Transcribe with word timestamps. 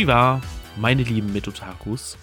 Konnichiwa, 0.00 0.40
meine 0.78 1.02
lieben 1.02 1.30
Mitotakus. 1.34 2.16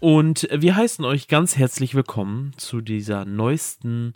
Und 0.00 0.48
wir 0.50 0.74
heißen 0.74 1.04
euch 1.04 1.28
ganz 1.28 1.54
herzlich 1.54 1.94
willkommen 1.94 2.54
zu 2.56 2.80
dieser 2.80 3.26
neuesten 3.26 4.14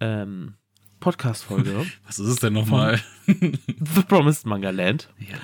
ähm, 0.00 0.54
Podcast-Folge. 0.98 1.86
Was 2.04 2.18
ist 2.18 2.26
es 2.26 2.36
denn 2.40 2.54
nochmal? 2.54 3.00
The 3.28 4.02
Promised 4.08 4.46
Manga 4.46 4.70
Land. 4.70 5.10
Ja. 5.20 5.36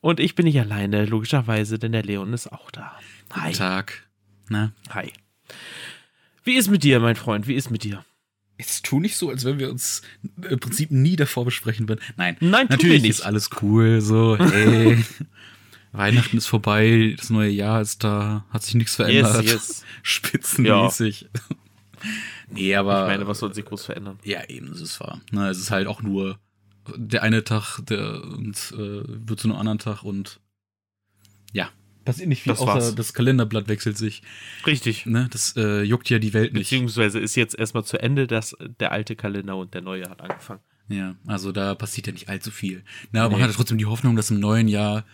Und 0.00 0.18
ich 0.18 0.34
bin 0.34 0.46
nicht 0.46 0.58
alleine, 0.58 1.06
logischerweise, 1.06 1.78
denn 1.78 1.92
der 1.92 2.02
Leon 2.02 2.32
ist 2.32 2.50
auch 2.50 2.72
da. 2.72 2.98
Hi. 3.30 3.52
Guten 3.52 3.58
Tag. 3.58 4.08
Na? 4.48 4.72
Hi. 4.90 5.12
Wie 6.42 6.56
ist 6.56 6.68
mit 6.68 6.82
dir, 6.82 6.98
mein 6.98 7.14
Freund? 7.14 7.46
Wie 7.46 7.54
ist 7.54 7.70
mit 7.70 7.84
dir? 7.84 8.04
Jetzt 8.58 8.84
tu 8.84 8.98
nicht 8.98 9.16
so, 9.16 9.30
als 9.30 9.44
wenn 9.44 9.60
wir 9.60 9.70
uns 9.70 10.02
im 10.48 10.58
Prinzip 10.58 10.90
nie 10.90 11.14
davor 11.14 11.44
besprechen 11.44 11.88
würden. 11.88 12.00
Nein, 12.16 12.36
Nein, 12.40 12.66
natürlich 12.68 13.02
nicht. 13.02 13.10
ist 13.10 13.22
alles 13.22 13.50
cool. 13.62 14.00
So, 14.00 14.36
hey, 14.38 15.04
Weihnachten 15.92 16.36
ist 16.38 16.46
vorbei, 16.46 17.14
das 17.18 17.30
neue 17.30 17.50
Jahr 17.50 17.80
ist 17.80 18.02
da, 18.02 18.46
hat 18.50 18.62
sich 18.62 18.74
nichts 18.74 18.96
verändert. 18.96 19.44
yes. 19.44 19.84
Spitzenmäßig. 20.02 21.28
nee, 22.50 22.74
aber. 22.74 23.02
Ich 23.02 23.08
meine, 23.08 23.26
was 23.26 23.38
soll 23.38 23.54
sich 23.54 23.64
groß 23.64 23.84
verändern? 23.86 24.18
Ja, 24.24 24.44
eben, 24.48 24.68
das 24.68 24.80
ist 24.80 24.98
wahr. 25.00 25.20
Na, 25.30 25.50
es 25.50 25.58
ist 25.58 25.70
halt 25.70 25.86
auch 25.86 26.02
nur 26.02 26.38
der 26.96 27.22
eine 27.22 27.44
Tag, 27.44 27.78
der 27.86 28.24
und 28.24 28.72
äh, 28.76 29.02
wird 29.06 29.38
zu 29.38 29.48
einem 29.48 29.56
anderen 29.58 29.78
Tag 29.78 30.02
und 30.02 30.40
ja. 31.52 31.68
Passiert 32.04 32.28
nicht 32.28 32.42
viel, 32.42 32.52
Das 32.52 32.60
außer 32.60 32.72
war's. 32.74 32.94
das 32.96 33.12
Kalenderblatt 33.14 33.68
wechselt 33.68 33.96
sich. 33.96 34.22
Richtig. 34.66 35.06
Ne, 35.06 35.28
das 35.30 35.54
äh, 35.56 35.82
juckt 35.82 36.10
ja 36.10 36.18
die 36.18 36.32
Welt 36.34 36.52
nicht. 36.54 36.70
Beziehungsweise 36.70 37.20
ist 37.20 37.36
jetzt 37.36 37.56
erstmal 37.56 37.84
zu 37.84 38.00
Ende, 38.02 38.26
dass 38.26 38.56
der 38.80 38.90
alte 38.90 39.14
Kalender 39.14 39.56
und 39.56 39.72
der 39.74 39.82
neue 39.82 40.10
hat 40.10 40.20
angefangen. 40.20 40.60
Ja, 40.88 41.14
also 41.28 41.52
da 41.52 41.76
passiert 41.76 42.08
ja 42.08 42.12
nicht 42.12 42.28
allzu 42.28 42.50
viel. 42.50 42.82
Na, 43.12 43.24
aber 43.24 43.36
Nee. 43.36 43.40
man 43.42 43.48
hat 43.50 43.54
trotzdem 43.56 43.78
die 43.78 43.86
Hoffnung, 43.86 44.16
dass 44.16 44.32
im 44.32 44.40
neuen 44.40 44.66
Jahr 44.66 45.04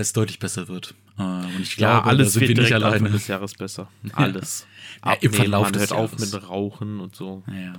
es 0.00 0.12
deutlich 0.12 0.38
besser 0.38 0.68
wird. 0.68 0.94
Äh, 1.18 1.22
und 1.22 1.60
ich 1.60 1.76
Ja, 1.76 1.92
glaube, 2.00 2.08
alles 2.08 2.28
da 2.28 2.30
sind 2.32 2.40
wird 2.42 2.48
wir 2.50 2.56
nicht 2.56 2.68
direkt 2.70 2.84
Anfang 2.84 3.00
alleine. 3.00 3.10
des 3.10 3.26
Jahres 3.28 3.54
besser. 3.54 3.88
Alles. 4.12 4.66
Ja, 5.04 5.12
im 5.14 5.32
Verlauf 5.32 5.64
man 5.64 5.72
des 5.72 5.82
hört 5.82 5.92
auf 5.92 6.12
Jahres. 6.12 6.32
mit 6.32 6.48
Rauchen 6.48 7.00
und 7.00 7.14
so. 7.16 7.42
Ja, 7.48 7.74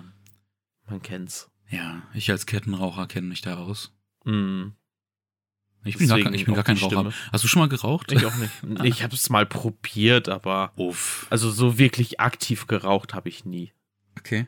Man 0.87 1.01
kennt's. 1.01 1.49
ja, 1.69 2.01
ich 2.13 2.29
als 2.31 2.45
Kettenraucher 2.45 3.07
kenne 3.07 3.27
mich 3.27 3.41
da 3.41 3.57
aus. 3.57 3.93
Mm. 4.25 4.69
Ich 5.83 5.97
bin, 5.97 6.07
gar, 6.07 6.17
Deswegen 6.17 6.23
kein- 6.25 6.33
ich 6.35 6.45
bin 6.45 6.53
gar 6.53 6.63
kein 6.63 6.77
Raucher. 6.77 6.95
Stimme. 7.11 7.13
Hast 7.31 7.43
du 7.43 7.47
schon 7.47 7.59
mal 7.59 7.67
geraucht? 7.69 8.11
Ich 8.11 8.23
auch 8.25 8.35
nicht. 8.35 8.51
Ich 8.83 9.01
habe 9.03 9.15
es 9.15 9.29
mal 9.31 9.47
probiert, 9.47 10.29
aber 10.29 10.73
Uff. 10.75 11.25
also 11.31 11.49
so 11.49 11.79
wirklich 11.79 12.19
aktiv 12.19 12.67
geraucht 12.67 13.15
habe 13.15 13.29
ich 13.29 13.45
nie. 13.45 13.71
Okay. 14.19 14.47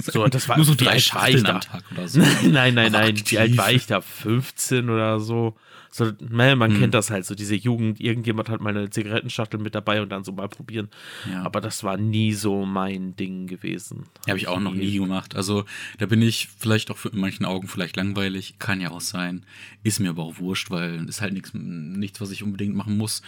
So, 0.00 0.26
das 0.26 0.48
war 0.48 0.56
Nur 0.56 0.66
so 0.66 0.74
drei 0.74 0.98
Schachteln 0.98 1.46
am 1.46 1.60
Tag 1.60 1.84
oder 1.92 2.08
so. 2.08 2.20
nein, 2.20 2.74
nein, 2.74 2.92
nein. 2.92 3.14
Wie 3.26 3.38
alt 3.38 3.50
aktiv. 3.50 3.58
war 3.58 3.72
ich 3.72 3.86
da? 3.86 4.00
15 4.00 4.90
oder 4.90 5.20
so? 5.20 5.56
So, 5.92 6.12
man, 6.28 6.58
man 6.58 6.72
Hm. 6.72 6.80
kennt 6.80 6.94
das 6.94 7.10
halt, 7.10 7.24
so 7.24 7.34
diese 7.34 7.54
Jugend, 7.54 8.00
irgendjemand 8.00 8.50
hat 8.50 8.60
mal 8.60 8.76
eine 8.76 8.90
Zigarettenschachtel 8.90 9.58
mit 9.58 9.74
dabei 9.74 10.02
und 10.02 10.10
dann 10.10 10.24
so 10.24 10.32
mal 10.32 10.48
probieren. 10.48 10.90
Ja. 11.30 11.42
Aber 11.44 11.60
das 11.62 11.84
war 11.84 11.96
nie 11.96 12.32
so 12.34 12.66
mein 12.66 13.16
Ding 13.16 13.46
gewesen. 13.46 14.04
Habe 14.28 14.36
ich 14.36 14.48
auch 14.48 14.60
noch 14.60 14.74
nie 14.74 14.98
gemacht. 14.98 15.36
Also 15.36 15.64
da 15.98 16.04
bin 16.06 16.20
ich 16.20 16.48
vielleicht 16.58 16.90
auch 16.90 16.98
für 16.98 17.08
in 17.10 17.20
manchen 17.20 17.46
Augen 17.46 17.68
vielleicht 17.68 17.96
langweilig. 17.96 18.56
Kann 18.58 18.80
ja 18.82 18.90
auch 18.90 19.00
sein. 19.00 19.46
Ist 19.84 20.00
mir 20.00 20.10
aber 20.10 20.24
auch 20.24 20.38
wurscht, 20.38 20.70
weil 20.70 21.08
ist 21.08 21.22
halt 21.22 21.32
nichts, 21.32 21.52
nichts, 21.54 22.20
was 22.20 22.30
ich 22.30 22.42
unbedingt 22.42 22.74
machen 22.74 22.98
muss. 22.98 23.22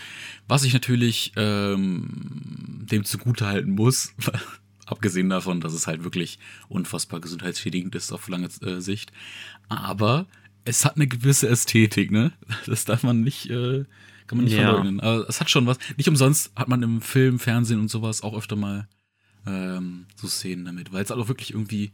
Was 0.46 0.64
ich 0.64 0.74
natürlich 0.74 1.32
ähm, 1.36 2.08
dem 2.90 3.04
zugute 3.04 3.46
halten 3.46 3.70
muss, 3.70 4.12
abgesehen 4.90 5.28
davon, 5.28 5.60
dass 5.60 5.72
es 5.72 5.86
halt 5.86 6.04
wirklich 6.04 6.38
unfassbar 6.68 7.20
gesundheitsschädigend 7.20 7.94
ist 7.94 8.12
auf 8.12 8.28
lange 8.28 8.48
äh, 8.62 8.80
Sicht. 8.80 9.12
Aber 9.68 10.26
es 10.64 10.84
hat 10.84 10.96
eine 10.96 11.06
gewisse 11.06 11.48
Ästhetik, 11.48 12.10
ne? 12.10 12.32
Das 12.66 12.84
darf 12.84 13.02
man 13.02 13.22
nicht, 13.22 13.50
äh, 13.50 13.84
kann 14.26 14.36
man 14.38 14.44
nicht 14.44 14.54
Ja. 14.54 14.64
verleugnen. 14.66 15.00
Aber 15.00 15.28
es 15.28 15.40
hat 15.40 15.50
schon 15.50 15.66
was. 15.66 15.78
Nicht 15.96 16.08
umsonst 16.08 16.52
hat 16.56 16.68
man 16.68 16.82
im 16.82 17.00
Film, 17.00 17.38
Fernsehen 17.38 17.80
und 17.80 17.88
sowas 17.88 18.22
auch 18.22 18.36
öfter 18.36 18.56
mal 18.56 18.88
ähm, 19.46 20.06
so 20.16 20.28
Szenen 20.28 20.64
damit, 20.64 20.92
weil 20.92 21.02
es 21.04 21.10
halt 21.10 21.20
auch 21.20 21.28
wirklich 21.28 21.52
irgendwie 21.52 21.92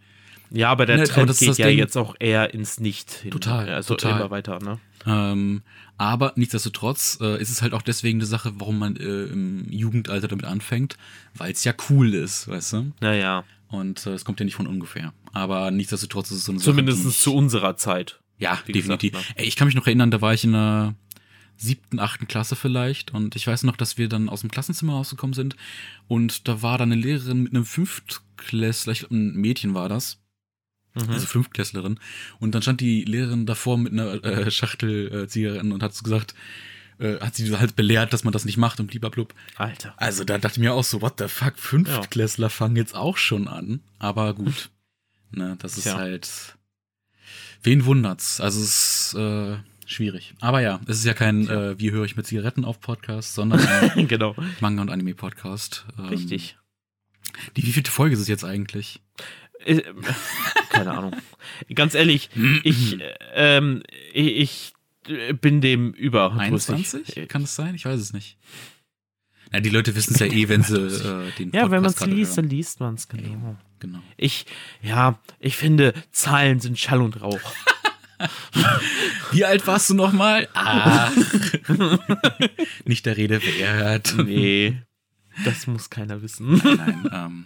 Ja, 0.51 0.71
aber 0.71 0.87
der 0.87 0.97
Ne, 0.97 1.05
Trend 1.05 1.29
das 1.31 1.41
ist 1.41 1.47
geht 1.57 1.59
ja 1.59 1.69
Ding. 1.69 1.79
jetzt 1.79 1.97
auch 1.97 2.17
eher 2.19 2.53
ins 2.55 2.81
Nicht 2.81 3.11
hin. 3.13 3.31
Total, 3.31 3.69
Also 3.69 3.95
total. 3.95 4.17
immer 4.21 4.31
weiter, 4.31 4.59
ne? 4.61 4.79
ähm, 5.07 5.63
aber 5.97 6.33
nichtsdestotrotz 6.37 7.19
äh, 7.21 7.41
ist 7.41 7.51
es 7.51 7.63
halt 7.63 7.73
auch 7.73 7.83
deswegen 7.83 8.19
eine 8.19 8.27
Sache, 8.27 8.53
warum 8.57 8.79
man 8.79 8.97
äh, 8.97 9.25
im 9.25 9.71
Jugendalter 9.71 10.29
damit 10.29 10.45
anfängt, 10.45 10.97
weil 11.35 11.53
es 11.53 11.65
ja 11.65 11.73
cool 11.89 12.15
ist, 12.15 12.49
weißt 12.49 12.73
du? 12.75 12.93
Naja, 13.01 13.45
Und 13.69 14.07
äh, 14.07 14.11
es 14.11 14.25
kommt 14.25 14.41
ja 14.41 14.45
nicht 14.45 14.57
von 14.57 14.67
ungefähr. 14.67 15.13
Aber 15.33 15.71
nichtsdestotrotz 15.71 16.31
ist 16.31 16.39
es 16.39 16.45
so 16.45 16.53
eine 16.53 16.61
Sache, 16.61 16.71
die 16.71 16.77
zumindest 16.93 17.23
zu 17.23 17.35
unserer 17.35 17.77
Zeit. 17.77 18.21
Ja, 18.39 18.59
definitiv. 18.67 19.13
gesagt, 19.13 19.29
ne? 19.31 19.35
Ey, 19.37 19.47
ich 19.47 19.57
kann 19.57 19.67
mich 19.67 19.77
noch 19.77 19.87
erinnern, 19.87 20.11
da 20.11 20.21
war 20.21 20.35
ich 20.35 20.45
in 20.45 20.53
der 20.53 20.95
siebten, 21.57 22.01
achten 22.01 22.27
Klasse 22.27 22.57
vielleicht 22.57 23.15
und 23.15 23.37
ich 23.37 23.47
weiß 23.47 23.63
noch, 23.63 23.77
dass 23.77 23.97
wir 23.97 24.09
dann 24.09 24.29
aus 24.29 24.41
dem 24.41 24.51
Klassenzimmer 24.51 24.95
rausgekommen 24.95 25.35
sind 25.35 25.57
und 26.09 26.49
da 26.49 26.63
war 26.63 26.79
dann 26.79 26.91
eine 26.91 27.01
Lehrerin 27.01 27.45
mit 27.45 27.55
einem 27.55 27.65
Fünftklässler, 27.65 28.93
ich 28.93 29.01
glaube 29.01 29.15
ein 29.15 29.35
Mädchen 29.35 29.73
war 29.75 29.89
das, 29.89 30.19
Mhm. 30.95 31.11
also 31.11 31.27
Fünftklässlerin 31.27 31.99
und 32.39 32.55
dann 32.55 32.63
stand 32.63 32.81
die 32.81 33.05
Lehrerin 33.05 33.47
davor 33.47 33.79
mit 33.79 33.93
einer 33.93 34.23
äh, 34.25 34.51
Schachtel 34.51 35.13
äh, 35.13 35.29
Zigaretten 35.29 35.73
und 35.73 35.83
hat 35.83 35.95
so 35.95 36.03
gesagt, 36.03 36.35
äh, 36.99 37.19
hat 37.19 37.35
sie 37.35 37.57
halt 37.57 37.75
belehrt, 37.75 38.13
dass 38.13 38.23
man 38.25 38.33
das 38.33 38.45
nicht 38.45 38.57
macht 38.57 38.79
und 38.79 38.89
blub. 39.01 39.35
Alter. 39.57 39.95
Also 39.97 40.25
da 40.25 40.39
dachte 40.39 40.55
ich 40.55 40.61
mir 40.61 40.73
auch 40.73 40.85
so, 40.85 41.03
what 41.03 41.15
the 41.19 41.29
fuck, 41.29 41.59
Fünftklässler 41.59 42.51
fangen 42.51 42.77
jetzt 42.77 42.95
auch 42.95 43.17
schon 43.17 43.49
an, 43.49 43.81
aber 43.99 44.35
gut, 44.35 44.71
ne, 45.33 45.57
das 45.59 45.77
ist 45.77 45.85
Tja. 45.85 45.97
halt, 45.97 46.57
wen 47.63 47.85
wundert's? 47.85 48.41
Also 48.41 48.61
es 48.61 49.13
ist 49.13 49.15
äh, 49.19 49.57
schwierig. 49.87 50.35
Aber 50.41 50.61
ja, 50.61 50.81
es 50.87 50.99
ist 50.99 51.05
ja 51.05 51.15
kein 51.15 51.49
äh, 51.49 51.79
Wie 51.79 51.91
höre 51.91 52.05
ich 52.05 52.17
mit 52.17 52.27
Zigaretten 52.27 52.65
auf 52.65 52.81
Podcast, 52.81 53.35
sondern 53.35 53.61
ein 53.67 54.07
genau. 54.09 54.37
Manga- 54.61 54.83
und 54.83 54.91
Anime-Podcast. 54.91 55.87
Ähm, 55.99 56.05
Richtig. 56.07 56.57
Die 57.57 57.67
wievielte 57.67 57.91
Folge 57.91 58.15
ist 58.15 58.21
es 58.21 58.29
jetzt 58.29 58.45
eigentlich? 58.45 59.01
Äh, 59.65 59.83
Keine 60.71 60.93
Ahnung. 60.93 61.17
Ganz 61.75 61.95
ehrlich, 61.95 62.31
ich, 62.63 63.01
äh, 63.01 63.15
ähm, 63.35 63.83
ich, 64.13 64.73
ich 65.07 65.37
bin 65.41 65.61
dem 65.61 65.93
über. 65.93 66.33
21? 66.33 67.29
Kann 67.29 67.43
das 67.43 67.55
sein? 67.55 67.75
Ich 67.75 67.85
weiß 67.85 68.01
es 68.01 68.13
nicht. 68.13 68.39
Na, 69.53 69.61
die 69.61 69.71
Leute 69.71 69.95
wissen 69.95 70.15
es 70.15 70.21
ja 70.21 70.27
eh, 70.27 70.49
wenn 70.49 70.63
sie 70.63 70.77
äh, 70.87 71.31
den 71.39 71.53
Ja, 71.53 71.71
wenn 71.71 71.83
man 71.83 71.91
es 71.91 72.05
liest, 72.07 72.37
hören. 72.37 72.49
dann 72.49 72.57
liest 72.57 72.81
man 72.81 72.95
es, 72.95 73.09
genau. 73.09 73.57
Genau. 73.79 74.01
Ich, 74.17 74.47
ja, 74.83 75.19
ich 75.39 75.57
finde, 75.57 75.95
Zahlen 76.11 76.59
sind 76.61 76.79
Schall 76.79 77.01
und 77.03 77.21
Rauch. 77.21 77.39
Wie 79.33 79.45
alt 79.45 79.67
warst 79.67 79.91
du 79.91 79.95
nochmal? 79.95 80.49
Ach. 80.55 81.13
nicht 82.85 83.05
der 83.07 83.17
Rede 83.17 83.43
wert. 83.43 84.15
Nee, 84.25 84.81
das 85.45 85.67
muss 85.67 85.91
keiner 85.91 86.23
wissen. 86.23 86.61
Nein, 86.65 87.11
ähm, 87.13 87.45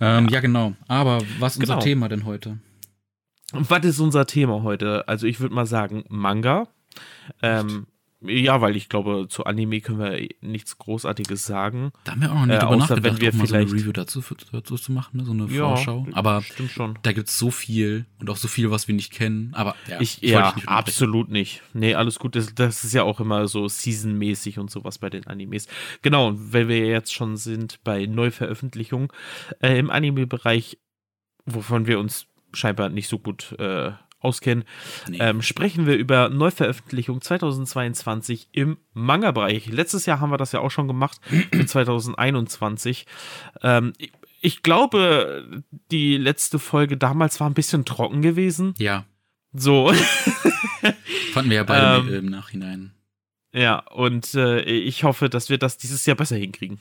ähm, 0.00 0.28
ja. 0.28 0.40
genau. 0.40 0.74
Aber 0.88 1.20
was 1.38 1.54
ist 1.54 1.60
unser 1.60 1.74
Genau. 1.74 1.84
Thema 1.84 2.08
denn 2.08 2.24
heute? 2.24 2.58
Was 3.52 3.84
ist 3.84 4.00
unser 4.00 4.26
Thema 4.26 4.62
heute? 4.62 5.06
Also 5.08 5.26
ich 5.26 5.40
würde 5.40 5.54
mal 5.54 5.66
sagen 5.66 6.04
Manga. 6.08 6.68
Ähm, 7.42 7.86
ja, 8.22 8.60
weil 8.60 8.76
ich 8.76 8.88
glaube, 8.88 9.26
zu 9.28 9.44
Anime 9.44 9.80
können 9.80 9.98
wir 9.98 10.28
nichts 10.42 10.76
Großartiges 10.78 11.44
sagen. 11.46 11.90
Da 12.04 12.12
haben 12.12 12.20
wir 12.20 12.30
auch 12.30 12.34
noch 12.34 12.46
nicht 12.46 12.56
Äh, 12.56 12.58
drüber 12.60 12.76
nachgedacht, 12.76 13.04
wenn 13.04 13.20
wir 13.20 13.28
auch 13.30 13.32
mal 13.34 13.46
so 13.46 13.54
eine 13.54 13.66
vielleicht- 13.66 13.80
Review 13.82 13.92
dazu, 13.92 14.22
dazu 14.52 14.76
zu 14.76 14.92
machen, 14.92 15.16
ne? 15.18 15.24
so 15.24 15.32
eine 15.32 15.46
Ja, 15.46 15.68
Vorschau. 15.74 16.06
Aber 16.12 16.42
Stimmt 16.42 16.70
schon. 16.70 16.98
da 17.02 17.12
gibt's 17.12 17.38
so 17.38 17.50
viel 17.50 18.04
und 18.18 18.28
auch 18.28 18.36
so 18.36 18.46
viel, 18.48 18.70
was 18.70 18.88
wir 18.88 18.94
nicht 18.94 19.12
kennen. 19.12 19.52
Aber 19.54 19.74
ja, 19.88 20.00
Ich, 20.00 20.20
ja, 20.20 20.48
dich 20.48 20.56
nicht 20.56 20.68
absolut 20.68 21.30
nicht. 21.30 21.62
Nee, 21.72 21.94
alles 21.94 22.18
gut. 22.18 22.36
Das, 22.36 22.54
das 22.54 22.84
ist 22.84 22.92
ja 22.92 23.04
auch 23.04 23.20
immer 23.20 23.48
so 23.48 23.68
seasonmäßig 23.68 24.58
und 24.58 24.70
sowas 24.70 24.98
bei 24.98 25.08
den 25.08 25.26
Animes. 25.26 25.66
Genau, 26.02 26.28
und 26.28 26.52
wenn 26.52 26.68
wir 26.68 26.86
jetzt 26.86 27.14
schon 27.14 27.36
sind 27.38 27.82
bei 27.84 28.04
Neuveröffentlichungen 28.06 29.08
äh, 29.62 29.78
im 29.78 29.88
Anime-Bereich, 29.90 30.78
wovon 31.46 31.86
wir 31.86 31.98
uns 31.98 32.26
scheinbar 32.52 32.88
nicht 32.90 33.08
so 33.08 33.18
gut 33.18 33.52
äh, 33.58 33.92
auskennen, 34.20 34.64
Nee. 35.08 35.18
ähm, 35.20 35.42
sprechen 35.42 35.86
wir 35.86 35.96
über 35.96 36.28
Neuveröffentlichung 36.28 37.20
2022 37.20 38.48
im 38.52 38.76
Manga-Bereich. 38.92 39.66
Letztes 39.66 40.06
Jahr 40.06 40.20
haben 40.20 40.30
wir 40.30 40.36
das 40.36 40.52
ja 40.52 40.60
auch 40.60 40.70
schon 40.70 40.86
gemacht, 40.88 41.20
für 41.52 41.66
2021. 41.66 43.06
Ähm, 43.62 43.92
ich, 44.42 44.62
glaube, 44.62 45.62
die 45.90 46.16
letzte 46.16 46.58
Folge 46.58 46.96
damals 46.96 47.40
war 47.40 47.48
ein 47.48 47.54
bisschen 47.54 47.84
trocken 47.84 48.22
gewesen. 48.22 48.74
ja, 48.78 49.04
So, 49.52 49.92
fanden 51.32 51.50
wir 51.50 51.56
ja 51.58 51.64
beide 51.64 52.08
Ähm, 52.08 52.14
im 52.14 52.26
Nachhinein. 52.26 52.92
ja, 53.52 53.78
und 53.90 54.34
äh, 54.34 54.60
ich 54.62 55.04
hoffe, 55.04 55.28
dass 55.28 55.48
wir 55.50 55.58
das 55.58 55.76
dieses 55.78 56.06
Jahr 56.06 56.16
besser 56.16 56.36
hinkriegen. 56.36 56.78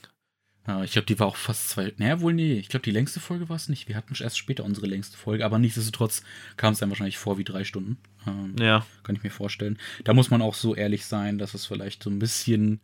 Ja, 0.69 0.83
ich 0.83 0.91
glaube, 0.91 1.07
die 1.07 1.17
war 1.17 1.25
auch 1.25 1.35
fast 1.35 1.67
zwei. 1.69 1.93
Naja, 1.97 2.21
wohl 2.21 2.31
nee. 2.31 2.53
Ich 2.59 2.69
glaube, 2.69 2.83
die 2.83 2.91
längste 2.91 3.19
Folge 3.19 3.49
war 3.49 3.55
es 3.55 3.69
nicht. 3.69 3.87
Wir 3.87 3.95
hatten 3.95 4.13
erst 4.19 4.37
später 4.37 4.63
unsere 4.63 4.85
längste 4.85 5.17
Folge, 5.17 5.43
aber 5.43 5.57
nichtsdestotrotz 5.57 6.21
kam 6.57 6.73
es 6.73 6.79
dann 6.79 6.89
wahrscheinlich 6.89 7.17
vor 7.17 7.39
wie 7.39 7.43
drei 7.43 7.63
Stunden. 7.63 7.97
Ähm, 8.27 8.55
Ja, 8.59 8.85
Kann 9.01 9.15
ich 9.15 9.23
mir 9.23 9.31
vorstellen. 9.31 9.79
Da 10.03 10.13
muss 10.13 10.29
man 10.29 10.43
auch 10.43 10.53
so 10.53 10.75
ehrlich 10.75 11.07
sein, 11.07 11.39
dass 11.39 11.55
es 11.55 11.65
vielleicht 11.65 12.03
so 12.03 12.11
ein 12.11 12.19
bisschen 12.19 12.81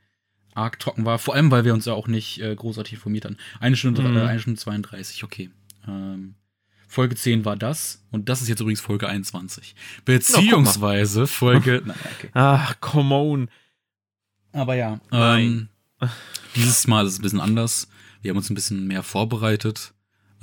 arg 0.56 0.80
trocken 0.80 1.06
war. 1.06 1.20
Vor 1.20 1.36
allem, 1.36 1.52
weil 1.52 1.64
wir 1.64 1.76
uns 1.76 1.86
ja 1.86 1.94
auch 1.94 2.08
nicht 2.08 2.42
äh, 2.42 2.56
großartig 2.56 2.94
informiert 2.94 3.26
haben. 3.26 3.38
Eine 3.60 3.76
Stunde, 3.76 4.02
Mhm. 4.02 4.18
äh, 4.18 4.22
eine 4.22 4.40
Stunde 4.40 4.60
32, 4.60 5.24
okay. 5.24 5.52
Ähm, 5.88 6.34
Folge 6.88 7.16
10 7.16 7.46
war 7.46 7.56
das 7.56 8.04
und 8.10 8.30
das 8.30 8.42
ist 8.42 8.48
jetzt 8.48 8.62
übrigens 8.62 8.82
Folge 8.82 9.08
21. 9.08 9.76
Beziehungsweise 10.06 11.24
oh, 11.24 11.28
Folge. 11.28 11.84
Na, 11.86 11.94
okay. 12.18 12.30
Ach, 12.34 12.80
come 12.82 13.14
on. 13.14 13.50
Aber 14.54 14.74
ja, 14.76 15.00
ähm, 15.12 15.68
dieses 16.56 16.88
Mal 16.88 17.06
ist 17.06 17.14
es 17.14 17.20
ein 17.20 17.24
bisschen 17.24 17.42
anders. 17.42 17.88
Wir 18.22 18.32
haben 18.32 18.38
uns 18.38 18.50
ein 18.50 18.56
bisschen 18.56 18.88
mehr 18.88 19.04
vorbereitet. 19.04 19.94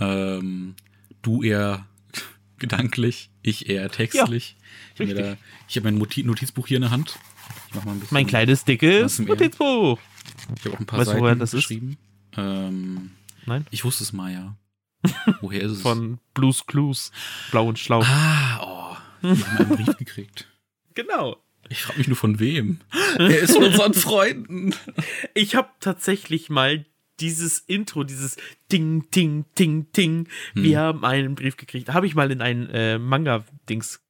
Ähm, 0.01 0.75
du 1.23 1.43
eher 1.43 1.87
gedanklich, 2.59 3.31
ich 3.43 3.69
eher 3.69 3.91
textlich. 3.91 4.57
Ja, 4.99 5.05
ich 5.05 5.11
habe 5.11 5.39
hab 5.69 5.85
mein 5.85 5.99
Notizbuch 5.99 6.67
hier 6.67 6.77
in 6.77 6.83
der 6.83 6.91
Hand. 6.91 7.19
Mein 8.11 8.27
kleines, 8.27 8.65
dickes 8.65 9.19
Notizbuch. 9.19 9.99
Ich 10.57 10.65
habe 10.65 10.75
auch 10.75 10.81
ein 10.81 10.87
paar 10.87 10.99
weißt 11.01 11.11
Seiten 11.11 11.21
woher 11.21 11.35
das 11.35 11.53
geschrieben. 11.53 11.97
Ist? 12.33 12.39
Ähm, 12.39 13.11
Nein? 13.47 13.67
Ich 13.71 13.85
wusste 13.85 14.05
es 14.05 14.13
mal, 14.13 14.33
ja. 14.33 14.57
Woher 15.41 15.63
ist 15.63 15.73
es? 15.73 15.83
Von 15.83 16.19
Blues 16.35 16.67
Clues. 16.67 17.11
Blau 17.51 17.67
und 17.69 17.79
Schlau. 17.79 18.03
Ah, 18.05 18.61
oh. 18.61 18.97
Wir 19.23 19.31
haben 19.31 19.59
einen 19.59 19.69
Brief 19.77 19.97
gekriegt. 19.97 20.49
Genau. 20.95 21.42
Ich 21.69 21.83
frage 21.83 21.99
mich 21.99 22.09
nur 22.09 22.17
von 22.17 22.39
wem. 22.39 22.81
Er 23.19 23.39
ist 23.39 23.55
von 23.55 23.65
unseren 23.65 23.95
Freunden. 23.95 24.75
Ich 25.35 25.55
habe 25.55 25.69
tatsächlich 25.81 26.51
mal 26.51 26.85
dieses 27.21 27.59
Intro, 27.61 28.05
dieses 28.05 28.37
Ding, 28.71 29.09
Ding, 29.11 29.45
Ding, 29.59 29.91
Ding. 29.93 30.29
Hm. 30.55 30.63
Wir 30.63 30.81
haben 30.81 31.05
einen 31.05 31.35
Brief 31.35 31.57
gekriegt. 31.57 31.91
Habe 31.91 32.07
ich 32.07 32.15
mal 32.15 32.31
in 32.31 32.43
ein 32.43 32.69
äh, 32.71 32.99
Manga-Dings 32.99 34.01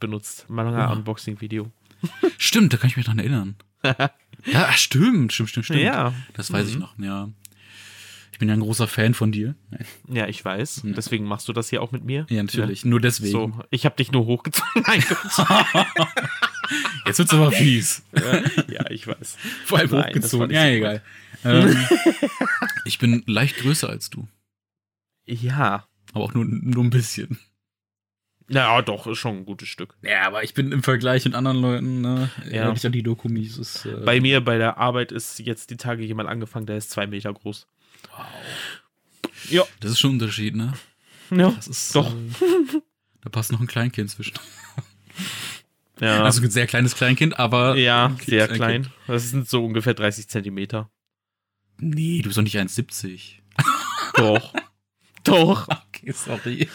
benutzt. 0.00 0.46
Manga-Unboxing-Video. 0.48 1.70
Stimmt, 2.38 2.72
da 2.72 2.76
kann 2.76 2.88
ich 2.88 2.96
mich 2.96 3.06
dran 3.06 3.18
erinnern. 3.18 3.56
ja, 4.46 4.72
stimmt, 4.72 5.32
stimmt, 5.32 5.50
stimmt, 5.50 5.66
stimmt. 5.66 5.80
Ja. 5.80 6.14
Das 6.34 6.52
weiß 6.52 6.66
mhm. 6.66 6.70
ich 6.70 6.78
noch, 6.78 6.98
ja. 6.98 7.30
Ich 8.32 8.38
bin 8.38 8.48
ja 8.48 8.54
ein 8.54 8.60
großer 8.60 8.88
Fan 8.88 9.14
von 9.14 9.30
dir. 9.30 9.54
Ja, 10.08 10.26
ich 10.26 10.44
weiß. 10.44 10.82
Ja. 10.84 10.92
Deswegen 10.92 11.24
machst 11.24 11.46
du 11.46 11.52
das 11.52 11.70
hier 11.70 11.80
auch 11.80 11.92
mit 11.92 12.04
mir. 12.04 12.26
Ja, 12.28 12.42
natürlich. 12.42 12.82
Ja. 12.82 12.88
Nur 12.88 13.00
deswegen. 13.00 13.30
So, 13.30 13.52
ich 13.70 13.84
habe 13.84 13.94
dich 13.94 14.10
nur 14.10 14.26
hochgezogen. 14.26 14.82
Nein, 14.86 15.04
Jetzt 17.06 17.18
wird's 17.18 17.32
aber 17.32 17.52
fies. 17.52 18.02
Ja, 18.14 18.42
ja 18.68 18.90
ich 18.90 19.06
weiß. 19.06 19.36
Vor 19.64 19.78
allem 19.78 19.90
Nein, 19.90 20.08
hochgezogen. 20.08 20.50
Ja, 20.50 20.66
egal. 20.66 21.02
Ähm, 21.46 21.76
ich 22.86 22.98
bin 22.98 23.22
leicht 23.26 23.58
größer 23.58 23.90
als 23.90 24.08
du. 24.08 24.26
Ja. 25.26 25.86
Aber 26.14 26.24
auch 26.24 26.32
nur, 26.32 26.46
nur 26.46 26.82
ein 26.82 26.88
bisschen. 26.88 27.38
Ja, 28.48 28.80
doch, 28.82 29.06
ist 29.06 29.18
schon 29.18 29.38
ein 29.38 29.44
gutes 29.44 29.68
Stück. 29.68 29.94
Ja, 30.02 30.26
aber 30.26 30.42
ich 30.42 30.54
bin 30.54 30.72
im 30.72 30.82
Vergleich 30.82 31.24
mit 31.24 31.34
anderen 31.34 31.60
Leuten, 31.60 32.00
ne, 32.02 32.30
ja. 32.50 32.72
ich 32.72 32.84
an 32.84 32.92
die 32.92 33.02
Dokumis. 33.02 33.58
Ist, 33.58 33.84
äh, 33.86 33.96
bei 34.04 34.20
mir, 34.20 34.42
bei 34.42 34.56
der 34.58 34.78
Arbeit 34.78 35.12
ist 35.12 35.38
jetzt 35.38 35.68
die 35.68 35.76
Tage 35.76 36.02
jemand 36.02 36.28
angefangen, 36.28 36.66
der 36.66 36.76
ist 36.76 36.90
zwei 36.90 37.06
Meter 37.06 37.34
groß. 37.34 37.66
Wow. 38.10 38.26
Ja. 39.50 39.64
Das 39.80 39.92
ist 39.92 40.00
schon 40.00 40.12
ein 40.12 40.14
Unterschied, 40.14 40.56
ne? 40.56 40.72
Ja, 41.30 41.50
das 41.50 41.68
ist, 41.68 41.94
doch. 41.94 42.14
Äh, 42.14 42.80
da 43.22 43.30
passt 43.30 43.50
noch 43.50 43.60
ein 43.60 43.66
Kleinkind 43.66 44.10
zwischen. 44.10 44.34
Ja. 46.00 46.24
Also 46.24 46.42
ein 46.42 46.50
sehr 46.50 46.66
kleines 46.66 46.94
Kleinkind, 46.94 47.38
aber. 47.38 47.76
Ja, 47.76 48.16
sehr 48.24 48.48
klein. 48.48 48.88
Das 49.06 49.30
sind 49.30 49.48
so 49.48 49.64
ungefähr 49.64 49.94
30 49.94 50.28
Zentimeter. 50.28 50.90
Nee, 51.78 52.18
du 52.18 52.28
bist 52.28 52.38
doch 52.38 52.42
nicht 52.42 52.58
1,70. 52.58 53.40
doch. 54.14 54.52
doch. 55.22 55.68
Okay, 55.94 56.12
sorry. 56.12 56.68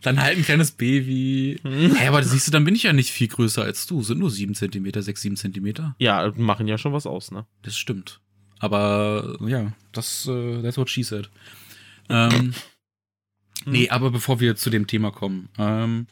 dann 0.00 0.20
halt 0.20 0.36
ein 0.36 0.44
kleines 0.44 0.72
Baby. 0.72 1.60
Hm. 1.62 1.94
Hey, 1.94 2.08
aber 2.08 2.22
siehst 2.24 2.48
du, 2.48 2.50
dann 2.50 2.64
bin 2.64 2.74
ich 2.74 2.82
ja 2.82 2.92
nicht 2.92 3.10
viel 3.10 3.28
größer 3.28 3.62
als 3.62 3.86
du. 3.86 4.02
Sind 4.02 4.18
nur 4.18 4.30
7 4.30 4.54
Zentimeter, 4.54 5.00
6, 5.00 5.22
7 5.22 5.36
Zentimeter. 5.36 5.94
Ja, 5.98 6.32
machen 6.36 6.66
ja 6.66 6.78
schon 6.78 6.92
was 6.92 7.06
aus, 7.06 7.30
ne? 7.30 7.46
Das 7.62 7.76
stimmt. 7.76 8.20
Aber 8.58 9.36
ja, 9.46 9.72
das, 9.92 10.26
uh, 10.26 10.60
that's 10.62 10.76
what 10.76 10.90
she 10.90 11.02
said. 11.02 11.30
Ähm, 12.08 12.54
nee, 13.64 13.88
aber 13.90 14.10
bevor 14.10 14.40
wir 14.40 14.56
zu 14.56 14.70
dem 14.70 14.86
Thema 14.86 15.12
kommen, 15.12 15.48
ähm, 15.58 16.06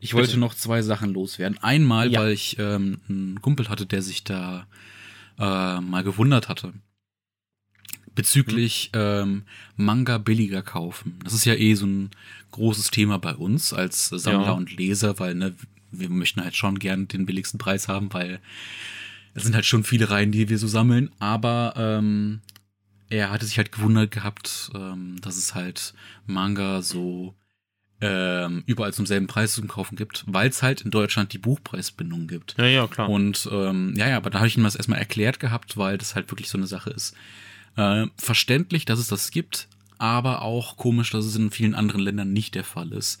ich 0.00 0.14
wollte 0.14 0.28
Bitte. 0.28 0.40
noch 0.40 0.54
zwei 0.54 0.82
Sachen 0.82 1.12
loswerden. 1.12 1.58
Einmal, 1.62 2.12
ja. 2.12 2.20
weil 2.20 2.32
ich 2.32 2.58
ähm, 2.58 3.00
einen 3.08 3.42
Kumpel 3.42 3.68
hatte, 3.68 3.86
der 3.86 4.02
sich 4.02 4.24
da 4.24 4.66
äh, 5.38 5.80
mal 5.80 6.04
gewundert 6.04 6.48
hatte. 6.48 6.72
Bezüglich 8.14 8.90
mhm. 8.94 9.00
ähm, 9.00 9.42
Manga 9.76 10.18
billiger 10.18 10.62
kaufen. 10.62 11.18
Das 11.24 11.34
ist 11.34 11.44
ja 11.44 11.54
eh 11.54 11.74
so 11.74 11.86
ein 11.86 12.10
großes 12.50 12.90
Thema 12.90 13.18
bei 13.18 13.34
uns 13.34 13.72
als 13.72 14.08
Sammler 14.08 14.46
ja. 14.46 14.52
und 14.52 14.76
Leser, 14.76 15.18
weil 15.18 15.34
ne, 15.34 15.54
wir 15.90 16.08
möchten 16.08 16.42
halt 16.42 16.56
schon 16.56 16.78
gern 16.78 17.08
den 17.08 17.26
billigsten 17.26 17.58
Preis 17.58 17.88
haben, 17.88 18.12
weil 18.12 18.40
es 19.34 19.44
sind 19.44 19.54
halt 19.54 19.66
schon 19.66 19.84
viele 19.84 20.10
Reihen, 20.10 20.32
die 20.32 20.48
wir 20.48 20.58
so 20.58 20.66
sammeln, 20.66 21.10
aber 21.18 21.74
ähm, 21.76 22.40
er 23.08 23.30
hatte 23.30 23.46
sich 23.46 23.56
halt 23.56 23.72
gewundert 23.72 24.10
gehabt, 24.10 24.70
ähm, 24.74 25.16
dass 25.20 25.36
es 25.36 25.54
halt 25.54 25.94
Manga 26.26 26.82
so 26.82 27.34
ähm, 28.00 28.62
überall 28.66 28.92
zum 28.92 29.06
selben 29.06 29.26
Preis 29.26 29.52
zum 29.52 29.68
Kaufen 29.68 29.96
gibt, 29.96 30.24
weil 30.26 30.48
es 30.48 30.62
halt 30.62 30.82
in 30.82 30.90
Deutschland 30.90 31.32
die 31.32 31.38
Buchpreisbindung 31.38 32.28
gibt. 32.28 32.54
Ja, 32.58 32.66
ja, 32.66 32.86
klar. 32.86 33.08
Und 33.08 33.48
ähm, 33.50 33.94
ja, 33.96 34.08
ja, 34.08 34.16
aber 34.16 34.30
da 34.30 34.38
habe 34.38 34.48
ich 34.48 34.56
ihm 34.56 34.62
das 34.62 34.76
erstmal 34.76 35.00
erklärt 35.00 35.40
gehabt, 35.40 35.76
weil 35.76 35.98
das 35.98 36.14
halt 36.14 36.30
wirklich 36.30 36.48
so 36.48 36.58
eine 36.58 36.66
Sache 36.66 36.90
ist. 36.90 37.14
Äh, 37.76 38.06
verständlich, 38.16 38.84
dass 38.84 38.98
es 38.98 39.08
das 39.08 39.30
gibt, 39.30 39.68
aber 39.98 40.42
auch 40.42 40.76
komisch, 40.76 41.10
dass 41.10 41.24
es 41.24 41.36
in 41.36 41.50
vielen 41.50 41.74
anderen 41.74 42.00
Ländern 42.00 42.32
nicht 42.32 42.54
der 42.54 42.64
Fall 42.64 42.92
ist. 42.92 43.20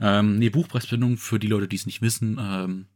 Ähm, 0.00 0.38
nee, 0.38 0.48
Buchpreisbindung, 0.48 1.18
für 1.18 1.38
die 1.38 1.46
Leute, 1.46 1.68
die 1.68 1.76
es 1.76 1.86
nicht 1.86 2.02
wissen, 2.02 2.38
ähm, 2.40 2.86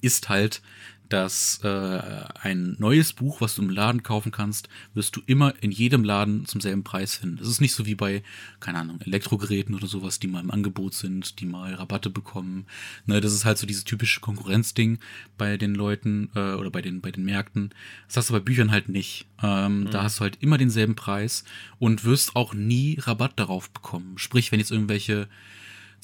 ist 0.00 0.28
halt, 0.28 0.62
dass 1.08 1.60
äh, 1.62 2.00
ein 2.42 2.76
neues 2.78 3.12
Buch, 3.12 3.40
was 3.40 3.54
du 3.54 3.62
im 3.62 3.70
Laden 3.70 4.02
kaufen 4.02 4.30
kannst, 4.32 4.68
wirst 4.94 5.16
du 5.16 5.22
immer 5.26 5.54
in 5.60 5.70
jedem 5.70 6.04
Laden 6.04 6.46
zum 6.46 6.60
selben 6.60 6.84
Preis 6.84 7.16
finden. 7.16 7.42
Es 7.42 7.48
ist 7.48 7.60
nicht 7.60 7.74
so 7.74 7.86
wie 7.86 7.94
bei, 7.94 8.22
keine 8.60 8.78
Ahnung, 8.78 9.00
Elektrogeräten 9.00 9.74
oder 9.74 9.86
sowas, 9.86 10.20
die 10.20 10.28
mal 10.28 10.40
im 10.40 10.50
Angebot 10.50 10.94
sind, 10.94 11.40
die 11.40 11.46
mal 11.46 11.74
Rabatte 11.74 12.10
bekommen. 12.10 12.66
Ne, 13.06 13.20
das 13.20 13.32
ist 13.32 13.44
halt 13.44 13.58
so 13.58 13.66
dieses 13.66 13.84
typische 13.84 14.20
Konkurrenzding 14.20 14.98
bei 15.36 15.56
den 15.56 15.74
Leuten 15.74 16.30
äh, 16.34 16.54
oder 16.54 16.70
bei 16.70 16.82
den, 16.82 17.00
bei 17.00 17.10
den 17.10 17.24
Märkten. 17.24 17.70
Das 18.06 18.18
hast 18.18 18.30
du 18.30 18.34
bei 18.34 18.40
Büchern 18.40 18.70
halt 18.70 18.88
nicht. 18.88 19.26
Ähm, 19.42 19.80
mhm. 19.80 19.90
Da 19.90 20.02
hast 20.02 20.18
du 20.18 20.22
halt 20.22 20.38
immer 20.40 20.58
denselben 20.58 20.94
Preis 20.94 21.44
und 21.78 22.04
wirst 22.04 22.36
auch 22.36 22.54
nie 22.54 22.98
Rabatt 23.00 23.32
darauf 23.36 23.70
bekommen. 23.70 24.18
Sprich, 24.18 24.52
wenn 24.52 24.60
jetzt 24.60 24.72
irgendwelche 24.72 25.28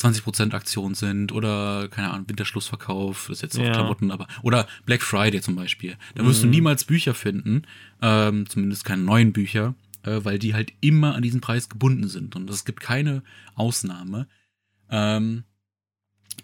20% 0.01 0.55
Aktion 0.55 0.95
sind 0.95 1.33
oder, 1.33 1.89
keine 1.89 2.11
Ahnung, 2.11 2.29
Winterschlussverkauf, 2.29 3.27
das 3.29 3.39
ist 3.39 3.43
jetzt 3.43 3.59
auch 3.59 3.65
ja. 3.65 3.73
Klamotten, 3.73 4.11
aber, 4.11 4.27
oder 4.43 4.67
Black 4.87 5.03
Friday 5.03 5.41
zum 5.41 5.57
Beispiel. 5.57 5.97
Da 6.15 6.25
wirst 6.25 6.41
mhm. 6.41 6.49
du 6.49 6.51
niemals 6.51 6.85
Bücher 6.85 7.15
finden, 7.15 7.63
ähm, 8.03 8.49
zumindest 8.49 8.85
keine 8.85 9.03
neuen 9.03 9.33
Bücher, 9.33 9.75
äh, 10.03 10.21
weil 10.23 10.39
die 10.39 10.55
halt 10.55 10.73
immer 10.81 11.15
an 11.15 11.23
diesen 11.23 11.41
Preis 11.41 11.69
gebunden 11.69 12.09
sind 12.09 12.37
und 12.37 12.51
es 12.51 12.65
gibt 12.65 12.81
keine 12.81 13.23
Ausnahme 13.55 14.27
ähm, 14.91 15.45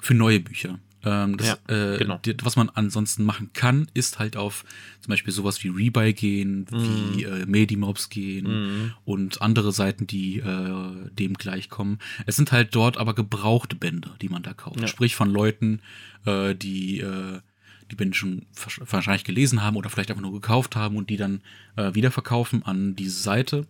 für 0.00 0.14
neue 0.14 0.40
Bücher. 0.40 0.78
Ähm, 1.04 1.36
das, 1.38 1.58
ja, 1.68 1.94
äh, 1.94 1.98
genau. 1.98 2.20
was 2.42 2.56
man 2.56 2.68
ansonsten 2.68 3.24
machen 3.24 3.50
kann, 3.52 3.90
ist 3.94 4.18
halt 4.18 4.36
auf 4.36 4.64
zum 5.00 5.10
Beispiel 5.10 5.32
sowas 5.32 5.62
wie 5.64 5.68
Rebuy 5.68 6.12
gehen, 6.12 6.66
mhm. 6.70 7.16
wie 7.16 7.24
äh, 7.24 7.46
Medimobs 7.46 8.10
gehen 8.10 8.46
mhm. 8.46 8.92
und 9.04 9.40
andere 9.40 9.72
Seiten, 9.72 10.06
die 10.06 10.38
äh, 10.38 11.10
dem 11.12 11.34
gleichkommen. 11.34 11.98
Es 12.26 12.36
sind 12.36 12.52
halt 12.52 12.74
dort 12.74 12.98
aber 12.98 13.14
gebrauchte 13.14 13.76
Bände, 13.76 14.10
die 14.20 14.28
man 14.28 14.42
da 14.42 14.52
kauft. 14.52 14.80
Ja. 14.80 14.86
Sprich 14.86 15.14
von 15.14 15.30
Leuten, 15.30 15.80
äh, 16.26 16.54
die 16.54 17.00
äh, 17.00 17.40
die 17.90 17.96
Bände 17.96 18.16
schon 18.16 18.46
wahrscheinlich 18.78 19.24
gelesen 19.24 19.62
haben 19.62 19.76
oder 19.76 19.90
vielleicht 19.90 20.10
einfach 20.10 20.22
nur 20.22 20.32
gekauft 20.32 20.76
haben 20.76 20.96
und 20.96 21.10
die 21.10 21.16
dann 21.16 21.40
äh, 21.76 21.94
wiederverkaufen 21.94 22.62
an 22.62 22.94
diese 22.94 23.20
Seite 23.20 23.66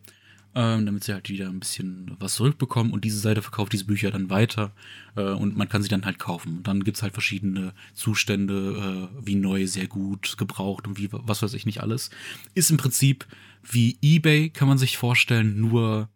ähm, 0.54 0.86
damit 0.86 1.04
sie 1.04 1.12
halt 1.12 1.28
wieder 1.28 1.48
ein 1.48 1.60
bisschen 1.60 2.16
was 2.18 2.34
zurückbekommen 2.34 2.92
und 2.92 3.04
diese 3.04 3.18
Seite 3.18 3.42
verkauft 3.42 3.72
diese 3.72 3.84
Bücher 3.84 4.10
dann 4.10 4.30
weiter 4.30 4.72
äh, 5.16 5.22
und 5.22 5.56
man 5.56 5.68
kann 5.68 5.82
sie 5.82 5.88
dann 5.88 6.04
halt 6.04 6.18
kaufen. 6.18 6.58
Und 6.58 6.66
dann 6.66 6.82
gibt's 6.82 7.02
halt 7.02 7.12
verschiedene 7.12 7.72
Zustände, 7.94 9.08
äh, 9.12 9.26
wie 9.26 9.36
neu, 9.36 9.66
sehr 9.66 9.86
gut, 9.86 10.36
gebraucht 10.38 10.88
und 10.88 10.98
wie 10.98 11.08
was 11.12 11.42
weiß 11.42 11.54
ich 11.54 11.66
nicht 11.66 11.82
alles. 11.82 12.10
Ist 12.54 12.70
im 12.70 12.78
Prinzip 12.78 13.26
wie 13.62 13.98
eBay, 14.02 14.50
kann 14.50 14.68
man 14.68 14.78
sich 14.78 14.96
vorstellen, 14.96 15.60
nur 15.60 16.08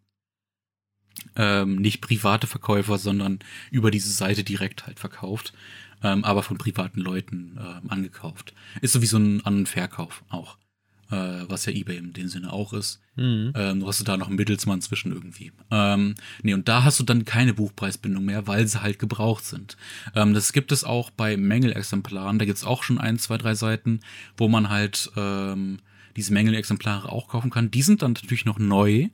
ähm, 1.36 1.76
nicht 1.76 2.00
private 2.00 2.46
Verkäufer, 2.46 2.98
sondern 2.98 3.38
über 3.70 3.90
diese 3.90 4.10
Seite 4.10 4.42
direkt 4.42 4.86
halt 4.86 4.98
verkauft, 4.98 5.52
ähm, 6.02 6.24
aber 6.24 6.42
von 6.42 6.58
privaten 6.58 7.00
Leuten 7.00 7.56
äh, 7.56 7.88
angekauft. 7.88 8.52
Ist 8.80 8.92
so 8.92 9.02
wie 9.02 9.06
so 9.06 9.18
ein 9.18 9.44
An- 9.46 9.58
und 9.58 9.68
Verkauf 9.68 10.24
auch 10.28 10.58
äh, 11.14 11.48
was 11.48 11.66
ja 11.66 11.72
eBay 11.72 11.96
in 11.96 12.12
dem 12.12 12.28
Sinne 12.28 12.52
auch 12.52 12.72
ist. 12.72 13.00
Mhm. 13.16 13.52
Ähm, 13.54 13.80
du 13.80 13.86
hast 13.86 14.06
da 14.06 14.16
noch 14.16 14.26
einen 14.26 14.36
Mittelsmann 14.36 14.80
zwischen 14.80 15.12
irgendwie. 15.12 15.52
Ähm, 15.70 16.14
nee, 16.42 16.54
und 16.54 16.68
da 16.68 16.82
hast 16.82 16.98
du 16.98 17.04
dann 17.04 17.24
keine 17.24 17.54
Buchpreisbindung 17.54 18.24
mehr, 18.24 18.46
weil 18.46 18.66
sie 18.66 18.82
halt 18.82 18.98
gebraucht 18.98 19.44
sind. 19.44 19.76
Ähm, 20.14 20.34
das 20.34 20.52
gibt 20.52 20.72
es 20.72 20.82
auch 20.82 21.10
bei 21.10 21.36
Mängelexemplaren. 21.36 22.38
Da 22.38 22.44
gibt 22.44 22.58
es 22.58 22.64
auch 22.64 22.82
schon 22.82 22.98
ein, 22.98 23.18
zwei, 23.18 23.38
drei 23.38 23.54
Seiten, 23.54 24.00
wo 24.36 24.48
man 24.48 24.68
halt 24.68 25.10
ähm, 25.16 25.78
diese 26.16 26.32
Mängelexemplare 26.32 27.10
auch 27.10 27.28
kaufen 27.28 27.50
kann. 27.50 27.70
Die 27.70 27.82
sind 27.82 28.02
dann 28.02 28.12
natürlich 28.12 28.44
noch 28.44 28.58
neu, 28.58 29.08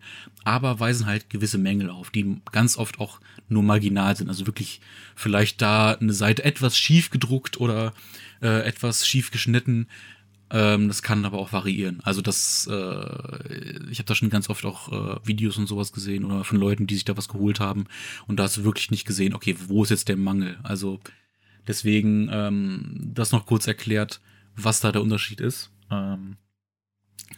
aber 0.45 0.81
weisen 0.81 1.07
halt 1.07 1.31
gewisse 1.31 1.59
Mängel 1.59 1.91
auf, 1.91 2.11
die 2.11 2.41
ganz 2.53 2.77
oft 2.77 3.01
auch 3.01 3.21
nur 3.49 3.63
marginal 3.63 4.17
sind. 4.17 4.29
Also 4.29 4.47
wirklich 4.47 4.81
vielleicht 5.17 5.61
da 5.61 5.93
eine 5.93 6.13
Seite 6.13 6.45
etwas 6.45 6.79
schief 6.79 7.11
gedruckt 7.11 7.59
oder 7.59 7.93
äh, 8.43 8.63
etwas 8.67 9.07
schief 9.07 9.31
geschnitten 9.31 9.87
Ähm, 10.53 10.89
das 10.89 11.03
kann 11.03 11.25
aber 11.25 11.39
auch 11.39 11.53
variieren. 11.53 12.01
Also 12.03 12.23
das, 12.23 12.67
äh, 12.71 13.91
ich 13.91 13.99
habe 13.99 14.07
da 14.07 14.15
schon 14.15 14.31
ganz 14.31 14.51
oft 14.51 14.65
auch 14.65 14.91
äh, 14.91 15.27
Videos 15.27 15.57
und 15.59 15.69
sowas 15.69 15.93
gesehen 15.93 16.25
oder 16.25 16.43
von 16.45 16.59
Leuten, 16.59 16.87
die 16.87 16.95
sich 16.95 17.05
da 17.05 17.17
was 17.17 17.29
geholt 17.29 17.61
haben 17.61 17.85
und 18.27 18.37
da 18.37 18.45
hast 18.45 18.57
du 18.57 18.65
wirklich 18.65 18.91
nicht 18.91 19.07
gesehen, 19.07 19.35
okay, 19.35 19.55
wo 19.69 19.85
ist 19.85 19.91
jetzt 19.91 20.09
der 20.09 20.17
Mangel? 20.17 20.59
Also 20.63 20.99
deswegen 21.69 22.29
ähm, 22.33 23.13
das 23.15 23.31
noch 23.31 23.47
kurz 23.47 23.67
erklärt, 23.69 24.21
was 24.57 24.81
da 24.81 24.91
der 24.91 25.03
Unterschied 25.03 25.41
ist. 25.41 25.71
Ähm, 25.91 26.37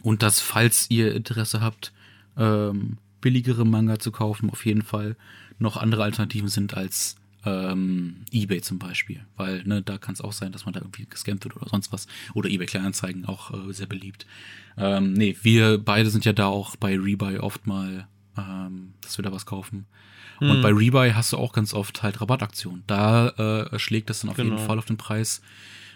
und 0.01 0.23
dass, 0.23 0.39
falls 0.39 0.89
ihr 0.89 1.13
Interesse 1.13 1.61
habt, 1.61 1.93
ähm, 2.35 2.97
billigere 3.21 3.65
Manga 3.65 3.99
zu 3.99 4.11
kaufen, 4.11 4.49
auf 4.49 4.65
jeden 4.65 4.81
Fall 4.81 5.15
noch 5.59 5.77
andere 5.77 6.03
Alternativen 6.03 6.49
sind 6.49 6.73
als 6.73 7.15
ähm, 7.45 8.25
eBay 8.31 8.61
zum 8.61 8.79
Beispiel, 8.79 9.25
weil 9.35 9.63
ne, 9.63 9.81
da 9.81 9.97
kann 9.97 10.13
es 10.13 10.21
auch 10.21 10.31
sein, 10.31 10.51
dass 10.51 10.65
man 10.65 10.73
da 10.73 10.81
irgendwie 10.81 11.05
gescampt 11.05 11.43
wird 11.43 11.55
oder 11.55 11.69
sonst 11.69 11.91
was. 11.91 12.07
Oder 12.33 12.49
eBay 12.49 12.67
Kleinanzeigen 12.67 13.25
auch 13.25 13.51
äh, 13.51 13.73
sehr 13.73 13.87
beliebt. 13.87 14.25
Ähm, 14.77 15.13
nee, 15.13 15.35
wir 15.41 15.77
beide 15.77 16.09
sind 16.09 16.25
ja 16.25 16.33
da 16.33 16.47
auch 16.47 16.75
bei 16.75 16.97
Rebuy 16.97 17.37
oft 17.39 17.67
mal, 17.67 18.07
ähm, 18.37 18.93
dass 19.01 19.17
wir 19.17 19.23
da 19.23 19.31
was 19.31 19.45
kaufen. 19.45 19.85
Hm. 20.39 20.49
Und 20.49 20.61
bei 20.61 20.69
Rebuy 20.69 21.11
hast 21.11 21.33
du 21.33 21.37
auch 21.37 21.53
ganz 21.53 21.73
oft 21.73 22.01
halt 22.01 22.21
Rabattaktionen. 22.21 22.83
Da 22.87 23.29
äh, 23.29 23.79
schlägt 23.79 24.09
das 24.09 24.21
dann 24.21 24.29
auf 24.29 24.37
genau. 24.37 24.55
jeden 24.55 24.65
Fall 24.65 24.79
auf 24.79 24.85
den 24.85 24.97
Preis. 24.97 25.41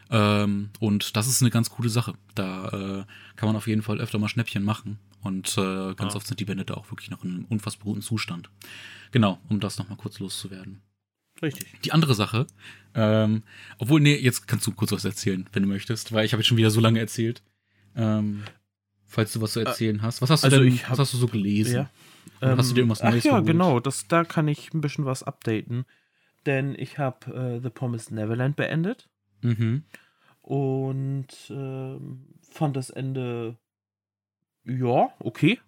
Ähm, 0.09 0.69
und 0.79 1.15
das 1.15 1.27
ist 1.27 1.41
eine 1.41 1.51
ganz 1.51 1.69
coole 1.69 1.89
Sache. 1.89 2.13
Da 2.35 2.67
äh, 2.67 3.05
kann 3.35 3.47
man 3.47 3.55
auf 3.55 3.67
jeden 3.67 3.81
Fall 3.81 3.99
öfter 3.99 4.19
mal 4.19 4.29
Schnäppchen 4.29 4.63
machen. 4.63 4.99
Und 5.21 5.57
äh, 5.57 5.93
ganz 5.95 6.13
ah. 6.13 6.17
oft 6.17 6.27
sind 6.27 6.39
die 6.39 6.45
Bände 6.45 6.65
da 6.65 6.75
auch 6.75 6.91
wirklich 6.91 7.09
noch 7.09 7.23
in 7.23 7.31
einem 7.31 7.45
unfassbar 7.45 7.85
guten 7.85 8.01
Zustand. 8.01 8.49
Genau, 9.11 9.39
um 9.49 9.59
das 9.59 9.77
nochmal 9.77 9.97
kurz 9.97 10.19
loszuwerden. 10.19 10.81
Richtig. 11.41 11.81
Die 11.83 11.91
andere 11.91 12.15
Sache, 12.15 12.47
ähm, 12.95 13.43
obwohl, 13.77 14.01
nee, 14.01 14.15
jetzt 14.15 14.47
kannst 14.47 14.65
du 14.65 14.71
kurz 14.71 14.91
was 14.91 15.05
erzählen, 15.05 15.47
wenn 15.53 15.63
du 15.63 15.69
möchtest, 15.69 16.11
weil 16.11 16.25
ich 16.25 16.33
habe 16.33 16.41
jetzt 16.41 16.47
schon 16.47 16.57
wieder 16.57 16.71
so 16.71 16.79
lange 16.79 16.99
erzählt. 16.99 17.43
Ähm, 17.95 18.43
falls 19.05 19.33
du 19.33 19.41
was 19.41 19.53
zu 19.53 19.59
erzählen 19.59 19.97
äh, 19.97 20.01
hast. 20.01 20.21
Was 20.21 20.29
hast 20.29 20.43
du 20.43 20.47
also 20.47 20.63
denn, 20.63 20.77
hab, 20.83 20.91
was 20.91 20.99
hast 20.99 21.13
du 21.13 21.17
so 21.17 21.27
gelesen? 21.27 21.75
Ja. 21.75 21.89
Ähm, 22.41 22.57
hast 22.57 22.69
du 22.69 22.75
dir 22.75 22.81
irgendwas 22.81 23.03
Neues 23.03 23.21
Ach 23.21 23.25
ja, 23.25 23.31
geholt? 23.31 23.47
genau, 23.47 23.79
das, 23.79 24.07
da 24.07 24.23
kann 24.23 24.47
ich 24.47 24.73
ein 24.73 24.81
bisschen 24.81 25.05
was 25.05 25.23
updaten. 25.23 25.85
Denn 26.45 26.75
ich 26.77 26.97
habe 26.97 27.33
äh, 27.33 27.61
The 27.61 27.69
Promised 27.69 28.11
Neverland 28.11 28.55
beendet. 28.55 29.09
Mhm. 29.41 29.83
Und 30.41 31.27
äh, 31.49 31.97
fand 32.51 32.75
das 32.75 32.89
Ende 32.89 33.57
ja, 34.63 35.09
okay 35.19 35.59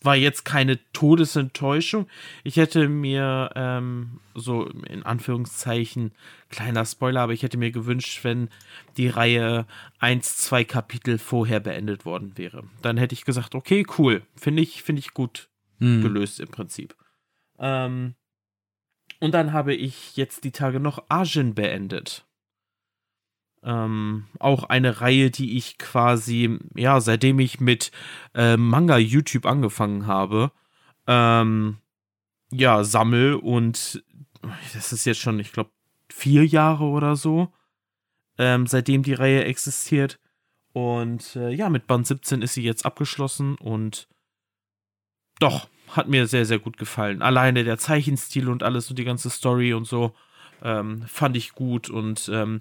war 0.00 0.16
jetzt 0.16 0.44
keine 0.44 0.78
Todesenttäuschung. 0.92 2.06
Ich 2.44 2.56
hätte 2.56 2.88
mir 2.88 3.50
ähm, 3.56 4.20
so 4.34 4.66
in 4.66 5.02
Anführungszeichen 5.02 6.12
kleiner 6.50 6.84
Spoiler, 6.84 7.22
aber 7.22 7.32
ich 7.32 7.42
hätte 7.42 7.58
mir 7.58 7.72
gewünscht, 7.72 8.22
wenn 8.22 8.48
die 8.96 9.08
Reihe 9.08 9.66
eins, 9.98 10.36
zwei 10.36 10.64
Kapitel 10.64 11.18
vorher 11.18 11.60
beendet 11.60 12.04
worden 12.04 12.32
wäre. 12.36 12.64
Dann 12.82 12.96
hätte 12.96 13.14
ich 13.14 13.24
gesagt, 13.24 13.54
okay, 13.54 13.84
cool, 13.98 14.22
finde 14.36 14.62
ich, 14.62 14.82
finde 14.82 15.00
ich 15.00 15.14
gut 15.14 15.48
mhm. 15.78 16.02
gelöst 16.02 16.38
im 16.40 16.48
Prinzip. 16.48 16.94
Ähm, 17.58 18.14
und 19.20 19.32
dann 19.32 19.52
habe 19.52 19.74
ich 19.74 20.16
jetzt 20.16 20.44
die 20.44 20.52
Tage 20.52 20.78
noch 20.78 21.04
Arjun 21.08 21.54
beendet. 21.54 22.24
Ähm, 23.62 24.26
auch 24.38 24.64
eine 24.64 25.00
Reihe, 25.00 25.30
die 25.30 25.56
ich 25.56 25.78
quasi, 25.78 26.58
ja, 26.74 27.00
seitdem 27.00 27.38
ich 27.40 27.60
mit 27.60 27.90
äh, 28.34 28.56
Manga 28.56 28.96
YouTube 28.96 29.46
angefangen 29.46 30.06
habe, 30.06 30.52
ähm, 31.06 31.78
ja, 32.50 32.84
sammel 32.84 33.34
und 33.34 34.02
das 34.72 34.92
ist 34.92 35.04
jetzt 35.04 35.20
schon, 35.20 35.40
ich 35.40 35.52
glaube, 35.52 35.70
vier 36.10 36.46
Jahre 36.46 36.84
oder 36.84 37.16
so, 37.16 37.52
ähm, 38.38 38.66
seitdem 38.66 39.02
die 39.02 39.14
Reihe 39.14 39.44
existiert. 39.44 40.18
Und 40.72 41.34
äh, 41.36 41.50
ja, 41.50 41.68
mit 41.68 41.86
Band 41.86 42.06
17 42.06 42.42
ist 42.42 42.54
sie 42.54 42.62
jetzt 42.62 42.86
abgeschlossen 42.86 43.56
und 43.56 44.08
doch, 45.40 45.68
hat 45.88 46.08
mir 46.08 46.26
sehr, 46.26 46.44
sehr 46.44 46.58
gut 46.58 46.76
gefallen. 46.76 47.22
Alleine 47.22 47.64
der 47.64 47.78
Zeichenstil 47.78 48.48
und 48.48 48.62
alles 48.62 48.90
und 48.90 48.98
die 48.98 49.04
ganze 49.04 49.30
Story 49.30 49.72
und 49.72 49.86
so 49.86 50.14
ähm, 50.62 51.02
fand 51.06 51.36
ich 51.36 51.52
gut 51.52 51.88
und 51.88 52.30
ähm, 52.32 52.60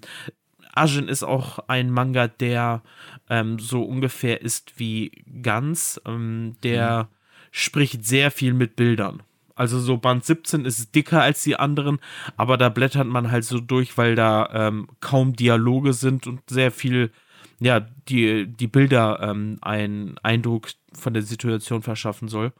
Ajin 0.77 1.07
ist 1.07 1.23
auch 1.23 1.59
ein 1.67 1.91
Manga, 1.91 2.27
der 2.27 2.81
ähm, 3.29 3.59
so 3.59 3.83
ungefähr 3.83 4.41
ist 4.41 4.79
wie 4.79 5.11
Ganz. 5.41 5.99
Ähm, 6.05 6.55
der 6.63 7.03
mhm. 7.03 7.07
spricht 7.51 8.05
sehr 8.05 8.31
viel 8.31 8.53
mit 8.53 8.75
Bildern. 8.75 9.23
Also 9.55 9.79
so 9.79 9.97
Band 9.97 10.23
17 10.23 10.65
ist 10.65 10.93
dicker 10.93 11.23
als 11.23 11.41
die 11.41 11.55
anderen, 11.55 11.97
aber 12.37 12.57
da 12.57 12.69
blättert 12.69 13.07
man 13.07 13.31
halt 13.31 13.43
so 13.43 13.59
durch, 13.59 13.97
weil 13.97 14.13
da 14.13 14.49
ähm, 14.53 14.87
kaum 15.01 15.33
Dialoge 15.33 15.93
sind 15.93 16.27
und 16.27 16.47
sehr 16.47 16.71
viel, 16.71 17.11
ja, 17.59 17.79
die, 17.79 18.45
die 18.45 18.67
Bilder 18.67 19.19
ähm, 19.19 19.57
einen 19.61 20.19
Eindruck 20.19 20.69
von 20.93 21.15
der 21.15 21.23
Situation 21.23 21.81
verschaffen 21.81 22.27
soll. 22.27 22.53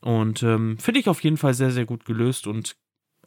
Und 0.00 0.42
ähm, 0.42 0.78
finde 0.78 0.98
ich 0.98 1.08
auf 1.08 1.22
jeden 1.22 1.36
Fall 1.36 1.54
sehr, 1.54 1.70
sehr 1.70 1.84
gut 1.84 2.04
gelöst 2.04 2.48
und 2.48 2.74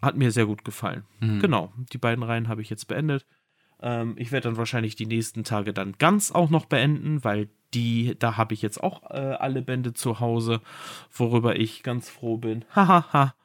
hat 0.02 0.18
mir 0.18 0.32
sehr 0.32 0.46
gut 0.46 0.66
gefallen. 0.66 1.06
Mhm. 1.22 1.40
Genau, 1.40 1.72
die 1.94 1.98
beiden 1.98 2.24
Reihen 2.24 2.50
habe 2.50 2.62
ich 2.62 2.70
jetzt 2.70 2.90
beendet. 2.90 3.26
Ähm, 3.82 4.16
ich 4.18 4.32
werde 4.32 4.50
dann 4.50 4.58
wahrscheinlich 4.58 4.96
die 4.96 5.06
nächsten 5.06 5.44
Tage 5.44 5.74
dann 5.74 5.98
ganz 5.98 6.32
auch 6.32 6.50
noch 6.50 6.66
beenden, 6.66 7.24
weil 7.24 7.50
die, 7.74 8.16
da 8.18 8.38
habe 8.38 8.54
ich 8.54 8.62
jetzt 8.62 8.82
auch 8.82 9.10
äh, 9.12 9.36
alle 9.40 9.62
Bände 9.62 9.94
zu 9.94 10.20
Hause, 10.20 10.62
worüber 11.12 11.58
ich 11.58 11.84
ganz 11.84 12.10
froh 12.10 12.38
bin. 12.38 12.66
Hahaha. 12.76 13.36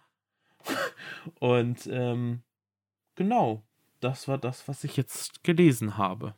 Und 1.39 1.89
ähm, 1.91 2.43
genau, 3.17 3.63
das 4.01 4.29
war 4.29 4.39
das, 4.39 4.69
was 4.69 4.85
ich 4.85 4.97
jetzt 4.97 5.43
gelesen 5.43 5.97
habe. 5.97 6.35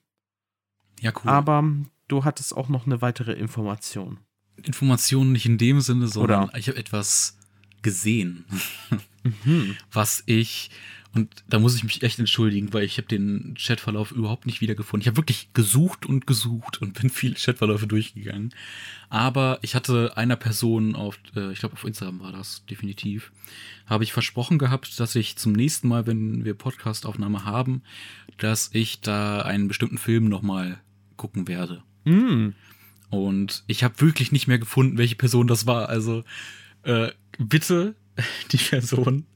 Ja, 1.00 1.12
cool. 1.16 1.30
Aber 1.30 1.64
du 2.08 2.24
hattest 2.24 2.56
auch 2.56 2.68
noch 2.68 2.86
eine 2.86 3.02
weitere 3.02 3.32
Information. 3.32 4.18
Information 4.56 5.32
nicht 5.32 5.46
in 5.46 5.58
dem 5.58 5.80
Sinne, 5.80 6.06
sondern 6.06 6.44
Oder? 6.44 6.58
ich 6.58 6.68
habe 6.68 6.78
etwas 6.78 7.38
gesehen, 7.82 8.44
mhm. 9.44 9.76
was 9.92 10.22
ich 10.26 10.70
und 11.14 11.44
da 11.46 11.58
muss 11.58 11.74
ich 11.74 11.84
mich 11.84 12.02
echt 12.02 12.18
entschuldigen, 12.18 12.72
weil 12.72 12.84
ich 12.84 12.96
habe 12.96 13.06
den 13.06 13.54
Chatverlauf 13.58 14.12
überhaupt 14.12 14.46
nicht 14.46 14.62
wiedergefunden. 14.62 15.02
Ich 15.02 15.08
habe 15.08 15.18
wirklich 15.18 15.52
gesucht 15.52 16.06
und 16.06 16.26
gesucht 16.26 16.80
und 16.80 16.94
bin 17.00 17.10
viele 17.10 17.34
Chatverläufe 17.34 17.86
durchgegangen. 17.86 18.54
Aber 19.10 19.58
ich 19.60 19.74
hatte 19.74 20.16
einer 20.16 20.36
Person 20.36 20.94
auf, 20.94 21.18
äh, 21.36 21.52
ich 21.52 21.60
glaube 21.60 21.74
auf 21.74 21.84
Instagram 21.84 22.20
war 22.20 22.32
das 22.32 22.64
definitiv, 22.64 23.30
habe 23.84 24.04
ich 24.04 24.12
versprochen 24.12 24.58
gehabt, 24.58 24.98
dass 24.98 25.14
ich 25.14 25.36
zum 25.36 25.52
nächsten 25.52 25.88
Mal, 25.88 26.06
wenn 26.06 26.46
wir 26.46 26.54
Podcastaufnahme 26.54 27.44
haben, 27.44 27.82
dass 28.38 28.70
ich 28.72 29.02
da 29.02 29.42
einen 29.42 29.68
bestimmten 29.68 29.98
Film 29.98 30.24
nochmal 30.24 30.80
gucken 31.16 31.46
werde. 31.46 31.82
Mm. 32.04 32.50
Und 33.10 33.64
ich 33.66 33.84
habe 33.84 34.00
wirklich 34.00 34.32
nicht 34.32 34.48
mehr 34.48 34.58
gefunden, 34.58 34.96
welche 34.96 35.16
Person 35.16 35.46
das 35.46 35.66
war. 35.66 35.90
Also 35.90 36.24
äh, 36.84 37.10
bitte 37.38 37.94
die 38.52 38.56
Person 38.56 39.26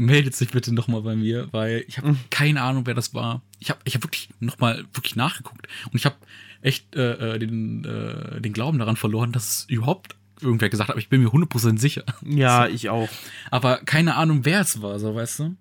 meldet 0.00 0.34
sich 0.34 0.50
bitte 0.50 0.74
nochmal 0.74 1.02
bei 1.02 1.14
mir, 1.14 1.48
weil 1.52 1.84
ich 1.86 1.98
habe 1.98 2.08
mhm. 2.12 2.18
keine 2.30 2.62
Ahnung, 2.62 2.86
wer 2.86 2.94
das 2.94 3.14
war. 3.14 3.42
Ich 3.58 3.70
habe 3.70 3.80
ich 3.84 3.94
hab 3.94 4.02
wirklich 4.02 4.30
nochmal 4.40 4.84
wirklich 4.94 5.14
nachgeguckt 5.14 5.68
und 5.86 5.94
ich 5.96 6.06
habe 6.06 6.16
echt 6.62 6.96
äh, 6.96 7.34
äh, 7.34 7.38
den, 7.38 7.84
äh, 7.84 8.40
den 8.40 8.52
Glauben 8.52 8.78
daran 8.78 8.96
verloren, 8.96 9.32
dass 9.32 9.48
es 9.48 9.64
überhaupt 9.68 10.16
irgendwer 10.40 10.70
gesagt 10.70 10.88
hat, 10.88 10.94
aber 10.94 11.00
ich 11.00 11.10
bin 11.10 11.22
mir 11.22 11.28
100% 11.28 11.78
sicher. 11.78 12.04
Ja, 12.24 12.64
so. 12.66 12.72
ich 12.72 12.88
auch. 12.88 13.08
Aber 13.50 13.78
keine 13.78 14.16
Ahnung, 14.16 14.44
wer 14.44 14.60
es 14.60 14.80
war, 14.80 14.98
so 14.98 15.14
weißt 15.14 15.38
du. 15.40 15.56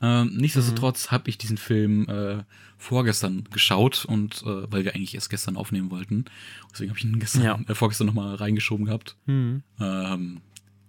Ähm, 0.00 0.36
nichtsdestotrotz 0.36 1.06
mhm. 1.06 1.10
habe 1.12 1.30
ich 1.30 1.38
diesen 1.38 1.56
Film 1.56 2.08
äh, 2.08 2.44
vorgestern 2.78 3.44
geschaut 3.52 4.04
und 4.04 4.42
äh, 4.42 4.70
weil 4.70 4.84
wir 4.84 4.94
eigentlich 4.94 5.14
erst 5.14 5.30
gestern 5.30 5.56
aufnehmen 5.56 5.90
wollten, 5.90 6.24
deswegen 6.72 6.90
habe 6.90 6.98
ich 6.98 7.04
ihn 7.04 7.18
gestern, 7.20 7.42
ja. 7.42 7.60
äh, 7.68 7.74
vorgestern 7.74 8.08
nochmal 8.08 8.34
reingeschoben 8.34 8.86
gehabt. 8.86 9.16
Mhm. 9.26 9.62
Ähm, 9.80 10.40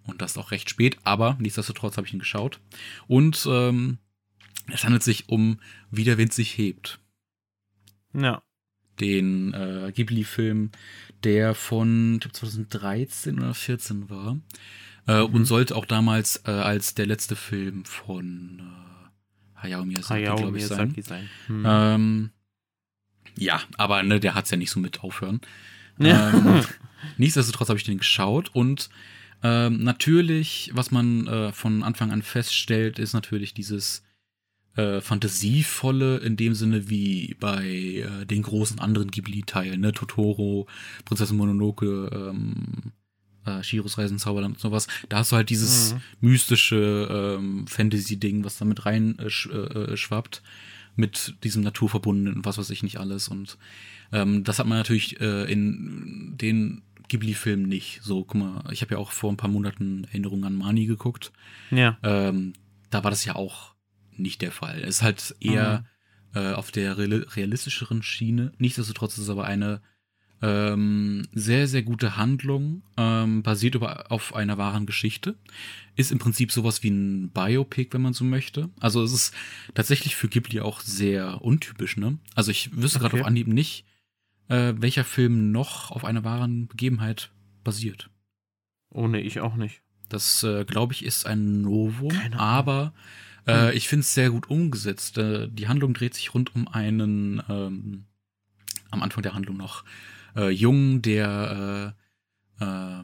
und 0.05 0.21
das 0.21 0.37
auch 0.37 0.51
recht 0.51 0.69
spät, 0.69 0.97
aber 1.03 1.37
nichtsdestotrotz 1.39 1.97
habe 1.97 2.07
ich 2.07 2.13
ihn 2.13 2.19
geschaut. 2.19 2.59
Und 3.07 3.47
ähm, 3.49 3.97
es 4.71 4.83
handelt 4.83 5.03
sich 5.03 5.29
um 5.29 5.59
Wie 5.91 6.03
der 6.03 6.17
Wind 6.17 6.33
sich 6.33 6.57
hebt. 6.57 6.99
Ja. 8.13 8.41
Den 8.99 9.53
äh, 9.53 9.91
Ghibli-Film, 9.93 10.71
der 11.23 11.55
von 11.55 12.19
glaub, 12.19 12.35
2013 12.35 13.39
oder 13.39 13.53
14 13.53 14.09
war. 14.09 14.37
Äh, 15.07 15.21
mhm. 15.21 15.33
Und 15.33 15.45
sollte 15.45 15.75
auch 15.75 15.85
damals 15.85 16.43
äh, 16.45 16.51
als 16.51 16.93
der 16.93 17.07
letzte 17.07 17.35
Film 17.35 17.85
von 17.85 18.59
äh, 18.59 19.61
Hayao 19.61 19.85
Miyazaki, 19.85 20.23
glaube 20.23 20.57
ich, 20.57 20.65
Miyazaki 20.67 21.01
sein. 21.01 21.29
sein. 21.47 21.57
Mhm. 21.57 21.65
Ähm, 21.65 22.29
ja, 23.35 23.61
aber 23.77 24.03
ne, 24.03 24.19
der 24.19 24.35
hat 24.35 24.45
es 24.45 24.51
ja 24.51 24.57
nicht 24.57 24.69
so 24.69 24.79
mit 24.79 25.01
aufhören. 25.01 25.41
Ja. 25.97 26.31
Ähm, 26.31 26.63
nichtsdestotrotz 27.17 27.69
habe 27.69 27.79
ich 27.79 27.85
den 27.85 27.97
geschaut 27.97 28.49
und 28.53 28.89
ähm, 29.43 29.83
natürlich, 29.83 30.71
was 30.73 30.91
man 30.91 31.27
äh, 31.27 31.51
von 31.51 31.83
Anfang 31.83 32.11
an 32.11 32.21
feststellt, 32.21 32.97
ist 32.97 33.13
natürlich 33.13 33.53
dieses 33.53 34.03
äh, 34.75 35.01
fantasievolle 35.01 36.17
in 36.17 36.35
dem 36.35 36.55
Sinne 36.55 36.89
wie 36.89 37.35
bei 37.39 37.65
äh, 37.65 38.25
den 38.25 38.41
großen 38.41 38.79
anderen 38.79 39.11
Ghibli-Teilen, 39.11 39.81
ne? 39.81 39.91
Totoro, 39.91 40.67
Prinzessin 41.05 41.37
Mononoke, 41.37 42.09
ähm, 42.11 42.91
äh, 43.45 43.61
Shiros 43.61 43.97
Reisen 43.97 44.17
Zauberland 44.17 44.55
und 44.55 44.61
sowas. 44.61 44.87
Da 45.09 45.17
hast 45.17 45.31
du 45.31 45.35
halt 45.35 45.49
dieses 45.49 45.93
mhm. 45.93 46.29
mystische 46.29 47.37
ähm, 47.37 47.67
Fantasy-Ding, 47.67 48.43
was 48.43 48.57
da 48.57 48.65
mit 48.65 48.85
rein 48.85 49.17
äh, 49.19 49.27
äh, 49.27 49.93
äh 49.93 49.97
schwappt. 49.97 50.41
mit 50.95 51.35
diesem 51.43 51.63
Naturverbundenen 51.63 52.35
und 52.35 52.45
was 52.45 52.57
weiß 52.57 52.69
ich 52.69 52.83
nicht 52.83 52.97
alles. 52.97 53.27
Und 53.27 53.57
ähm, 54.11 54.43
das 54.43 54.59
hat 54.59 54.67
man 54.67 54.77
natürlich 54.77 55.19
äh, 55.21 55.51
in 55.51 56.35
den 56.37 56.83
Ghibli-Filmen 57.13 57.67
nicht. 57.67 58.01
So, 58.01 58.23
guck 58.23 58.35
mal, 58.35 58.63
ich 58.71 58.81
habe 58.81 58.95
ja 58.95 58.97
auch 58.97 59.11
vor 59.11 59.31
ein 59.31 59.37
paar 59.37 59.49
Monaten 59.49 60.05
Erinnerungen 60.05 60.45
an 60.45 60.55
Mani 60.55 60.87
geguckt. 60.87 61.31
Ja. 61.69 61.97
Ähm, 62.01 62.53
da 62.89 63.03
war 63.03 63.11
das 63.11 63.23
ja 63.23 63.35
auch 63.35 63.75
nicht 64.11 64.41
der 64.41 64.51
Fall. 64.51 64.79
Es 64.81 64.97
ist 64.97 65.03
halt 65.03 65.35
eher 65.39 65.85
mhm. 66.33 66.41
äh, 66.41 66.53
auf 66.53 66.71
der 66.71 66.97
realistischeren 66.97 68.01
Schiene. 68.01 68.51
Nichtsdestotrotz 68.57 69.13
ist 69.13 69.25
es 69.25 69.29
aber 69.29 69.45
eine 69.45 69.81
ähm, 70.41 71.27
sehr, 71.33 71.67
sehr 71.67 71.83
gute 71.83 72.17
Handlung, 72.17 72.81
ähm, 72.97 73.43
basiert 73.43 73.75
über, 73.75 74.11
auf 74.11 74.35
einer 74.35 74.57
wahren 74.57 74.87
Geschichte. 74.87 75.37
Ist 75.95 76.11
im 76.11 76.17
Prinzip 76.17 76.51
sowas 76.51 76.81
wie 76.81 76.89
ein 76.89 77.29
Biopic, 77.29 77.93
wenn 77.93 78.01
man 78.01 78.13
so 78.13 78.25
möchte. 78.25 78.71
Also 78.79 79.03
es 79.03 79.13
ist 79.13 79.35
tatsächlich 79.75 80.15
für 80.15 80.27
Ghibli 80.27 80.61
auch 80.61 80.81
sehr 80.81 81.43
untypisch, 81.43 81.95
ne? 81.95 82.17
Also 82.33 82.49
ich 82.49 82.75
wüsste 82.75 82.97
okay. 82.97 83.09
gerade 83.09 83.21
auf 83.21 83.27
Anhieb 83.27 83.47
nicht, 83.47 83.85
äh, 84.53 84.73
welcher 84.77 85.03
Film 85.03 85.51
noch 85.51 85.89
auf 85.91 86.05
einer 86.05 86.23
wahren 86.23 86.67
Begebenheit 86.67 87.31
basiert. 87.63 88.09
Oh 88.89 89.07
ne, 89.07 89.19
ich 89.19 89.39
auch 89.39 89.55
nicht. 89.55 89.81
Das, 90.09 90.43
äh, 90.43 90.63
glaube 90.63 90.93
ich, 90.93 91.03
ist 91.03 91.25
ein 91.25 91.61
Novum, 91.61 92.13
aber 92.37 92.93
äh, 93.45 93.69
hm. 93.69 93.77
ich 93.77 93.87
finde 93.87 94.01
es 94.01 94.13
sehr 94.13 94.29
gut 94.29 94.49
umgesetzt. 94.49 95.17
Äh, 95.17 95.47
die 95.49 95.67
Handlung 95.67 95.93
dreht 95.93 96.13
sich 96.13 96.33
rund 96.35 96.55
um 96.55 96.67
einen, 96.67 97.41
ähm, 97.49 98.05
am 98.91 99.01
Anfang 99.01 99.23
der 99.23 99.33
Handlung 99.33 99.57
noch, 99.57 99.83
äh, 100.35 100.49
Jungen, 100.49 101.01
der 101.01 101.95
äh, 102.59 102.63
äh, 102.63 103.03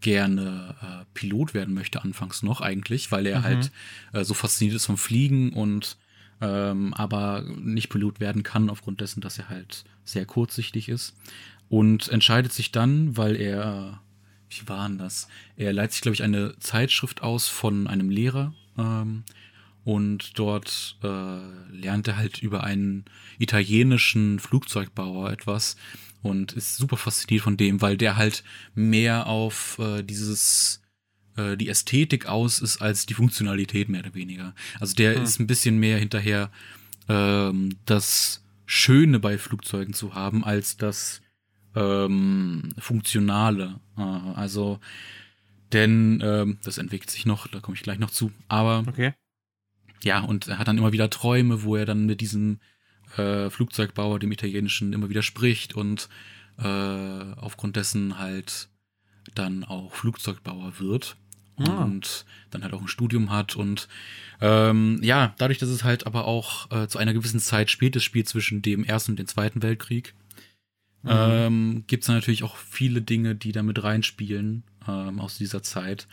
gerne 0.00 0.74
äh, 0.82 1.04
Pilot 1.14 1.54
werden 1.54 1.74
möchte, 1.74 2.02
anfangs 2.02 2.42
noch 2.42 2.60
eigentlich, 2.60 3.12
weil 3.12 3.26
er 3.26 3.40
mhm. 3.40 3.44
halt 3.44 3.72
äh, 4.12 4.24
so 4.24 4.34
fasziniert 4.34 4.74
ist 4.74 4.86
vom 4.86 4.96
Fliegen 4.96 5.52
und 5.52 5.96
ähm, 6.40 6.94
aber 6.94 7.42
nicht 7.42 7.90
Pilot 7.90 8.18
werden 8.18 8.42
kann, 8.42 8.70
aufgrund 8.70 9.00
dessen, 9.00 9.20
dass 9.20 9.38
er 9.38 9.50
halt 9.50 9.84
sehr 10.10 10.26
kurzsichtig 10.26 10.88
ist. 10.88 11.14
Und 11.68 12.08
entscheidet 12.08 12.52
sich 12.52 12.72
dann, 12.72 13.16
weil 13.16 13.36
er, 13.36 14.00
wie 14.48 14.68
war 14.68 14.88
denn 14.88 14.98
das? 14.98 15.28
Er 15.56 15.72
leitet 15.72 15.92
sich, 15.92 16.00
glaube 16.02 16.14
ich, 16.14 16.22
eine 16.22 16.58
Zeitschrift 16.58 17.22
aus 17.22 17.48
von 17.48 17.86
einem 17.86 18.10
Lehrer. 18.10 18.52
Ähm, 18.76 19.24
und 19.84 20.38
dort 20.38 20.98
äh, 21.02 21.38
lernt 21.72 22.06
er 22.08 22.16
halt 22.16 22.42
über 22.42 22.64
einen 22.64 23.04
italienischen 23.38 24.38
Flugzeugbauer 24.38 25.30
etwas, 25.30 25.76
und 26.22 26.52
ist 26.52 26.76
super 26.76 26.96
fasziniert 26.96 27.42
von 27.42 27.56
dem, 27.56 27.80
weil 27.80 27.96
der 27.96 28.16
halt 28.16 28.44
mehr 28.74 29.26
auf 29.26 29.78
äh, 29.78 30.02
dieses 30.02 30.82
äh, 31.36 31.56
die 31.56 31.68
Ästhetik 31.68 32.26
aus 32.26 32.60
ist 32.60 32.82
als 32.82 33.06
die 33.06 33.14
Funktionalität 33.14 33.88
mehr 33.88 34.00
oder 34.00 34.14
weniger. 34.14 34.54
Also 34.78 34.94
der 34.94 35.16
hm. 35.16 35.22
ist 35.22 35.40
ein 35.40 35.46
bisschen 35.46 35.78
mehr 35.78 35.98
hinterher 35.98 36.50
ähm, 37.08 37.76
das 37.86 38.42
Schöne 38.72 39.18
bei 39.18 39.36
Flugzeugen 39.36 39.94
zu 39.94 40.14
haben 40.14 40.44
als 40.44 40.76
das 40.76 41.22
ähm, 41.74 42.72
Funktionale. 42.78 43.80
Äh, 43.98 44.02
also 44.02 44.78
denn 45.72 46.22
ähm, 46.22 46.58
das 46.62 46.78
entwickelt 46.78 47.10
sich 47.10 47.26
noch, 47.26 47.48
da 47.48 47.58
komme 47.58 47.76
ich 47.76 47.82
gleich 47.82 47.98
noch 47.98 48.12
zu. 48.12 48.30
Aber 48.46 48.84
okay. 48.86 49.14
ja, 50.04 50.20
und 50.20 50.46
er 50.46 50.58
hat 50.58 50.68
dann 50.68 50.78
immer 50.78 50.92
wieder 50.92 51.10
Träume, 51.10 51.64
wo 51.64 51.74
er 51.74 51.84
dann 51.84 52.06
mit 52.06 52.20
diesem 52.20 52.60
äh, 53.16 53.50
Flugzeugbauer, 53.50 54.20
dem 54.20 54.30
italienischen, 54.30 54.92
immer 54.92 55.08
wieder 55.08 55.22
spricht 55.22 55.74
und 55.74 56.08
äh, 56.56 56.62
aufgrund 56.64 57.74
dessen 57.74 58.20
halt 58.20 58.68
dann 59.34 59.64
auch 59.64 59.92
Flugzeugbauer 59.94 60.78
wird 60.78 61.16
ah. 61.68 61.84
und 61.84 62.24
dann 62.50 62.62
halt 62.62 62.72
auch 62.74 62.80
ein 62.80 62.88
Studium 62.88 63.30
hat 63.30 63.56
und 63.56 63.88
ähm, 64.40 64.98
ja, 65.02 65.34
dadurch, 65.38 65.58
dass 65.58 65.68
es 65.68 65.84
halt 65.84 66.06
aber 66.06 66.24
auch 66.24 66.70
äh, 66.70 66.88
zu 66.88 66.98
einer 66.98 67.12
gewissen 67.12 67.40
Zeit 67.40 67.70
spät 67.70 67.94
ist, 67.96 68.04
spielt 68.04 68.28
zwischen 68.28 68.62
dem 68.62 68.84
Ersten 68.84 69.12
und 69.12 69.18
dem 69.18 69.26
Zweiten 69.26 69.62
Weltkrieg, 69.62 70.14
mhm. 71.02 71.10
ähm, 71.10 71.84
gibt 71.86 72.04
es 72.04 72.08
natürlich 72.08 72.42
auch 72.42 72.56
viele 72.56 73.02
Dinge, 73.02 73.34
die 73.34 73.52
damit 73.52 73.82
reinspielen 73.82 74.62
ähm, 74.88 75.20
aus 75.20 75.36
dieser 75.36 75.62
Zeit. 75.62 76.08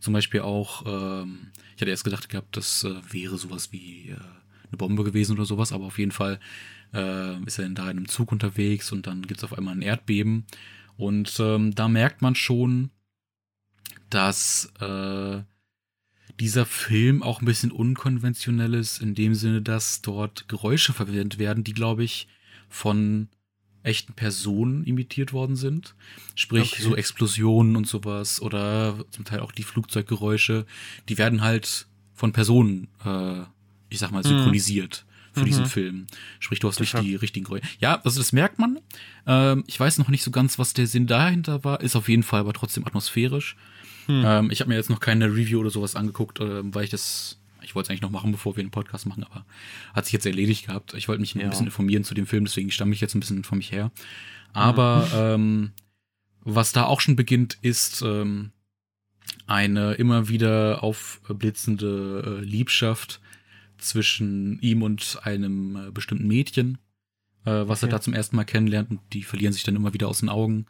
Zum 0.00 0.12
Beispiel 0.12 0.40
auch, 0.40 0.84
ähm, 0.86 1.48
ich 1.76 1.80
hatte 1.80 1.90
erst 1.90 2.04
gedacht 2.04 2.28
gehabt, 2.28 2.56
das 2.56 2.84
äh, 2.84 2.94
wäre 3.10 3.38
sowas 3.38 3.70
wie 3.72 4.10
äh, 4.10 4.16
eine 4.68 4.76
Bombe 4.76 5.04
gewesen 5.04 5.32
oder 5.32 5.44
sowas, 5.44 5.72
aber 5.72 5.84
auf 5.86 5.98
jeden 5.98 6.12
Fall 6.12 6.40
äh, 6.92 7.42
ist 7.44 7.58
er 7.58 7.64
dann 7.64 7.74
da 7.74 7.84
in 7.84 7.98
einem 7.98 8.08
Zug 8.08 8.32
unterwegs 8.32 8.92
und 8.92 9.06
dann 9.06 9.22
gibt 9.22 9.38
es 9.38 9.44
auf 9.44 9.56
einmal 9.56 9.74
ein 9.74 9.82
Erdbeben. 9.82 10.46
Und 10.96 11.38
ähm, 11.38 11.74
da 11.74 11.88
merkt 11.88 12.22
man 12.22 12.34
schon, 12.34 12.90
dass 14.10 14.72
äh, 14.80 15.42
dieser 16.40 16.66
Film 16.66 17.22
auch 17.22 17.40
ein 17.40 17.46
bisschen 17.46 17.72
unkonventionell 17.72 18.74
ist, 18.74 19.00
in 19.00 19.14
dem 19.14 19.34
Sinne, 19.34 19.62
dass 19.62 20.02
dort 20.02 20.48
Geräusche 20.48 20.92
verwendet 20.92 21.38
werden, 21.38 21.64
die, 21.64 21.74
glaube 21.74 22.04
ich, 22.04 22.28
von 22.68 23.28
echten 23.82 24.12
Personen 24.12 24.84
imitiert 24.84 25.32
worden 25.32 25.56
sind. 25.56 25.94
Sprich, 26.34 26.74
okay. 26.74 26.82
so 26.82 26.96
Explosionen 26.96 27.76
und 27.76 27.86
sowas 27.86 28.42
oder 28.42 29.04
zum 29.10 29.24
Teil 29.24 29.40
auch 29.40 29.52
die 29.52 29.62
Flugzeuggeräusche, 29.62 30.66
die 31.08 31.18
werden 31.18 31.42
halt 31.42 31.86
von 32.12 32.32
Personen 32.32 32.88
äh, 33.04 33.44
ich 33.88 33.98
sag 33.98 34.10
mal, 34.10 34.22
mhm. 34.22 34.28
synchronisiert 34.28 35.04
mhm. 35.34 35.40
für 35.40 35.46
diesen 35.46 35.64
mhm. 35.64 35.68
Film. 35.68 36.06
Sprich, 36.40 36.60
du 36.60 36.68
hast 36.68 36.80
nicht 36.80 36.98
die 37.00 37.14
richtigen 37.14 37.44
Geräusche. 37.44 37.66
Ja, 37.80 38.00
also 38.02 38.20
das 38.20 38.32
merkt 38.32 38.58
man. 38.58 38.78
Ähm, 39.26 39.64
ich 39.66 39.78
weiß 39.78 39.98
noch 39.98 40.08
nicht 40.08 40.22
so 40.22 40.30
ganz, 40.30 40.58
was 40.58 40.74
der 40.74 40.86
Sinn 40.86 41.06
dahinter 41.06 41.64
war. 41.64 41.80
Ist 41.80 41.96
auf 41.96 42.08
jeden 42.08 42.22
Fall 42.22 42.40
aber 42.40 42.52
trotzdem 42.52 42.86
atmosphärisch. 42.86 43.56
Mhm. 44.08 44.24
Ähm, 44.26 44.50
ich 44.50 44.60
habe 44.60 44.70
mir 44.70 44.76
jetzt 44.76 44.90
noch 44.90 45.00
keine 45.00 45.26
Review 45.26 45.60
oder 45.60 45.70
sowas 45.70 45.94
angeguckt, 45.94 46.40
äh, 46.40 46.74
weil 46.74 46.84
ich 46.84 46.90
das, 46.90 47.38
ich 47.62 47.74
wollte 47.74 47.86
es 47.86 47.90
eigentlich 47.90 48.02
noch 48.02 48.10
machen, 48.10 48.32
bevor 48.32 48.56
wir 48.56 48.64
den 48.64 48.70
Podcast 48.70 49.06
machen, 49.06 49.22
aber 49.22 49.44
hat 49.94 50.06
sich 50.06 50.14
jetzt 50.14 50.26
erledigt 50.26 50.66
gehabt. 50.66 50.94
Ich 50.94 51.08
wollte 51.08 51.20
mich 51.20 51.34
ja. 51.34 51.42
ein 51.42 51.50
bisschen 51.50 51.66
informieren 51.66 52.04
zu 52.04 52.14
dem 52.14 52.26
Film, 52.26 52.44
deswegen 52.44 52.70
stamme 52.70 52.94
ich 52.94 53.00
jetzt 53.00 53.14
ein 53.14 53.20
bisschen 53.20 53.44
von 53.44 53.58
mich 53.58 53.70
her. 53.70 53.92
Aber 54.52 55.06
mhm. 55.06 55.12
ähm, 55.14 55.72
was 56.40 56.72
da 56.72 56.84
auch 56.84 57.00
schon 57.00 57.16
beginnt, 57.16 57.58
ist 57.60 58.02
ähm, 58.02 58.52
eine 59.46 59.94
immer 59.94 60.28
wieder 60.28 60.82
aufblitzende 60.82 62.40
äh, 62.40 62.44
Liebschaft 62.44 63.20
zwischen 63.76 64.58
ihm 64.60 64.82
und 64.82 65.18
einem 65.22 65.76
äh, 65.76 65.90
bestimmten 65.90 66.26
Mädchen, 66.26 66.78
äh, 67.44 67.50
was 67.66 67.82
okay. 67.82 67.90
er 67.90 67.98
da 67.98 68.00
zum 68.00 68.14
ersten 68.14 68.36
Mal 68.36 68.44
kennenlernt. 68.44 68.90
Und 68.90 69.00
die 69.12 69.22
verlieren 69.22 69.52
sich 69.52 69.62
dann 69.62 69.76
immer 69.76 69.94
wieder 69.94 70.08
aus 70.08 70.20
den 70.20 70.28
Augen, 70.28 70.66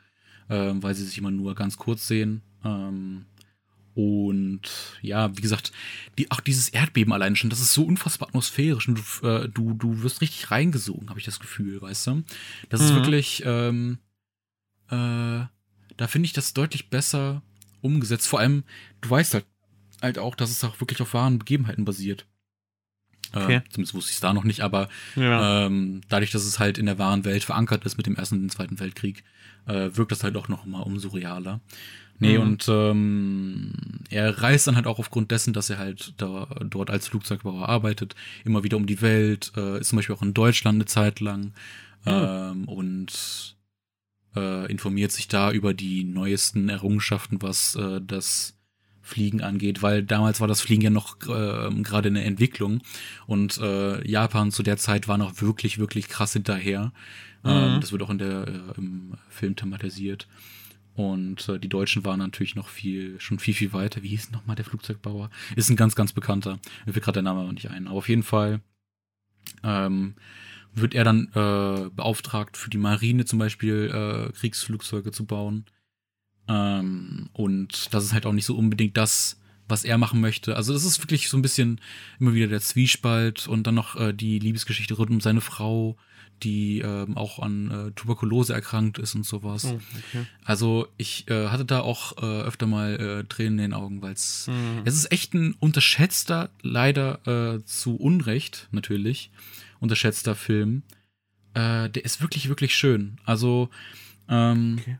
äh, 0.48 0.72
weil 0.74 0.94
sie 0.94 1.05
sich 1.05 1.18
immer 1.18 1.31
nur 1.31 1.55
ganz 1.55 1.77
kurz 1.77 2.07
sehen. 2.07 2.42
Ähm, 2.64 3.27
und 3.94 4.61
ja, 5.03 5.37
wie 5.37 5.40
gesagt, 5.40 5.73
die, 6.18 6.31
auch 6.31 6.40
dieses 6.40 6.68
Erdbeben 6.68 7.12
allein 7.12 7.35
schon, 7.35 7.51
das 7.51 7.61
ist 7.61 7.73
so 7.73 7.83
unfassbar 7.85 8.29
atmosphärisch 8.29 8.87
und 8.87 8.99
du, 8.99 9.27
äh, 9.27 9.49
du, 9.49 9.75
du 9.75 10.03
wirst 10.03 10.21
richtig 10.21 10.53
reingesogen, 10.53 11.11
habe 11.11 11.18
ich 11.18 11.25
das 11.25 11.40
Gefühl, 11.40 11.83
weißt 11.83 12.07
du? 12.07 12.23
Das 12.68 12.81
mhm. 12.81 12.87
ist 12.87 12.94
wirklich, 12.94 13.42
ähm, 13.44 13.99
äh, 14.87 15.47
da 15.97 16.07
finde 16.07 16.27
ich 16.27 16.33
das 16.33 16.55
deutlich 16.55 16.90
besser 16.90 17.42
umgesetzt. 17.81 18.29
Vor 18.29 18.38
allem, 18.38 18.62
du 19.01 19.11
weißt 19.11 19.35
halt, 19.35 19.47
halt 20.01 20.18
auch, 20.18 20.37
dass 20.37 20.51
es 20.51 20.62
auch 20.62 20.81
wirklich 20.81 21.03
auf 21.03 21.12
wahren 21.12 21.40
Begebenheiten 21.40 21.85
basiert. 21.85 22.25
Äh, 23.33 23.42
okay. 23.42 23.57
Äh, 23.57 23.62
zumindest 23.71 23.94
wusste 23.94 24.11
ich 24.11 24.16
es 24.16 24.21
da 24.21 24.33
noch 24.33 24.44
nicht, 24.44 24.61
aber 24.61 24.88
ja. 25.16 25.66
ähm, 25.66 26.03
dadurch, 26.09 26.31
dass 26.31 26.44
es 26.44 26.59
halt 26.59 26.79
in 26.79 26.87
der 26.87 26.99
wahren 26.99 27.25
Welt 27.25 27.44
verankert 27.44 27.85
ist 27.85 27.97
mit 27.97 28.07
dem 28.07 28.16
Ersten 28.16 28.37
und 28.37 28.42
dem 28.42 28.51
Zweiten 28.51 28.79
Weltkrieg, 28.79 29.25
äh, 29.66 29.90
wirkt 29.92 30.12
das 30.12 30.25
halt 30.25 30.37
auch 30.37 30.49
noch 30.49 30.64
mal 30.66 30.83
umso 30.83 31.09
realer. 31.09 31.61
Nee, 32.21 32.37
mhm. 32.37 32.43
und 32.43 32.69
ähm, 32.69 33.73
er 34.11 34.43
reist 34.43 34.67
dann 34.67 34.77
halt 34.77 34.87
auch 34.87 34.99
aufgrund 34.99 35.31
dessen, 35.31 35.53
dass 35.53 35.71
er 35.71 35.79
halt 35.79 36.15
da, 36.17 36.47
dort 36.65 36.91
als 36.91 37.09
Flugzeugbauer 37.09 37.69
arbeitet, 37.69 38.17
immer 38.45 38.65
wieder 38.65 38.77
um 38.77 38.87
die 38.87 39.01
Welt, 39.01 39.53
äh, 39.57 39.81
ist 39.81 39.91
zum 39.91 39.97
Beispiel 39.97 40.17
auch 40.17 40.23
in 40.23 40.35
Deutschland 40.35 40.77
eine 40.77 40.87
Zeit 40.87 41.21
lang 41.21 41.53
mhm. 42.05 42.13
ähm, 42.13 42.65
und 42.69 43.57
äh, 44.35 44.71
informiert 44.71 45.13
sich 45.13 45.29
da 45.29 45.53
über 45.53 45.75
die 45.75 46.05
neuesten 46.05 46.69
Errungenschaften, 46.69 47.41
was 47.41 47.77
äh, 47.77 48.01
das 48.05 48.55
Fliegen 49.01 49.41
angeht, 49.41 49.81
weil 49.81 50.03
damals 50.03 50.41
war 50.41 50.49
das 50.49 50.61
Fliegen 50.61 50.83
ja 50.83 50.91
noch 50.91 51.17
äh, 51.23 51.71
gerade 51.83 52.09
in 52.09 52.15
der 52.15 52.27
Entwicklung 52.27 52.83
und 53.27 53.59
äh, 53.59 54.07
Japan 54.07 54.51
zu 54.51 54.63
der 54.63 54.77
Zeit 54.77 55.09
war 55.09 55.19
noch 55.19 55.41
wirklich, 55.41 55.79
wirklich 55.79 56.09
krass 56.09 56.35
hinterher. 56.35 56.93
Ähm, 57.45 57.51
mhm. 57.51 57.75
Ähm, 57.75 57.81
das 57.81 57.93
wird 57.93 58.03
auch 58.03 58.11
in 58.11 58.19
der, 58.19 58.49
äh, 58.49 58.77
im 58.77 59.15
Film 59.31 59.57
thematisiert. 59.57 60.29
Und 60.99 61.49
äh, 61.49 61.61
die 61.61 61.69
Deutschen 61.69 62.05
waren 62.05 62.19
natürlich 62.19 62.57
noch 62.57 62.67
viel, 62.67 63.21
schon 63.21 63.39
viel, 63.39 63.55
viel 63.55 63.73
weiter. 63.73 64.03
Wie 64.03 64.09
hieß 64.09 64.33
nochmal 64.33 64.57
der 64.57 64.65
Flugzeugbauer? 64.65 65.31
Ist 65.55 65.71
ein 65.71 65.77
ganz, 65.77 65.95
ganz 65.95 66.13
bekannter. 66.13 66.59
Mir 66.87 66.93
fällt 66.93 67.05
gerade 67.05 67.19
der 67.19 67.23
Name 67.23 67.43
aber 67.43 67.53
nicht 67.53 67.71
ein. 67.71 67.87
Aber 67.87 67.99
auf 67.99 68.09
jeden 68.09 68.25
Fall 68.25 68.63
ähm, 69.63 70.15
wird 70.75 70.97
er 70.97 71.05
dann 71.05 71.29
äh, 71.37 71.89
beauftragt, 71.91 72.57
für 72.57 72.69
die 72.69 72.79
Marine 72.79 73.25
zum 73.27 73.39
Beispiel 73.39 73.93
äh, 73.95 74.33
Kriegsflugzeuge 74.33 75.13
zu 75.13 75.25
bauen. 75.25 75.67
Ähm, 76.49 77.31
und 77.33 77.95
das 77.95 78.03
ist 78.03 78.13
halt 78.13 78.27
auch 78.27 78.33
nicht 78.33 78.47
so 78.47 78.57
unbedingt 78.57 78.97
das, 78.97 79.41
was 79.69 79.85
er 79.85 79.99
machen 79.99 80.21
möchte. 80.21 80.57
Also 80.57 80.73
das 80.73 80.85
ist 80.85 81.01
wirklich 81.01 81.29
so 81.29 81.39
ein 81.39 81.43
bisschen 81.43 81.81
immer 82.19 82.35
wieder 82.35 82.49
der 82.49 82.61
Zwiespalt 82.61 83.47
und 83.47 83.69
dann 83.69 83.77
noch 83.77 83.95
äh, 83.95 84.13
die 84.13 84.41
Liebesgeschichte 84.41 84.95
rund 84.95 85.11
um 85.11 85.21
seine 85.21 85.43
Frau, 85.43 85.97
die 86.42 86.81
ähm, 86.81 87.16
auch 87.16 87.38
an 87.38 87.70
äh, 87.70 87.90
Tuberkulose 87.92 88.53
erkrankt 88.53 88.98
ist 88.98 89.14
und 89.14 89.24
sowas. 89.24 89.64
Oh, 89.64 89.81
okay. 89.98 90.24
Also 90.44 90.88
ich 90.96 91.29
äh, 91.31 91.48
hatte 91.48 91.64
da 91.64 91.81
auch 91.81 92.16
äh, 92.22 92.42
öfter 92.42 92.66
mal 92.66 92.94
äh, 92.94 93.24
Tränen 93.24 93.59
in 93.59 93.70
den 93.70 93.74
Augen, 93.74 94.03
weil 94.03 94.12
es 94.12 94.46
Mhm. 94.48 94.83
es 94.85 94.94
ist 94.94 95.12
echt 95.12 95.35
ein 95.35 95.55
unterschätzter, 95.61 96.51
leider 96.62 97.27
äh, 97.57 97.64
zu 97.64 97.96
Unrecht 97.96 98.68
natürlich, 98.70 99.31
unterschätzter 99.81 100.35
Film. 100.35 100.83
Äh, 101.55 101.90
der 101.90 102.05
ist 102.05 102.20
wirklich, 102.20 102.48
wirklich 102.48 102.74
schön. 102.74 103.18
Also 103.24 103.68
ähm, 104.29 104.77
Okay. 104.81 104.98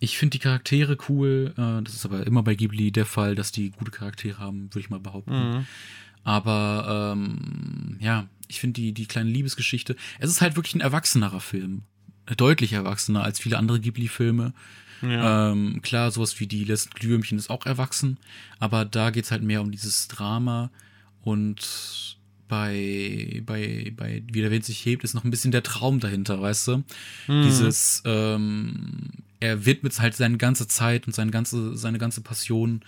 ich 0.00 0.18
finde 0.18 0.32
die 0.32 0.42
Charaktere 0.42 0.96
cool. 1.08 1.52
Das 1.56 1.94
ist 1.94 2.04
aber 2.04 2.26
immer 2.26 2.42
bei 2.42 2.54
Ghibli 2.54 2.92
der 2.92 3.06
Fall, 3.06 3.34
dass 3.34 3.50
die 3.52 3.70
gute 3.70 3.90
Charaktere 3.90 4.38
haben, 4.38 4.68
würde 4.74 4.80
ich 4.80 4.90
mal 4.90 5.00
behaupten. 5.00 5.50
Mhm. 5.50 5.66
Aber 6.24 7.14
ähm, 7.16 7.96
ja, 8.00 8.28
ich 8.48 8.60
finde 8.60 8.80
die, 8.80 8.92
die 8.92 9.06
kleine 9.06 9.30
Liebesgeschichte, 9.30 9.96
es 10.18 10.30
ist 10.30 10.40
halt 10.40 10.56
wirklich 10.56 10.74
ein 10.74 10.80
erwachsenerer 10.80 11.40
Film. 11.40 11.82
Deutlich 12.36 12.72
erwachsener 12.72 13.22
als 13.22 13.40
viele 13.40 13.58
andere 13.58 13.80
Ghibli-Filme. 13.80 14.52
Ja. 15.00 15.52
Ähm, 15.52 15.80
klar, 15.82 16.10
sowas 16.10 16.40
wie 16.40 16.46
die 16.46 16.64
letzten 16.64 16.90
Glühwürmchen 16.90 17.38
ist 17.38 17.50
auch 17.50 17.66
erwachsen, 17.66 18.18
aber 18.58 18.84
da 18.84 19.10
geht's 19.10 19.30
halt 19.30 19.42
mehr 19.42 19.60
um 19.60 19.70
dieses 19.70 20.08
Drama 20.08 20.70
und 21.22 22.18
bei, 22.48 23.42
bei, 23.44 23.92
bei 23.94 24.22
Wie 24.32 24.40
der 24.40 24.50
Wind 24.50 24.64
sich 24.64 24.84
hebt, 24.84 25.04
ist 25.04 25.14
noch 25.14 25.24
ein 25.24 25.30
bisschen 25.30 25.52
der 25.52 25.62
Traum 25.62 26.00
dahinter, 26.00 26.40
weißt 26.40 26.68
du? 26.68 26.76
Mhm. 27.28 27.42
Dieses, 27.42 28.02
ähm, 28.06 29.10
er 29.38 29.66
widmet 29.66 30.00
halt 30.00 30.16
seine 30.16 30.38
ganze 30.38 30.66
Zeit 30.66 31.06
und 31.06 31.12
seine 31.12 31.30
ganze, 31.30 31.76
seine 31.76 31.98
ganze 31.98 32.22
Passion 32.22 32.80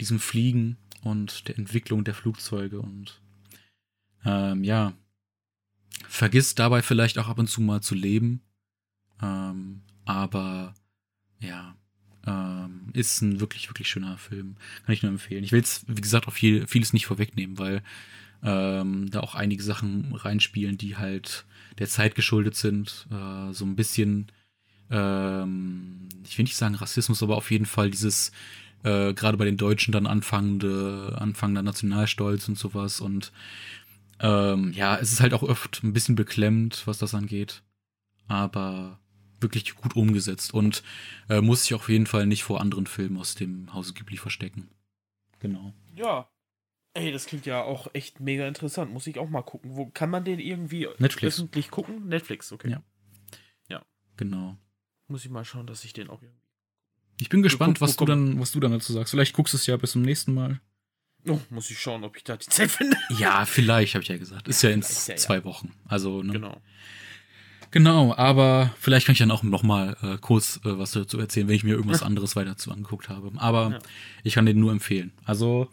diesem 0.00 0.18
Fliegen 0.18 0.76
und 1.02 1.48
der 1.48 1.56
Entwicklung 1.58 2.04
der 2.04 2.14
Flugzeuge 2.14 2.80
und 2.80 3.20
ähm, 4.24 4.64
ja, 4.64 4.92
vergisst 6.08 6.58
dabei 6.58 6.82
vielleicht 6.82 7.18
auch 7.18 7.28
ab 7.28 7.38
und 7.38 7.48
zu 7.48 7.60
mal 7.60 7.80
zu 7.80 7.94
leben. 7.94 8.42
Ähm, 9.22 9.82
aber 10.04 10.74
ja, 11.40 11.74
ähm, 12.26 12.88
ist 12.92 13.20
ein 13.22 13.40
wirklich, 13.40 13.68
wirklich 13.68 13.88
schöner 13.88 14.16
Film. 14.18 14.56
Kann 14.84 14.94
ich 14.94 15.02
nur 15.02 15.12
empfehlen. 15.12 15.44
Ich 15.44 15.52
will 15.52 15.60
jetzt, 15.60 15.84
wie 15.88 16.00
gesagt, 16.00 16.28
auch 16.28 16.32
viel, 16.32 16.66
vieles 16.66 16.92
nicht 16.92 17.06
vorwegnehmen, 17.06 17.58
weil 17.58 17.82
ähm, 18.42 19.10
da 19.10 19.20
auch 19.20 19.34
einige 19.34 19.62
Sachen 19.62 20.14
reinspielen, 20.14 20.78
die 20.78 20.96
halt 20.96 21.44
der 21.78 21.88
Zeit 21.88 22.14
geschuldet 22.14 22.56
sind. 22.56 23.06
Äh, 23.10 23.52
so 23.52 23.64
ein 23.64 23.76
bisschen, 23.76 24.26
ähm, 24.90 26.08
ich 26.24 26.36
will 26.38 26.44
nicht 26.44 26.56
sagen 26.56 26.74
Rassismus, 26.74 27.22
aber 27.22 27.36
auf 27.36 27.50
jeden 27.50 27.66
Fall 27.66 27.90
dieses 27.90 28.32
äh, 28.84 29.14
gerade 29.14 29.38
bei 29.38 29.46
den 29.46 29.56
Deutschen 29.56 29.92
dann 29.92 30.06
anfangende, 30.06 31.16
anfangender 31.18 31.62
Nationalstolz 31.62 32.48
und 32.48 32.58
sowas. 32.58 33.00
Und 33.00 33.32
ähm, 34.20 34.72
ja, 34.72 34.96
es 34.96 35.12
ist 35.12 35.20
halt 35.20 35.34
auch 35.34 35.42
oft 35.42 35.82
ein 35.82 35.92
bisschen 35.92 36.14
beklemmt, 36.14 36.86
was 36.86 36.98
das 36.98 37.14
angeht. 37.14 37.62
Aber 38.26 39.00
wirklich 39.40 39.74
gut 39.74 39.96
umgesetzt 39.96 40.54
und 40.54 40.82
äh, 41.28 41.40
muss 41.40 41.62
sich 41.62 41.74
auf 41.74 41.88
jeden 41.88 42.06
Fall 42.06 42.26
nicht 42.26 42.44
vor 42.44 42.60
anderen 42.60 42.86
Filmen 42.86 43.18
aus 43.18 43.34
dem 43.34 43.74
Hause 43.74 43.92
Ghibli 43.92 44.16
verstecken. 44.16 44.68
Genau. 45.40 45.74
Ja. 45.94 46.28
Ey, 46.94 47.10
das 47.12 47.26
klingt 47.26 47.44
ja 47.44 47.62
auch 47.62 47.88
echt 47.92 48.20
mega 48.20 48.46
interessant. 48.46 48.92
Muss 48.92 49.06
ich 49.06 49.18
auch 49.18 49.28
mal 49.28 49.42
gucken. 49.42 49.74
Wo 49.74 49.86
kann 49.86 50.10
man 50.10 50.24
den 50.24 50.38
irgendwie 50.38 50.88
Netflix. 50.98 51.36
öffentlich 51.36 51.70
gucken? 51.70 52.08
Netflix, 52.08 52.52
okay. 52.52 52.70
Ja. 52.70 52.82
Genau. 54.16 54.56
Muss 55.08 55.24
ich 55.24 55.30
mal 55.30 55.44
schauen, 55.44 55.66
dass 55.66 55.84
ich 55.84 55.92
den 55.92 56.08
auch 56.08 56.22
irgendwie. 56.22 56.40
Ich 57.20 57.28
bin 57.28 57.42
gespannt, 57.42 57.80
was 57.80 57.96
du 57.96 58.04
dann, 58.04 58.40
was 58.40 58.52
du 58.52 58.60
dann 58.60 58.72
dazu 58.72 58.92
sagst. 58.92 59.10
Vielleicht 59.10 59.34
guckst 59.34 59.54
du 59.54 59.56
es 59.56 59.66
ja 59.66 59.76
bis 59.76 59.92
zum 59.92 60.02
nächsten 60.02 60.34
Mal. 60.34 60.60
Oh, 61.26 61.40
muss 61.50 61.70
ich 61.70 61.78
schauen, 61.80 62.04
ob 62.04 62.16
ich 62.16 62.24
da 62.24 62.36
die 62.36 62.46
Zeit 62.46 62.70
finde. 62.70 62.96
Ja, 63.18 63.44
vielleicht, 63.46 63.94
habe 63.94 64.02
ich 64.02 64.08
ja 64.08 64.16
gesagt. 64.18 64.46
Ist 64.48 64.62
ja 64.62 64.70
in 64.70 64.82
Vielleicht, 64.82 65.08
ja, 65.08 65.14
ja. 65.14 65.18
zwei 65.18 65.44
Wochen. 65.44 65.72
Also, 65.88 66.22
ne? 66.22 66.32
Genau. 66.34 66.60
Genau, 67.70 68.14
aber 68.16 68.72
vielleicht 68.78 69.06
kann 69.06 69.14
ich 69.14 69.18
dann 69.18 69.30
auch 69.32 69.42
noch 69.42 69.62
mal 69.64 69.96
äh, 70.02 70.16
kurz 70.18 70.58
äh, 70.64 70.78
was 70.78 70.92
dazu 70.92 71.18
erzählen, 71.18 71.48
wenn 71.48 71.56
ich 71.56 71.64
mir 71.64 71.72
irgendwas 71.74 72.02
anderes 72.04 72.36
weiter 72.36 72.56
zu 72.56 72.70
angeguckt 72.70 73.08
habe. 73.08 73.32
Aber 73.36 73.70
Ja. 73.72 73.78
ich 74.22 74.34
kann 74.34 74.46
den 74.46 74.60
nur 74.60 74.70
empfehlen. 74.70 75.12
Also 75.24 75.68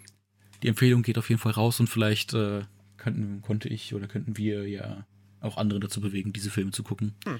die 0.63 0.67
Empfehlung 0.67 1.03
geht 1.03 1.17
auf 1.17 1.29
jeden 1.29 1.39
Fall 1.39 1.51
raus 1.51 1.79
und 1.79 1.87
vielleicht 1.87 2.33
äh, 2.33 2.63
könnten, 2.97 3.41
konnte 3.41 3.67
ich 3.69 3.93
oder 3.93 4.07
könnten 4.07 4.37
wir 4.37 4.67
ja 4.67 5.05
auch 5.41 5.57
andere 5.57 5.79
dazu 5.79 6.01
bewegen, 6.01 6.33
diese 6.33 6.49
Filme 6.49 6.71
zu 6.71 6.81
gucken. 6.83 7.13
Hm. 7.25 7.39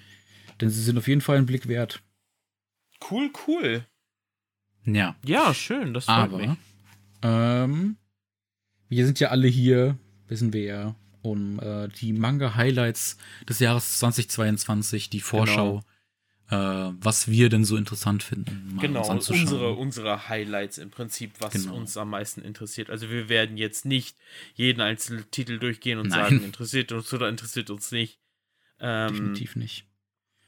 Denn 0.59 0.69
sie 0.69 0.81
sind 0.83 0.97
auf 0.97 1.07
jeden 1.07 1.21
Fall 1.21 1.37
einen 1.37 1.45
Blick 1.47 1.67
wert. 1.67 2.01
Cool, 3.09 3.31
cool. 3.47 3.85
Ja, 4.85 5.15
Ja, 5.25 5.53
schön, 5.55 5.93
das 5.93 6.05
freut 6.05 6.31
mich. 6.33 6.49
aber 7.21 7.63
ähm, 7.63 7.97
wir 8.91 9.05
sind 9.05 9.19
ja 9.19 9.29
alle 9.29 9.47
hier, 9.47 9.97
wissen 10.27 10.51
wir 10.53 10.63
ja, 10.63 10.95
um 11.21 11.59
äh, 11.59 11.87
die 11.87 12.13
Manga-Highlights 12.13 13.17
des 13.47 13.59
Jahres 13.59 13.97
2022, 13.99 15.09
die 15.09 15.21
Vorschau, 15.21 15.81
äh, 16.49 16.55
was 16.55 17.29
wir 17.29 17.47
denn 17.49 17.63
so 17.63 17.77
interessant 17.77 18.21
finden, 18.23 18.77
Genau, 18.81 18.99
uns 18.99 19.09
anzuschauen. 19.09 19.41
unsere, 19.43 19.71
unsere 19.73 20.27
Highlights 20.29 20.77
im 20.77 20.89
Prinzip, 20.89 21.31
was 21.39 21.53
Genau. 21.53 21.75
uns 21.75 21.95
am 21.95 22.09
meisten 22.09 22.41
interessiert. 22.41 22.89
Also 22.89 23.09
wir 23.09 23.29
werden 23.29 23.55
jetzt 23.57 23.85
nicht 23.85 24.17
jeden 24.55 24.81
einzelnen 24.81 25.29
Titel 25.31 25.57
durchgehen 25.57 25.97
und 25.97 26.09
Nein. 26.09 26.19
sagen, 26.19 26.43
interessiert 26.43 26.91
uns 26.91 27.13
oder 27.13 27.29
interessiert 27.29 27.69
uns 27.69 27.91
nicht. 27.91 28.19
Ähm, 28.79 29.09
Definitiv 29.13 29.55
nicht. 29.55 29.85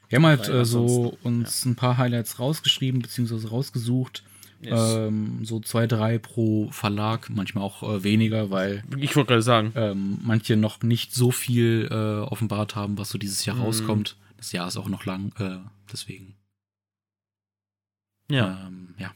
Wir 0.09 0.17
haben 0.17 0.25
halt 0.25 0.49
äh, 0.49 0.65
so 0.65 1.17
uns 1.23 1.65
ein 1.65 1.75
paar 1.75 1.97
Highlights 1.97 2.39
rausgeschrieben, 2.39 3.01
beziehungsweise 3.01 3.49
rausgesucht. 3.49 4.23
Yes. 4.63 4.93
Ähm, 4.95 5.43
so 5.45 5.59
zwei, 5.59 5.87
drei 5.87 6.17
pro 6.19 6.69
Verlag, 6.71 7.29
manchmal 7.29 7.63
auch 7.63 7.83
äh, 7.83 8.03
weniger, 8.03 8.49
weil 8.49 8.83
ich 8.97 9.15
wollte 9.15 9.29
gerade 9.29 9.41
sagen, 9.41 9.71
ähm, 9.75 10.19
manche 10.23 10.55
noch 10.55 10.81
nicht 10.81 11.13
so 11.13 11.31
viel 11.31 11.87
äh, 11.91 12.21
offenbart 12.27 12.75
haben, 12.75 12.97
was 12.97 13.09
so 13.09 13.17
dieses 13.17 13.45
Jahr 13.45 13.55
Mhm. 13.57 13.61
rauskommt. 13.63 14.17
Das 14.37 14.51
Jahr 14.51 14.67
ist 14.67 14.77
auch 14.77 14.89
noch 14.89 15.05
lang, 15.05 15.31
äh, 15.39 15.59
deswegen. 15.91 16.35
ja. 18.29 18.65
Ähm, 18.67 18.95
ja. 18.97 19.11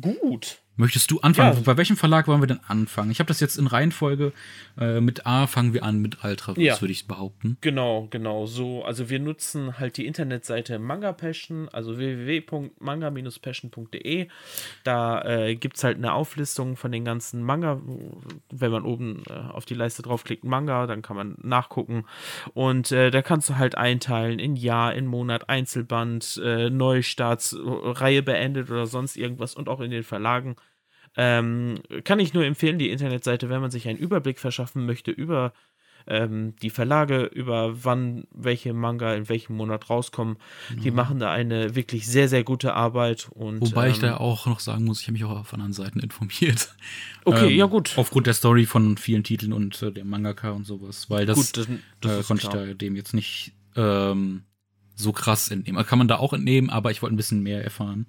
Gut. 0.00 0.60
Möchtest 0.78 1.10
du 1.10 1.20
anfangen? 1.20 1.56
Ja. 1.56 1.62
Bei 1.64 1.76
welchem 1.76 1.96
Verlag 1.96 2.28
wollen 2.28 2.40
wir 2.40 2.46
denn 2.46 2.60
anfangen? 2.68 3.10
Ich 3.10 3.18
habe 3.18 3.26
das 3.28 3.40
jetzt 3.40 3.58
in 3.58 3.66
Reihenfolge. 3.66 4.32
Äh, 4.78 5.00
mit 5.00 5.26
A 5.26 5.48
fangen 5.48 5.74
wir 5.74 5.82
an 5.82 5.98
mit 5.98 6.22
Ultraverse, 6.24 6.62
Ja. 6.62 6.80
würde 6.80 6.92
ich 6.92 7.08
behaupten. 7.08 7.56
Genau, 7.60 8.06
genau. 8.10 8.46
So, 8.46 8.84
also 8.84 9.10
wir 9.10 9.18
nutzen 9.18 9.78
halt 9.80 9.96
die 9.96 10.06
Internetseite 10.06 10.78
Manga 10.78 11.10
Passion, 11.12 11.68
also 11.72 11.98
www.manga-passion.de. 11.98 14.28
Da 14.84 15.22
äh, 15.22 15.56
gibt 15.56 15.76
es 15.78 15.84
halt 15.84 15.96
eine 15.98 16.12
Auflistung 16.12 16.76
von 16.76 16.92
den 16.92 17.04
ganzen 17.04 17.42
Manga. 17.42 17.80
Wenn 18.50 18.70
man 18.70 18.84
oben 18.84 19.22
äh, 19.28 19.32
auf 19.32 19.64
die 19.64 19.74
Leiste 19.74 20.02
draufklickt, 20.02 20.44
Manga, 20.44 20.86
dann 20.86 21.02
kann 21.02 21.16
man 21.16 21.34
nachgucken. 21.42 22.04
Und 22.54 22.92
äh, 22.92 23.10
da 23.10 23.22
kannst 23.22 23.48
du 23.50 23.56
halt 23.56 23.76
einteilen 23.76 24.38
in 24.38 24.54
Jahr, 24.56 24.94
in 24.94 25.06
Monat, 25.06 25.48
Einzelband, 25.48 26.40
äh, 26.44 26.70
Neustarts, 26.70 27.56
Reihe 27.60 28.22
beendet 28.22 28.70
oder 28.70 28.86
sonst 28.86 29.16
irgendwas 29.16 29.54
und 29.54 29.68
auch 29.68 29.80
in 29.80 29.90
den 29.90 30.04
Verlagen. 30.04 30.54
Ähm, 31.16 31.80
kann 32.04 32.20
ich 32.20 32.34
nur 32.34 32.44
empfehlen, 32.44 32.78
die 32.78 32.90
Internetseite, 32.90 33.48
wenn 33.48 33.60
man 33.60 33.70
sich 33.70 33.88
einen 33.88 33.98
Überblick 33.98 34.38
verschaffen 34.38 34.86
möchte 34.86 35.10
über 35.10 35.52
ähm, 36.08 36.54
die 36.62 36.70
Verlage, 36.70 37.24
über 37.24 37.84
wann 37.84 38.24
welche 38.30 38.72
Manga 38.72 39.14
in 39.14 39.28
welchem 39.28 39.56
Monat 39.56 39.90
rauskommen. 39.90 40.38
Die 40.82 40.90
machen 40.90 41.18
da 41.18 41.30
eine 41.30 41.74
wirklich 41.74 42.06
sehr, 42.06 42.28
sehr 42.28 42.44
gute 42.44 42.74
Arbeit. 42.74 43.28
Und, 43.30 43.60
Wobei 43.60 43.90
ich 43.90 43.96
ähm, 43.96 44.02
da 44.02 44.16
auch 44.16 44.46
noch 44.46 44.60
sagen 44.60 44.84
muss, 44.84 45.00
ich 45.00 45.06
habe 45.06 45.12
mich 45.12 45.24
auch 45.24 45.38
auf 45.38 45.52
anderen 45.52 45.72
Seiten 45.72 46.00
informiert. 46.00 46.74
Okay, 47.24 47.52
Ähm, 47.52 47.56
ja, 47.58 47.66
gut. 47.66 47.92
Aufgrund 47.96 48.26
der 48.26 48.34
Story 48.34 48.64
von 48.64 48.96
vielen 48.96 49.22
Titeln 49.22 49.52
und 49.52 49.82
äh, 49.82 49.92
der 49.92 50.04
Mangaka 50.04 50.50
und 50.50 50.64
sowas. 50.64 51.10
Weil 51.10 51.26
das, 51.26 51.36
gut, 51.36 51.56
das, 51.56 51.68
das 52.00 52.20
äh, 52.20 52.22
konnte 52.26 52.48
klar. 52.48 52.62
ich 52.64 52.70
da 52.70 52.74
dem 52.74 52.96
jetzt 52.96 53.12
nicht 53.12 53.52
ähm, 53.76 54.44
so 54.94 55.12
krass 55.12 55.50
entnehmen. 55.50 55.84
Kann 55.84 55.98
man 55.98 56.08
da 56.08 56.16
auch 56.16 56.32
entnehmen, 56.32 56.70
aber 56.70 56.90
ich 56.90 57.02
wollte 57.02 57.14
ein 57.14 57.18
bisschen 57.18 57.42
mehr 57.42 57.62
erfahren. 57.62 58.06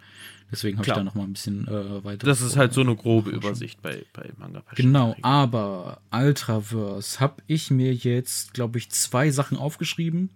Deswegen 0.51 0.77
habe 0.77 0.87
ich 0.87 0.93
da 0.93 1.03
noch 1.03 1.15
mal 1.15 1.23
ein 1.23 1.33
bisschen 1.33 1.67
äh, 1.67 2.03
weiter. 2.03 2.25
Das 2.25 2.41
ist 2.41 2.57
halt 2.57 2.73
so 2.73 2.81
eine 2.81 2.95
grobe. 2.95 3.29
Übersicht 3.29 3.81
bei, 3.81 4.03
bei 4.13 4.31
Manga 4.37 4.61
Passion. 4.61 4.87
Genau, 4.87 5.15
aber 5.21 6.01
Ultraverse 6.11 7.19
habe 7.19 7.41
ich 7.47 7.69
mir 7.69 7.93
jetzt, 7.93 8.53
glaube 8.53 8.77
ich, 8.79 8.89
zwei 8.89 9.29
Sachen 9.31 9.57
aufgeschrieben. 9.57 10.31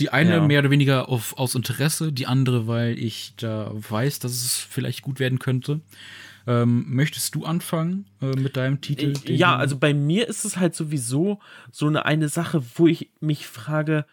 Die 0.00 0.10
eine 0.10 0.36
Ja. 0.36 0.46
mehr 0.46 0.60
oder 0.60 0.70
weniger 0.70 1.08
auf, 1.08 1.38
aus 1.38 1.54
Interesse, 1.54 2.12
die 2.12 2.26
andere, 2.26 2.66
weil 2.66 2.98
ich 2.98 3.34
da 3.36 3.70
weiß, 3.72 4.18
dass 4.18 4.32
es 4.32 4.56
vielleicht 4.56 5.02
gut 5.02 5.20
werden 5.20 5.38
könnte. 5.38 5.80
Ähm, 6.46 6.84
möchtest 6.88 7.34
du 7.34 7.44
anfangen 7.44 8.06
äh, 8.20 8.26
mit 8.38 8.56
deinem 8.56 8.80
Titel? 8.80 9.14
Ja, 9.26 9.56
also 9.56 9.78
bei 9.78 9.94
mir 9.94 10.28
ist 10.28 10.44
es 10.44 10.56
halt 10.56 10.74
sowieso 10.74 11.38
so 11.70 11.86
eine, 11.86 12.04
eine 12.04 12.28
Sache, 12.28 12.62
wo 12.74 12.86
ich 12.86 13.10
mich 13.20 13.46
frage, 13.46 14.04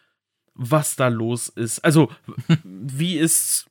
was 0.54 0.96
da 0.96 1.08
los 1.08 1.50
ist. 1.50 1.80
Also, 1.80 2.10
wie 2.63 3.17
es 3.17 3.65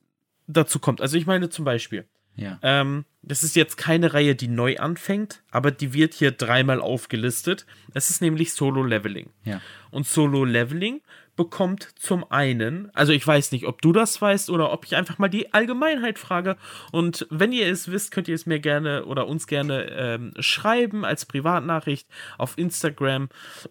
dazu 0.53 0.79
kommt. 0.79 1.01
Also, 1.01 1.17
ich 1.17 1.25
meine 1.25 1.49
zum 1.49 1.65
Beispiel, 1.65 2.05
Ja. 2.35 2.59
ähm, 2.61 3.05
das 3.23 3.43
ist 3.43 3.55
jetzt 3.55 3.77
keine 3.77 4.13
Reihe, 4.13 4.35
die 4.35 4.47
neu 4.47 4.77
anfängt, 4.77 5.43
aber 5.51 5.69
die 5.71 5.93
wird 5.93 6.13
hier 6.13 6.31
dreimal 6.31 6.81
aufgelistet. 6.81 7.65
Es 7.93 8.09
ist 8.09 8.21
nämlich 8.21 8.53
Solo 8.53 8.83
Leveling. 8.83 9.29
Ja. 9.43 9.61
Und 9.91 10.07
Solo 10.07 10.43
Leveling 10.45 11.01
bekommt 11.37 11.87
zum 11.97 12.29
einen, 12.29 12.93
also 12.93 13.13
ich 13.13 13.25
weiß 13.25 13.51
nicht, 13.53 13.65
ob 13.65 13.81
du 13.81 13.93
das 13.93 14.21
weißt 14.21 14.49
oder 14.49 14.71
ob 14.73 14.85
ich 14.85 14.95
einfach 14.95 15.17
mal 15.17 15.29
die 15.29 15.53
Allgemeinheit 15.53 16.19
frage. 16.19 16.57
Und 16.91 17.25
wenn 17.29 17.51
ihr 17.53 17.67
es 17.67 17.89
wisst, 17.91 18.11
könnt 18.11 18.27
ihr 18.27 18.35
es 18.35 18.45
mir 18.45 18.59
gerne 18.59 19.05
oder 19.05 19.27
uns 19.27 19.47
gerne 19.47 19.83
ähm, 19.91 20.33
schreiben 20.39 21.05
als 21.05 21.25
Privatnachricht 21.25 22.07
auf 22.37 22.57
Instagram 22.57 23.29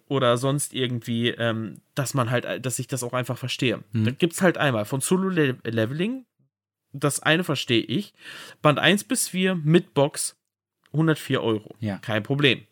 oder 0.08 0.36
sonst 0.38 0.72
irgendwie, 0.74 1.28
ähm, 1.30 1.80
dass 1.94 2.14
man 2.14 2.30
halt, 2.30 2.64
dass 2.64 2.78
ich 2.78 2.86
das 2.86 3.02
auch 3.02 3.12
einfach 3.12 3.36
verstehe. 3.38 3.80
Mhm. 3.92 4.04
Da 4.04 4.10
gibt 4.12 4.32
es 4.32 4.42
halt 4.42 4.56
einmal 4.56 4.84
von 4.86 5.00
Solo-Leveling, 5.00 6.24
das 6.92 7.20
eine 7.20 7.44
verstehe 7.44 7.82
ich, 7.82 8.14
Band 8.62 8.78
1 8.78 9.04
bis 9.04 9.28
4 9.28 9.54
mit 9.54 9.94
Box 9.94 10.36
104 10.92 11.42
Euro. 11.42 11.74
Ja. 11.80 11.98
Kein 11.98 12.22
Problem. 12.22 12.66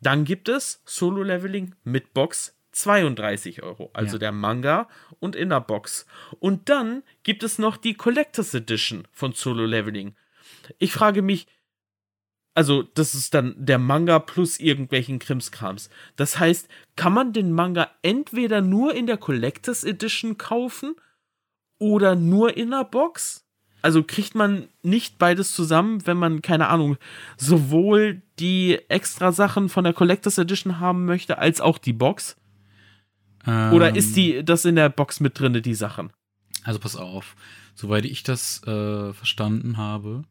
Dann 0.00 0.24
gibt 0.24 0.48
es 0.48 0.82
Solo-Leveling 0.84 1.74
mit 1.84 2.14
Box 2.14 2.54
32 2.72 3.62
Euro, 3.62 3.90
also 3.92 4.16
ja. 4.16 4.20
der 4.20 4.32
Manga 4.32 4.88
und 5.20 5.36
in 5.36 5.50
der 5.50 5.60
Box. 5.60 6.06
Und 6.40 6.68
dann 6.68 7.02
gibt 7.22 7.42
es 7.42 7.58
noch 7.58 7.76
die 7.76 7.94
Collectors 7.94 8.52
Edition 8.54 9.06
von 9.12 9.32
Solo 9.32 9.64
Leveling. 9.64 10.14
Ich 10.78 10.92
frage 10.92 11.22
mich, 11.22 11.46
also 12.54 12.82
das 12.82 13.14
ist 13.14 13.34
dann 13.34 13.54
der 13.56 13.78
Manga 13.78 14.18
plus 14.18 14.60
irgendwelchen 14.60 15.18
Krimskrams. 15.18 15.90
Das 16.16 16.38
heißt, 16.38 16.68
kann 16.96 17.12
man 17.12 17.32
den 17.32 17.52
Manga 17.52 17.90
entweder 18.02 18.60
nur 18.60 18.94
in 18.94 19.06
der 19.06 19.16
Collectors 19.16 19.84
Edition 19.84 20.38
kaufen 20.38 20.94
oder 21.78 22.14
nur 22.14 22.56
in 22.56 22.70
der 22.70 22.84
Box? 22.84 23.43
Also 23.84 24.02
kriegt 24.02 24.34
man 24.34 24.68
nicht 24.82 25.18
beides 25.18 25.52
zusammen, 25.52 26.06
wenn 26.06 26.16
man, 26.16 26.40
keine 26.40 26.68
Ahnung, 26.68 26.96
sowohl 27.36 28.22
die 28.38 28.78
extra 28.88 29.30
Sachen 29.30 29.68
von 29.68 29.84
der 29.84 29.92
Collectors 29.92 30.38
Edition 30.38 30.80
haben 30.80 31.04
möchte, 31.04 31.36
als 31.36 31.60
auch 31.60 31.76
die 31.76 31.92
Box? 31.92 32.36
Ähm, 33.46 33.74
Oder 33.74 33.94
ist 33.94 34.16
die 34.16 34.42
das 34.42 34.64
in 34.64 34.76
der 34.76 34.88
Box 34.88 35.20
mit 35.20 35.38
drinne, 35.38 35.60
die 35.60 35.74
Sachen? 35.74 36.12
Also 36.62 36.78
pass 36.80 36.96
auf, 36.96 37.36
soweit 37.74 38.06
ich 38.06 38.22
das 38.22 38.62
äh, 38.66 39.12
verstanden 39.12 39.76
habe, 39.76 40.24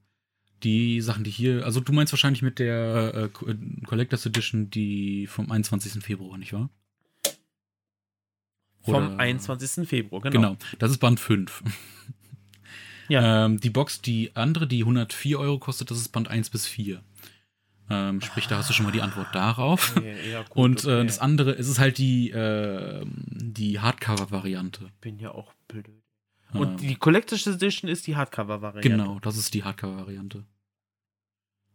die 0.63 0.99
Sachen, 1.01 1.23
die 1.23 1.29
hier, 1.29 1.63
also 1.63 1.79
du 1.79 1.93
meinst 1.93 2.11
wahrscheinlich 2.11 2.41
mit 2.41 2.57
der 2.57 3.29
äh, 3.45 3.55
Collectors 3.85 4.25
Edition, 4.25 4.71
die 4.71 5.27
vom 5.27 5.51
21. 5.51 6.03
Februar, 6.03 6.39
nicht 6.39 6.53
wahr? 6.53 6.71
Oder, 8.85 9.09
vom 9.09 9.19
21. 9.19 9.87
Februar, 9.87 10.23
genau. 10.23 10.33
Genau, 10.33 10.57
das 10.79 10.89
ist 10.89 10.97
Band 10.97 11.19
5. 11.19 11.63
Ja. 13.13 13.45
Ähm, 13.45 13.59
die 13.59 13.69
Box, 13.69 14.01
die 14.01 14.31
andere, 14.35 14.67
die 14.67 14.81
104 14.81 15.39
Euro 15.39 15.59
kostet, 15.59 15.91
das 15.91 15.99
ist 15.99 16.09
Band 16.09 16.27
1 16.27 16.49
bis 16.49 16.67
4. 16.67 17.01
Ähm, 17.89 18.21
sprich, 18.21 18.47
da 18.47 18.57
hast 18.57 18.69
du 18.69 18.73
schon 18.73 18.85
mal 18.85 18.91
die 18.91 19.01
Antwort 19.01 19.27
darauf. 19.33 19.95
Okay, 19.95 20.31
ja, 20.31 20.41
gut, 20.43 20.51
und 20.55 20.85
äh, 20.85 21.05
das 21.05 21.19
andere 21.19 21.51
ist 21.51 21.67
es 21.67 21.79
halt 21.79 21.97
die, 21.97 22.31
äh, 22.31 23.05
die 23.05 23.79
Hardcover-Variante. 23.79 24.89
Bin 25.01 25.19
ja 25.19 25.31
auch 25.31 25.53
blöd. 25.67 25.89
Und 26.53 26.69
ähm, 26.69 26.77
die 26.77 26.95
Collector's 26.95 27.45
Edition 27.45 27.89
ist 27.89 28.07
die 28.07 28.15
Hardcover-Variante. 28.15 28.89
Genau, 28.89 29.19
das 29.19 29.37
ist 29.37 29.53
die 29.53 29.63
Hardcover-Variante. 29.63 30.43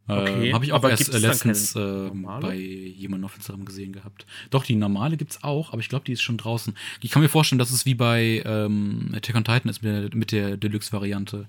Okay, 0.08 0.48
äh, 0.48 0.52
Habe 0.54 0.64
ich 0.64 0.72
auch 0.72 0.82
erst 0.84 1.12
äh, 1.12 1.18
letztens 1.18 1.76
äh, 1.76 2.10
bei 2.40 2.54
jemandem 2.54 3.26
auf 3.26 3.36
Instagram 3.36 3.66
gesehen 3.66 3.92
gehabt. 3.92 4.26
Doch, 4.48 4.64
die 4.64 4.74
normale 4.74 5.18
gibt's 5.18 5.44
auch, 5.44 5.72
aber 5.72 5.80
ich 5.80 5.90
glaube, 5.90 6.06
die 6.06 6.12
ist 6.12 6.22
schon 6.22 6.38
draußen. 6.38 6.74
Ich 7.02 7.10
kann 7.10 7.20
mir 7.22 7.28
vorstellen, 7.28 7.58
dass 7.58 7.70
es 7.70 7.84
wie 7.84 7.94
bei 7.94 8.42
ähm, 8.46 9.12
Attack 9.14 9.36
on 9.36 9.44
Titan 9.44 9.68
ist 9.68 9.82
mit 9.82 9.92
der, 9.92 10.16
mit 10.16 10.32
der 10.32 10.56
Deluxe-Variante. 10.56 11.48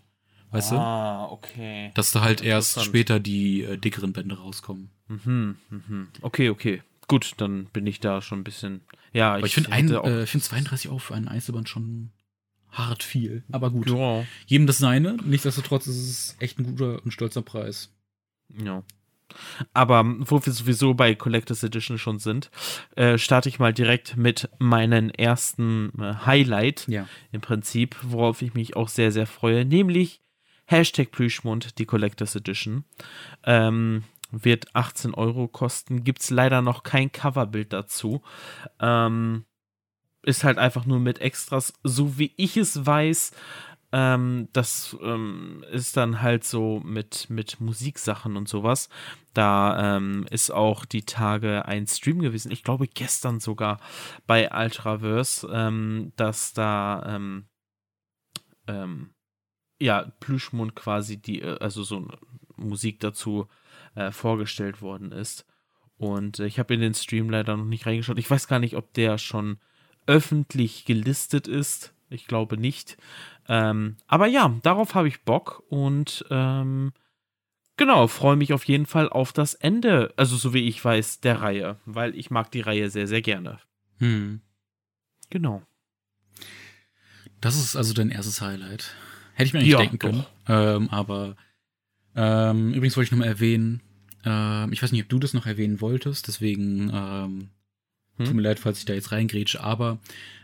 Weißt 0.52 0.74
ah, 0.74 0.76
du? 0.76 0.82
Ah, 0.82 1.26
okay. 1.32 1.91
Dass 1.93 2.12
da 2.12 2.22
halt 2.22 2.41
erst 2.41 2.84
später 2.84 3.19
die 3.19 3.63
äh, 3.63 3.78
dickeren 3.78 4.12
Bände 4.12 4.38
rauskommen. 4.38 4.89
Mhm, 5.08 5.56
mhm. 5.69 6.08
Okay, 6.22 6.50
okay. 6.50 6.82
Gut, 7.08 7.34
dann 7.38 7.65
bin 7.72 7.88
ich 7.88 8.00
da 8.00 8.22
schon 8.22 8.41
ein 8.41 8.43
bisschen. 8.43 8.82
Ja, 9.13 9.36
aber 9.36 9.45
ich, 9.45 9.58
ich 9.58 9.63
finde 9.63 9.95
äh, 9.95 10.26
find 10.26 10.43
32 10.43 10.89
Euro 10.89 11.00
für 11.00 11.15
einen 11.15 11.28
Einzelband 11.28 11.69
schon 11.69 12.12
hart 12.72 13.04
viel. 13.04 13.43
Aber 13.52 13.72
gut. 13.72 13.89
Ja. 13.89 14.26
Jedem 14.45 14.67
das 14.67 14.78
seine. 14.78 15.17
Nichtsdestotrotz 15.24 15.88
ist 15.88 15.98
es 15.98 16.36
echt 16.39 16.60
ein 16.60 16.65
guter 16.65 17.04
und 17.04 17.12
stolzer 17.12 17.41
Preis. 17.41 17.91
Ja. 18.49 18.83
Aber 19.73 20.03
wo 20.05 20.43
wir 20.43 20.53
sowieso 20.53 20.93
bei 20.93 21.13
Collectors 21.15 21.63
Edition 21.63 21.97
schon 21.97 22.19
sind, 22.19 22.49
äh, 22.95 23.17
starte 23.17 23.49
ich 23.49 23.59
mal 23.59 23.73
direkt 23.73 24.17
mit 24.17 24.49
meinem 24.57 25.09
ersten 25.09 25.91
äh, 25.99 26.13
Highlight. 26.25 26.88
Ja. 26.88 27.07
Im 27.31 27.41
Prinzip, 27.41 27.95
worauf 28.01 28.41
ich 28.41 28.53
mich 28.53 28.75
auch 28.75 28.89
sehr, 28.89 29.12
sehr 29.12 29.27
freue, 29.27 29.65
nämlich 29.65 30.21
Hashtag 30.65 31.12
Plüschmund, 31.12 31.79
die 31.79 31.85
Collectors 31.85 32.35
Edition. 32.35 32.83
Ähm, 33.43 34.03
wird 34.31 34.75
18 34.75 35.13
Euro 35.13 35.47
kosten. 35.47 36.03
Gibt 36.03 36.21
es 36.21 36.29
leider 36.29 36.62
noch 36.62 36.83
kein 36.83 37.12
Coverbild 37.12 37.73
dazu. 37.73 38.21
Ähm, 38.79 39.45
ist 40.21 40.43
halt 40.43 40.57
einfach 40.57 40.85
nur 40.85 40.99
mit 40.99 41.19
Extras, 41.19 41.73
so 41.83 42.17
wie 42.19 42.33
ich 42.38 42.57
es 42.57 42.85
weiß, 42.85 43.31
ähm, 43.91 44.49
das 44.54 44.95
ähm, 45.02 45.63
ist 45.71 45.97
dann 45.97 46.21
halt 46.21 46.43
so 46.43 46.80
mit, 46.82 47.30
mit 47.30 47.60
Musiksachen 47.60 48.38
und 48.38 48.47
sowas. 48.47 48.89
Da 49.34 49.97
ähm, 49.97 50.25
ist 50.30 50.52
auch 50.52 50.86
die 50.86 51.04
Tage 51.04 51.65
ein 51.65 51.88
Stream 51.88 52.19
gewesen, 52.19 52.52
ich 52.52 52.63
glaube 52.63 52.88
gestern 52.88 53.39
sogar 53.39 53.80
bei 54.28 54.52
Ultraverse, 54.52 55.49
ähm, 55.52 56.12
dass 56.15 56.54
da 56.54 57.04
ähm, 57.15 57.45
ähm, 58.67 59.12
ja 59.80 60.12
Plüschmund 60.19 60.75
quasi 60.75 61.17
die, 61.17 61.41
äh, 61.41 61.58
also 61.60 61.84
so 61.84 62.08
Musik 62.58 62.99
dazu 62.99 63.47
äh, 63.95 64.12
vorgestellt 64.12 64.82
worden 64.82 65.12
ist. 65.12 65.45
Und 65.97 66.39
äh, 66.39 66.45
ich 66.45 66.60
habe 66.60 66.73
in 66.73 66.82
den 66.82 66.93
Stream 66.93 67.30
leider 67.30 67.58
noch 67.58 67.65
nicht 67.65 67.86
reingeschaut. 67.86 68.19
Ich 68.19 68.30
weiß 68.30 68.47
gar 68.47 68.60
nicht, 68.60 68.75
ob 68.75 68.93
der 68.93 69.17
schon 69.17 69.60
öffentlich 70.06 70.86
gelistet 70.86 71.47
ist. 71.47 71.93
Ich 72.10 72.25
glaube 72.25 72.58
nicht. 72.58 72.97
Ähm, 73.49 73.97
aber 74.05 74.27
ja, 74.27 74.55
darauf 74.62 74.93
habe 74.93 75.07
ich 75.07 75.23
Bock 75.23 75.63
und 75.69 76.23
ähm, 76.29 76.93
genau, 77.77 78.05
freue 78.05 78.35
mich 78.35 78.53
auf 78.53 78.63
jeden 78.65 78.85
Fall 78.85 79.09
auf 79.09 79.33
das 79.33 79.55
Ende, 79.55 80.13
also 80.17 80.38
so 80.38 80.53
wie 80.53 80.67
ich 80.67 80.85
weiß, 80.85 81.21
der 81.21 81.41
Reihe, 81.41 81.77
weil 81.85 82.15
ich 82.15 82.29
mag 82.29 82.51
die 82.51 82.62
Reihe 82.62 82.91
sehr, 82.91 83.07
sehr 83.07 83.23
gerne. 83.23 83.59
Hm. 83.97 84.41
Genau. 85.31 85.63
Das 87.41 87.55
ist 87.55 87.75
also 87.75 87.93
dein 87.93 88.12
erstes 88.12 88.39
Highlight. 88.39 88.93
Hätte 89.33 89.47
ich 89.47 89.53
mir 89.53 89.59
eigentlich 89.59 89.71
ja, 89.71 89.79
denken 89.79 89.99
können. 89.99 90.25
Ähm, 90.47 90.89
aber 90.91 91.35
ähm, 92.15 92.73
übrigens 92.73 92.97
wollte 92.97 93.07
ich 93.07 93.12
nochmal 93.12 93.29
erwähnen, 93.29 93.81
ähm, 94.25 94.71
ich 94.71 94.83
weiß 94.83 94.91
nicht, 94.91 95.03
ob 95.03 95.09
du 95.09 95.17
das 95.17 95.33
noch 95.33 95.47
erwähnen 95.47 95.81
wolltest, 95.81 96.27
deswegen 96.27 96.91
ähm, 96.93 97.49
hm? 98.17 98.25
tut 98.25 98.35
mir 98.35 98.41
leid, 98.43 98.59
falls 98.59 98.77
ich 98.77 98.85
da 98.85 98.93
jetzt 98.93 99.12
reingrätsche, 99.12 99.63
aber 99.63 99.97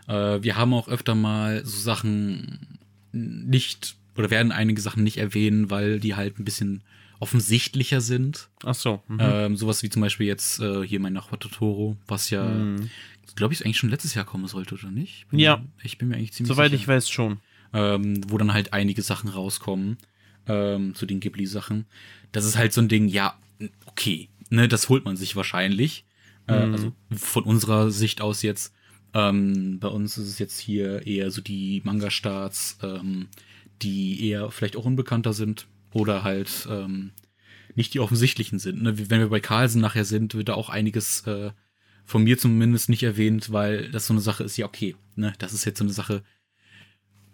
äh, 0.08 0.42
wir 0.42 0.56
haben 0.56 0.74
auch 0.74 0.88
öfter 0.88 1.14
mal 1.14 1.64
so 1.66 1.78
Sachen 1.78 2.80
nicht 3.16 3.96
oder 4.18 4.30
werden 4.30 4.52
einige 4.52 4.82
Sachen 4.82 5.04
nicht 5.04 5.18
erwähnen, 5.18 5.70
weil 5.70 6.00
die 6.00 6.16
halt 6.16 6.40
ein 6.40 6.46
bisschen 6.46 6.84
offensichtlicher 7.20 8.02
sind. 8.02 8.50
Ach 8.64 8.76
so. 8.76 9.02
Mhm. 9.08 9.18
Ähm, 9.20 9.58
sowas 9.58 9.84
wie 9.84 9.90
zum 9.90 10.02
Beispiel 10.02 10.28
jetzt 10.28 10.60
äh, 10.60 10.86
hier 10.86 11.00
mein 11.00 11.14
Nachbar 11.14 11.40
Totoro, 11.40 11.98
was 12.08 12.30
ja, 12.30 12.46
mhm. 12.46 12.90
glaube 13.36 13.54
ich, 13.54 13.66
eigentlich 13.66 13.78
schon 13.78 13.90
letztes 13.90 14.14
Jahr 14.14 14.26
kommen 14.26 14.48
sollte, 14.48 14.76
oder 14.76 14.92
nicht? 14.92 15.28
Bin 15.30 15.40
ja. 15.40 15.58
Mir, 15.58 15.66
ich 15.84 15.98
bin 15.98 16.10
mir 16.10 16.16
eigentlich 16.16 16.34
ziemlich 16.34 16.54
Soweit 16.54 16.72
sicher. 16.72 16.82
ich 16.82 16.88
weiß 16.88 17.10
schon. 17.10 17.40
Ähm, 17.74 18.22
wo 18.30 18.38
dann 18.38 18.54
halt 18.54 18.74
einige 18.74 19.02
Sachen 19.02 19.30
rauskommen 19.30 19.98
ähm, 20.48 20.96
zu 20.96 21.06
den 21.06 21.20
Ghibli-Sachen. 21.20 21.86
Das 22.32 22.46
ist 22.46 22.58
halt 22.58 22.72
so 22.74 22.82
ein 22.82 22.88
Ding, 22.88 23.08
ja, 23.08 23.38
okay, 23.86 24.30
ne, 24.50 24.68
das 24.68 24.88
holt 24.90 25.04
man 25.04 25.18
sich 25.18 25.36
wahrscheinlich. 25.36 26.06
Äh, 26.48 26.66
mhm. 26.66 26.74
also 26.74 26.92
von 27.16 27.44
unserer 27.44 27.92
Sicht 27.92 28.22
aus 28.22 28.42
jetzt. 28.44 28.74
Ähm, 29.16 29.80
bei 29.80 29.88
uns 29.88 30.18
ist 30.18 30.28
es 30.28 30.40
jetzt 30.40 30.60
hier 30.60 31.08
eher 31.08 31.32
so 31.32 31.42
die 31.42 31.82
Manga-Starts, 31.86 32.80
ähm, 32.84 33.30
die 33.82 34.30
eher 34.30 34.52
vielleicht 34.52 34.76
auch 34.76 34.86
unbekannter 34.86 35.32
sind 35.32 35.68
oder 35.94 36.24
halt 36.24 36.68
ähm, 36.70 37.12
nicht 37.76 37.94
die 37.94 38.02
offensichtlichen 38.02 38.60
sind. 38.60 38.84
Ne? 38.84 39.10
Wenn 39.10 39.22
wir 39.22 39.30
bei 39.30 39.40
Carlsen 39.40 39.82
nachher 39.82 40.04
sind, 40.04 40.36
wird 40.36 40.50
da 40.50 40.56
auch 40.56 40.70
einiges 40.70 41.22
äh, 41.28 41.52
von 42.04 42.24
mir 42.26 42.38
zumindest 42.38 42.90
nicht 42.90 43.04
erwähnt, 43.04 43.54
weil 43.54 43.90
das 43.90 44.06
so 44.06 44.14
eine 44.14 44.22
Sache 44.22 44.44
ist, 44.44 44.58
ja, 44.58 44.66
okay, 44.66 44.96
ne, 45.16 45.34
das 45.40 45.54
ist 45.54 45.66
jetzt 45.66 45.80
so 45.80 45.86
eine 45.86 45.94
Sache, 45.94 46.22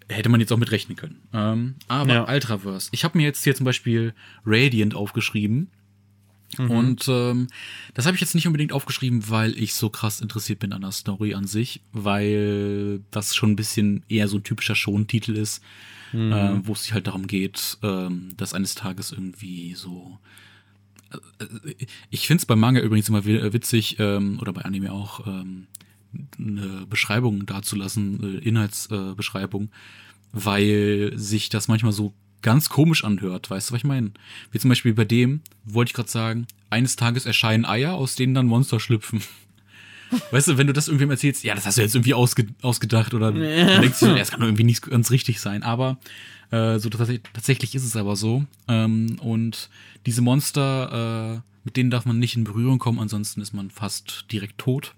hätte 0.07 0.29
man 0.29 0.39
jetzt 0.39 0.51
auch 0.51 0.57
mit 0.57 0.71
rechnen 0.71 0.95
können. 0.95 1.27
Ähm, 1.33 1.75
aber 1.87 2.13
ja. 2.13 2.29
Ultraverse. 2.31 2.89
Ich 2.91 3.03
habe 3.03 3.17
mir 3.17 3.23
jetzt 3.23 3.43
hier 3.43 3.55
zum 3.55 3.65
Beispiel 3.65 4.13
Radiant 4.45 4.93
aufgeschrieben. 4.93 5.71
Mhm. 6.57 6.71
Und 6.71 7.07
ähm, 7.07 7.47
das 7.93 8.05
habe 8.05 8.15
ich 8.15 8.21
jetzt 8.21 8.35
nicht 8.35 8.47
unbedingt 8.47 8.73
aufgeschrieben, 8.73 9.29
weil 9.29 9.57
ich 9.57 9.73
so 9.73 9.89
krass 9.89 10.21
interessiert 10.21 10.59
bin 10.59 10.73
an 10.73 10.81
der 10.81 10.91
Story 10.91 11.33
an 11.33 11.47
sich, 11.47 11.81
weil 11.91 13.01
das 13.11 13.35
schon 13.35 13.51
ein 13.51 13.55
bisschen 13.55 14.03
eher 14.09 14.27
so 14.27 14.37
ein 14.37 14.43
typischer 14.43 14.75
Schon-Titel 14.75 15.35
ist, 15.35 15.63
mhm. 16.11 16.31
äh, 16.31 16.67
wo 16.67 16.73
es 16.73 16.83
sich 16.83 16.93
halt 16.93 17.07
darum 17.07 17.27
geht, 17.27 17.77
ähm, 17.83 18.29
dass 18.37 18.53
eines 18.53 18.75
Tages 18.75 19.11
irgendwie 19.11 19.75
so 19.75 20.19
äh, 21.39 21.75
ich 22.09 22.27
finde 22.27 22.41
es 22.41 22.45
beim 22.45 22.59
Manga 22.59 22.81
übrigens 22.81 23.09
immer 23.09 23.25
witzig, 23.25 23.97
ähm, 23.99 24.39
oder 24.41 24.53
bei 24.53 24.61
Anime 24.63 24.91
auch, 24.91 25.25
ähm, 25.27 25.67
eine 26.37 26.85
Beschreibung 26.87 27.45
dazulassen, 27.45 28.37
äh, 28.37 28.37
Inhaltsbeschreibung, 28.39 29.69
weil 30.33 31.13
sich 31.15 31.49
das 31.49 31.67
manchmal 31.67 31.93
so 31.93 32.13
ganz 32.41 32.69
komisch 32.69 33.03
anhört. 33.03 33.49
Weißt 33.49 33.69
du, 33.69 33.73
was 33.73 33.79
ich 33.79 33.83
meine? 33.83 34.11
Wie 34.51 34.59
zum 34.59 34.69
Beispiel 34.69 34.93
bei 34.93 35.05
dem, 35.05 35.41
wollte 35.63 35.89
ich 35.89 35.93
gerade 35.93 36.09
sagen, 36.09 36.47
eines 36.69 36.95
Tages 36.95 37.25
erscheinen 37.25 37.65
Eier, 37.65 37.93
aus 37.93 38.15
denen 38.15 38.33
dann 38.33 38.47
Monster 38.47 38.79
schlüpfen. 38.79 39.21
weißt 40.31 40.49
du, 40.49 40.57
wenn 40.57 40.67
du 40.67 40.73
das 40.73 40.87
irgendwem 40.87 41.11
erzählst, 41.11 41.43
ja, 41.43 41.55
das 41.55 41.65
hast 41.65 41.77
du 41.77 41.81
jetzt 41.81 41.95
irgendwie 41.95 42.13
ausge 42.13 42.47
ausgedacht 42.61 43.13
oder 43.13 43.31
ja. 43.35 43.79
denkst 43.79 43.99
du, 43.99 44.15
das 44.15 44.31
kann 44.31 44.41
irgendwie 44.41 44.63
nicht 44.63 44.83
ganz 44.83 45.11
richtig 45.11 45.39
sein. 45.39 45.63
Aber 45.63 45.97
äh, 46.51 46.79
so 46.79 46.89
tatsächlich 46.89 47.75
ist 47.75 47.85
es 47.85 47.95
aber 47.95 48.15
so. 48.15 48.45
Ähm, 48.67 49.17
und 49.21 49.69
diese 50.05 50.21
Monster, 50.21 51.41
äh, 51.43 51.49
mit 51.63 51.77
denen 51.77 51.91
darf 51.91 52.05
man 52.05 52.19
nicht 52.19 52.35
in 52.35 52.43
Berührung 52.43 52.79
kommen, 52.79 52.99
ansonsten 52.99 53.41
ist 53.41 53.53
man 53.53 53.69
fast 53.69 54.25
direkt 54.31 54.57
tot. 54.57 54.95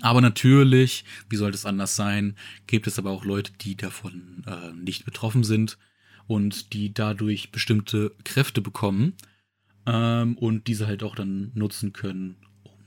Aber 0.00 0.20
natürlich, 0.20 1.04
wie 1.28 1.36
sollte 1.36 1.56
es 1.56 1.66
anders 1.66 1.96
sein, 1.96 2.36
gibt 2.66 2.86
es 2.86 2.98
aber 2.98 3.10
auch 3.10 3.24
Leute, 3.24 3.52
die 3.60 3.76
davon 3.76 4.44
äh, 4.46 4.72
nicht 4.72 5.04
betroffen 5.04 5.44
sind 5.44 5.76
und 6.32 6.72
die 6.72 6.94
dadurch 6.94 7.52
bestimmte 7.52 8.14
Kräfte 8.24 8.62
bekommen 8.62 9.12
ähm, 9.84 10.38
und 10.38 10.66
diese 10.66 10.86
halt 10.86 11.02
auch 11.02 11.14
dann 11.14 11.52
nutzen 11.54 11.92
können, 11.92 12.36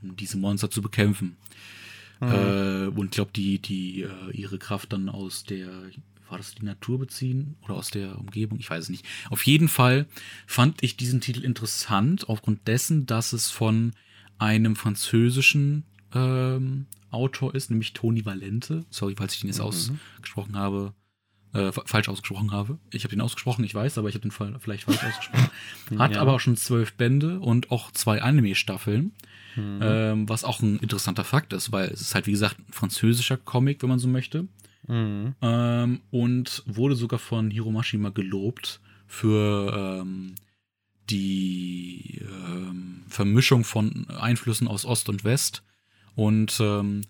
um 0.02 0.16
diese 0.16 0.38
Monster 0.38 0.72
zu 0.72 0.82
bekämpfen. 0.82 1.38
Mhm. 2.22 2.28
Äh, 2.28 2.88
und 2.88 3.06
ich 3.06 3.12
glaube, 3.12 3.32
die, 3.36 3.60
die 3.60 4.02
äh, 4.02 4.32
ihre 4.32 4.58
Kraft 4.58 4.94
dann 4.94 5.10
aus 5.10 5.44
der, 5.44 5.70
war 6.28 6.40
das 6.40 6.56
die 6.56 6.66
Natur 6.66 6.98
beziehen 6.98 7.56
oder 7.62 7.76
aus 7.76 7.92
der 7.92 8.18
Umgebung? 8.18 8.58
Ich 8.58 8.72
weiß 8.72 8.86
es 8.86 8.90
nicht. 8.90 9.06
Auf 9.30 9.46
jeden 9.46 9.68
Fall 9.68 10.08
fand 10.48 10.82
ich 10.82 10.98
diesen 10.98 11.22
Titel 11.22 11.46
interessant, 11.46 12.28
aufgrund 12.28 12.68
dessen, 12.68 13.06
dass 13.06 13.32
es 13.32 13.52
von 13.52 13.94
einem 14.40 14.76
französischen 14.76 15.84
ähm, 16.16 16.88
Autor 17.12 17.54
ist, 17.54 17.70
nämlich 17.70 17.94
Toni 17.94 18.26
Valente. 18.26 18.86
Sorry, 18.90 19.14
falls 19.16 19.36
ich 19.36 19.42
den 19.42 19.50
jetzt 19.50 19.60
mhm. 19.60 19.66
ausgesprochen 19.66 20.56
habe 20.56 20.96
äh, 21.56 21.72
falsch 21.72 22.10
ausgesprochen 22.10 22.52
habe. 22.52 22.78
Ich 22.92 23.04
habe 23.04 23.12
den 23.12 23.22
ausgesprochen, 23.22 23.64
ich 23.64 23.74
weiß, 23.74 23.98
aber 23.98 24.10
ich 24.10 24.16
habe 24.16 24.24
den 24.24 24.32
Fall 24.32 24.56
vielleicht 24.60 24.84
falsch 24.84 25.04
ausgesprochen. 25.08 25.50
Hat 25.98 26.16
ja. 26.16 26.22
aber 26.22 26.34
auch 26.34 26.40
schon 26.40 26.58
zwölf 26.58 26.94
Bände 26.94 27.40
und 27.40 27.72
auch 27.72 27.92
zwei 27.92 28.22
Anime-Staffeln. 28.22 29.14
Mhm. 29.56 29.80
Ähm, 29.82 30.30
was 30.30 30.44
auch 30.44 30.62
ein 30.62 30.80
interessanter 30.80 31.24
Fakt 31.24 31.54
ist, 31.54 31.72
weil 31.72 31.88
es 31.88 32.02
ist 32.02 32.14
halt, 32.14 32.28
wie 32.28 32.32
gesagt, 32.32 32.60
ein 32.60 32.74
französischer 32.74 33.38
Comic, 33.38 33.82
wenn 33.82 33.90
man 33.90 34.00
so 34.00 34.08
möchte. 34.08 34.48
Mhm. 34.88 35.36
Ähm, 35.42 36.02
und 36.12 36.64
wurde 36.66 36.96
sogar 36.96 37.20
von 37.20 37.50
Hiromashima 37.50 38.10
gelobt 38.10 38.82
für 39.08 40.02
ähm, 40.02 40.36
die 41.10 42.22
ähm, 42.22 43.04
Vermischung 43.08 43.64
von 43.64 44.10
Einflüssen 44.10 44.68
aus 44.68 44.86
Ost 44.86 45.10
und 45.10 45.24
West. 45.24 45.64
Und 46.16 46.58
ähm, 46.60 47.02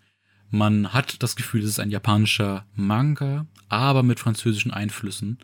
man 0.56 0.94
hat 0.94 1.22
das 1.22 1.36
Gefühl, 1.36 1.62
es 1.62 1.70
ist 1.70 1.80
ein 1.80 1.92
japanischer 1.92 2.66
Manga, 2.76 3.46
aber 3.68 4.04
mit 4.04 4.20
französischen 4.20 4.72
Einflüssen. 4.72 5.38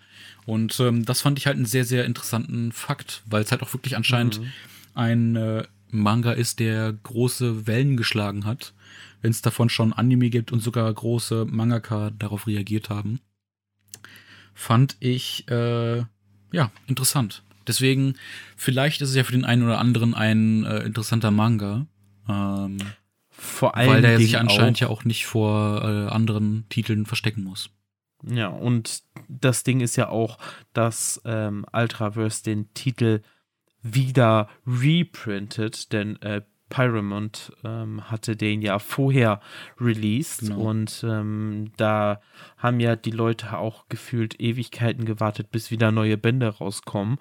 Und 0.45 0.79
ähm, 0.79 1.05
das 1.05 1.21
fand 1.21 1.37
ich 1.37 1.47
halt 1.47 1.57
einen 1.57 1.65
sehr, 1.65 1.85
sehr 1.85 2.05
interessanten 2.05 2.71
Fakt, 2.71 3.23
weil 3.25 3.43
es 3.43 3.51
halt 3.51 3.61
auch 3.61 3.73
wirklich 3.73 3.95
anscheinend 3.95 4.39
mhm. 4.39 4.47
ein 4.95 5.35
äh, 5.35 5.63
Manga 5.89 6.31
ist, 6.31 6.59
der 6.59 6.93
große 6.93 7.67
Wellen 7.67 7.97
geschlagen 7.97 8.45
hat. 8.45 8.73
Wenn 9.21 9.31
es 9.31 9.41
davon 9.41 9.69
schon 9.69 9.93
Anime 9.93 10.29
gibt 10.29 10.51
und 10.51 10.61
sogar 10.61 10.91
große 10.91 11.45
Mangaka 11.45 12.11
darauf 12.17 12.47
reagiert 12.47 12.89
haben. 12.89 13.19
Fand 14.53 14.95
ich, 14.99 15.47
äh, 15.47 15.97
ja, 16.51 16.71
interessant. 16.87 17.43
Deswegen, 17.67 18.15
vielleicht 18.55 19.01
ist 19.01 19.09
es 19.09 19.15
ja 19.15 19.23
für 19.23 19.31
den 19.31 19.45
einen 19.45 19.63
oder 19.63 19.77
anderen 19.77 20.15
ein 20.15 20.63
äh, 20.63 20.79
interessanter 20.79 21.29
Manga. 21.29 21.85
Ähm, 22.27 22.77
vor 23.41 23.75
allem. 23.75 23.89
Weil 23.89 24.01
der 24.01 24.17
sich 24.17 24.37
anscheinend 24.37 24.77
auch, 24.77 24.81
ja 24.81 24.87
auch 24.89 25.03
nicht 25.03 25.25
vor 25.25 25.81
äh, 25.83 26.11
anderen 26.11 26.65
Titeln 26.69 27.05
verstecken 27.05 27.43
muss. 27.43 27.71
Ja, 28.23 28.47
und 28.47 29.01
das 29.27 29.63
Ding 29.63 29.79
ist 29.79 29.95
ja 29.95 30.09
auch, 30.09 30.37
dass 30.73 31.21
ähm, 31.25 31.65
Ultraverse 31.73 32.43
den 32.43 32.71
Titel 32.73 33.21
wieder 33.81 34.47
reprintet, 34.67 35.91
denn 35.91 36.21
äh, 36.21 36.43
Pyramont 36.71 37.51
ähm, 37.65 38.09
hatte 38.09 38.35
den 38.35 38.61
ja 38.61 38.79
vorher 38.79 39.41
released 39.79 40.39
genau. 40.39 40.61
und 40.61 41.05
ähm, 41.07 41.71
da 41.77 42.21
haben 42.57 42.79
ja 42.79 42.95
die 42.95 43.11
Leute 43.11 43.57
auch 43.57 43.89
gefühlt 43.89 44.39
Ewigkeiten 44.39 45.05
gewartet, 45.05 45.51
bis 45.51 45.69
wieder 45.69 45.91
neue 45.91 46.17
Bände 46.17 46.47
rauskommen. 46.47 47.17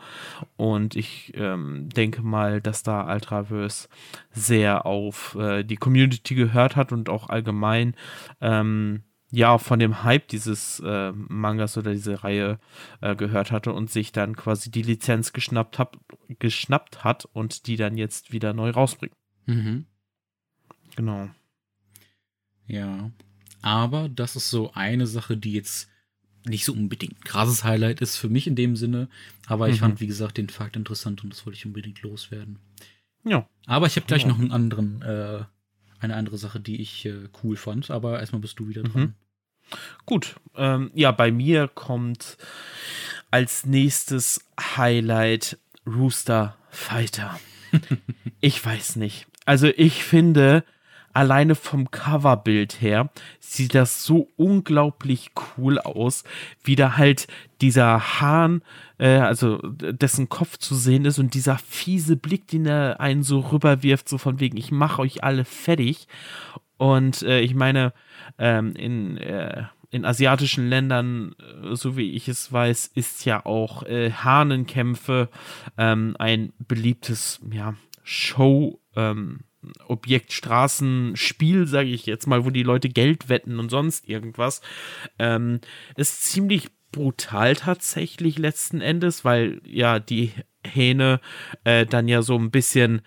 Und 0.56 0.94
ich 0.94 1.32
ähm, 1.34 1.88
denke 1.90 2.22
mal, 2.22 2.60
dass 2.60 2.84
da 2.84 3.12
Ultraverse 3.12 3.88
sehr 4.30 4.86
auf 4.86 5.34
äh, 5.34 5.64
die 5.64 5.76
Community 5.76 6.34
gehört 6.36 6.76
hat 6.76 6.92
und 6.92 7.08
auch 7.08 7.28
allgemein 7.28 7.94
ähm, 8.40 9.02
ja 9.32 9.58
von 9.58 9.80
dem 9.80 10.04
Hype 10.04 10.28
dieses 10.28 10.80
äh, 10.80 11.12
Mangas 11.12 11.76
oder 11.76 11.92
diese 11.92 12.22
Reihe 12.22 12.58
äh, 13.00 13.16
gehört 13.16 13.50
hatte 13.50 13.72
und 13.72 13.90
sich 13.90 14.12
dann 14.12 14.36
quasi 14.36 14.70
die 14.70 14.82
Lizenz 14.82 15.32
geschnappt, 15.32 15.78
hab, 15.80 15.96
geschnappt 16.38 17.02
hat 17.02 17.26
und 17.32 17.66
die 17.66 17.76
dann 17.76 17.96
jetzt 17.96 18.32
wieder 18.32 18.52
neu 18.52 18.70
rausbringt. 18.70 19.14
Mhm. 19.46 19.86
Genau. 20.96 21.30
Ja. 22.66 23.10
Aber 23.62 24.08
das 24.08 24.36
ist 24.36 24.50
so 24.50 24.72
eine 24.72 25.06
Sache, 25.06 25.36
die 25.36 25.52
jetzt 25.52 25.88
nicht 26.46 26.64
so 26.64 26.72
unbedingt 26.72 27.20
ein 27.20 27.24
krasses 27.24 27.64
Highlight 27.64 28.00
ist 28.00 28.16
für 28.16 28.28
mich 28.28 28.46
in 28.46 28.56
dem 28.56 28.76
Sinne. 28.76 29.08
Aber 29.46 29.68
ich 29.68 29.76
mhm. 29.76 29.80
fand, 29.80 30.00
wie 30.00 30.06
gesagt, 30.06 30.38
den 30.38 30.48
Fakt 30.48 30.76
interessant 30.76 31.22
und 31.22 31.30
das 31.30 31.44
wollte 31.44 31.58
ich 31.58 31.66
unbedingt 31.66 32.00
loswerden. 32.02 32.58
Ja. 33.24 33.46
Aber 33.66 33.86
ich 33.86 33.96
habe 33.96 34.06
gleich 34.06 34.22
ja. 34.22 34.28
noch 34.28 34.38
einen 34.38 34.52
anderen, 34.52 35.02
äh, 35.02 35.44
eine 35.98 36.16
andere 36.16 36.38
Sache, 36.38 36.60
die 36.60 36.80
ich 36.80 37.04
äh, 37.04 37.28
cool 37.42 37.56
fand. 37.56 37.90
Aber 37.90 38.20
erstmal 38.20 38.40
bist 38.40 38.58
du 38.58 38.68
wieder 38.68 38.82
dran. 38.82 39.02
Mhm. 39.02 39.14
Gut. 40.06 40.36
Ähm, 40.56 40.90
ja, 40.94 41.12
bei 41.12 41.30
mir 41.30 41.68
kommt 41.68 42.38
als 43.30 43.66
nächstes 43.66 44.44
Highlight 44.58 45.58
Rooster 45.86 46.56
Fighter. 46.70 47.38
ich 48.40 48.64
weiß 48.64 48.96
nicht. 48.96 49.26
Also 49.50 49.66
ich 49.76 50.04
finde, 50.04 50.62
alleine 51.12 51.56
vom 51.56 51.90
Coverbild 51.90 52.80
her 52.80 53.10
sieht 53.40 53.74
das 53.74 54.04
so 54.04 54.28
unglaublich 54.36 55.32
cool 55.58 55.80
aus, 55.80 56.22
wie 56.62 56.76
da 56.76 56.96
halt 56.96 57.26
dieser 57.60 58.20
Hahn, 58.20 58.62
äh, 58.98 59.16
also 59.16 59.58
dessen 59.58 60.28
Kopf 60.28 60.56
zu 60.58 60.76
sehen 60.76 61.04
ist 61.04 61.18
und 61.18 61.34
dieser 61.34 61.58
fiese 61.58 62.14
Blick, 62.14 62.46
den 62.46 62.64
er 62.64 63.00
einen 63.00 63.24
so 63.24 63.40
rüberwirft, 63.40 64.08
so 64.08 64.18
von 64.18 64.38
wegen, 64.38 64.56
ich 64.56 64.70
mache 64.70 65.02
euch 65.02 65.24
alle 65.24 65.44
fertig. 65.44 66.06
Und 66.76 67.22
äh, 67.22 67.40
ich 67.40 67.56
meine, 67.56 67.92
ähm, 68.38 68.76
in, 68.76 69.16
äh, 69.16 69.64
in 69.90 70.04
asiatischen 70.04 70.68
Ländern, 70.68 71.34
äh, 71.40 71.74
so 71.74 71.96
wie 71.96 72.12
ich 72.12 72.28
es 72.28 72.52
weiß, 72.52 72.92
ist 72.94 73.24
ja 73.24 73.44
auch 73.44 73.82
äh, 73.82 74.12
Hahnenkämpfe 74.12 75.28
ähm, 75.76 76.14
ein 76.20 76.52
beliebtes, 76.68 77.40
ja, 77.50 77.74
Show, 78.02 78.80
ähm, 78.96 79.40
Objekt 79.86 80.32
Straßenspiel, 80.32 81.66
sage 81.66 81.90
ich 81.90 82.06
jetzt 82.06 82.26
mal, 82.26 82.44
wo 82.44 82.50
die 82.50 82.62
Leute 82.62 82.88
Geld 82.88 83.28
wetten 83.28 83.58
und 83.58 83.68
sonst 83.68 84.08
irgendwas, 84.08 84.62
ähm, 85.18 85.60
ist 85.96 86.24
ziemlich 86.24 86.68
brutal 86.92 87.56
tatsächlich 87.56 88.38
letzten 88.38 88.80
Endes, 88.80 89.24
weil 89.24 89.60
ja 89.64 89.98
die 89.98 90.32
Hähne 90.66 91.20
äh, 91.64 91.86
dann 91.86 92.08
ja 92.08 92.22
so 92.22 92.36
ein 92.36 92.50
bisschen 92.50 93.02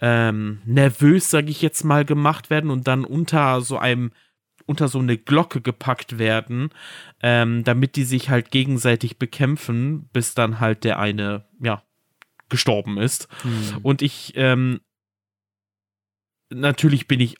ähm, 0.00 0.60
nervös, 0.64 1.30
sage 1.30 1.50
ich 1.50 1.62
jetzt 1.62 1.84
mal, 1.84 2.04
gemacht 2.04 2.50
werden 2.50 2.70
und 2.70 2.88
dann 2.88 3.04
unter 3.04 3.60
so 3.60 3.78
einem 3.78 4.12
unter 4.64 4.88
so 4.88 5.00
eine 5.00 5.18
Glocke 5.18 5.60
gepackt 5.60 6.18
werden, 6.18 6.70
ähm, 7.20 7.64
damit 7.64 7.96
die 7.96 8.04
sich 8.04 8.30
halt 8.30 8.52
gegenseitig 8.52 9.18
bekämpfen, 9.18 10.08
bis 10.12 10.34
dann 10.34 10.60
halt 10.60 10.84
der 10.84 11.00
eine, 11.00 11.46
ja, 11.60 11.82
gestorben 12.52 12.98
ist. 12.98 13.26
Mhm. 13.42 13.78
Und 13.82 14.02
ich 14.02 14.34
ähm, 14.36 14.80
natürlich 16.50 17.08
bin 17.08 17.18
ich 17.18 17.36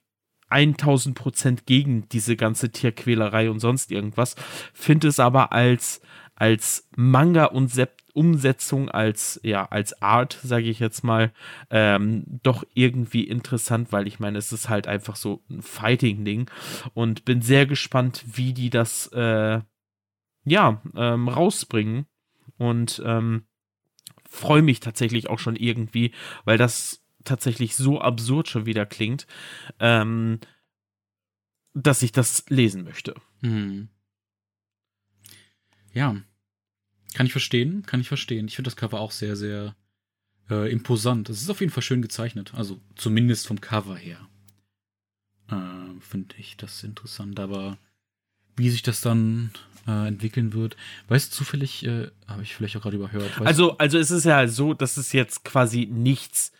1000 0.48 1.16
Prozent 1.16 1.66
gegen 1.66 2.08
diese 2.08 2.36
ganze 2.36 2.70
Tierquälerei 2.70 3.50
und 3.50 3.60
sonst 3.60 3.90
irgendwas, 3.90 4.34
finde 4.74 5.08
es 5.08 5.20
aber 5.20 5.52
als, 5.52 6.02
als 6.34 6.88
Manga 6.96 7.46
und 7.46 7.68
Sept 7.68 8.02
Umsetzung 8.14 8.90
als 8.90 9.40
ja 9.42 9.64
als 9.70 10.02
Art 10.02 10.38
sage 10.42 10.68
ich 10.68 10.80
jetzt 10.80 11.02
mal 11.02 11.32
ähm, 11.70 12.24
doch 12.42 12.62
irgendwie 12.74 13.24
interessant 13.24 13.90
weil 13.90 14.06
ich 14.06 14.20
meine 14.20 14.36
es 14.36 14.52
ist 14.52 14.68
halt 14.68 14.86
einfach 14.86 15.16
so 15.16 15.42
ein 15.48 15.62
Fighting 15.62 16.22
Ding 16.22 16.50
und 16.92 17.24
bin 17.24 17.40
sehr 17.40 17.64
gespannt 17.64 18.22
wie 18.26 18.52
die 18.52 18.68
das 18.68 19.06
äh, 19.14 19.60
ja 20.44 20.82
ähm, 20.94 21.28
rausbringen 21.28 22.04
und 22.58 23.02
ähm, 23.04 23.46
freue 24.32 24.62
mich 24.62 24.80
tatsächlich 24.80 25.28
auch 25.28 25.38
schon 25.38 25.56
irgendwie 25.56 26.12
weil 26.44 26.58
das 26.58 27.02
tatsächlich 27.24 27.76
so 27.76 28.00
absurd 28.00 28.48
schon 28.48 28.66
wieder 28.66 28.86
klingt, 28.86 29.26
ähm, 29.78 30.40
dass 31.74 32.02
ich 32.02 32.12
das 32.12 32.44
lesen 32.48 32.84
möchte. 32.84 33.14
Hm. 33.40 33.88
Ja, 35.94 36.16
kann 37.14 37.26
ich 37.26 37.32
verstehen, 37.32 37.82
kann 37.84 38.00
ich 38.00 38.08
verstehen. 38.08 38.48
Ich 38.48 38.56
finde 38.56 38.68
das 38.68 38.76
Cover 38.76 39.00
auch 39.00 39.10
sehr, 39.10 39.36
sehr 39.36 39.76
äh, 40.50 40.70
imposant. 40.70 41.28
Es 41.28 41.42
ist 41.42 41.50
auf 41.50 41.60
jeden 41.60 41.72
Fall 41.72 41.82
schön 41.82 42.02
gezeichnet, 42.02 42.54
also 42.54 42.80
zumindest 42.96 43.46
vom 43.46 43.60
Cover 43.60 43.96
her. 43.96 44.28
Äh, 45.48 46.00
finde 46.00 46.34
ich 46.38 46.56
das 46.56 46.82
interessant, 46.82 47.38
aber 47.38 47.78
wie 48.56 48.70
sich 48.70 48.82
das 48.82 49.00
dann 49.00 49.50
äh, 49.86 50.08
entwickeln 50.08 50.52
wird. 50.52 50.76
Weißt 51.08 51.32
du 51.32 51.36
zufällig, 51.36 51.84
äh, 51.86 52.08
habe 52.26 52.42
ich 52.42 52.54
vielleicht 52.54 52.76
auch 52.76 52.82
gerade 52.82 52.96
überhört. 52.96 53.30
Also, 53.40 53.76
also 53.78 53.98
es 53.98 54.10
ist 54.10 54.24
ja 54.24 54.46
so, 54.46 54.74
dass 54.74 54.96
es 54.96 55.12
jetzt 55.12 55.44
quasi 55.44 55.88
nichts 55.90 56.52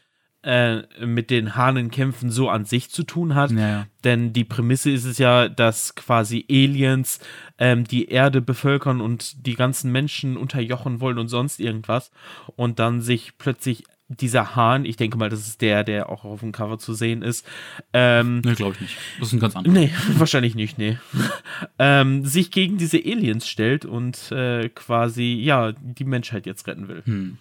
äh, 0.43 0.82
mit 1.05 1.30
den 1.30 1.55
Hahnenkämpfen 1.55 2.30
so 2.30 2.49
an 2.49 2.64
sich 2.64 2.90
zu 2.90 3.05
tun 3.05 3.36
hat. 3.36 3.53
Ja. 3.53 3.86
Denn 4.03 4.32
die 4.32 4.45
Prämisse 4.45 4.90
ist 4.90 5.05
es 5.05 5.18
ja, 5.18 5.49
dass 5.49 5.95
quasi 5.95 6.45
Aliens 6.51 7.20
ähm, 7.59 7.84
die 7.84 8.09
Erde 8.09 8.43
bevölkern 8.43 9.01
und 9.01 9.47
die 9.47 9.55
ganzen 9.55 9.93
Menschen 9.93 10.36
unterjochen 10.36 11.01
wollen 11.01 11.18
und 11.18 11.28
sonst 11.28 11.61
irgendwas. 11.61 12.11
Und 12.57 12.80
dann 12.80 13.03
sich 13.03 13.38
plötzlich 13.38 13.84
dieser 14.20 14.56
Hahn, 14.56 14.84
ich 14.84 14.96
denke 14.96 15.16
mal, 15.18 15.28
das 15.28 15.46
ist 15.46 15.60
der, 15.60 15.84
der 15.84 16.08
auch 16.08 16.24
auf 16.24 16.40
dem 16.40 16.52
Cover 16.52 16.78
zu 16.78 16.94
sehen 16.94 17.22
ist. 17.22 17.46
Ähm, 17.92 18.40
Nee, 18.44 18.54
glaube 18.54 18.74
ich 18.74 18.80
nicht. 18.80 18.96
Das 19.18 19.28
ist 19.28 19.34
ein 19.34 19.40
ganz 19.40 19.56
anderer. 19.56 19.74
Nee, 19.74 19.90
wahrscheinlich 20.18 20.54
nicht, 20.54 20.78
nee. 20.78 20.98
ähm, 21.78 22.24
sich 22.24 22.50
gegen 22.50 22.78
diese 22.78 22.98
Aliens 22.98 23.48
stellt 23.48 23.84
und 23.84 24.30
äh, 24.32 24.68
quasi, 24.68 25.34
ja, 25.42 25.72
die 25.72 26.04
Menschheit 26.04 26.46
jetzt 26.46 26.66
retten 26.66 26.88
will. 26.88 27.02
Hm. 27.04 27.38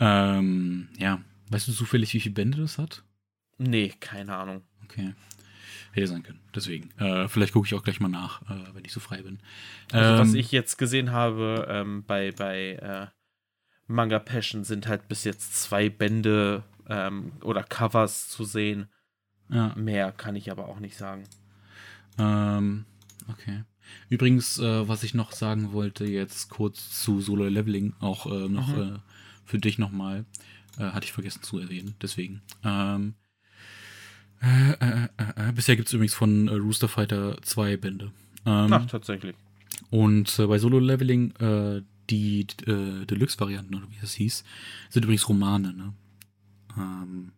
Ähm, 0.00 0.88
ja. 0.98 1.20
Weißt 1.50 1.68
du 1.68 1.72
zufällig, 1.72 2.12
wie 2.14 2.20
viele 2.20 2.34
Bände 2.34 2.58
das 2.58 2.78
hat? 2.78 3.02
Nee, 3.58 3.92
keine 4.00 4.36
Ahnung. 4.36 4.62
Okay. 4.84 5.14
Hätte 5.92 6.08
sein 6.08 6.22
können. 6.24 6.40
Deswegen. 6.54 6.90
Äh, 6.98 7.28
vielleicht 7.28 7.52
gucke 7.52 7.66
ich 7.66 7.74
auch 7.74 7.84
gleich 7.84 8.00
mal 8.00 8.08
nach, 8.08 8.42
äh, 8.42 8.74
wenn 8.74 8.84
ich 8.84 8.92
so 8.92 8.98
frei 8.98 9.22
bin. 9.22 9.38
Also, 9.92 10.20
was 10.20 10.28
Ähm, 10.30 10.40
ich 10.40 10.50
jetzt 10.50 10.76
gesehen 10.76 11.12
habe 11.12 11.66
ähm, 11.70 12.02
bei, 12.04 12.32
bei 12.32 12.72
äh, 12.72 13.06
Manga 13.86 14.18
Passion 14.18 14.64
sind 14.64 14.86
halt 14.88 15.08
bis 15.08 15.24
jetzt 15.24 15.54
zwei 15.60 15.88
Bände 15.90 16.62
ähm, 16.88 17.32
oder 17.42 17.62
Covers 17.62 18.28
zu 18.28 18.44
sehen. 18.44 18.88
Ja. 19.50 19.74
Mehr 19.76 20.12
kann 20.12 20.36
ich 20.36 20.50
aber 20.50 20.68
auch 20.68 20.80
nicht 20.80 20.96
sagen. 20.96 21.24
Ähm, 22.18 22.84
okay. 23.28 23.64
Übrigens, 24.08 24.58
äh, 24.58 24.88
was 24.88 25.02
ich 25.02 25.12
noch 25.14 25.32
sagen 25.32 25.72
wollte, 25.72 26.06
jetzt 26.06 26.48
kurz 26.48 27.02
zu 27.02 27.20
Solo 27.20 27.44
Leveling, 27.48 27.94
auch 28.00 28.26
äh, 28.26 28.48
noch 28.48 28.68
Mhm. 28.74 28.82
äh, 28.96 28.98
für 29.44 29.58
dich 29.58 29.78
nochmal, 29.78 30.24
äh, 30.78 30.84
hatte 30.84 31.04
ich 31.04 31.12
vergessen 31.12 31.42
zu 31.42 31.58
erwähnen, 31.58 31.94
deswegen. 32.00 32.40
Ähm, 32.64 33.14
äh, 34.40 35.04
äh, 35.04 35.52
bisher 35.54 35.76
gibt 35.76 35.88
es 35.88 35.94
übrigens 35.94 36.14
von 36.14 36.48
Rooster 36.48 36.88
Fighter 36.88 37.40
zwei 37.42 37.76
Bände. 37.76 38.10
Ähm, 38.46 38.72
Ach, 38.72 38.86
tatsächlich. 38.86 39.36
und 39.90 40.34
bei 40.36 40.58
Solo 40.58 40.78
Leveling, 40.78 41.32
äh, 41.36 41.82
die 42.10 42.46
äh, 42.66 43.04
Deluxe-Varianten, 43.06 43.74
oder 43.74 43.86
wie 43.90 43.98
das 44.00 44.14
hieß, 44.14 44.44
sind 44.90 45.04
übrigens 45.04 45.28
Romane, 45.28 45.72
ne? 45.72 45.92
Ähm, 46.76 47.32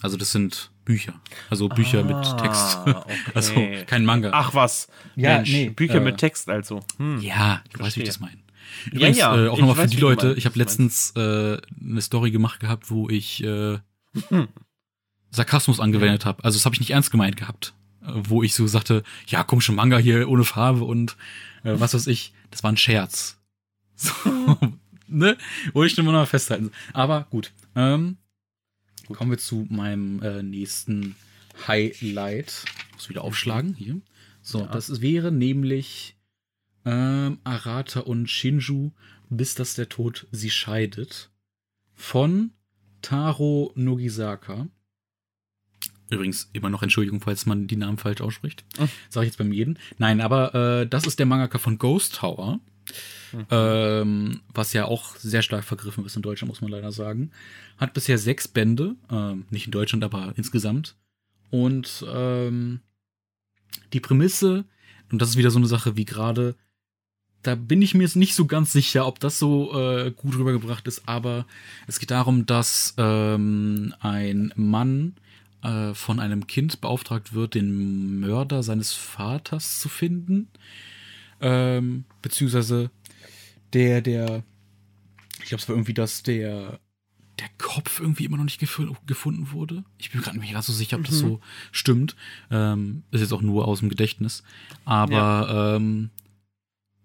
also 0.00 0.16
das 0.16 0.32
sind 0.32 0.70
Bücher. 0.84 1.14
Also 1.48 1.68
Bücher 1.68 2.02
mit 2.02 2.16
Ah, 2.16 2.36
Text. 2.36 2.78
okay. 2.86 3.14
Also 3.34 3.54
kein 3.86 4.04
Manga. 4.04 4.30
Ach 4.32 4.52
was. 4.54 4.88
Ja, 5.14 5.36
Mensch, 5.36 5.52
nee, 5.52 5.68
Bücher 5.70 5.96
äh, 5.96 6.00
mit 6.00 6.18
Text 6.18 6.48
also. 6.48 6.80
Hm. 6.98 7.20
Ja, 7.20 7.62
du 7.72 7.80
weißt, 7.80 7.96
wie 7.96 8.00
ich 8.00 8.08
das 8.08 8.18
meine. 8.20 8.36
Ja, 8.86 8.92
Übrigens, 8.92 9.18
ja, 9.18 9.44
äh, 9.44 9.48
auch 9.48 9.58
nochmal 9.58 9.76
für 9.76 9.86
die 9.86 10.00
Leute, 10.00 10.34
ich 10.36 10.44
habe 10.46 10.58
letztens 10.58 11.12
äh, 11.16 11.58
eine 11.80 12.00
Story 12.00 12.30
gemacht 12.30 12.58
gehabt, 12.60 12.90
wo 12.90 13.08
ich 13.08 13.42
äh, 13.44 13.78
Hm. 14.28 14.48
Sarkasmus 15.30 15.80
angewendet 15.80 16.26
habe. 16.26 16.44
Also 16.44 16.58
das 16.58 16.64
habe 16.66 16.74
ich 16.74 16.80
nicht 16.80 16.90
ernst 16.90 17.10
gemeint 17.10 17.36
gehabt. 17.36 17.74
Äh, 18.02 18.08
wo 18.14 18.42
ich 18.42 18.54
so 18.54 18.66
sagte, 18.66 19.02
ja, 19.26 19.42
komm 19.44 19.60
schon 19.60 19.74
Manga 19.76 19.98
hier 19.98 20.28
ohne 20.28 20.44
Farbe 20.44 20.84
und 20.84 21.16
äh, 21.64 21.74
was 21.78 21.94
weiß 21.94 22.06
ich. 22.08 22.34
Das 22.50 22.62
war 22.62 22.72
ein 22.72 22.76
Scherz. 22.76 23.38
So, 24.02 24.58
ne? 25.08 25.36
Wollte 25.72 25.92
ich 25.92 25.98
nur 26.04 26.12
mal 26.12 26.26
festhalten. 26.26 26.70
Aber 26.92 27.26
gut. 27.30 27.52
Ähm, 27.76 28.16
Gut. 29.06 29.16
Kommen 29.16 29.30
wir 29.32 29.38
zu 29.38 29.66
meinem 29.68 30.22
äh, 30.22 30.42
nächsten 30.42 31.16
Highlight. 31.66 32.64
Muss 32.94 33.08
wieder 33.08 33.22
aufschlagen 33.24 33.74
hier. 33.74 34.00
So, 34.42 34.60
Ja. 34.60 34.66
das 34.66 35.00
wäre 35.00 35.32
nämlich 35.32 36.16
ähm, 36.84 37.38
Arata 37.44 38.00
und 38.00 38.28
Shinju, 38.30 38.90
bis 39.28 39.54
dass 39.54 39.74
der 39.74 39.88
Tod 39.88 40.26
sie 40.30 40.50
scheidet. 40.50 41.30
Von 41.94 42.52
Taro 43.02 43.72
Nogisaka. 43.74 44.68
Übrigens 46.10 46.48
immer 46.52 46.68
noch 46.70 46.82
Entschuldigung, 46.82 47.20
falls 47.20 47.46
man 47.46 47.66
die 47.66 47.76
Namen 47.76 47.98
falsch 47.98 48.20
ausspricht. 48.20 48.64
Sag 49.08 49.22
ich 49.22 49.28
jetzt 49.30 49.38
beim 49.38 49.52
jeden. 49.52 49.78
Nein, 49.98 50.20
aber 50.20 50.54
äh, 50.82 50.86
das 50.86 51.06
ist 51.06 51.18
der 51.18 51.26
Mangaka 51.26 51.58
von 51.58 51.78
Ghost 51.78 52.16
Tower. 52.16 52.60
Mhm. 53.32 53.46
Ähm, 53.50 54.40
was 54.52 54.72
ja 54.72 54.84
auch 54.84 55.16
sehr 55.16 55.42
stark 55.42 55.64
vergriffen 55.64 56.04
ist 56.04 56.16
in 56.16 56.22
Deutschland, 56.22 56.48
muss 56.48 56.60
man 56.60 56.70
leider 56.70 56.92
sagen. 56.92 57.30
Hat 57.78 57.94
bisher 57.94 58.18
sechs 58.18 58.48
Bände, 58.48 58.96
ähm, 59.10 59.46
nicht 59.50 59.66
in 59.66 59.72
Deutschland, 59.72 60.04
aber 60.04 60.32
insgesamt. 60.36 60.96
Und 61.50 62.04
ähm, 62.12 62.80
die 63.92 64.00
Prämisse, 64.00 64.64
und 65.10 65.20
das 65.20 65.30
ist 65.30 65.36
wieder 65.36 65.50
so 65.50 65.58
eine 65.58 65.66
Sache 65.66 65.96
wie 65.96 66.04
gerade, 66.04 66.56
da 67.42 67.56
bin 67.56 67.82
ich 67.82 67.94
mir 67.94 68.04
jetzt 68.04 68.16
nicht 68.16 68.34
so 68.34 68.46
ganz 68.46 68.72
sicher, 68.72 69.06
ob 69.06 69.18
das 69.18 69.38
so 69.38 69.78
äh, 69.78 70.12
gut 70.12 70.36
rübergebracht 70.36 70.86
ist, 70.86 71.02
aber 71.06 71.46
es 71.86 71.98
geht 71.98 72.10
darum, 72.10 72.46
dass 72.46 72.94
ähm, 72.98 73.94
ein 74.00 74.52
Mann 74.54 75.16
äh, 75.62 75.92
von 75.94 76.20
einem 76.20 76.46
Kind 76.46 76.80
beauftragt 76.80 77.34
wird, 77.34 77.54
den 77.54 78.20
Mörder 78.20 78.62
seines 78.62 78.92
Vaters 78.92 79.80
zu 79.80 79.88
finden. 79.88 80.48
Ähm, 81.42 82.04
beziehungsweise 82.22 82.90
der, 83.72 84.00
der, 84.00 84.42
ich 85.40 85.46
glaube, 85.46 85.62
es 85.62 85.68
war 85.68 85.74
irgendwie, 85.76 85.94
dass 85.94 86.22
der, 86.22 86.78
der 87.38 87.48
Kopf 87.58 88.00
irgendwie 88.00 88.24
immer 88.24 88.36
noch 88.36 88.44
nicht 88.44 88.60
gef 88.60 88.80
gefunden 89.06 89.50
wurde. 89.52 89.84
Ich 89.98 90.10
bin 90.10 90.20
mir 90.20 90.24
gerade 90.24 90.38
nicht 90.38 90.52
ganz 90.52 90.66
so 90.66 90.72
sicher, 90.72 90.96
ob 90.98 91.04
das 91.04 91.16
Mhm. 91.16 91.26
so 91.26 91.40
stimmt. 91.72 92.16
Ähm, 92.50 93.02
ist 93.10 93.20
jetzt 93.20 93.32
auch 93.32 93.42
nur 93.42 93.66
aus 93.66 93.80
dem 93.80 93.88
Gedächtnis. 93.88 94.42
Aber 94.84 95.76
ähm, 95.76 96.10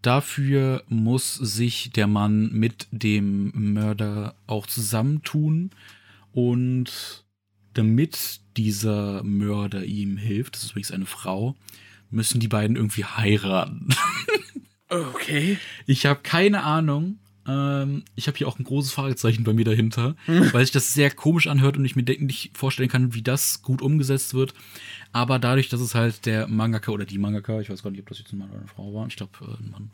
dafür 0.02 0.84
muss 0.88 1.34
sich 1.36 1.92
der 1.92 2.08
Mann 2.08 2.52
mit 2.52 2.88
dem 2.92 3.74
Mörder 3.74 4.36
auch 4.46 4.68
zusammentun 4.68 5.72
und 6.32 7.26
damit 7.74 8.42
dieser 8.58 9.24
Mörder 9.24 9.86
ihm 9.86 10.18
hilft, 10.18 10.56
das 10.56 10.64
ist 10.64 10.72
übrigens 10.72 10.92
eine 10.92 11.06
Frau, 11.06 11.56
müssen 12.10 12.40
die 12.40 12.48
beiden 12.48 12.76
irgendwie 12.76 13.06
heiraten. 13.06 13.90
Okay. 14.90 15.58
Ich 15.86 16.06
habe 16.06 16.22
keine 16.24 16.64
Ahnung. 16.64 17.20
Ähm, 17.46 18.04
ich 18.16 18.28
habe 18.28 18.38
hier 18.38 18.48
auch 18.48 18.60
ein 18.60 18.64
großes 18.64 18.92
Fragezeichen 18.92 19.44
bei 19.44 19.54
mir 19.54 19.66
dahinter, 19.66 20.16
weil 20.28 20.66
sich 20.66 20.72
das 20.72 20.94
sehr 20.94 21.12
komisch 21.12 21.48
anhört 21.48 21.78
und 21.78 21.86
ich 21.86 21.96
mir 21.96 22.04
nicht 22.04 22.58
vorstellen 22.58 22.90
kann, 22.90 23.14
wie 23.14 23.22
das 23.22 23.62
gut 23.62 23.82
umgesetzt 23.82 24.34
wird. 24.34 24.54
Aber 25.14 25.40
dadurch, 25.40 25.70
dass 25.70 25.80
es 25.82 25.96
halt 25.96 26.26
der 26.26 26.48
Mangaka 26.48 26.92
oder 26.92 27.06
die 27.06 27.18
Mangaka, 27.18 27.60
ich 27.62 27.70
weiß 27.70 27.84
gar 27.84 27.92
nicht, 27.92 28.02
ob 28.02 28.10
das 28.10 28.20
jetzt 28.20 28.32
ein 28.34 28.38
Mann 28.40 28.50
oder 28.50 28.60
eine 28.60 28.68
Frau 28.68 28.94
war, 28.94 29.08
ich 29.08 29.16
glaube, 29.16 29.32
äh, 29.42 29.64
ein 29.64 29.72
Mann. 29.72 29.92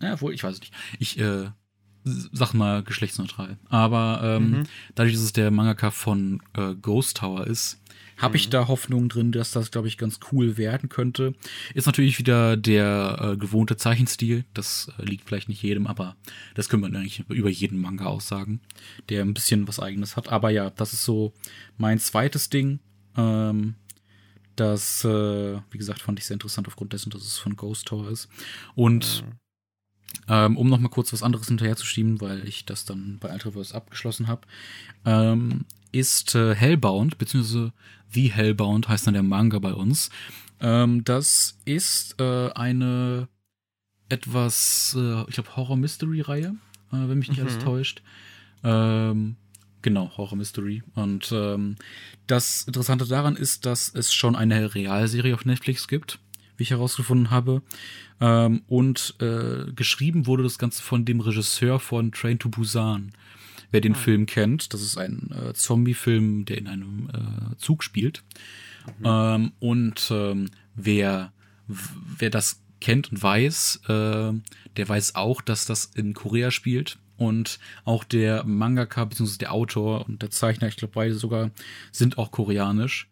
Ja, 0.00 0.20
wohl, 0.20 0.34
ich 0.34 0.42
weiß 0.44 0.54
es 0.54 0.60
nicht. 0.60 0.72
Ich 1.00 1.18
äh, 1.18 1.50
sag 2.04 2.54
mal 2.54 2.82
geschlechtsneutral. 2.82 3.58
Aber 3.68 4.20
ähm, 4.22 4.50
Mhm. 4.50 4.62
dadurch, 4.94 5.14
dass 5.14 5.22
es 5.22 5.32
der 5.32 5.50
Mangaka 5.50 5.90
von 5.90 6.42
äh, 6.56 6.74
Ghost 6.74 7.18
Tower 7.18 7.46
ist, 7.46 7.80
habe 8.22 8.36
ich 8.36 8.46
Mhm. 8.46 8.50
da 8.52 8.68
Hoffnung 8.68 9.08
drin, 9.08 9.32
dass 9.32 9.50
das, 9.50 9.70
glaube 9.70 9.88
ich, 9.88 9.98
ganz 9.98 10.20
cool 10.32 10.56
werden 10.56 10.88
könnte. 10.88 11.34
Ist 11.74 11.86
natürlich 11.86 12.18
wieder 12.18 12.56
der 12.56 13.32
äh, 13.32 13.36
gewohnte 13.36 13.76
Zeichenstil. 13.76 14.44
Das 14.54 14.90
äh, 14.98 15.04
liegt 15.04 15.26
vielleicht 15.28 15.48
nicht 15.48 15.62
jedem, 15.62 15.86
aber 15.86 16.16
das 16.54 16.68
könnte 16.68 16.88
man 16.88 16.96
eigentlich 16.96 17.24
über 17.28 17.50
jeden 17.50 17.78
Manga 17.80 18.06
aussagen, 18.06 18.60
der 19.08 19.22
ein 19.22 19.34
bisschen 19.34 19.68
was 19.68 19.80
eigenes 19.80 20.16
hat. 20.16 20.28
Aber 20.28 20.50
ja, 20.50 20.70
das 20.70 20.92
ist 20.92 21.04
so 21.04 21.32
mein 21.76 21.98
zweites 21.98 22.48
Ding. 22.48 22.78
Ähm, 23.16 23.74
das, 24.56 25.04
äh, 25.04 25.58
wie 25.70 25.78
gesagt, 25.78 26.00
fand 26.02 26.18
ich 26.18 26.26
sehr 26.26 26.34
interessant 26.34 26.68
aufgrund 26.68 26.92
dessen, 26.92 27.10
dass 27.10 27.22
es 27.22 27.38
von 27.38 27.56
Ghost 27.56 27.88
Tower 27.88 28.08
ist. 28.10 28.28
Und 28.74 29.24
Mhm. 29.26 29.32
ähm, 30.28 30.56
um 30.58 30.68
noch 30.68 30.78
mal 30.78 30.88
kurz 30.88 31.12
was 31.12 31.22
anderes 31.22 31.48
hinterherzuschieben, 31.48 32.20
weil 32.20 32.46
ich 32.46 32.64
das 32.66 32.84
dann 32.84 33.18
bei 33.18 33.32
Ultraverse 33.32 33.74
abgeschlossen 33.74 34.28
habe, 34.28 34.42
ähm, 35.04 35.64
ist 35.92 36.34
äh, 36.34 36.54
Hellbound, 36.54 37.18
beziehungsweise 37.18 37.72
The 38.10 38.32
Hellbound 38.32 38.88
heißt 38.88 39.06
dann 39.06 39.14
der 39.14 39.22
Manga 39.22 39.58
bei 39.58 39.72
uns. 39.72 40.10
Ähm, 40.60 41.04
das 41.04 41.58
ist 41.64 42.20
äh, 42.20 42.50
eine 42.52 43.28
etwas, 44.08 44.96
äh, 44.98 45.22
ich 45.28 45.34
glaube, 45.34 45.56
Horror-Mystery-Reihe, 45.56 46.54
äh, 46.92 47.08
wenn 47.08 47.18
mich 47.18 47.28
nicht 47.30 47.40
alles 47.40 47.56
Mhm. 47.56 47.60
täuscht. 47.60 48.02
Ähm, 48.62 49.36
genau, 49.80 50.10
Horror-Mystery. 50.16 50.82
Und 50.94 51.30
ähm, 51.32 51.76
das 52.26 52.64
Interessante 52.64 53.06
daran 53.06 53.36
ist, 53.36 53.66
dass 53.66 53.88
es 53.94 54.12
schon 54.14 54.36
eine 54.36 54.74
Realserie 54.74 55.34
auf 55.34 55.44
Netflix 55.44 55.88
gibt, 55.88 56.18
wie 56.56 56.64
ich 56.64 56.70
herausgefunden 56.70 57.30
habe. 57.30 57.62
Ähm, 58.20 58.62
und 58.68 59.14
äh, 59.20 59.72
geschrieben 59.74 60.26
wurde 60.26 60.42
das 60.42 60.58
Ganze 60.58 60.82
von 60.82 61.04
dem 61.04 61.20
Regisseur 61.20 61.80
von 61.80 62.12
Train 62.12 62.38
to 62.38 62.48
Busan. 62.50 63.12
Wer 63.72 63.80
den 63.80 63.94
Ah. 63.94 63.98
Film 63.98 64.26
kennt, 64.26 64.72
das 64.72 64.82
ist 64.82 64.96
ein 64.96 65.30
äh, 65.32 65.52
Zombie-Film, 65.54 66.44
der 66.44 66.58
in 66.58 66.68
einem 66.68 67.08
äh, 67.12 67.56
Zug 67.56 67.82
spielt. 67.82 68.22
Ähm, 69.02 69.52
und 69.58 70.08
ähm, 70.10 70.50
wer, 70.74 71.32
wer 71.66 72.30
das 72.30 72.62
kennt 72.80 73.10
und 73.10 73.22
weiß, 73.22 73.80
äh, 73.88 74.32
der 74.76 74.88
weiß 74.88 75.14
auch, 75.14 75.40
dass 75.40 75.66
das 75.66 75.86
in 75.86 76.14
Korea 76.14 76.50
spielt. 76.50 76.98
Und 77.16 77.60
auch 77.84 78.02
der 78.04 78.44
Mangaka, 78.44 79.04
beziehungsweise 79.04 79.38
der 79.38 79.52
Autor 79.52 80.06
und 80.06 80.22
der 80.22 80.30
Zeichner, 80.30 80.68
ich 80.68 80.76
glaube 80.76 80.94
beide 80.94 81.14
sogar, 81.14 81.50
sind 81.92 82.18
auch 82.18 82.30
koreanisch. 82.32 83.08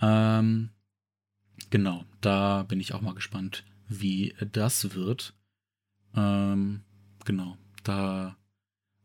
Ähm, 0.00 0.70
genau, 1.70 2.04
da 2.20 2.62
bin 2.62 2.80
ich 2.80 2.94
auch 2.94 3.02
mal 3.02 3.14
gespannt, 3.14 3.64
wie 3.88 4.34
das 4.52 4.94
wird. 4.94 5.34
Ähm, 6.16 6.80
genau, 7.24 7.58
da 7.84 8.36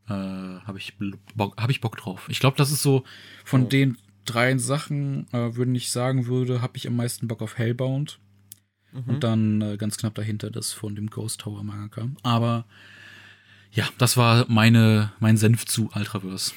äh, 0.07 0.11
habe 0.11 0.77
ich, 0.77 0.93
Bock, 1.35 1.55
hab 1.61 1.69
ich 1.69 1.81
Bock 1.81 1.97
drauf. 1.97 2.27
Ich 2.29 2.39
glaube, 2.39 2.57
das 2.57 2.71
ist 2.71 2.81
so 2.81 3.03
von 3.43 3.65
oh. 3.65 3.67
den 3.67 3.97
drei 4.25 4.57
Sachen, 4.57 5.27
äh, 5.33 5.55
würden 5.55 5.75
ich 5.75 5.91
sagen 5.91 6.27
würde, 6.27 6.61
habe 6.61 6.77
ich 6.77 6.87
am 6.87 6.95
meisten 6.95 7.27
Bock 7.27 7.41
auf 7.41 7.57
Hellbound. 7.57 8.19
Mhm. 8.91 9.03
Und 9.05 9.23
dann 9.23 9.61
äh, 9.61 9.77
ganz 9.77 9.97
knapp 9.97 10.15
dahinter 10.15 10.49
das 10.49 10.73
von 10.73 10.95
dem 10.95 11.09
Ghost 11.09 11.41
Tower 11.41 11.63
Mangaka. 11.63 12.07
Aber 12.23 12.65
ja, 13.71 13.87
das 13.97 14.17
war 14.17 14.45
meine, 14.47 15.11
mein 15.19 15.37
Senf 15.37 15.65
zu 15.65 15.89
Ultraverse. 15.93 16.53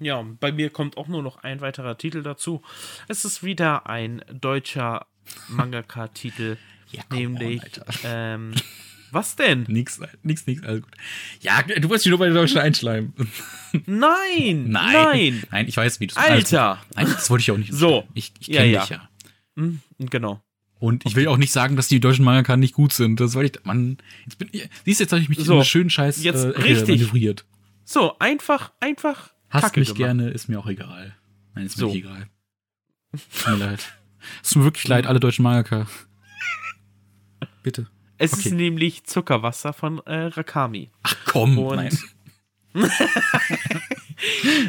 Ja, 0.00 0.24
bei 0.40 0.52
mir 0.52 0.70
kommt 0.70 0.96
auch 0.96 1.08
nur 1.08 1.22
noch 1.22 1.38
ein 1.44 1.60
weiterer 1.60 1.96
Titel 1.96 2.22
dazu. 2.22 2.62
Es 3.08 3.24
ist 3.24 3.42
wieder 3.42 3.86
ein 3.88 4.22
deutscher 4.32 5.06
Mangaka-Titel, 5.48 6.56
ja, 6.90 7.02
nämlich 7.10 7.62
on, 7.62 7.94
ähm, 8.04 8.54
was 9.14 9.36
denn? 9.36 9.64
Nix, 9.68 10.00
nix, 10.22 10.46
nix, 10.46 10.62
alles 10.62 10.82
gut. 10.82 10.92
Ja, 11.40 11.62
du 11.62 11.88
wolltest 11.88 12.04
dich 12.04 12.10
nur 12.10 12.18
bei 12.18 12.26
den 12.26 12.34
Deutschen 12.34 12.58
einschleimen. 12.58 13.14
Nein, 13.86 13.86
nein, 13.86 14.68
nein. 14.68 15.42
Nein, 15.50 15.68
ich 15.68 15.76
weiß, 15.76 16.00
wie 16.00 16.08
du 16.08 16.16
Alter. 16.16 16.82
Nein, 16.94 17.06
das 17.06 17.30
wollte 17.30 17.42
ich 17.42 17.50
auch 17.50 17.56
nicht. 17.56 17.72
So. 17.72 18.06
Ich, 18.14 18.32
ich 18.40 18.48
kenne 18.48 18.66
ja, 18.66 18.80
dich 18.80 18.90
ja. 18.90 19.08
Mhm, 19.54 19.80
genau. 19.98 20.42
Und 20.78 21.06
ich 21.06 21.16
will 21.16 21.28
auch 21.28 21.38
nicht 21.38 21.52
sagen, 21.52 21.76
dass 21.76 21.88
die 21.88 22.00
deutschen 22.00 22.24
Mangaka 22.24 22.56
nicht 22.56 22.74
gut 22.74 22.92
sind. 22.92 23.18
Das 23.20 23.34
wollte 23.34 23.58
ich, 23.58 23.64
Mann, 23.64 23.96
jetzt 24.24 24.38
bin 24.38 24.48
ich, 24.52 24.68
siehst 24.84 25.00
jetzt 25.00 25.12
habe 25.12 25.22
ich 25.22 25.28
mich 25.28 25.38
so, 25.38 25.52
in 25.52 25.58
einen 25.58 25.64
schönen 25.64 25.90
Scheiß 25.90 26.22
jetzt 26.22 26.44
äh, 26.44 26.48
richtig. 26.48 27.00
manövriert. 27.00 27.46
So, 27.84 28.18
einfach, 28.18 28.72
einfach. 28.80 29.32
Hast 29.48 29.62
Kacke 29.62 29.80
mich 29.80 29.88
gemacht. 29.90 29.98
gerne, 29.98 30.30
ist 30.30 30.48
mir 30.48 30.58
auch 30.58 30.66
egal. 30.66 31.16
Nein, 31.54 31.66
ist 31.66 31.76
mir 31.76 31.80
so. 31.80 31.86
nicht 31.86 32.04
egal. 32.04 32.28
Tut 33.12 33.58
mir 33.58 33.64
leid. 33.64 33.92
Es 34.42 34.50
tut 34.50 34.58
mir 34.58 34.64
wirklich 34.64 34.88
leid, 34.88 35.06
alle 35.06 35.20
deutschen 35.20 35.42
Mangaka. 35.42 35.86
Bitte. 37.62 37.86
Es 38.24 38.32
okay. 38.32 38.48
ist 38.48 38.54
nämlich 38.54 39.04
Zuckerwasser 39.04 39.72
von 39.74 39.98
äh, 40.06 40.26
Rakami. 40.26 40.90
Ach 41.02 41.16
komm, 41.26 41.58
und, 41.58 41.76
nein. 41.76 41.98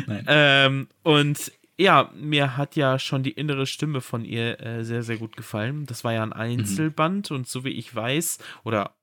nein. 0.08 0.26
Ähm, 0.28 0.88
und 1.04 1.52
ja, 1.78 2.12
mir 2.14 2.58
hat 2.58 2.76
ja 2.76 3.00
schon 3.00 3.24
die 3.24 3.32
innere 3.32 3.66
Stimme 3.66 4.02
von 4.02 4.26
ihr 4.26 4.60
äh, 4.60 4.84
sehr, 4.84 5.04
sehr 5.04 5.18
gut 5.18 5.38
gefallen. 5.38 5.86
Das 5.86 6.04
war 6.04 6.12
ja 6.12 6.24
ein 6.24 6.34
Einzelband 6.34 7.32
mhm. 7.32 7.38
und 7.38 7.48
so 7.48 7.64
wie 7.64 7.70
ich 7.70 7.96
weiß 7.96 8.40
oder 8.66 8.96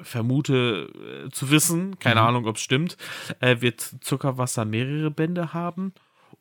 vermute 0.00 1.26
äh, 1.26 1.30
zu 1.30 1.50
wissen, 1.50 1.98
keine 1.98 2.22
mhm. 2.22 2.26
Ahnung, 2.26 2.46
ob 2.46 2.56
es 2.56 2.62
stimmt, 2.62 2.96
äh, 3.40 3.60
wird 3.60 3.80
Zuckerwasser 4.00 4.64
mehrere 4.64 5.10
Bände 5.10 5.52
haben. 5.52 5.92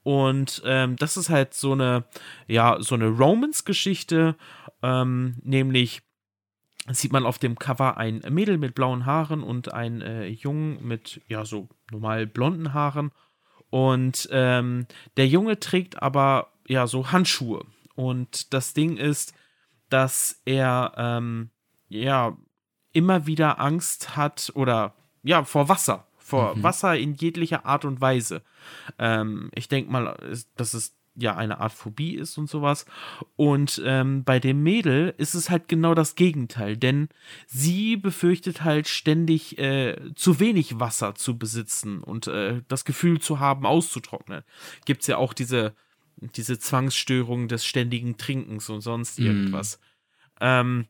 Und 0.03 0.61
ähm, 0.65 0.95
das 0.95 1.17
ist 1.17 1.29
halt 1.29 1.53
so 1.53 1.73
eine, 1.73 2.05
ja, 2.47 2.77
so 2.79 2.95
eine 2.95 3.07
Romance-Geschichte, 3.07 4.35
ähm, 4.81 5.35
nämlich 5.43 6.06
sieht 6.89 7.11
man 7.11 7.25
auf 7.25 7.37
dem 7.37 7.59
Cover 7.59 7.97
ein 7.97 8.21
Mädel 8.29 8.57
mit 8.57 8.75
blauen 8.75 9.05
Haaren 9.05 9.43
und 9.43 9.73
ein 9.73 10.01
äh, 10.01 10.27
Jungen 10.27 10.85
mit, 10.85 11.21
ja, 11.27 11.45
so 11.45 11.67
normal 11.91 12.27
blonden 12.27 12.73
Haaren. 12.73 13.11
Und 13.69 14.29
ähm, 14.31 14.87
der 15.17 15.27
Junge 15.27 15.59
trägt 15.59 16.01
aber, 16.01 16.53
ja, 16.67 16.87
so 16.87 17.11
Handschuhe. 17.11 17.65
Und 17.95 18.53
das 18.53 18.73
Ding 18.73 18.97
ist, 18.97 19.33
dass 19.89 20.41
er, 20.45 20.93
ähm, 20.97 21.49
ja, 21.89 22.37
immer 22.93 23.27
wieder 23.27 23.59
Angst 23.59 24.15
hat 24.15 24.51
oder, 24.55 24.95
ja, 25.23 25.43
vor 25.43 25.69
Wasser. 25.69 26.07
Vor 26.17 26.55
mhm. 26.55 26.63
Wasser 26.63 26.97
in 26.97 27.13
jeglicher 27.15 27.65
Art 27.65 27.85
und 27.85 28.01
Weise. 28.01 28.43
Ähm, 28.99 29.49
ich 29.55 29.67
denke 29.69 29.91
mal, 29.91 30.17
das 30.55 30.73
ist 30.73 30.96
ja 31.17 31.35
eine 31.35 31.59
Art 31.59 31.73
Phobie 31.73 32.15
ist 32.15 32.37
und 32.37 32.49
sowas. 32.49 32.85
Und 33.35 33.81
ähm, 33.83 34.23
bei 34.23 34.39
dem 34.39 34.63
Mädel 34.63 35.13
ist 35.17 35.33
es 35.33 35.49
halt 35.49 35.67
genau 35.67 35.95
das 35.95 36.15
Gegenteil, 36.15 36.77
denn 36.77 37.09
sie 37.47 37.97
befürchtet 37.97 38.63
halt 38.63 38.87
ständig 38.87 39.57
äh, 39.57 40.13
zu 40.15 40.39
wenig 40.39 40.79
Wasser 40.79 41.15
zu 41.15 41.37
besitzen 41.37 42.03
und 42.03 42.27
äh, 42.27 42.61
das 42.67 42.85
Gefühl 42.85 43.19
zu 43.19 43.39
haben, 43.39 43.65
auszutrocknen. 43.65 44.43
Gibt 44.85 45.01
es 45.01 45.07
ja 45.07 45.17
auch 45.17 45.33
diese, 45.33 45.75
diese 46.17 46.59
Zwangsstörung 46.59 47.47
des 47.47 47.65
ständigen 47.65 48.17
Trinkens 48.17 48.69
und 48.69 48.81
sonst 48.81 49.19
mhm. 49.19 49.25
irgendwas. 49.25 49.79
Mm. 49.79 50.43
Ähm, 50.43 50.87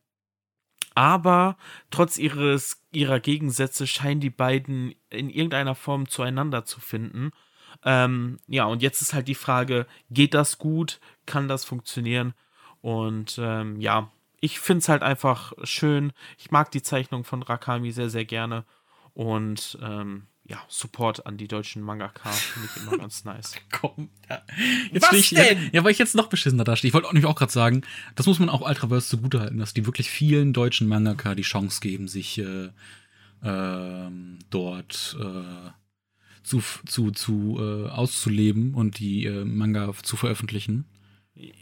aber 0.93 1.57
trotz 1.91 2.17
ihres, 2.17 2.83
ihrer 2.91 3.19
Gegensätze 3.19 3.85
scheinen 3.85 4.19
die 4.19 4.31
beiden 4.31 4.95
in 5.09 5.29
irgendeiner 5.29 5.75
Form 5.75 6.09
zueinander 6.09 6.65
zu 6.65 6.79
finden. 6.79 7.31
Ähm, 7.89 8.37
ja, 8.47 8.65
und 8.65 8.81
jetzt 8.81 9.01
ist 9.01 9.13
halt 9.13 9.29
die 9.29 9.33
Frage, 9.33 9.87
geht 10.09 10.33
das 10.33 10.57
gut? 10.57 10.99
Kann 11.25 11.47
das 11.47 11.63
funktionieren? 11.63 12.33
Und 12.81 13.39
ähm, 13.41 13.79
ja, 13.79 14.11
ich 14.41 14.59
finde 14.59 14.79
es 14.79 14.89
halt 14.89 15.03
einfach 15.03 15.53
schön. 15.63 16.11
Ich 16.37 16.51
mag 16.51 16.69
die 16.69 16.81
Zeichnung 16.81 17.23
von 17.23 17.43
Rakami 17.43 17.93
sehr, 17.93 18.09
sehr 18.09 18.25
gerne. 18.25 18.65
Und 19.13 19.79
ähm, 19.81 20.27
ja, 20.43 20.61
Support 20.67 21.25
an 21.25 21.37
die 21.37 21.47
deutschen 21.47 21.81
Mangaka 21.81 22.29
finde 22.29 22.69
ich 22.75 22.83
immer 22.83 22.97
ganz 22.97 23.23
nice. 23.23 23.55
Komm, 23.71 24.09
ja. 24.29 24.41
Jetzt 24.91 25.03
Was 25.03 25.13
ich, 25.13 25.29
denn? 25.29 25.69
Ja, 25.71 25.85
weil 25.85 25.91
ich 25.91 25.97
jetzt 25.97 26.13
noch 26.13 26.27
beschissener 26.27 26.65
da 26.65 26.75
stehe. 26.75 26.89
Ich 26.89 26.93
wollte 26.93 27.07
nämlich 27.07 27.25
auch 27.25 27.35
gerade 27.35 27.53
sagen, 27.53 27.83
das 28.15 28.25
muss 28.25 28.39
man 28.39 28.49
auch 28.49 28.67
Ultraverse 28.67 29.07
zugutehalten, 29.07 29.59
dass 29.59 29.73
die 29.73 29.85
wirklich 29.85 30.09
vielen 30.09 30.51
deutschen 30.51 30.89
Mangaka 30.89 31.35
die 31.35 31.43
Chance 31.43 31.79
geben, 31.79 32.09
sich 32.09 32.37
äh, 32.37 32.69
äh, 33.43 34.11
dort 34.49 35.17
äh, 35.21 35.71
zu, 36.47 36.61
zu, 36.85 37.11
zu 37.11 37.57
äh, 37.59 37.89
auszuleben 37.89 38.73
und 38.73 38.99
die 38.99 39.25
äh, 39.25 39.43
Manga 39.43 39.91
zu 40.01 40.15
veröffentlichen. 40.15 40.85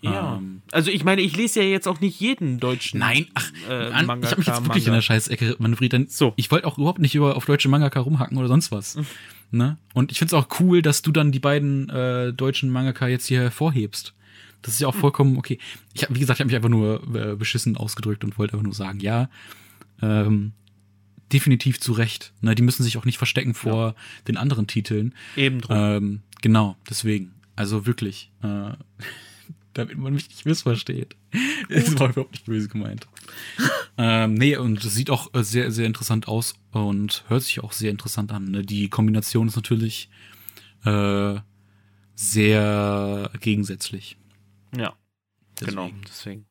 Ja. 0.02 0.38
Ähm, 0.38 0.62
also 0.72 0.92
ich 0.92 1.04
meine, 1.04 1.22
ich 1.22 1.36
lese 1.36 1.62
ja 1.62 1.68
jetzt 1.68 1.88
auch 1.88 2.00
nicht 2.00 2.20
jeden 2.20 2.60
deutschen. 2.60 3.00
Nein, 3.00 3.28
ach, 3.34 3.52
äh, 3.70 4.04
Manga 4.04 4.26
ich 4.26 4.32
habe 4.32 4.42
mich 4.42 4.48
jetzt 4.48 4.64
wirklich 4.64 4.86
Manga. 4.86 4.88
in 4.88 4.94
der 4.94 5.02
Scheißecke 5.02 5.56
manövriert. 5.60 6.12
so. 6.12 6.34
Ich 6.38 6.52
wollte 6.52 6.68
auch 6.68 6.78
überhaupt 6.78 7.00
nicht 7.00 7.16
über 7.16 7.36
auf 7.36 7.46
deutsche 7.46 7.68
Mangaka 7.68 8.00
rumhacken 8.00 8.38
oder 8.38 8.48
sonst 8.48 8.72
was. 8.72 8.96
Mhm. 8.96 9.06
Ne? 9.52 9.78
Und 9.94 10.12
ich 10.12 10.20
finde 10.20 10.36
es 10.36 10.42
auch 10.42 10.48
cool, 10.60 10.82
dass 10.82 11.02
du 11.02 11.12
dann 11.12 11.32
die 11.32 11.40
beiden 11.40 11.90
äh, 11.90 12.32
deutschen 12.32 12.70
Mangaka 12.70 13.08
jetzt 13.08 13.26
hier 13.26 13.42
hervorhebst. 13.42 14.14
Das 14.62 14.74
ist 14.74 14.80
ja 14.80 14.88
auch 14.88 14.96
mhm. 14.96 15.00
vollkommen 15.00 15.38
okay. 15.38 15.60
Ich 15.94 16.04
hab, 16.04 16.14
wie 16.14 16.20
gesagt, 16.20 16.38
ich 16.38 16.42
habe 16.42 16.48
mich 16.48 16.56
einfach 16.56 16.70
nur 16.70 17.04
äh, 17.16 17.36
beschissen 17.36 17.76
ausgedrückt 17.76 18.24
und 18.24 18.38
wollte 18.38 18.54
einfach 18.54 18.64
nur 18.64 18.74
sagen, 18.74 19.00
ja, 19.00 19.30
ähm, 20.02 20.54
definitiv 21.32 21.80
zu 21.80 21.94
Recht. 21.94 22.34
Ne, 22.42 22.56
die 22.56 22.64
müssen 22.64 22.84
sich 22.84 22.98
auch 22.98 23.06
nicht 23.06 23.18
verstecken 23.18 23.54
vor 23.54 23.88
ja. 23.88 23.96
den 24.28 24.38
anderen 24.38 24.68
Titeln. 24.68 25.14
Eben 25.36 25.62
drum. 25.62 25.78
Ähm, 25.78 26.22
genau, 26.42 26.78
deswegen. 26.90 27.34
Also 27.56 27.86
wirklich. 27.86 28.32
Äh, 28.44 28.72
damit 29.74 29.98
man 29.98 30.14
mich 30.14 30.30
nicht 30.30 30.46
missversteht. 30.46 31.16
Das 31.70 32.00
war 32.00 32.10
überhaupt 32.10 32.32
nicht 32.32 32.46
böse 32.46 32.70
gemeint. 32.70 33.08
ähm, 33.98 34.34
nee, 34.34 34.56
und 34.56 34.84
es 34.84 34.96
sieht 34.96 35.10
auch 35.10 35.34
äh, 35.34 35.44
sehr, 35.44 35.72
sehr 35.72 35.86
interessant 35.86 36.28
aus 36.28 36.56
und 36.72 37.26
hört 37.28 37.44
sich 37.44 37.62
auch 37.62 37.74
sehr 37.74 37.92
interessant 37.92 38.32
an. 38.32 38.46
Ne? 38.46 38.64
Die 38.64 38.90
Kombination 38.90 39.50
ist 39.50 39.58
natürlich 39.58 40.10
äh, 40.86 41.36
sehr 42.16 43.32
gegensätzlich. 43.42 44.18
Ja, 44.76 44.96
deswegen. 45.60 45.72
genau, 45.72 45.92
deswegen. 46.08 46.46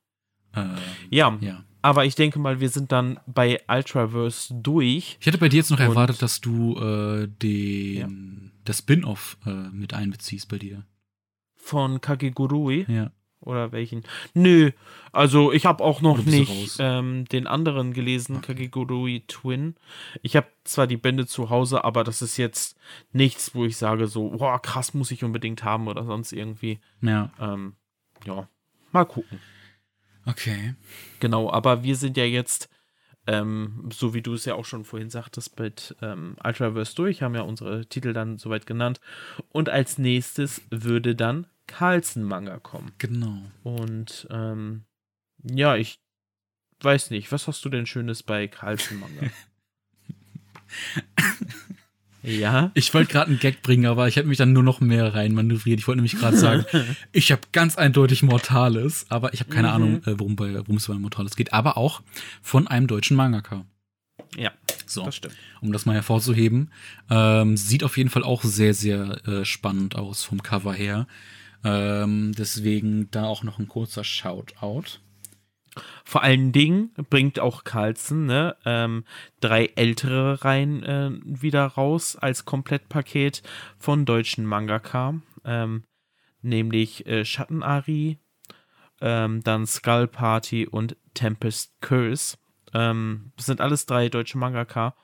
Ähm, 0.56 0.74
ja. 1.10 1.36
ja. 1.40 1.64
Aber 1.82 2.06
ich 2.06 2.14
denke 2.14 2.38
mal, 2.38 2.60
wir 2.60 2.70
sind 2.70 2.92
dann 2.92 3.20
bei 3.26 3.60
Ultraverse 3.68 4.54
durch. 4.54 5.18
Ich 5.20 5.26
hätte 5.26 5.38
bei 5.38 5.50
dir 5.50 5.58
jetzt 5.58 5.70
noch 5.70 5.80
erwartet, 5.80 6.22
dass 6.22 6.40
du 6.40 6.76
äh, 6.78 7.28
den, 7.28 7.96
ja. 7.96 8.50
das 8.64 8.78
Spin-off 8.78 9.36
äh, 9.44 9.50
mit 9.50 9.92
einbeziehst 9.92 10.48
bei 10.48 10.56
dir. 10.56 10.84
Von 11.54 12.00
Kagegurui? 12.00 12.86
Ja. 12.88 13.10
Oder 13.40 13.72
welchen? 13.72 14.02
Nö, 14.32 14.70
also 15.12 15.52
ich 15.52 15.66
habe 15.66 15.84
auch 15.84 16.00
noch 16.00 16.24
nicht 16.24 16.76
ähm, 16.78 17.26
den 17.26 17.46
anderen 17.46 17.92
gelesen, 17.92 18.36
okay. 18.36 18.54
Kagegurui 18.54 19.24
Twin. 19.28 19.74
Ich 20.22 20.36
habe 20.36 20.46
zwar 20.64 20.86
die 20.86 20.96
Bände 20.96 21.26
zu 21.26 21.50
Hause, 21.50 21.84
aber 21.84 22.04
das 22.04 22.22
ist 22.22 22.38
jetzt 22.38 22.78
nichts, 23.12 23.54
wo 23.54 23.66
ich 23.66 23.76
sage 23.76 24.06
so, 24.06 24.30
boah, 24.30 24.60
krass 24.60 24.94
muss 24.94 25.10
ich 25.10 25.22
unbedingt 25.22 25.62
haben 25.64 25.88
oder 25.88 26.04
sonst 26.04 26.32
irgendwie. 26.32 26.78
Ja. 27.02 27.30
Ähm, 27.38 27.74
ja, 28.24 28.48
mal 28.92 29.04
gucken. 29.04 29.38
Okay. 30.26 30.74
Genau, 31.20 31.50
aber 31.50 31.82
wir 31.82 31.96
sind 31.96 32.16
ja 32.16 32.24
jetzt, 32.24 32.68
ähm, 33.26 33.88
so 33.92 34.14
wie 34.14 34.22
du 34.22 34.34
es 34.34 34.44
ja 34.44 34.54
auch 34.54 34.64
schon 34.64 34.84
vorhin 34.84 35.10
sagtest, 35.10 35.58
mit 35.58 35.96
ähm, 36.02 36.36
Ultraverse 36.42 36.94
durch, 36.94 37.22
haben 37.22 37.34
ja 37.34 37.42
unsere 37.42 37.86
Titel 37.86 38.12
dann 38.12 38.38
soweit 38.38 38.66
genannt. 38.66 39.00
Und 39.50 39.68
als 39.68 39.98
nächstes 39.98 40.62
würde 40.70 41.14
dann 41.14 41.46
Carlsen-Manga 41.66 42.58
kommen. 42.58 42.92
Genau. 42.98 43.42
Und 43.62 44.26
ähm, 44.30 44.84
ja, 45.42 45.76
ich 45.76 46.00
weiß 46.80 47.10
nicht, 47.10 47.32
was 47.32 47.48
hast 47.48 47.64
du 47.64 47.68
denn 47.68 47.86
Schönes 47.86 48.22
bei 48.22 48.48
Carlsen-Manga? 48.48 49.30
Ja. 52.24 52.70
Ich 52.72 52.94
wollte 52.94 53.12
gerade 53.12 53.30
einen 53.30 53.38
Gag 53.38 53.62
bringen, 53.62 53.84
aber 53.84 54.08
ich 54.08 54.16
hätte 54.16 54.28
mich 54.28 54.38
dann 54.38 54.54
nur 54.54 54.62
noch 54.62 54.80
mehr 54.80 55.14
reinmanövriert. 55.14 55.78
Ich 55.78 55.86
wollte 55.86 55.98
nämlich 55.98 56.18
gerade 56.18 56.36
sagen, 56.36 56.64
ich 57.12 57.30
habe 57.30 57.42
ganz 57.52 57.76
eindeutig 57.76 58.22
Mortales, 58.22 59.06
aber 59.10 59.34
ich 59.34 59.40
habe 59.40 59.50
keine 59.50 59.68
mhm. 59.68 59.74
Ahnung, 59.74 60.02
äh, 60.04 60.18
worum, 60.18 60.34
bei, 60.34 60.54
worum 60.54 60.76
es 60.76 60.86
bei 60.86 60.94
Mortales 60.94 61.36
geht. 61.36 61.52
Aber 61.52 61.76
auch 61.76 62.02
von 62.40 62.66
einem 62.66 62.86
deutschen 62.86 63.16
Mangaka. 63.16 63.66
Ja, 64.36 64.52
so, 64.86 65.04
das 65.04 65.16
stimmt. 65.16 65.34
Um 65.60 65.72
das 65.72 65.84
mal 65.84 65.94
hervorzuheben. 65.94 66.70
Ähm, 67.10 67.56
sieht 67.56 67.84
auf 67.84 67.96
jeden 67.98 68.10
Fall 68.10 68.24
auch 68.24 68.42
sehr, 68.42 68.72
sehr 68.72 69.26
äh, 69.28 69.44
spannend 69.44 69.96
aus 69.96 70.24
vom 70.24 70.42
Cover 70.42 70.72
her. 70.72 71.06
Ähm, 71.62 72.32
deswegen 72.36 73.10
da 73.10 73.24
auch 73.24 73.42
noch 73.42 73.58
ein 73.58 73.68
kurzer 73.68 74.02
Shoutout. 74.02 74.98
Vor 76.04 76.22
allen 76.22 76.52
Dingen 76.52 76.92
bringt 77.10 77.40
auch 77.40 77.64
Carlsen 77.64 78.26
ne, 78.26 78.56
ähm, 78.64 79.04
drei 79.40 79.66
ältere 79.74 80.44
Reihen 80.44 80.82
äh, 80.82 81.10
wieder 81.24 81.66
raus 81.66 82.16
als 82.16 82.44
Komplettpaket 82.44 83.42
von 83.78 84.04
deutschen 84.04 84.46
Mangaka. 84.46 85.14
Ähm, 85.44 85.84
nämlich 86.42 87.06
äh, 87.06 87.24
Schattenari, 87.24 88.18
ähm, 89.00 89.42
dann 89.42 89.66
Skull 89.66 90.06
Party 90.06 90.66
und 90.66 90.96
Tempest 91.14 91.72
Curse. 91.80 92.36
Ähm, 92.72 93.32
das 93.36 93.46
sind 93.46 93.60
alles 93.60 93.86
drei 93.86 94.08
deutsche 94.08 94.38
Mangaka. 94.38 94.94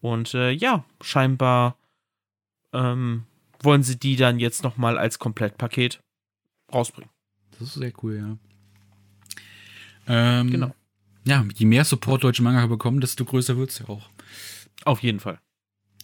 Und 0.00 0.34
äh, 0.34 0.50
ja, 0.50 0.84
scheinbar 1.00 1.78
ähm, 2.72 3.26
wollen 3.62 3.82
sie 3.82 3.98
die 3.98 4.16
dann 4.16 4.38
jetzt 4.38 4.62
nochmal 4.62 4.98
als 4.98 5.18
Komplettpaket 5.18 6.00
rausbringen. 6.72 7.10
Das 7.52 7.62
ist 7.68 7.74
sehr 7.74 7.92
cool, 8.02 8.16
ja. 8.16 8.49
Ähm, 10.06 10.50
Genau. 10.50 10.74
Ja, 11.26 11.44
je 11.54 11.66
mehr 11.66 11.84
Support 11.84 12.24
deutsche 12.24 12.42
Manga 12.42 12.66
bekommen, 12.66 13.00
desto 13.00 13.24
größer 13.24 13.56
wird's 13.56 13.78
ja 13.78 13.88
auch. 13.88 14.08
Auf 14.84 15.02
jeden 15.02 15.20
Fall. 15.20 15.38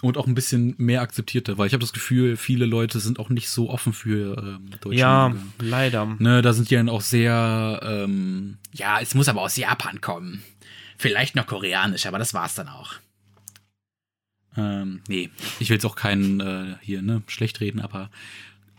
Und 0.02 0.18
auch 0.18 0.26
ein 0.26 0.34
bisschen 0.34 0.74
mehr 0.76 1.00
akzeptierter, 1.00 1.56
weil 1.56 1.68
ich 1.68 1.72
habe 1.72 1.80
das 1.80 1.94
Gefühl, 1.94 2.36
viele 2.36 2.66
Leute 2.66 3.00
sind 3.00 3.18
auch 3.18 3.30
nicht 3.30 3.48
so 3.48 3.70
offen 3.70 3.94
für 3.94 4.36
ähm, 4.36 4.70
deutsche 4.80 4.98
ja, 4.98 5.30
Manga. 5.30 5.42
leider. 5.58 6.16
Ne, 6.18 6.42
da 6.42 6.52
sind 6.52 6.70
die 6.70 6.74
dann 6.74 6.90
auch 6.90 7.00
sehr, 7.00 7.80
ähm, 7.82 8.58
ja, 8.74 9.00
es 9.00 9.14
muss 9.14 9.28
aber 9.28 9.40
aus 9.40 9.56
Japan 9.56 10.02
kommen. 10.02 10.42
Vielleicht 10.98 11.34
noch 11.34 11.46
koreanisch, 11.46 12.04
aber 12.04 12.18
das 12.18 12.34
war's 12.34 12.54
dann 12.54 12.68
auch. 12.68 12.92
Ähm, 14.58 15.00
nee, 15.08 15.30
ich 15.60 15.70
will 15.70 15.76
jetzt 15.76 15.86
auch 15.86 15.96
keinen 15.96 16.40
äh, 16.40 16.76
hier, 16.82 17.00
ne, 17.02 17.22
schlecht 17.26 17.60
reden, 17.60 17.80
aber 17.80 18.10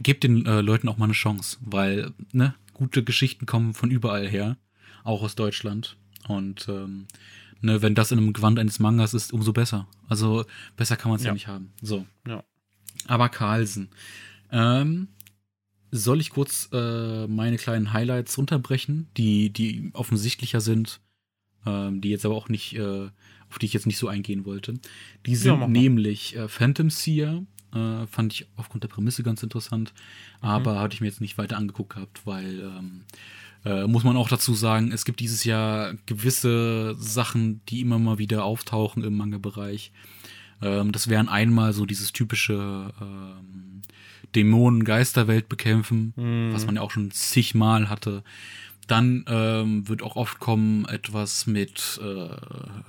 gebt 0.01 0.24
den 0.24 0.45
äh, 0.45 0.61
Leuten 0.61 0.88
auch 0.88 0.97
mal 0.97 1.05
eine 1.05 1.13
Chance, 1.13 1.57
weil, 1.61 2.13
ne, 2.32 2.53
gute 2.74 3.03
Geschichten 3.03 3.47
kommen 3.47 3.74
von 3.74 3.89
überall 3.89 4.28
her, 4.28 4.57
auch 5.07 5.23
aus 5.23 5.35
Deutschland. 5.35 5.97
Und 6.27 6.67
ähm, 6.69 7.07
ne, 7.61 7.81
wenn 7.81 7.95
das 7.95 8.11
in 8.11 8.17
einem 8.19 8.33
Gewand 8.33 8.59
eines 8.59 8.79
Mangas 8.79 9.13
ist, 9.13 9.33
umso 9.33 9.53
besser. 9.53 9.87
Also 10.07 10.45
besser 10.75 10.97
kann 10.97 11.09
man 11.09 11.17
es 11.17 11.23
ja. 11.23 11.29
Ja. 11.29 11.33
nicht 11.33 11.47
haben. 11.47 11.71
So. 11.81 12.05
Ja. 12.27 12.43
Aber 13.07 13.29
Carlsen. 13.29 13.89
Ähm, 14.51 15.07
soll 15.91 16.19
ich 16.19 16.31
kurz 16.31 16.69
äh, 16.73 17.27
meine 17.27 17.57
kleinen 17.57 17.93
Highlights 17.93 18.37
runterbrechen, 18.37 19.07
die, 19.15 19.49
die 19.51 19.89
offensichtlicher 19.93 20.59
sind, 20.61 20.99
ähm, 21.65 22.01
die 22.01 22.09
jetzt 22.09 22.25
aber 22.25 22.35
auch 22.35 22.49
nicht, 22.49 22.75
äh, 22.75 23.09
auf 23.49 23.59
die 23.59 23.65
ich 23.67 23.73
jetzt 23.73 23.87
nicht 23.87 23.97
so 23.97 24.07
eingehen 24.09 24.43
wollte. 24.45 24.73
Die 25.25 25.31
Ja, 25.31 25.37
sind 25.37 25.59
mal. 25.59 25.67
nämlich 25.69 26.35
äh, 26.35 26.49
Phantom 26.49 26.89
Seer, 26.89 27.45
äh, 27.78 28.07
fand 28.07 28.34
ich 28.34 28.47
aufgrund 28.57 28.84
der 28.84 28.89
Prämisse 28.89 29.23
ganz 29.23 29.43
interessant, 29.43 29.93
Mhm. 30.41 30.47
aber 30.49 30.80
hatte 30.80 30.95
ich 30.95 31.01
mir 31.01 31.07
jetzt 31.07 31.21
nicht 31.21 31.38
weiter 31.38 31.57
angeguckt 31.57 31.93
gehabt, 31.95 32.21
weil 32.25 32.59
ähm, 32.61 33.01
äh, 33.65 33.86
muss 33.88 34.03
man 34.03 34.17
auch 34.17 34.30
dazu 34.30 34.53
sagen, 34.53 34.91
es 34.91 35.05
gibt 35.05 35.19
dieses 35.19 35.43
Jahr 35.43 35.93
gewisse 36.05 36.95
Sachen, 36.99 37.61
die 37.69 37.82
immer 37.82 37.99
mal 37.99 38.17
wieder 38.17 38.43
auftauchen 38.45 39.03
im 39.03 39.15
Manga-Bereich. 39.17 39.91
Ähm, 40.61 40.91
das 40.91 41.07
wären 41.07 41.30
einmal 41.30 41.73
so 41.73 41.86
dieses 41.86 42.13
typische 42.13 42.93
ähm, 43.01 43.82
Dämonen-Geisterwelt 44.36 45.49
bekämpfen, 45.49 46.13
Mhm. 46.15 46.53
was 46.53 46.65
man 46.65 46.75
ja 46.75 46.82
auch 46.82 46.91
schon 46.91 47.11
zigmal 47.11 47.89
hatte. 47.89 48.23
Dann 48.88 49.25
ähm, 49.27 49.88
wird 49.88 50.01
auch 50.01 50.15
oft 50.15 50.39
kommen 50.39 50.85
etwas 50.85 51.45
mit 51.45 51.99
äh, 52.01 52.29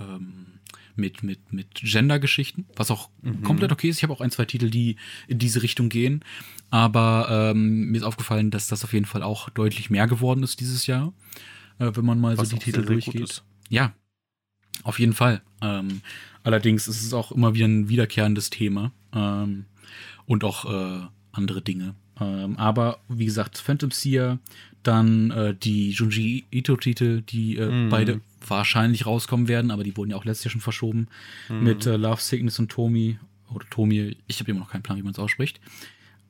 ähm, 0.00 0.46
mit 0.94 1.22
mit 1.22 1.52
mit 1.52 1.74
Gender-Geschichten, 1.74 2.66
was 2.76 2.90
auch 2.90 3.10
komplett 3.42 3.72
okay 3.72 3.88
ist. 3.88 3.98
Ich 3.98 4.02
habe 4.02 4.12
auch 4.12 4.20
ein 4.20 4.30
zwei 4.30 4.44
Titel, 4.44 4.70
die 4.70 4.96
in 5.28 5.38
diese 5.38 5.62
Richtung 5.62 5.88
gehen, 5.88 6.24
aber 6.70 7.52
ähm, 7.52 7.90
mir 7.90 7.98
ist 7.98 8.04
aufgefallen, 8.04 8.50
dass 8.50 8.68
das 8.68 8.84
auf 8.84 8.92
jeden 8.92 9.06
Fall 9.06 9.22
auch 9.22 9.48
deutlich 9.50 9.90
mehr 9.90 10.06
geworden 10.06 10.42
ist 10.42 10.60
dieses 10.60 10.86
Jahr, 10.86 11.12
äh, 11.78 11.90
wenn 11.94 12.04
man 12.04 12.20
mal 12.20 12.36
Was 12.36 12.50
so 12.50 12.56
die 12.56 12.62
Titel 12.62 12.80
sehr, 12.80 12.86
sehr 12.86 12.92
durchgeht. 12.94 13.22
ist. 13.22 13.44
Ja, 13.68 13.92
auf 14.82 14.98
jeden 14.98 15.14
Fall. 15.14 15.42
Ähm, 15.62 16.02
allerdings 16.42 16.88
ist 16.88 17.02
es 17.02 17.12
auch 17.12 17.32
immer 17.32 17.54
wieder 17.54 17.66
ein 17.66 17.88
wiederkehrendes 17.88 18.50
Thema 18.50 18.92
ähm, 19.14 19.66
und 20.26 20.44
auch 20.44 20.64
äh, 20.64 21.06
andere 21.32 21.62
Dinge. 21.62 21.94
Ähm, 22.20 22.56
aber 22.56 22.98
wie 23.08 23.24
gesagt, 23.24 23.58
Phantom 23.58 23.90
Seer, 23.90 24.38
dann 24.82 25.30
äh, 25.30 25.54
die 25.54 25.90
Junji 25.90 26.44
Ito-Titel, 26.50 27.22
die 27.22 27.56
äh, 27.56 27.68
Mhm. 27.70 27.88
beide 27.90 28.20
wahrscheinlich 28.46 29.04
rauskommen 29.06 29.48
werden, 29.48 29.70
aber 29.70 29.84
die 29.84 29.96
wurden 29.96 30.10
ja 30.10 30.16
auch 30.16 30.24
letztes 30.24 30.44
Jahr 30.44 30.52
schon 30.52 30.60
verschoben 30.60 31.08
Mhm. 31.48 31.62
mit 31.64 31.86
äh, 31.86 31.96
Love, 31.96 32.20
Sickness 32.20 32.58
und 32.58 32.70
Tomi. 32.70 33.18
Oder 33.52 33.66
Tomi, 33.70 34.16
ich 34.26 34.40
habe 34.40 34.50
immer 34.50 34.60
noch 34.60 34.70
keinen 34.70 34.82
Plan, 34.82 34.98
wie 34.98 35.02
man 35.02 35.12
es 35.12 35.18
ausspricht. 35.18 35.60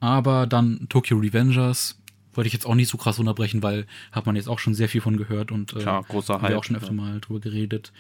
Aber 0.01 0.47
dann 0.47 0.87
Tokyo 0.89 1.19
Revengers 1.19 2.01
wollte 2.33 2.47
ich 2.47 2.53
jetzt 2.55 2.67
auch 2.67 2.77
nicht 2.77 2.89
so 2.89 2.97
krass 2.99 3.19
unterbrechen, 3.19 3.63
weil 3.65 3.87
hat 4.13 4.25
man 4.27 4.37
jetzt 4.37 4.49
auch 4.49 4.61
schon 4.61 4.75
sehr 4.75 4.89
viel 4.89 5.01
von 5.01 5.17
gehört 5.17 5.51
und 5.51 5.73
äh, 5.75 5.81
Klar, 5.81 6.05
großer 6.05 6.35
haben 6.35 6.43
wir 6.43 6.49
Hype. 6.51 6.57
auch 6.59 6.65
schon 6.65 6.77
öfter 6.77 6.91
ja. 6.91 6.95
mal 6.95 7.21
drüber 7.21 7.41
geredet. 7.41 7.93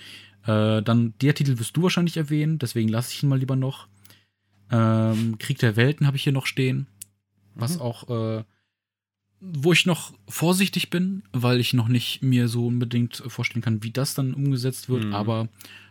Äh, 0.46 0.80
dann 0.82 1.14
der 1.20 1.34
Titel 1.34 1.58
wirst 1.58 1.76
du 1.76 1.82
wahrscheinlich 1.82 2.16
erwähnen, 2.16 2.58
deswegen 2.60 2.88
lasse 2.88 3.12
ich 3.12 3.22
ihn 3.22 3.28
mal 3.28 3.38
lieber 3.38 3.56
noch. 3.56 3.88
Ähm, 4.70 5.36
Krieg 5.38 5.58
der 5.58 5.76
Welten 5.76 6.06
habe 6.06 6.16
ich 6.16 6.22
hier 6.22 6.32
noch 6.32 6.46
stehen, 6.46 6.86
was 7.54 7.76
Mhm. 7.76 7.80
auch, 7.82 8.08
äh, 8.38 8.44
wo 9.40 9.72
ich 9.72 9.86
noch 9.86 10.12
vorsichtig 10.28 10.90
bin, 10.90 11.22
weil 11.32 11.60
ich 11.60 11.72
noch 11.72 11.88
nicht 11.88 12.22
mir 12.22 12.48
so 12.48 12.66
unbedingt 12.66 13.22
vorstellen 13.28 13.62
kann, 13.62 13.82
wie 13.84 13.90
das 13.92 14.14
dann 14.14 14.34
umgesetzt 14.34 14.88
wird, 14.88 15.04
Mhm. 15.04 15.14
aber 15.14 15.48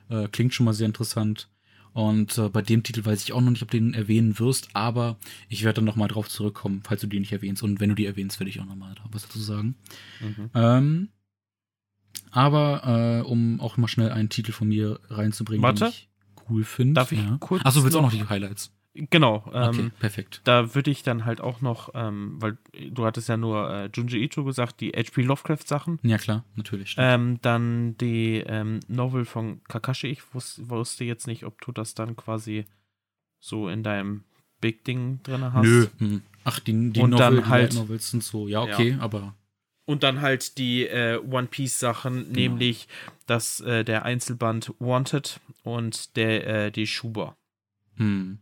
äh, 0.09 0.27
klingt 0.27 0.53
schon 0.53 0.65
mal 0.65 0.73
sehr 0.73 0.85
interessant. 0.87 1.49
Und 1.93 2.37
äh, 2.37 2.49
bei 2.49 2.61
dem 2.61 2.83
Titel 2.83 3.03
weiß 3.05 3.23
ich 3.23 3.33
auch 3.33 3.41
noch 3.41 3.49
nicht, 3.49 3.63
ob 3.63 3.71
du 3.71 3.77
den 3.77 3.93
erwähnen 3.93 4.37
wirst, 4.37 4.69
aber 4.73 5.17
ich 5.49 5.63
werde 5.63 5.77
dann 5.77 5.85
noch 5.85 5.95
mal 5.95 6.07
drauf 6.07 6.29
zurückkommen, 6.29 6.81
falls 6.83 7.01
du 7.01 7.07
den 7.07 7.21
nicht 7.21 7.31
erwähnst. 7.31 7.63
Und 7.63 7.79
wenn 7.79 7.89
du 7.89 7.95
die 7.95 8.05
erwähnst, 8.05 8.39
werde 8.39 8.49
ich 8.51 8.59
auch 8.59 8.65
noch 8.65 8.75
mal 8.75 8.93
was 9.11 9.23
dazu 9.23 9.39
sagen. 9.39 9.75
Mhm. 10.21 10.49
Ähm, 10.53 11.09
aber 12.31 13.21
äh, 13.25 13.27
um 13.27 13.59
auch 13.59 13.77
mal 13.77 13.87
schnell 13.87 14.11
einen 14.11 14.29
Titel 14.29 14.51
von 14.51 14.67
mir 14.67 14.99
reinzubringen, 15.09 15.63
Warte. 15.63 15.85
den 15.85 15.89
ich 15.89 16.09
cool 16.49 16.63
finde. 16.63 16.93
Darf 16.93 17.11
ich 17.11 17.19
ja. 17.19 17.37
kurz 17.39 17.65
Achso, 17.65 17.83
willst 17.83 17.95
du 17.95 17.99
auch 17.99 18.03
noch- 18.03 18.11
die 18.11 18.23
Highlights? 18.27 18.71
Genau. 19.09 19.43
Ähm, 19.53 19.69
Okay, 19.69 19.89
perfekt. 19.99 20.41
Da 20.43 20.73
würde 20.75 20.89
ich 20.91 21.03
dann 21.03 21.25
halt 21.25 21.41
auch 21.41 21.61
noch, 21.61 21.91
ähm, 21.93 22.41
weil 22.41 22.57
du 22.91 23.05
hattest 23.05 23.29
ja 23.29 23.37
nur 23.37 23.69
äh, 23.69 23.89
Junji 23.93 24.23
Ito 24.23 24.43
gesagt, 24.43 24.81
die 24.81 24.91
H.P. 24.91 25.21
Lovecraft-Sachen. 25.21 25.99
Ja, 26.03 26.17
klar, 26.17 26.43
natürlich. 26.55 26.95
Ähm, 26.97 27.39
dann 27.41 27.97
die 27.97 28.37
ähm, 28.45 28.79
Novel 28.87 29.25
von 29.25 29.63
Kakashi. 29.65 30.07
Ich 30.07 30.33
wus 30.33 30.61
wusste 30.69 31.03
jetzt 31.03 31.27
nicht, 31.27 31.43
ob 31.45 31.61
du 31.61 31.71
das 31.71 31.93
dann 31.93 32.15
quasi 32.15 32.65
so 33.39 33.69
in 33.69 33.83
deinem 33.83 34.23
Big 34.61 34.83
Ding 34.85 35.19
drin 35.23 35.53
hast. 35.53 35.63
Nö. 35.63 35.87
hm. 35.99 36.21
Ach, 36.43 36.59
die, 36.59 36.91
die 36.91 37.01
Und 37.01 37.11
dann 37.11 37.33
Novel, 37.35 37.43
die 37.43 37.49
halt- 37.49 37.73
Novels 37.73 38.09
sind 38.09 38.23
so, 38.23 38.47
ja, 38.47 38.61
okay, 38.63 38.97
aber 38.99 39.35
Und 39.85 40.03
dann 40.03 40.21
halt 40.21 40.57
die 40.57 40.87
äh, 40.87 41.17
One 41.19 41.47
Piece 41.47 41.77
Sachen, 41.79 42.31
nämlich 42.31 42.87
das 43.25 43.59
äh, 43.61 43.83
der 43.83 44.03
Einzelband 44.05 44.73
Wanted 44.79 45.39
und 45.63 46.15
der 46.15 46.65
äh, 46.65 46.71
die 46.71 46.87
Schuber. 46.87 47.35
hm. 47.97 48.39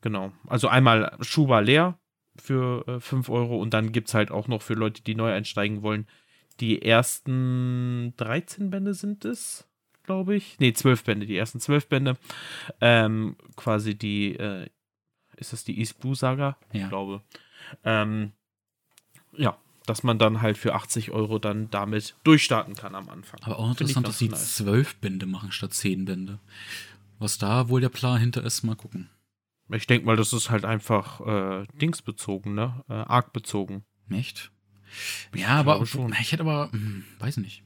Genau. 0.00 0.32
Also 0.46 0.68
einmal 0.68 1.16
Schuber 1.20 1.60
leer 1.62 1.98
für 2.36 2.86
äh, 2.88 3.00
5 3.00 3.28
Euro 3.28 3.60
und 3.60 3.74
dann 3.74 3.92
gibt 3.92 4.08
es 4.08 4.14
halt 4.14 4.30
auch 4.30 4.48
noch 4.48 4.62
für 4.62 4.74
Leute, 4.74 5.02
die 5.02 5.14
neu 5.14 5.32
einsteigen 5.32 5.82
wollen. 5.82 6.06
Die 6.60 6.82
ersten 6.82 8.14
13 8.16 8.70
Bände 8.70 8.94
sind 8.94 9.24
es, 9.24 9.66
glaube 10.04 10.36
ich. 10.36 10.58
Ne, 10.58 10.72
12 10.72 11.04
Bände, 11.04 11.26
die 11.26 11.36
ersten 11.36 11.60
12 11.60 11.88
Bände. 11.88 12.16
Ähm, 12.80 13.36
quasi 13.56 13.96
die, 13.96 14.36
äh, 14.36 14.68
ist 15.36 15.52
das 15.52 15.64
die 15.64 15.78
East 15.78 16.00
Blue 16.00 16.14
Saga? 16.14 16.58
Ja. 16.72 16.82
Ich 16.82 16.88
glaube. 16.88 17.22
Ähm, 17.84 18.32
ja, 19.36 19.56
dass 19.86 20.02
man 20.02 20.18
dann 20.18 20.42
halt 20.42 20.58
für 20.58 20.74
80 20.74 21.10
Euro 21.10 21.38
dann 21.38 21.70
damit 21.70 22.14
durchstarten 22.24 22.74
kann 22.74 22.94
am 22.94 23.08
Anfang. 23.08 23.40
Aber 23.42 23.58
auch 23.58 23.70
interessant, 23.70 24.06
dass 24.06 24.18
sie 24.18 24.28
nice. 24.28 24.56
zwölf 24.56 24.96
Bände 24.96 25.26
machen 25.26 25.52
statt 25.52 25.72
zehn 25.72 26.04
Bände. 26.04 26.40
Was 27.18 27.38
da 27.38 27.68
wohl 27.68 27.80
der 27.80 27.88
Plan 27.88 28.20
hinter 28.20 28.44
ist, 28.44 28.62
mal 28.62 28.76
gucken. 28.76 29.10
Ich 29.72 29.86
denke 29.86 30.06
mal, 30.06 30.16
das 30.16 30.32
ist 30.32 30.50
halt 30.50 30.64
einfach 30.64 31.20
äh, 31.62 31.66
dingsbezogen, 31.80 32.54
ne? 32.54 32.82
Äh, 32.88 32.94
arc-bezogen. 32.94 33.84
Echt? 34.10 34.50
Ich 35.34 35.40
Ja, 35.42 35.48
aber 35.60 35.84
schon. 35.86 36.14
ich 36.20 36.32
hätte 36.32 36.42
aber, 36.42 36.70
hm, 36.72 37.04
weiß 37.20 37.36
nicht. 37.38 37.62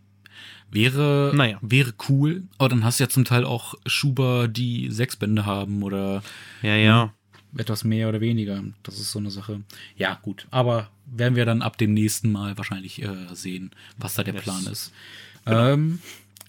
Wäre, 0.70 1.32
Naja. 1.34 1.58
wäre 1.62 1.94
cool, 2.08 2.44
aber 2.58 2.68
dann 2.68 2.84
hast 2.84 2.98
du 2.98 3.04
ja 3.04 3.08
zum 3.08 3.24
Teil 3.24 3.44
auch 3.44 3.74
Schuber, 3.86 4.48
die 4.48 4.90
sechs 4.90 5.16
Bände 5.16 5.46
haben 5.46 5.82
oder 5.82 6.22
Ja, 6.62 6.74
ja. 6.74 7.14
etwas 7.56 7.84
mehr 7.84 8.08
oder 8.08 8.20
weniger. 8.20 8.62
Das 8.82 8.98
ist 8.98 9.12
so 9.12 9.18
eine 9.20 9.30
Sache. 9.30 9.62
Ja, 9.96 10.18
gut. 10.22 10.46
Aber 10.50 10.90
werden 11.06 11.36
wir 11.36 11.44
dann 11.46 11.62
ab 11.62 11.78
dem 11.78 11.94
nächsten 11.94 12.32
Mal 12.32 12.58
wahrscheinlich 12.58 13.00
äh, 13.02 13.14
sehen, 13.34 13.70
was 13.96 14.14
da 14.14 14.24
der 14.24 14.34
Yes. 14.34 14.42
Plan 14.42 14.66
ist. 14.66 14.92
Genau. 15.44 15.68
Ähm, 15.68 15.98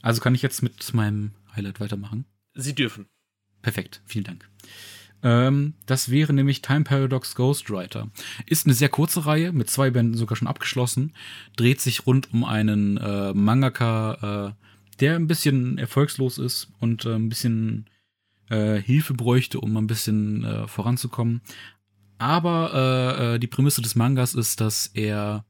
also 0.01 0.21
kann 0.21 0.33
ich 0.35 0.41
jetzt 0.41 0.63
mit 0.63 0.93
meinem 0.93 1.31
Highlight 1.55 1.79
weitermachen. 1.79 2.25
Sie 2.55 2.73
dürfen. 2.73 3.05
Perfekt, 3.61 4.01
vielen 4.05 4.25
Dank. 4.25 4.49
Ähm, 5.25 5.73
das 5.87 6.11
wäre 6.11 6.33
nämlich 6.33 6.61
Time 6.61 6.83
Paradox 6.83 7.33
Ghostwriter. 7.33 8.09
Ist 8.45 8.67
eine 8.67 8.75
sehr 8.75 8.89
kurze 8.89 9.25
Reihe, 9.25 9.51
mit 9.51 9.71
zwei 9.71 9.89
Bänden 9.89 10.15
sogar 10.15 10.37
schon 10.37 10.47
abgeschlossen. 10.47 11.13
Dreht 11.55 11.81
sich 11.81 12.05
rund 12.05 12.31
um 12.31 12.45
einen 12.45 12.97
äh, 12.97 13.33
Mangaka, 13.33 14.53
äh, 14.53 14.65
der 14.99 15.15
ein 15.15 15.25
bisschen 15.25 15.79
erfolgslos 15.79 16.37
ist 16.37 16.67
und 16.79 17.05
äh, 17.05 17.15
ein 17.15 17.27
bisschen 17.27 17.89
äh, 18.49 18.75
Hilfe 18.75 19.15
bräuchte, 19.15 19.59
um 19.59 19.75
ein 19.77 19.87
bisschen 19.87 20.43
äh, 20.43 20.67
voranzukommen. 20.67 21.41
Aber 22.19 23.33
äh, 23.33 23.39
die 23.39 23.47
Prämisse 23.47 23.81
des 23.81 23.95
Mangas 23.95 24.35
ist, 24.35 24.61
dass 24.61 24.91
er 24.93 25.43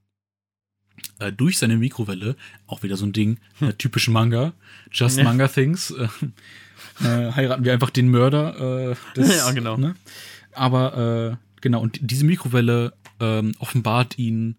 durch 1.38 1.58
seine 1.58 1.76
Mikrowelle, 1.76 2.38
auch 2.68 2.82
wieder 2.82 2.96
so 2.96 3.06
ein 3.06 3.12
Ding, 3.12 3.40
äh, 3.60 3.74
typisch 3.74 4.08
Manga, 4.08 4.54
Just 4.92 5.22
Manga 5.22 5.48
Things, 5.50 5.94
äh, 7.02 7.32
heiraten 7.32 7.66
wir 7.66 7.74
einfach 7.74 7.90
den 7.90 8.10
Mörder. 8.10 8.92
Äh, 8.92 8.96
des, 9.16 9.38
Ja, 9.38 9.52
genau. 9.52 9.78
Ne? 9.78 9.96
Aber 10.54 11.32
äh, 11.34 11.62
genau, 11.62 11.82
und 11.82 12.00
diese 12.02 12.26
Mikrowelle 12.26 12.94
ähm, 13.20 13.54
offenbart 13.60 14.18
ihn 14.18 14.58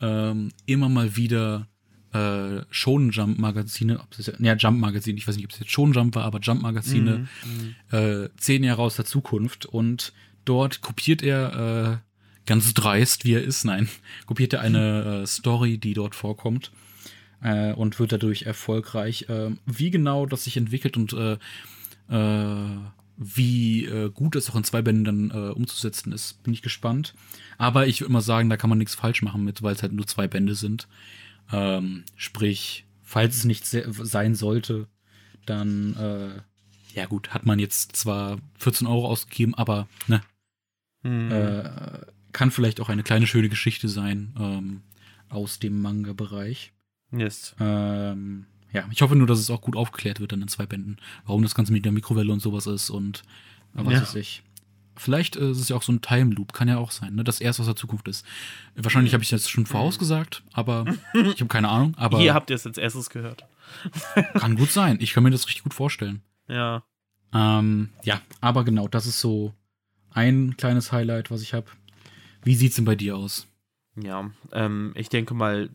ähm, 0.00 0.52
immer 0.66 0.88
mal 0.88 1.16
wieder 1.16 1.66
äh, 2.12 2.62
Shonen 2.70 3.10
Jump 3.10 3.38
Magazine, 3.38 4.00
ob 4.00 4.10
das, 4.16 4.32
ja, 4.38 4.54
Jump 4.54 4.80
Magazine, 4.80 5.18
ich 5.18 5.26
weiß 5.26 5.36
nicht, 5.36 5.46
ob 5.46 5.52
es 5.52 5.60
jetzt 5.60 5.70
Shonen 5.70 5.94
Jump 5.94 6.14
war, 6.14 6.24
aber 6.24 6.40
Jump 6.40 6.62
Magazine, 6.62 7.28
äh, 7.90 8.28
zehn 8.36 8.64
Jahre 8.64 8.82
aus 8.82 8.96
der 8.96 9.04
Zukunft 9.04 9.66
und 9.66 10.12
dort 10.44 10.80
kopiert 10.80 11.22
er 11.22 12.02
äh, 12.02 12.46
ganz 12.46 12.72
dreist, 12.74 13.24
wie 13.24 13.34
er 13.34 13.42
ist, 13.42 13.64
nein, 13.64 13.88
kopiert 14.26 14.52
er 14.52 14.60
eine 14.60 15.22
äh, 15.22 15.26
Story, 15.26 15.78
die 15.78 15.94
dort 15.94 16.14
vorkommt 16.14 16.70
äh, 17.42 17.72
und 17.72 17.98
wird 17.98 18.12
dadurch 18.12 18.42
erfolgreich. 18.42 19.28
Äh, 19.28 19.50
wie 19.66 19.90
genau 19.90 20.26
das 20.26 20.44
sich 20.44 20.56
entwickelt 20.56 20.96
und 20.96 21.12
äh, 21.12 21.38
äh, 22.08 22.78
wie 23.16 23.86
äh, 23.86 24.10
gut 24.10 24.36
es 24.36 24.50
auch 24.50 24.56
in 24.56 24.64
zwei 24.64 24.82
Bänden 24.82 25.04
dann 25.04 25.50
umzusetzen 25.52 26.12
ist, 26.12 26.42
bin 26.42 26.52
ich 26.52 26.60
gespannt. 26.60 27.14
Aber 27.56 27.86
ich 27.86 28.00
würde 28.00 28.10
immer 28.10 28.20
sagen, 28.20 28.50
da 28.50 28.56
kann 28.58 28.68
man 28.68 28.78
nichts 28.78 28.94
falsch 28.94 29.22
machen 29.22 29.42
mit, 29.44 29.62
weil 29.62 29.74
es 29.74 29.82
halt 29.82 29.92
nur 29.92 30.06
zwei 30.06 30.28
Bände 30.28 30.54
sind. 30.54 30.86
Ähm, 31.50 32.04
sprich, 32.16 32.84
falls 33.02 33.36
es 33.36 33.44
nicht 33.44 33.64
se 33.64 33.86
sein 33.88 34.34
sollte, 34.34 34.86
dann 35.46 36.42
ja 36.94 37.06
gut, 37.06 37.30
hat 37.30 37.46
man 37.46 37.58
jetzt 37.58 37.96
zwar 37.96 38.38
14 38.58 38.86
Euro 38.86 39.08
ausgegeben, 39.08 39.54
aber 39.54 39.86
ne, 40.08 40.20
Mhm. 41.06 41.30
äh, 41.30 41.70
kann 42.32 42.50
vielleicht 42.50 42.80
auch 42.80 42.88
eine 42.88 43.02
kleine 43.02 43.26
schöne 43.26 43.48
Geschichte 43.48 43.88
sein 43.88 44.34
ähm, 44.38 44.82
aus 45.28 45.58
dem 45.58 45.80
Manga-Bereich. 45.80 46.72
Yes. 47.12 47.54
Ähm, 47.60 48.46
ja, 48.72 48.84
ich 48.90 49.00
hoffe 49.02 49.16
nur, 49.16 49.26
dass 49.26 49.38
es 49.38 49.50
auch 49.50 49.60
gut 49.60 49.76
aufgeklärt 49.76 50.20
wird 50.20 50.32
dann 50.32 50.42
in 50.42 50.48
zwei 50.48 50.66
Bänden, 50.66 50.96
warum 51.24 51.42
das 51.42 51.54
Ganze 51.54 51.72
mit 51.72 51.84
der 51.84 51.92
Mikrowelle 51.92 52.32
und 52.32 52.40
sowas 52.40 52.66
ist 52.66 52.90
und 52.90 53.22
äh, 53.74 53.84
was 53.84 53.92
Ja. 53.94 54.00
weiß 54.02 54.14
ich. 54.16 54.42
Vielleicht 54.98 55.36
äh, 55.36 55.50
ist 55.50 55.60
es 55.60 55.68
ja 55.68 55.76
auch 55.76 55.82
so 55.82 55.92
ein 55.92 56.00
Time 56.00 56.34
Loop, 56.34 56.52
kann 56.54 56.68
ja 56.68 56.78
auch 56.78 56.90
sein, 56.90 57.14
ne? 57.14 57.22
dass 57.24 57.40
erst 57.40 57.60
aus 57.60 57.66
der 57.66 57.76
Zukunft 57.76 58.08
ist. 58.08 58.24
Wahrscheinlich 58.76 59.12
habe 59.12 59.22
ich 59.22 59.28
das 59.30 59.48
schon 59.48 59.66
vorausgesagt, 59.66 60.42
aber 60.52 60.86
ich 61.14 61.40
habe 61.40 61.48
keine 61.48 61.68
Ahnung. 61.68 61.94
Aber 61.98 62.18
Hier 62.18 62.32
habt 62.34 62.48
ihr 62.50 62.56
es 62.56 62.66
als 62.66 62.78
erstes 62.78 63.10
gehört. 63.10 63.44
kann 64.34 64.56
gut 64.56 64.70
sein. 64.70 64.96
Ich 65.00 65.12
kann 65.12 65.22
mir 65.22 65.30
das 65.30 65.46
richtig 65.46 65.64
gut 65.64 65.74
vorstellen. 65.74 66.22
Ja. 66.48 66.82
Ähm, 67.34 67.90
ja, 68.04 68.20
aber 68.40 68.64
genau, 68.64 68.88
das 68.88 69.06
ist 69.06 69.20
so 69.20 69.52
ein 70.10 70.56
kleines 70.56 70.92
Highlight, 70.92 71.30
was 71.30 71.42
ich 71.42 71.52
habe. 71.52 71.66
Wie 72.42 72.54
sieht's 72.54 72.76
denn 72.76 72.84
bei 72.86 72.94
dir 72.96 73.16
aus? 73.16 73.46
Ja, 73.96 74.30
ähm, 74.52 74.92
ich 74.94 75.08
denke 75.08 75.34
mal, 75.34 75.70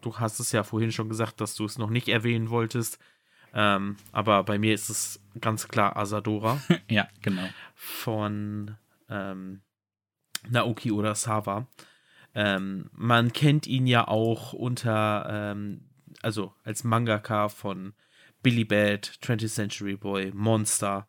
du 0.00 0.16
hast 0.18 0.40
es 0.40 0.52
ja 0.52 0.64
vorhin 0.64 0.92
schon 0.92 1.08
gesagt, 1.08 1.40
dass 1.40 1.54
du 1.54 1.64
es 1.64 1.78
noch 1.78 1.90
nicht 1.90 2.08
erwähnen 2.08 2.50
wolltest. 2.50 2.98
Ähm, 3.54 3.96
aber 4.12 4.42
bei 4.44 4.58
mir 4.58 4.74
ist 4.74 4.88
es 4.88 5.20
ganz 5.40 5.68
klar 5.68 5.96
Asadora 5.96 6.60
ja, 6.88 7.06
genau. 7.20 7.48
von 7.74 8.76
ähm, 9.08 9.60
Naoki 10.48 10.90
Urasawa. 10.90 11.66
Ähm, 12.34 12.88
man 12.92 13.32
kennt 13.32 13.66
ihn 13.66 13.86
ja 13.86 14.08
auch 14.08 14.54
unter, 14.54 15.26
ähm, 15.28 15.82
also 16.22 16.54
als 16.64 16.82
Mangaka 16.82 17.48
von 17.48 17.92
Billy 18.42 18.64
Bad, 18.64 19.06
20th 19.22 19.54
Century 19.54 19.96
Boy, 19.96 20.32
Monster. 20.34 21.06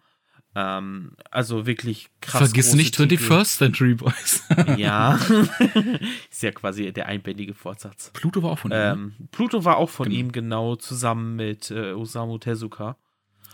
Ähm, 0.56 1.16
also 1.32 1.66
wirklich 1.66 2.10
krass. 2.22 2.44
Vergiss 2.50 2.74
nicht 2.76 2.96
Titel. 2.96 3.16
21st 3.16 3.58
Century 3.58 3.96
Boys. 3.96 4.44
Ja. 4.78 5.16
ist 6.30 6.44
ja 6.44 6.52
quasi 6.52 6.92
der 6.94 7.08
einbändige 7.08 7.54
Fortsatz. 7.54 8.12
Pluto 8.14 8.44
war 8.44 8.52
auch 8.52 8.60
von 8.60 8.72
ihm. 8.72 8.78
ne? 8.78 8.92
Ähm, 8.92 9.14
Pluto 9.32 9.66
war 9.66 9.78
auch 9.78 9.90
von 9.90 10.08
Genau. 10.10 10.20
ihm, 10.20 10.32
genau, 10.32 10.76
zusammen 10.76 11.36
mit 11.36 11.72
äh, 11.72 11.94
Osamu 11.94 12.38
Tezuka. 12.38 12.98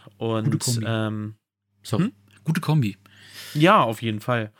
Gute 0.03 0.15
Und 0.17 0.59
Kombi. 0.59 0.85
ähm, 0.85 1.35
so, 1.83 1.99
hm? 1.99 2.11
Gute 2.43 2.61
Kombi. 2.61 2.97
ja, 3.53 3.81
auf 3.81 4.01
jeden 4.01 4.19
Fall. 4.19 4.51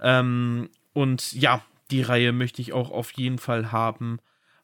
Ähm, 0.00 0.68
und 0.92 1.32
ja, 1.32 1.62
die 1.90 2.02
Reihe 2.02 2.32
möchte 2.32 2.60
ich 2.60 2.72
auch 2.72 2.90
auf 2.90 3.12
jeden 3.12 3.38
Fall 3.38 3.72
haben, 3.72 4.18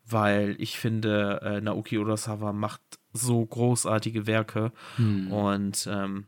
weil 0.07 0.57
ich 0.59 0.79
finde, 0.79 1.41
äh, 1.43 1.61
Naoki 1.63 1.97
Urasawa 1.99 2.53
macht 2.53 2.83
so 3.13 3.45
großartige 3.47 4.27
Werke 4.27 4.73
Hm. 4.97 5.33
und 5.33 5.89
ähm, 5.91 6.27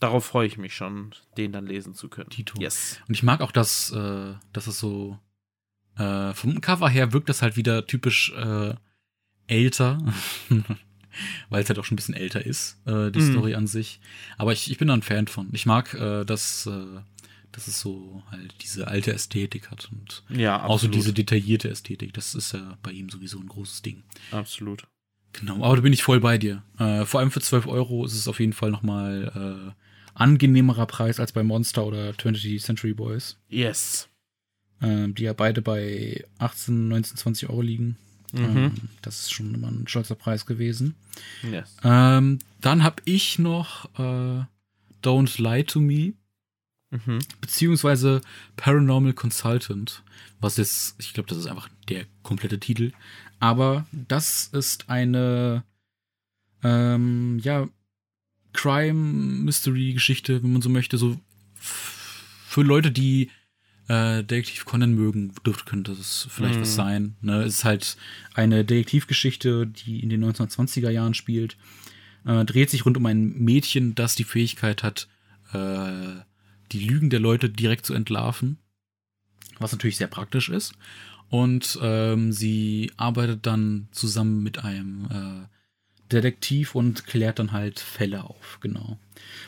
darauf 0.00 0.24
freue 0.24 0.46
ich 0.46 0.58
mich 0.58 0.74
schon, 0.74 1.14
den 1.36 1.52
dann 1.52 1.66
lesen 1.66 1.94
zu 1.94 2.08
können. 2.08 2.30
Tito. 2.30 2.60
Yes. 2.60 3.00
Und 3.08 3.14
ich 3.14 3.22
mag 3.22 3.40
auch, 3.40 3.52
dass, 3.52 3.92
äh, 3.92 4.34
dass 4.52 4.66
es 4.66 4.78
so 4.78 5.18
äh, 5.96 6.32
vom 6.34 6.60
Cover 6.60 6.88
her 6.88 7.12
wirkt 7.12 7.28
das 7.28 7.42
halt 7.42 7.56
wieder 7.56 7.86
typisch 7.86 8.32
äh, 8.36 8.74
älter, 9.46 9.98
weil 11.48 11.62
es 11.62 11.68
halt 11.68 11.78
auch 11.78 11.84
schon 11.84 11.94
ein 11.94 11.96
bisschen 11.96 12.14
älter 12.14 12.44
ist, 12.44 12.78
äh, 12.86 13.10
die 13.10 13.20
Mhm. 13.20 13.30
Story 13.32 13.54
an 13.54 13.66
sich. 13.66 14.00
Aber 14.38 14.52
ich, 14.52 14.70
ich 14.70 14.78
bin 14.78 14.88
da 14.88 14.94
ein 14.94 15.02
Fan 15.02 15.26
von. 15.28 15.48
Ich 15.52 15.66
mag, 15.66 15.92
äh, 15.94 16.24
dass, 16.24 16.66
äh, 16.66 17.00
dass 17.52 17.66
es 17.66 17.80
so 17.80 18.22
halt 18.30 18.54
diese 18.62 18.86
alte 18.88 19.12
Ästhetik 19.12 19.70
hat 19.70 19.88
und 19.92 20.22
Ja, 20.28 20.56
auch 20.62 20.68
so 20.78 20.86
absolut. 20.86 20.94
diese 20.94 21.12
detaillierte 21.12 21.68
Ästhetik. 21.68 22.14
Das 22.14 22.34
ist 22.34 22.52
ja 22.52 22.78
bei 22.82 22.92
ihm 22.92 23.08
sowieso 23.10 23.38
ein 23.40 23.48
großes 23.48 23.82
Ding. 23.82 24.04
absolut. 24.30 24.86
Genau, 25.32 25.62
aber 25.64 25.76
da 25.76 25.82
bin 25.82 25.92
ich 25.92 26.02
voll 26.02 26.18
bei 26.18 26.38
dir. 26.38 26.64
Äh, 26.78 27.04
vor 27.04 27.20
allem 27.20 27.30
für 27.30 27.40
12 27.40 27.68
Euro 27.68 28.04
ist 28.04 28.14
es 28.14 28.26
auf 28.26 28.40
jeden 28.40 28.52
Fall 28.52 28.72
nochmal 28.72 29.72
äh, 29.76 29.89
angenehmerer 30.14 30.86
Preis 30.86 31.20
als 31.20 31.32
bei 31.32 31.42
Monster 31.42 31.84
oder 31.86 32.10
20th 32.10 32.60
Century 32.62 32.94
Boys. 32.94 33.36
Yes. 33.48 34.08
ähm, 34.82 35.14
die 35.14 35.24
ja 35.24 35.32
beide 35.32 35.60
bei 35.62 36.24
18, 36.38 36.88
19, 36.88 37.16
20 37.16 37.48
Euro 37.50 37.62
liegen. 37.62 37.96
Mhm. 38.32 38.44
Ähm, 38.44 38.72
das 39.02 39.20
ist 39.20 39.32
schon 39.32 39.54
immer 39.54 39.68
ein 39.68 39.86
stolzer 39.88 40.14
Preis 40.14 40.46
gewesen. 40.46 40.94
Yes. 41.42 41.76
Ähm, 41.84 42.38
dann 42.60 42.82
habe 42.84 43.02
ich 43.04 43.38
noch 43.38 43.86
äh, 43.98 44.44
Don't 45.02 45.40
Lie 45.42 45.64
to 45.64 45.80
Me, 45.80 46.14
Mhm. 46.92 47.20
beziehungsweise 47.40 48.20
Paranormal 48.56 49.12
Consultant, 49.12 50.02
was 50.40 50.56
jetzt, 50.56 50.96
ich 50.98 51.14
glaube, 51.14 51.28
das 51.28 51.38
ist 51.38 51.46
einfach 51.46 51.68
der 51.88 52.04
komplette 52.24 52.58
Titel. 52.58 52.90
Aber 53.38 53.86
das 53.92 54.48
ist 54.48 54.88
eine, 54.90 55.62
ähm, 56.64 57.38
ja, 57.44 57.68
Crime-Mystery-Geschichte, 58.52 60.42
wenn 60.42 60.52
man 60.52 60.62
so 60.62 60.68
möchte, 60.68 60.98
so 60.98 61.18
für 61.54 62.62
Leute, 62.62 62.90
die 62.90 63.30
äh, 63.88 64.22
Detektiv 64.22 64.64
Conan 64.64 64.94
mögen, 64.94 65.32
dürfte 65.44 65.64
könnte 65.64 65.94
das 65.94 66.28
vielleicht 66.30 66.56
Mhm. 66.56 66.60
was 66.62 66.74
sein. 66.74 67.16
Ne? 67.20 67.42
Es 67.42 67.54
ist 67.54 67.64
halt 67.64 67.96
eine 68.34 68.64
Detektivgeschichte, 68.64 69.66
die 69.66 70.00
in 70.00 70.08
den 70.10 70.24
1920er 70.24 70.90
Jahren 70.90 71.14
spielt. 71.14 71.56
Äh, 72.24 72.44
dreht 72.44 72.70
sich 72.70 72.84
rund 72.84 72.96
um 72.96 73.06
ein 73.06 73.32
Mädchen, 73.38 73.94
das 73.94 74.14
die 74.14 74.24
Fähigkeit 74.24 74.82
hat, 74.82 75.08
äh, 75.52 76.20
die 76.72 76.80
Lügen 76.80 77.10
der 77.10 77.20
Leute 77.20 77.50
direkt 77.50 77.84
zu 77.86 77.94
entlarven. 77.94 78.58
Was 79.58 79.72
natürlich 79.72 79.96
sehr 79.96 80.06
praktisch 80.06 80.48
ist. 80.48 80.72
Und 81.28 81.78
ähm, 81.82 82.32
sie 82.32 82.92
arbeitet 82.96 83.46
dann 83.46 83.88
zusammen 83.92 84.42
mit 84.42 84.64
einem 84.64 85.04
äh, 85.10 85.46
Detektiv 86.12 86.74
und 86.74 87.06
klärt 87.06 87.38
dann 87.38 87.52
halt 87.52 87.80
Fälle 87.80 88.24
auf, 88.24 88.58
genau. 88.60 88.98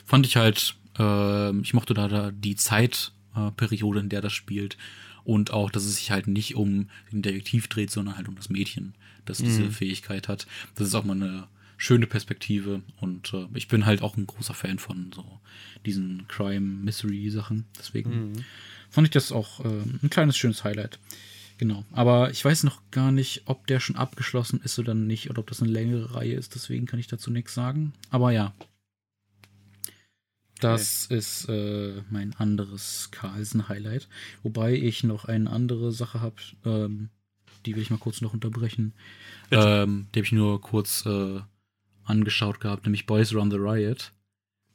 Fand 0.04 0.26
ich 0.26 0.36
halt, 0.36 0.74
äh, 0.98 1.56
ich 1.60 1.74
mochte 1.74 1.94
da, 1.94 2.08
da 2.08 2.30
die 2.30 2.56
Zeitperiode, 2.56 3.98
äh, 4.00 4.02
in 4.02 4.08
der 4.08 4.20
das 4.22 4.32
spielt. 4.32 4.76
Und 5.24 5.52
auch, 5.52 5.70
dass 5.70 5.84
es 5.84 5.96
sich 5.96 6.10
halt 6.10 6.26
nicht 6.26 6.56
um 6.56 6.88
den 7.12 7.22
Detektiv 7.22 7.68
dreht, 7.68 7.90
sondern 7.92 8.16
halt 8.16 8.28
um 8.28 8.34
das 8.34 8.48
Mädchen, 8.48 8.94
das 9.24 9.38
diese 9.38 9.62
Mhm. 9.64 9.70
Fähigkeit 9.70 10.26
hat. 10.26 10.46
Das 10.74 10.88
ist 10.88 10.94
auch 10.96 11.04
mal 11.04 11.14
eine 11.14 11.46
schöne 11.76 12.06
Perspektive. 12.08 12.82
Und 13.00 13.32
äh, 13.32 13.46
ich 13.54 13.68
bin 13.68 13.86
halt 13.86 14.02
auch 14.02 14.16
ein 14.16 14.26
großer 14.26 14.54
Fan 14.54 14.80
von 14.80 15.12
so 15.14 15.40
diesen 15.86 16.26
Crime-Mystery-Sachen. 16.28 17.66
Deswegen 17.78 18.10
Mhm. 18.32 18.44
fand 18.90 19.06
ich 19.06 19.12
das 19.12 19.30
auch 19.32 19.60
äh, 19.64 19.68
ein 20.02 20.10
kleines, 20.10 20.36
schönes 20.36 20.64
Highlight. 20.64 20.98
Genau. 21.62 21.84
Aber 21.92 22.32
ich 22.32 22.44
weiß 22.44 22.64
noch 22.64 22.82
gar 22.90 23.12
nicht, 23.12 23.42
ob 23.44 23.68
der 23.68 23.78
schon 23.78 23.94
abgeschlossen 23.94 24.60
ist 24.64 24.80
oder 24.80 24.94
nicht, 24.94 25.30
oder 25.30 25.38
ob 25.38 25.46
das 25.46 25.62
eine 25.62 25.70
längere 25.70 26.16
Reihe 26.16 26.34
ist. 26.34 26.56
Deswegen 26.56 26.86
kann 26.86 26.98
ich 26.98 27.06
dazu 27.06 27.30
nichts 27.30 27.54
sagen. 27.54 27.92
Aber 28.10 28.32
ja. 28.32 28.52
Das 30.58 31.06
ist 31.06 31.48
äh, 31.48 32.02
mein 32.10 32.34
anderes 32.34 33.10
Carlsen-Highlight. 33.12 34.08
Wobei 34.42 34.74
ich 34.74 35.04
noch 35.04 35.26
eine 35.26 35.48
andere 35.50 35.92
Sache 35.92 36.20
habe, 36.20 36.34
ähm, 36.64 37.10
die 37.64 37.76
will 37.76 37.82
ich 37.82 37.90
mal 37.90 37.96
kurz 37.98 38.22
noch 38.22 38.34
unterbrechen. 38.34 38.92
Ähm, 39.52 40.08
die 40.12 40.18
habe 40.18 40.26
ich 40.26 40.32
nur 40.32 40.60
kurz 40.60 41.06
äh, 41.06 41.42
angeschaut 42.02 42.58
gehabt, 42.58 42.86
nämlich 42.86 43.06
Boys 43.06 43.32
Run 43.32 43.52
the 43.52 43.56
Riot. 43.56 44.10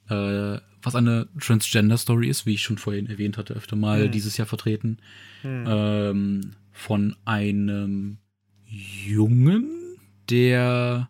Äh, 0.07 0.61
was 0.81 0.95
eine 0.95 1.27
Transgender-Story 1.37 2.29
ist, 2.29 2.45
wie 2.45 2.53
ich 2.53 2.61
schon 2.61 2.77
vorhin 2.77 3.09
erwähnt 3.09 3.37
hatte, 3.37 3.55
öfter 3.55 3.75
mal 3.75 4.05
Hm. 4.05 4.11
dieses 4.11 4.37
Jahr 4.37 4.47
vertreten. 4.47 4.99
Mhm. 5.43 5.65
Ähm, 5.67 6.53
von 6.77 7.15
einem 7.25 8.19
Jungen, 8.67 9.97
der, 10.29 11.09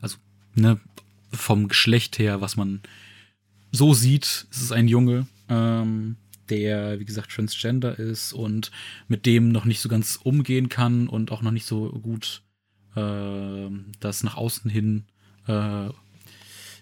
also, 0.00 0.16
ne, 0.54 0.80
vom 1.32 1.68
Geschlecht 1.68 2.18
her, 2.18 2.40
was 2.40 2.56
man 2.56 2.82
so 3.70 3.94
sieht, 3.94 4.46
ist 4.50 4.62
es 4.62 4.72
ein 4.72 4.88
Junge, 4.88 5.26
ähm, 5.48 6.16
der, 6.50 6.98
wie 6.98 7.04
gesagt, 7.04 7.30
transgender 7.30 7.96
ist 7.98 8.32
und 8.32 8.72
mit 9.06 9.26
dem 9.26 9.52
noch 9.52 9.64
nicht 9.64 9.80
so 9.80 9.88
ganz 9.88 10.18
umgehen 10.22 10.68
kann 10.68 11.08
und 11.08 11.30
auch 11.30 11.40
noch 11.40 11.52
nicht 11.52 11.66
so 11.66 11.88
gut 11.90 12.42
äh, 12.96 13.70
das 14.00 14.24
nach 14.24 14.36
außen 14.36 14.70
hin 14.70 15.04
äh, 15.46 15.88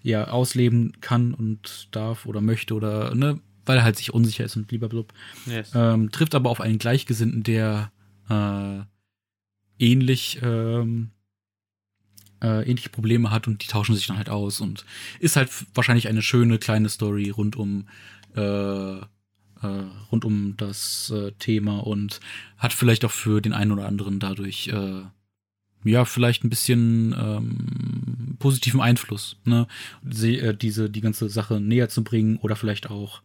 ja 0.02 0.28
ausleben 0.28 0.94
kann 1.00 1.34
und 1.34 1.88
darf 1.90 2.24
oder 2.26 2.40
möchte 2.40 2.74
oder 2.74 3.14
ne, 3.14 3.38
weil 3.66 3.78
er 3.78 3.84
halt 3.84 3.96
sich 3.96 4.12
unsicher 4.12 4.44
ist 4.44 4.56
und 4.56 4.70
lieber 4.70 4.88
blub. 4.88 5.12
Yes. 5.46 5.72
Ähm, 5.74 6.10
trifft 6.10 6.34
aber 6.34 6.50
auf 6.50 6.60
einen 6.60 6.78
Gleichgesinnten, 6.78 7.42
der 7.42 7.90
äh, 8.28 8.80
ähnlich 9.78 10.38
ähm, 10.42 11.10
äh, 12.42 12.68
ähnliche 12.68 12.90
Probleme 12.90 13.30
hat 13.30 13.46
und 13.46 13.62
die 13.62 13.68
tauschen 13.68 13.94
sich 13.94 14.06
dann 14.06 14.18
halt 14.18 14.28
aus 14.28 14.60
und 14.60 14.84
ist 15.18 15.36
halt 15.36 15.50
wahrscheinlich 15.74 16.08
eine 16.08 16.22
schöne 16.22 16.58
kleine 16.58 16.88
Story 16.88 17.30
rund 17.30 17.56
um 17.56 17.88
äh, 18.36 18.98
äh, 19.64 19.84
rund 20.12 20.24
um 20.24 20.56
das 20.56 21.10
äh, 21.10 21.32
Thema 21.38 21.78
und 21.86 22.20
hat 22.58 22.72
vielleicht 22.72 23.04
auch 23.04 23.10
für 23.10 23.40
den 23.40 23.52
einen 23.52 23.72
oder 23.72 23.86
anderen 23.86 24.20
dadurch 24.20 24.68
äh, 24.68 25.02
ja 25.84 26.04
vielleicht 26.04 26.44
ein 26.44 26.50
bisschen 26.50 27.14
ähm, 27.18 28.36
positiven 28.38 28.80
Einfluss, 28.80 29.36
ne, 29.44 29.66
Sie, 30.08 30.38
äh, 30.38 30.56
diese 30.56 30.90
die 30.90 31.00
ganze 31.00 31.28
Sache 31.28 31.60
näher 31.60 31.88
zu 31.88 32.04
bringen 32.04 32.36
oder 32.38 32.56
vielleicht 32.56 32.90
auch 32.90 33.22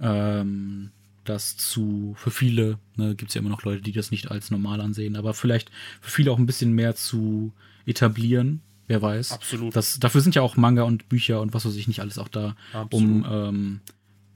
ähm, 0.00 0.90
das 1.28 1.56
zu 1.56 2.14
für 2.16 2.30
viele 2.30 2.78
ne, 2.96 3.14
gibt 3.14 3.30
es 3.30 3.34
ja 3.34 3.40
immer 3.40 3.50
noch 3.50 3.62
Leute, 3.62 3.82
die 3.82 3.92
das 3.92 4.10
nicht 4.10 4.30
als 4.30 4.50
normal 4.50 4.80
ansehen, 4.80 5.16
aber 5.16 5.34
vielleicht 5.34 5.70
für 6.00 6.10
viele 6.10 6.32
auch 6.32 6.38
ein 6.38 6.46
bisschen 6.46 6.72
mehr 6.72 6.94
zu 6.94 7.52
etablieren. 7.84 8.62
Wer 8.88 9.02
weiß. 9.02 9.32
Absolut. 9.32 9.74
Das, 9.74 9.98
dafür 9.98 10.20
sind 10.20 10.34
ja 10.36 10.42
auch 10.42 10.56
Manga 10.56 10.84
und 10.84 11.08
Bücher 11.08 11.40
und 11.40 11.52
was 11.54 11.66
weiß 11.66 11.74
ich 11.74 11.88
nicht 11.88 12.00
alles 12.00 12.18
auch 12.18 12.28
da, 12.28 12.54
Absolut. 12.72 12.92
um 12.92 13.26
ähm, 13.28 13.80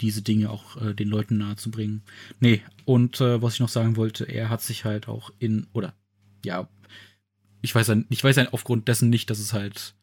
diese 0.01 0.23
Dinge 0.23 0.51
auch 0.51 0.81
äh, 0.81 0.95
den 0.95 1.09
Leuten 1.09 1.39
nahezubringen. 1.39 2.03
Nee, 2.41 2.63
und 2.85 3.21
äh, 3.21 3.41
was 3.43 3.55
ich 3.55 3.61
noch 3.61 3.69
sagen 3.69 3.97
wollte, 3.97 4.25
er 4.25 4.49
hat 4.49 4.63
sich 4.63 4.85
halt 4.85 5.09
auch 5.09 5.31
in, 5.39 5.67
oder 5.73 5.95
ja, 6.45 6.69
ich 7.63 7.75
weiß 7.75 7.89
ja, 7.89 7.97
ich 8.09 8.25
weiß 8.25 8.37
ja 8.37 8.49
aufgrund 8.53 8.89
dessen 8.89 9.11
nicht, 9.11 9.31
dass 9.31 9.39
es 9.39 9.53
halt, 9.53 9.95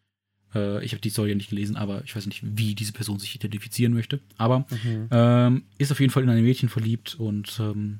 äh, 0.55 0.83
ich 0.83 0.91
habe 0.91 1.01
die 1.01 1.09
Story 1.09 1.29
ja 1.29 1.35
nicht 1.35 1.49
gelesen, 1.49 1.75
aber 1.75 2.03
ich 2.03 2.15
weiß 2.15 2.25
nicht, 2.25 2.41
wie 2.43 2.75
diese 2.75 2.93
Person 2.93 3.19
sich 3.19 3.35
identifizieren 3.35 3.93
möchte. 3.93 4.19
Aber 4.37 4.59
mhm. 4.83 5.07
ähm, 5.11 5.63
ist 5.77 5.91
auf 5.91 5.99
jeden 5.99 6.11
Fall 6.11 6.23
in 6.23 6.29
ein 6.29 6.43
Mädchen 6.43 6.69
verliebt 6.69 7.15
und 7.15 7.59
ähm, 7.59 7.99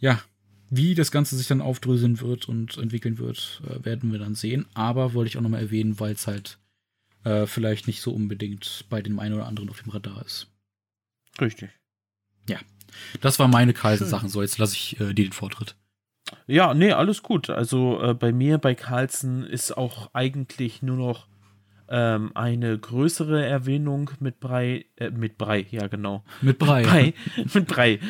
ja, 0.00 0.20
wie 0.70 0.94
das 0.94 1.10
Ganze 1.10 1.36
sich 1.36 1.46
dann 1.46 1.62
aufdröseln 1.62 2.20
wird 2.20 2.48
und 2.48 2.76
entwickeln 2.76 3.18
wird, 3.18 3.62
äh, 3.66 3.84
werden 3.84 4.12
wir 4.12 4.18
dann 4.18 4.34
sehen. 4.34 4.66
Aber 4.74 5.14
wollte 5.14 5.28
ich 5.28 5.36
auch 5.36 5.42
nochmal 5.42 5.62
erwähnen, 5.62 5.98
weil 5.98 6.12
es 6.12 6.26
halt 6.26 6.58
äh, 7.24 7.46
vielleicht 7.46 7.86
nicht 7.86 8.02
so 8.02 8.12
unbedingt 8.12 8.84
bei 8.90 9.00
dem 9.00 9.18
einen 9.18 9.34
oder 9.34 9.46
anderen 9.46 9.70
auf 9.70 9.82
dem 9.82 9.90
Radar 9.90 10.24
ist. 10.24 10.48
Richtig. 11.40 11.70
Ja. 12.48 12.58
Das 13.20 13.38
war 13.38 13.48
meine 13.48 13.74
Carlsen-Sachen. 13.74 14.28
So, 14.28 14.42
jetzt 14.42 14.58
lasse 14.58 14.74
ich 14.74 15.00
äh, 15.00 15.14
dir 15.14 15.24
den 15.24 15.32
Vortritt. 15.32 15.76
Ja, 16.46 16.74
nee, 16.74 16.92
alles 16.92 17.22
gut. 17.22 17.50
Also 17.50 18.02
äh, 18.02 18.14
bei 18.14 18.32
mir, 18.32 18.58
bei 18.58 18.74
Carlsen, 18.74 19.44
ist 19.44 19.76
auch 19.76 20.10
eigentlich 20.14 20.82
nur 20.82 20.96
noch 20.96 21.27
ähm, 21.88 22.32
eine 22.34 22.78
größere 22.78 23.44
Erwähnung 23.44 24.10
mit 24.20 24.40
Brei, 24.40 24.86
äh, 24.96 25.10
mit 25.10 25.38
Brei, 25.38 25.66
ja 25.70 25.86
genau. 25.86 26.24
Mit 26.40 26.58
Brei. 26.58 26.82
Mit 26.82 26.88
Brei. 26.88 27.14
mit 27.54 27.66
Brei. 27.66 28.00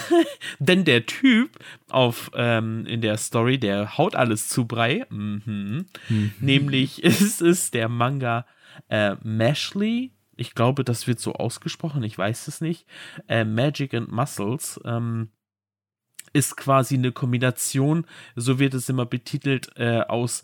Denn 0.58 0.84
der 0.84 1.06
Typ 1.06 1.58
auf, 1.88 2.30
ähm, 2.34 2.86
in 2.86 3.00
der 3.00 3.16
Story, 3.16 3.58
der 3.58 3.98
haut 3.98 4.14
alles 4.14 4.48
zu 4.48 4.66
Brei. 4.66 5.06
Mhm. 5.10 5.86
Mhm. 6.08 6.32
Nämlich 6.40 7.02
ist 7.04 7.40
es 7.40 7.70
der 7.70 7.88
Manga 7.88 8.46
äh, 8.88 9.16
Mashley 9.22 10.12
ich 10.40 10.54
glaube, 10.54 10.84
das 10.84 11.06
wird 11.06 11.20
so 11.20 11.34
ausgesprochen, 11.34 12.02
ich 12.02 12.16
weiß 12.16 12.48
es 12.48 12.62
nicht. 12.62 12.86
Äh, 13.28 13.44
Magic 13.44 13.92
and 13.92 14.10
Muscles 14.10 14.80
ähm, 14.86 15.28
ist 16.32 16.56
quasi 16.56 16.94
eine 16.94 17.12
Kombination, 17.12 18.06
so 18.36 18.58
wird 18.58 18.72
es 18.72 18.88
immer 18.88 19.04
betitelt, 19.04 19.70
äh, 19.76 20.00
aus 20.00 20.42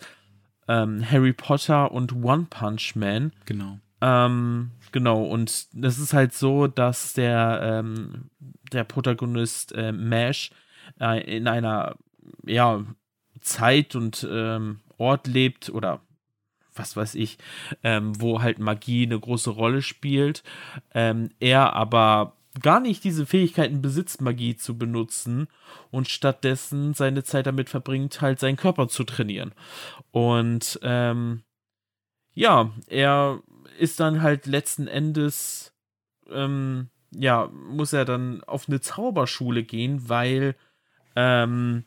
ähm, 0.69 1.09
Harry 1.11 1.33
Potter 1.33 1.93
und 1.93 2.13
One 2.25 2.47
Punch 2.51 2.95
Man. 2.97 3.33
Genau. 3.45 3.79
Ähm, 4.01 4.73
genau, 4.93 5.23
und 5.25 5.69
das 5.73 5.99
ist 5.99 6.13
halt 6.13 6.33
so, 6.35 6.67
dass 6.67 7.15
der, 7.15 7.61
ähm, 7.63 8.31
der 8.73 8.85
Protagonist 8.85 9.73
äh, 9.73 9.93
Mash 9.93 10.51
äh, 11.01 11.37
in 11.37 11.49
einer 11.49 11.97
ja, 12.45 12.85
Zeit 13.41 13.95
und 13.95 14.27
ähm, 14.31 14.81
Ort 14.99 15.27
lebt 15.27 15.71
oder 15.71 16.01
was 16.75 16.97
weiß 16.97 17.15
ich, 17.15 17.39
ähm, 17.83 18.21
wo 18.21 18.43
halt 18.43 18.59
Magie 18.59 19.07
eine 19.07 19.19
große 19.19 19.51
Rolle 19.51 19.83
spielt. 19.83 20.43
Ähm, 20.95 21.31
er 21.41 21.73
aber 21.73 22.36
gar 22.61 22.81
nicht 22.81 23.05
diese 23.05 23.27
Fähigkeiten 23.27 23.83
besitzt, 23.83 24.21
Magie 24.21 24.57
zu 24.57 24.79
benutzen 24.79 25.49
und 25.91 26.09
stattdessen 26.09 26.95
seine 26.95 27.25
Zeit 27.25 27.47
damit 27.47 27.69
verbringt, 27.69 28.21
halt 28.21 28.41
seinen 28.41 28.57
Körper 28.57 28.89
zu 28.89 29.05
trainieren. 29.05 29.53
Und 30.11 30.79
ähm, 30.83 31.43
ja, 32.35 32.71
er 32.87 33.41
ist 33.79 34.01
dann 34.01 34.23
halt 34.23 34.47
letzten 34.47 34.87
Endes, 34.87 35.75
ähm, 36.31 36.89
ja, 37.11 37.49
muss 37.53 37.93
er 37.93 38.05
dann 38.05 38.43
auf 38.45 38.69
eine 38.69 38.81
Zauberschule 38.81 39.63
gehen, 39.63 40.09
weil 40.09 40.55
ähm, 41.15 41.85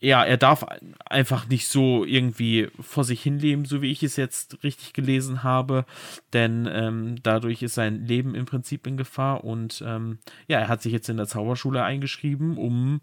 ja, 0.00 0.24
er 0.24 0.38
darf 0.38 0.64
einfach 1.04 1.46
nicht 1.48 1.68
so 1.68 2.04
irgendwie 2.04 2.68
vor 2.80 3.04
sich 3.04 3.22
hinleben, 3.22 3.66
so 3.66 3.82
wie 3.82 3.92
ich 3.92 4.02
es 4.02 4.16
jetzt 4.16 4.62
richtig 4.64 4.94
gelesen 4.94 5.42
habe, 5.42 5.84
denn 6.32 6.66
ähm, 6.72 7.16
dadurch 7.22 7.62
ist 7.62 7.74
sein 7.74 8.06
Leben 8.06 8.34
im 8.34 8.46
Prinzip 8.46 8.86
in 8.86 8.96
Gefahr. 8.96 9.44
Und 9.44 9.84
ähm, 9.86 10.18
ja, 10.48 10.58
er 10.58 10.68
hat 10.68 10.80
sich 10.80 10.92
jetzt 10.92 11.10
in 11.10 11.18
der 11.18 11.26
Zauberschule 11.26 11.82
eingeschrieben, 11.82 12.56
um 12.56 13.02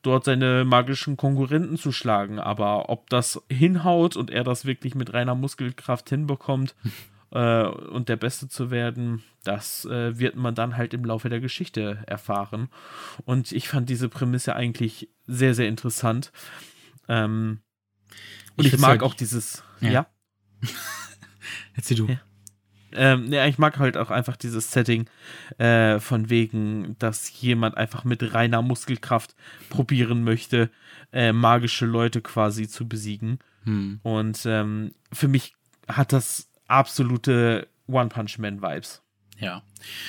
dort 0.00 0.24
seine 0.24 0.64
magischen 0.64 1.18
Konkurrenten 1.18 1.76
zu 1.76 1.92
schlagen, 1.92 2.38
aber 2.38 2.88
ob 2.88 3.10
das 3.10 3.42
hinhaut 3.50 4.16
und 4.16 4.30
er 4.30 4.44
das 4.44 4.64
wirklich 4.64 4.94
mit 4.94 5.12
reiner 5.12 5.34
Muskelkraft 5.34 6.08
hinbekommt, 6.08 6.74
äh, 7.32 7.64
und 7.64 8.08
der 8.08 8.16
Beste 8.16 8.48
zu 8.48 8.70
werden, 8.70 9.22
das 9.44 9.84
äh, 9.84 10.18
wird 10.18 10.36
man 10.36 10.54
dann 10.54 10.76
halt 10.76 10.94
im 10.94 11.04
Laufe 11.04 11.28
der 11.28 11.40
Geschichte 11.40 12.02
erfahren. 12.06 12.68
Und 13.24 13.52
ich 13.52 13.68
fand 13.68 13.88
diese 13.88 14.08
Prämisse 14.08 14.54
eigentlich 14.54 15.08
sehr, 15.26 15.54
sehr 15.54 15.68
interessant. 15.68 16.32
Ähm, 17.08 17.60
und 18.56 18.66
ich, 18.66 18.74
ich 18.74 18.80
mag 18.80 18.90
halt, 18.90 19.02
auch 19.02 19.14
dieses. 19.14 19.62
Ja. 19.80 19.90
ja? 19.90 20.06
Erzähl 21.74 21.96
du. 21.96 22.06
Ja. 22.06 22.20
Ähm, 22.92 23.32
ja, 23.32 23.46
ich 23.46 23.58
mag 23.58 23.78
halt 23.78 23.96
auch 23.96 24.10
einfach 24.10 24.36
dieses 24.36 24.72
Setting 24.72 25.08
äh, 25.58 26.00
von 26.00 26.28
wegen, 26.28 26.96
dass 26.98 27.40
jemand 27.40 27.76
einfach 27.76 28.04
mit 28.04 28.34
reiner 28.34 28.62
Muskelkraft 28.62 29.36
probieren 29.68 30.24
möchte, 30.24 30.70
äh, 31.12 31.32
magische 31.32 31.86
Leute 31.86 32.20
quasi 32.20 32.68
zu 32.68 32.88
besiegen. 32.88 33.38
Hm. 33.62 34.00
Und 34.02 34.42
ähm, 34.44 34.92
für 35.12 35.28
mich 35.28 35.54
hat 35.86 36.12
das 36.12 36.49
absolute 36.70 37.68
One-Punch-Man-Vibes. 37.86 39.02
Ja, 39.38 39.62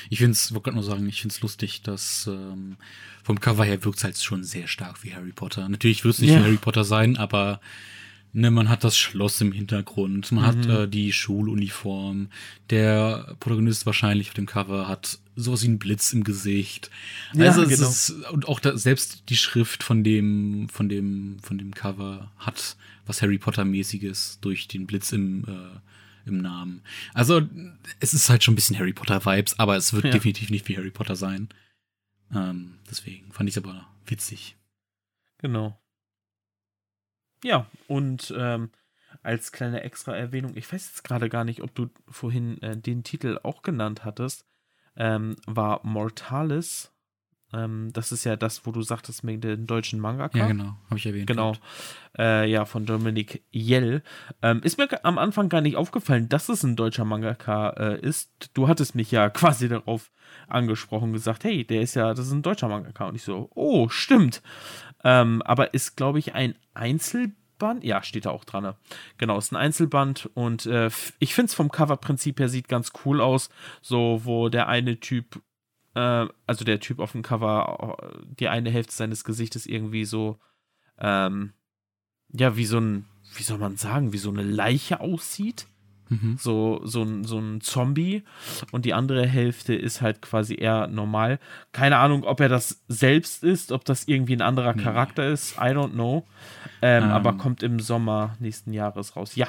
ich 0.09 0.19
finde 0.19 0.33
es, 0.33 0.51
wollte 0.51 0.65
gerade 0.65 0.75
nur 0.75 0.83
sagen, 0.83 1.07
ich 1.07 1.21
finde 1.21 1.33
es 1.33 1.41
lustig, 1.41 1.81
dass 1.83 2.27
ähm, 2.27 2.75
vom 3.23 3.39
Cover 3.39 3.63
her 3.63 3.83
wirkt 3.85 3.99
es 3.99 4.03
halt 4.03 4.17
schon 4.17 4.43
sehr 4.43 4.67
stark 4.67 5.03
wie 5.03 5.13
Harry 5.13 5.31
Potter. 5.31 5.69
Natürlich 5.69 6.03
wird 6.03 6.15
es 6.15 6.21
nicht 6.21 6.31
ja. 6.31 6.39
Harry 6.41 6.57
Potter 6.57 6.83
sein, 6.83 7.15
aber 7.15 7.61
ne, 8.33 8.51
man 8.51 8.67
hat 8.67 8.83
das 8.83 8.97
Schloss 8.97 9.39
im 9.39 9.53
Hintergrund, 9.53 10.33
man 10.33 10.43
mhm. 10.43 10.47
hat 10.47 10.65
äh, 10.65 10.87
die 10.87 11.13
Schuluniform, 11.13 12.27
der 12.69 13.35
Protagonist 13.39 13.85
wahrscheinlich 13.85 14.29
auf 14.29 14.33
dem 14.33 14.45
Cover 14.47 14.89
hat 14.89 15.19
sowas 15.37 15.63
wie 15.63 15.67
einen 15.67 15.79
Blitz 15.79 16.11
im 16.11 16.25
Gesicht. 16.25 16.91
Ja, 17.33 17.47
also 17.47 17.65
genau. 17.65 17.87
ist, 17.87 18.11
und 18.31 18.49
auch 18.49 18.59
da, 18.59 18.77
selbst 18.77 19.23
die 19.29 19.37
Schrift 19.37 19.81
von 19.83 20.03
dem, 20.03 20.67
von 20.69 20.89
dem, 20.89 21.37
von 21.41 21.57
dem 21.57 21.73
Cover 21.73 22.31
hat 22.37 22.75
was 23.05 23.21
Harry 23.21 23.37
Potter 23.37 23.65
mäßiges 23.65 24.39
durch 24.41 24.67
den 24.67 24.85
Blitz 24.87 25.11
im 25.11 25.45
äh, 25.45 25.79
im 26.25 26.37
Namen. 26.37 26.83
Also, 27.13 27.41
es 27.99 28.13
ist 28.13 28.29
halt 28.29 28.43
schon 28.43 28.53
ein 28.53 28.55
bisschen 28.55 28.77
Harry 28.77 28.93
Potter-Vibes, 28.93 29.59
aber 29.59 29.75
es 29.75 29.93
wird 29.93 30.05
ja. 30.05 30.11
definitiv 30.11 30.49
nicht 30.49 30.67
wie 30.67 30.77
Harry 30.77 30.91
Potter 30.91 31.15
sein. 31.15 31.49
Ähm, 32.33 32.79
deswegen 32.89 33.31
fand 33.31 33.49
ich 33.49 33.57
es 33.57 33.63
aber 33.63 33.87
witzig. 34.05 34.57
Genau. 35.39 35.77
Ja, 37.43 37.67
und 37.87 38.33
ähm, 38.37 38.71
als 39.23 39.51
kleine 39.51 39.81
extra 39.81 40.15
Erwähnung, 40.15 40.55
ich 40.55 40.71
weiß 40.71 40.87
jetzt 40.87 41.03
gerade 41.03 41.29
gar 41.29 41.43
nicht, 41.43 41.61
ob 41.61 41.73
du 41.75 41.89
vorhin 42.07 42.61
äh, 42.61 42.77
den 42.77 43.03
Titel 43.03 43.39
auch 43.43 43.61
genannt 43.61 44.05
hattest, 44.05 44.45
ähm, 44.95 45.35
war 45.45 45.85
Mortalis 45.85 46.91
ähm, 47.53 47.89
das 47.93 48.11
ist 48.11 48.23
ja 48.23 48.35
das, 48.35 48.65
wo 48.65 48.71
du 48.71 48.81
sagtest, 48.81 49.23
mit 49.23 49.43
den 49.43 49.67
deutschen 49.67 49.99
Mangaka. 49.99 50.37
Ja, 50.37 50.47
genau, 50.47 50.75
habe 50.89 50.97
ich 50.97 51.05
erwähnt. 51.05 51.27
Genau. 51.27 51.53
Äh, 52.17 52.49
ja, 52.49 52.65
von 52.65 52.85
Dominik 52.85 53.43
Jell. 53.51 54.03
Ähm, 54.41 54.61
ist 54.63 54.77
mir 54.77 54.87
am 55.03 55.17
Anfang 55.17 55.49
gar 55.49 55.61
nicht 55.61 55.75
aufgefallen, 55.75 56.29
dass 56.29 56.49
es 56.49 56.63
ein 56.63 56.75
deutscher 56.75 57.05
Mangaka 57.05 57.69
äh, 57.71 57.99
ist. 57.99 58.51
Du 58.53 58.67
hattest 58.67 58.95
mich 58.95 59.11
ja 59.11 59.29
quasi 59.29 59.67
darauf 59.67 60.11
angesprochen, 60.47 61.13
gesagt, 61.13 61.43
hey, 61.43 61.65
der 61.65 61.81
ist 61.81 61.95
ja, 61.95 62.13
das 62.13 62.27
ist 62.27 62.33
ein 62.33 62.41
deutscher 62.41 62.69
Mangaka. 62.69 63.07
Und 63.07 63.15
ich 63.15 63.23
so, 63.23 63.49
oh, 63.53 63.89
stimmt. 63.89 64.41
Ähm, 65.03 65.41
aber 65.43 65.73
ist, 65.73 65.97
glaube 65.97 66.19
ich, 66.19 66.35
ein 66.35 66.55
Einzelband. 66.73 67.83
Ja, 67.83 68.01
steht 68.03 68.25
da 68.25 68.31
auch 68.31 68.45
dran. 68.45 68.63
Ne? 68.63 68.75
Genau, 69.17 69.37
ist 69.37 69.51
ein 69.51 69.57
Einzelband 69.57 70.29
und 70.33 70.65
äh, 70.65 70.89
ich 71.19 71.33
finde 71.33 71.47
es 71.47 71.53
vom 71.53 71.69
Coverprinzip 71.69 72.39
her 72.39 72.49
sieht 72.49 72.67
ganz 72.67 72.91
cool 73.05 73.21
aus. 73.21 73.49
So, 73.81 74.21
wo 74.23 74.49
der 74.49 74.67
eine 74.67 74.99
Typ 74.99 75.41
äh, 75.95 76.25
also 76.47 76.65
der 76.65 76.79
Typ 76.79 76.99
auf 76.99 77.11
dem 77.13 77.21
Cover, 77.21 77.97
äh, 78.01 78.25
die 78.39 78.47
eine 78.47 78.69
Hälfte 78.69 78.93
seines 78.93 79.23
Gesichtes 79.23 79.65
irgendwie 79.65 80.05
so, 80.05 80.39
ähm, 80.99 81.53
ja, 82.33 82.55
wie 82.55 82.65
so 82.65 82.79
ein, 82.79 83.05
wie 83.35 83.43
soll 83.43 83.57
man 83.57 83.77
sagen, 83.77 84.13
wie 84.13 84.17
so 84.17 84.29
eine 84.29 84.43
Leiche 84.43 84.99
aussieht. 84.99 85.67
Mhm. 86.09 86.35
So, 86.37 86.81
so, 86.83 87.03
ein, 87.03 87.23
so 87.23 87.39
ein 87.39 87.61
Zombie. 87.61 88.23
Und 88.73 88.83
die 88.83 88.93
andere 88.93 89.25
Hälfte 89.25 89.73
ist 89.73 90.01
halt 90.01 90.21
quasi 90.21 90.55
eher 90.55 90.87
normal. 90.87 91.39
Keine 91.71 91.97
Ahnung, 91.97 92.25
ob 92.25 92.41
er 92.41 92.49
das 92.49 92.83
selbst 92.89 93.45
ist, 93.45 93.71
ob 93.71 93.85
das 93.85 94.09
irgendwie 94.09 94.35
ein 94.35 94.41
anderer 94.41 94.73
Nee. 94.73 94.83
Charakter 94.83 95.25
ist. 95.29 95.55
I 95.55 95.71
don't 95.71 95.91
know. 95.93 96.27
Ähm, 96.81 97.03
Ähm. 97.05 97.09
aber 97.11 97.33
kommt 97.37 97.63
im 97.63 97.79
Sommer 97.79 98.35
nächsten 98.39 98.73
Jahres 98.73 99.15
raus. 99.15 99.35
Ja. 99.35 99.47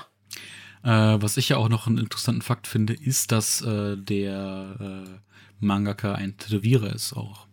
Äh, 0.85 1.21
was 1.21 1.37
ich 1.37 1.49
ja 1.49 1.57
auch 1.57 1.69
noch 1.69 1.89
einen 1.89 1.99
interessanten 1.99 2.43
Fakt 2.43 2.69
finde, 2.69 2.93
ist, 2.95 3.33
dass 3.33 3.61
äh, 3.63 3.97
der 3.97 4.77
äh, 5.05 5.09
Mangaka 5.63 6.15
ein 6.15 6.37
Tätowierer 6.37 6.93
ist 6.93 7.15
auch. 7.15 7.47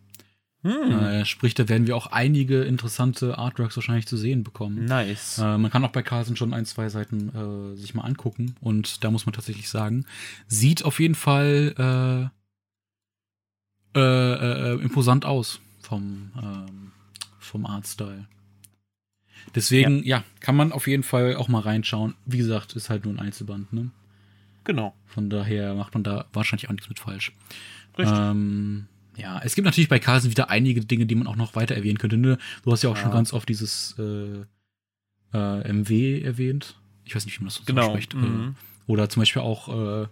Hm. 0.61 0.91
Äh, 0.91 1.25
sprich, 1.25 1.53
da 1.53 1.69
werden 1.69 1.87
wir 1.87 1.95
auch 1.95 2.07
einige 2.07 2.63
interessante 2.63 3.37
Artworks 3.37 3.77
wahrscheinlich 3.77 4.07
zu 4.07 4.17
sehen 4.17 4.43
bekommen. 4.43 4.83
Nice. 4.85 5.37
Äh, 5.37 5.57
man 5.57 5.71
kann 5.71 5.85
auch 5.85 5.91
bei 5.91 6.03
Carlsen 6.03 6.35
schon 6.35 6.53
ein, 6.53 6.65
zwei 6.65 6.89
Seiten 6.89 7.73
äh, 7.73 7.77
sich 7.77 7.93
mal 7.93 8.03
angucken. 8.03 8.55
Und 8.59 9.03
da 9.03 9.11
muss 9.11 9.25
man 9.25 9.31
tatsächlich 9.31 9.69
sagen, 9.69 10.05
sieht 10.47 10.83
auf 10.83 10.99
jeden 10.99 11.15
Fall 11.15 12.29
äh, 13.95 13.99
äh, 13.99 14.73
äh, 14.73 14.81
imposant 14.81 15.23
aus 15.23 15.61
vom, 15.81 16.31
ähm, 16.41 16.91
vom 17.39 17.65
Artstyle. 17.65 18.27
Deswegen, 19.55 20.03
ja. 20.03 20.23
kann 20.41 20.55
man 20.55 20.73
auf 20.73 20.87
jeden 20.87 21.03
Fall 21.03 21.37
auch 21.37 21.47
mal 21.47 21.61
reinschauen. 21.61 22.15
Wie 22.25 22.37
gesagt, 22.37 22.73
ist 22.73 22.89
halt 22.89 23.05
nur 23.05 23.13
ein 23.13 23.19
Einzelband, 23.19 23.71
ne? 23.71 23.91
Genau. 24.65 24.93
Von 25.07 25.29
daher 25.29 25.73
macht 25.73 25.93
man 25.93 26.03
da 26.03 26.25
wahrscheinlich 26.33 26.67
auch 26.67 26.73
nichts 26.73 26.89
mit 26.89 26.99
falsch. 26.99 27.31
Richtig. 27.99 28.17
Ähm, 28.17 28.87
ja, 29.17 29.41
es 29.43 29.53
gibt 29.55 29.65
natürlich 29.65 29.89
bei 29.89 29.99
Carlsen 29.99 30.31
wieder 30.31 30.49
einige 30.49 30.81
Dinge, 30.81 31.05
die 31.05 31.15
man 31.15 31.27
auch 31.27 31.35
noch 31.35 31.55
weiter 31.55 31.75
erwähnen 31.75 31.97
könnte. 31.97 32.17
Ne? 32.17 32.37
Du 32.63 32.71
hast 32.71 32.83
ja 32.83 32.89
auch 32.89 32.95
Ja. 32.95 33.03
schon 33.03 33.11
ganz 33.11 33.33
oft 33.33 33.47
dieses 33.49 33.95
äh, 33.99 34.43
äh, 35.33 35.73
MW 35.73 36.21
erwähnt. 36.21 36.79
Ich 37.05 37.15
weiß 37.15 37.25
nicht, 37.25 37.37
wie 37.39 37.43
man 37.43 37.47
das 37.49 37.55
so 37.55 37.63
genau. 37.65 37.87
ausspricht. 37.87 38.15
Mhm. 38.15 38.55
Äh, 38.87 38.91
oder 38.91 39.09
zum 39.09 39.21
Beispiel 39.21 39.41
auch 39.41 40.03
äh, 40.03 40.07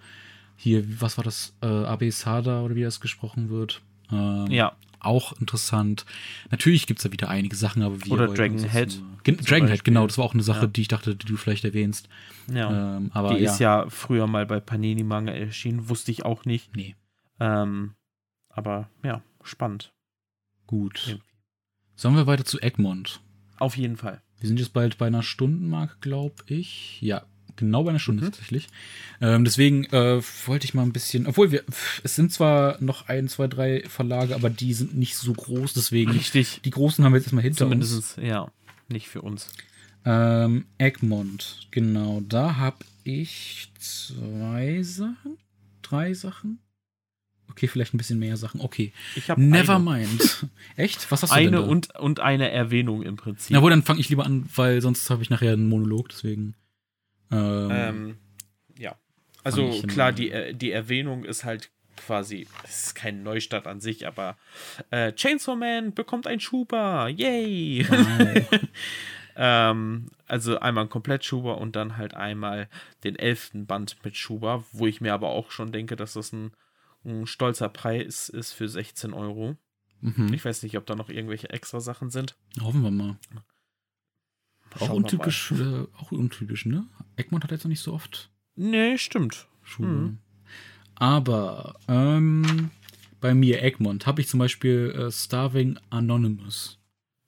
hier, 0.56 0.84
was 1.02 1.18
war 1.18 1.24
das? 1.24 1.54
Äh, 1.62 1.68
AB 1.68 2.12
Sada 2.12 2.62
oder 2.62 2.76
wie 2.76 2.84
das 2.84 3.00
gesprochen 3.00 3.50
wird. 3.50 3.82
Ähm, 4.12 4.48
Ja. 4.50 4.74
Auch 5.00 5.40
interessant. 5.40 6.06
Natürlich 6.50 6.88
gibt 6.88 7.00
es 7.00 7.04
da 7.04 7.12
wieder 7.12 7.30
einige 7.30 7.56
Sachen, 7.56 7.84
aber 7.84 8.04
wir 8.04 8.12
Oder 8.14 8.28
Dragonhead 8.30 9.00
Gen 9.24 9.38
Dragonhead, 9.38 9.84
genau. 9.84 10.08
Das 10.08 10.18
war 10.18 10.26
auch 10.26 10.34
eine 10.34 10.42
Sache, 10.42 10.62
Ja. 10.62 10.68
die 10.68 10.82
ich 10.82 10.88
dachte, 10.88 11.16
die 11.16 11.26
du 11.28 11.38
vielleicht 11.38 11.64
erwähnst. 11.66 12.10
Ja. 12.52 12.98
Ähm, 12.98 13.12
aber 13.14 13.36
die 13.36 13.44
ja, 13.44 13.52
ist 13.52 13.60
ja 13.60 13.86
früher 13.90 14.26
mal 14.26 14.48
bei 14.48 14.60
Panini 14.60 15.04
Manga 15.04 15.32
erschienen, 15.32 15.88
wusste 15.88 16.12
ich 16.12 16.26
auch 16.26 16.46
nicht. 16.46 16.76
nee, 16.76 16.96
Ähm, 17.40 17.96
aber 18.50 18.90
ja, 19.04 19.22
spannend. 19.44 19.92
gut. 20.66 21.04
Irgendwie. 21.08 21.24
Sollen 21.96 22.16
wir 22.16 22.28
weiter 22.28 22.46
zu 22.46 22.60
Egmont? 22.60 23.22
Auf 23.58 23.76
jeden 23.78 23.98
Fall. 23.98 24.22
Wir 24.40 24.48
sind 24.48 24.60
jetzt 24.60 24.74
bald 24.74 24.98
bei 24.98 25.08
einer 25.08 25.24
Stundenmarke, 25.24 25.96
glaube 26.02 26.36
ich. 26.48 27.02
Ja, 27.02 27.26
genau 27.56 27.84
bei 27.84 27.90
einer 27.90 28.00
Stunde 28.00 28.22
Mhm. 28.24 28.28
tatsächlich. 28.28 28.68
Ähm, 29.20 29.44
deswegen 29.46 29.86
äh, 29.86 30.22
wollte 30.46 30.66
ich 30.66 30.74
mal 30.76 30.84
ein 30.84 30.94
bisschen, 30.94 31.26
obwohl 31.26 31.52
wir, 31.52 31.64
es 32.04 32.16
sind 32.16 32.32
zwar 32.32 32.80
noch 32.84 33.08
ein, 33.08 33.28
zwei, 33.30 33.48
drei 33.48 33.84
Verlage, 33.88 34.36
aber 34.36 34.50
die 34.52 34.74
sind 34.74 34.96
nicht 34.96 35.16
so 35.18 35.34
groß, 35.34 35.74
deswegen 35.74 36.12
Richtig. 36.12 36.62
die 36.64 36.70
großen 36.70 37.04
haben 37.04 37.14
wir 37.14 37.18
jetzt 37.18 37.28
erstmal 37.28 37.44
hinter 37.44 37.66
uns. 37.66 37.90
Zumindest, 37.90 38.18
ja, 38.18 38.52
nicht 38.90 39.08
für 39.08 39.22
uns. 39.24 39.50
Ähm, 40.06 40.66
Egmont, 40.78 41.68
genau, 41.72 42.22
da 42.28 42.58
habe 42.58 42.78
ich 43.04 43.72
zwei 43.80 44.82
Sachen, 44.84 45.38
drei 45.82 46.14
Sachen. 46.14 46.60
Okay, 47.50 47.68
vielleicht 47.68 47.94
ein 47.94 47.98
bisschen 47.98 48.20
mehr 48.20 48.38
Sachen. 48.38 48.62
Okay, 48.62 48.94
Ich 49.16 49.30
habe 49.30 49.42
never 49.42 49.76
eine, 49.76 49.84
mind. 49.84 50.48
Echt? 50.76 51.10
Was 51.12 51.24
hast 51.24 51.32
du 51.32 51.36
denn 51.36 51.48
eine 51.48 51.58
da? 51.58 51.64
und, 51.64 51.96
und 51.96 52.20
eine 52.20 52.50
Erwähnung 52.52 53.04
im 53.04 53.16
Prinzip. 53.16 53.52
Na 53.52 53.62
wohl, 53.62 53.70
dann 53.70 53.84
fange 53.84 54.00
ich 54.00 54.10
lieber 54.10 54.26
an, 54.26 54.48
weil 54.56 54.82
sonst 54.82 55.10
habe 55.10 55.24
ich 55.24 55.30
nachher 55.30 55.54
einen 55.54 55.70
Monolog, 55.70 56.10
deswegen. 56.10 56.56
Ähm, 57.32 57.70
Ähm, 57.72 58.18
ja. 58.78 58.96
Also 59.44 59.82
klar, 59.88 60.12
die, 60.12 60.32
äh, 60.32 60.54
die 60.54 60.72
Erwähnung 60.72 61.24
ist 61.24 61.46
halt 61.46 61.72
quasi, 61.96 62.48
es 62.64 62.88
ist 62.88 62.96
kein 62.96 63.24
Neustart 63.24 63.66
an 63.66 63.80
sich, 63.80 64.06
aber 64.08 64.38
äh, 64.92 65.14
Chainsaw 65.14 65.56
Man 65.56 65.94
bekommt 65.94 66.28
ein 66.28 66.40
Schuber. 66.40 67.08
Yay! 67.10 67.86
wow. 67.90 68.60
ähm, 69.36 70.10
also 70.28 70.60
einmal 70.60 70.86
ein 70.86 70.90
komplett 70.90 71.26
Schuber 71.26 71.58
und 71.60 71.76
dann 71.76 71.98
halt 71.98 72.14
einmal 72.14 72.68
den 73.04 73.16
elften 73.16 73.66
Band 73.66 73.98
mit 74.04 74.16
Schuber, 74.18 74.64
wo 74.72 74.86
ich 74.88 75.02
mir 75.02 75.14
aber 75.14 75.30
auch 75.30 75.52
schon 75.52 75.72
denke, 75.72 75.96
dass 75.96 76.14
das 76.14 76.34
ein, 76.34 76.52
ein 77.06 77.28
stolzer 77.28 77.70
Preis 77.70 78.30
ist 78.30 78.54
für 78.54 78.68
16 78.68 79.14
Euro. 79.14 79.58
mhm. 80.02 80.34
Ich 80.34 80.44
weiß 80.44 80.64
nicht, 80.64 80.78
ob 80.78 80.86
da 80.86 80.96
noch 80.96 81.10
irgendwelche 81.10 81.50
extra 81.50 81.80
Sachen 81.80 82.10
sind. 82.10 82.36
Hoffen 82.62 82.84
wir 82.84 82.92
mal. 82.92 83.18
Auch 84.76 84.88
Schauen 84.88 85.04
untypisch, 85.04 85.52
äh, 85.52 85.86
auch 85.98 86.12
untypisch, 86.12 86.66
ne? 86.66 86.86
Egmont 87.16 87.44
hat 87.44 87.52
jetzt 87.52 87.64
noch 87.64 87.70
nicht 87.70 87.82
so 87.82 87.94
oft. 87.94 88.30
Nee, 88.56 88.98
stimmt. 88.98 89.48
Schuhe. 89.64 89.88
Mhm. 89.88 90.18
Aber 90.96 91.80
ähm, 91.88 92.72
bei 93.22 93.34
mir 93.34 93.64
Egmont 93.64 94.06
habe 94.08 94.22
ich 94.22 94.28
zum 94.28 94.40
Beispiel 94.40 94.94
äh, 94.98 95.12
Starving 95.12 95.80
Anonymous. 95.90 96.80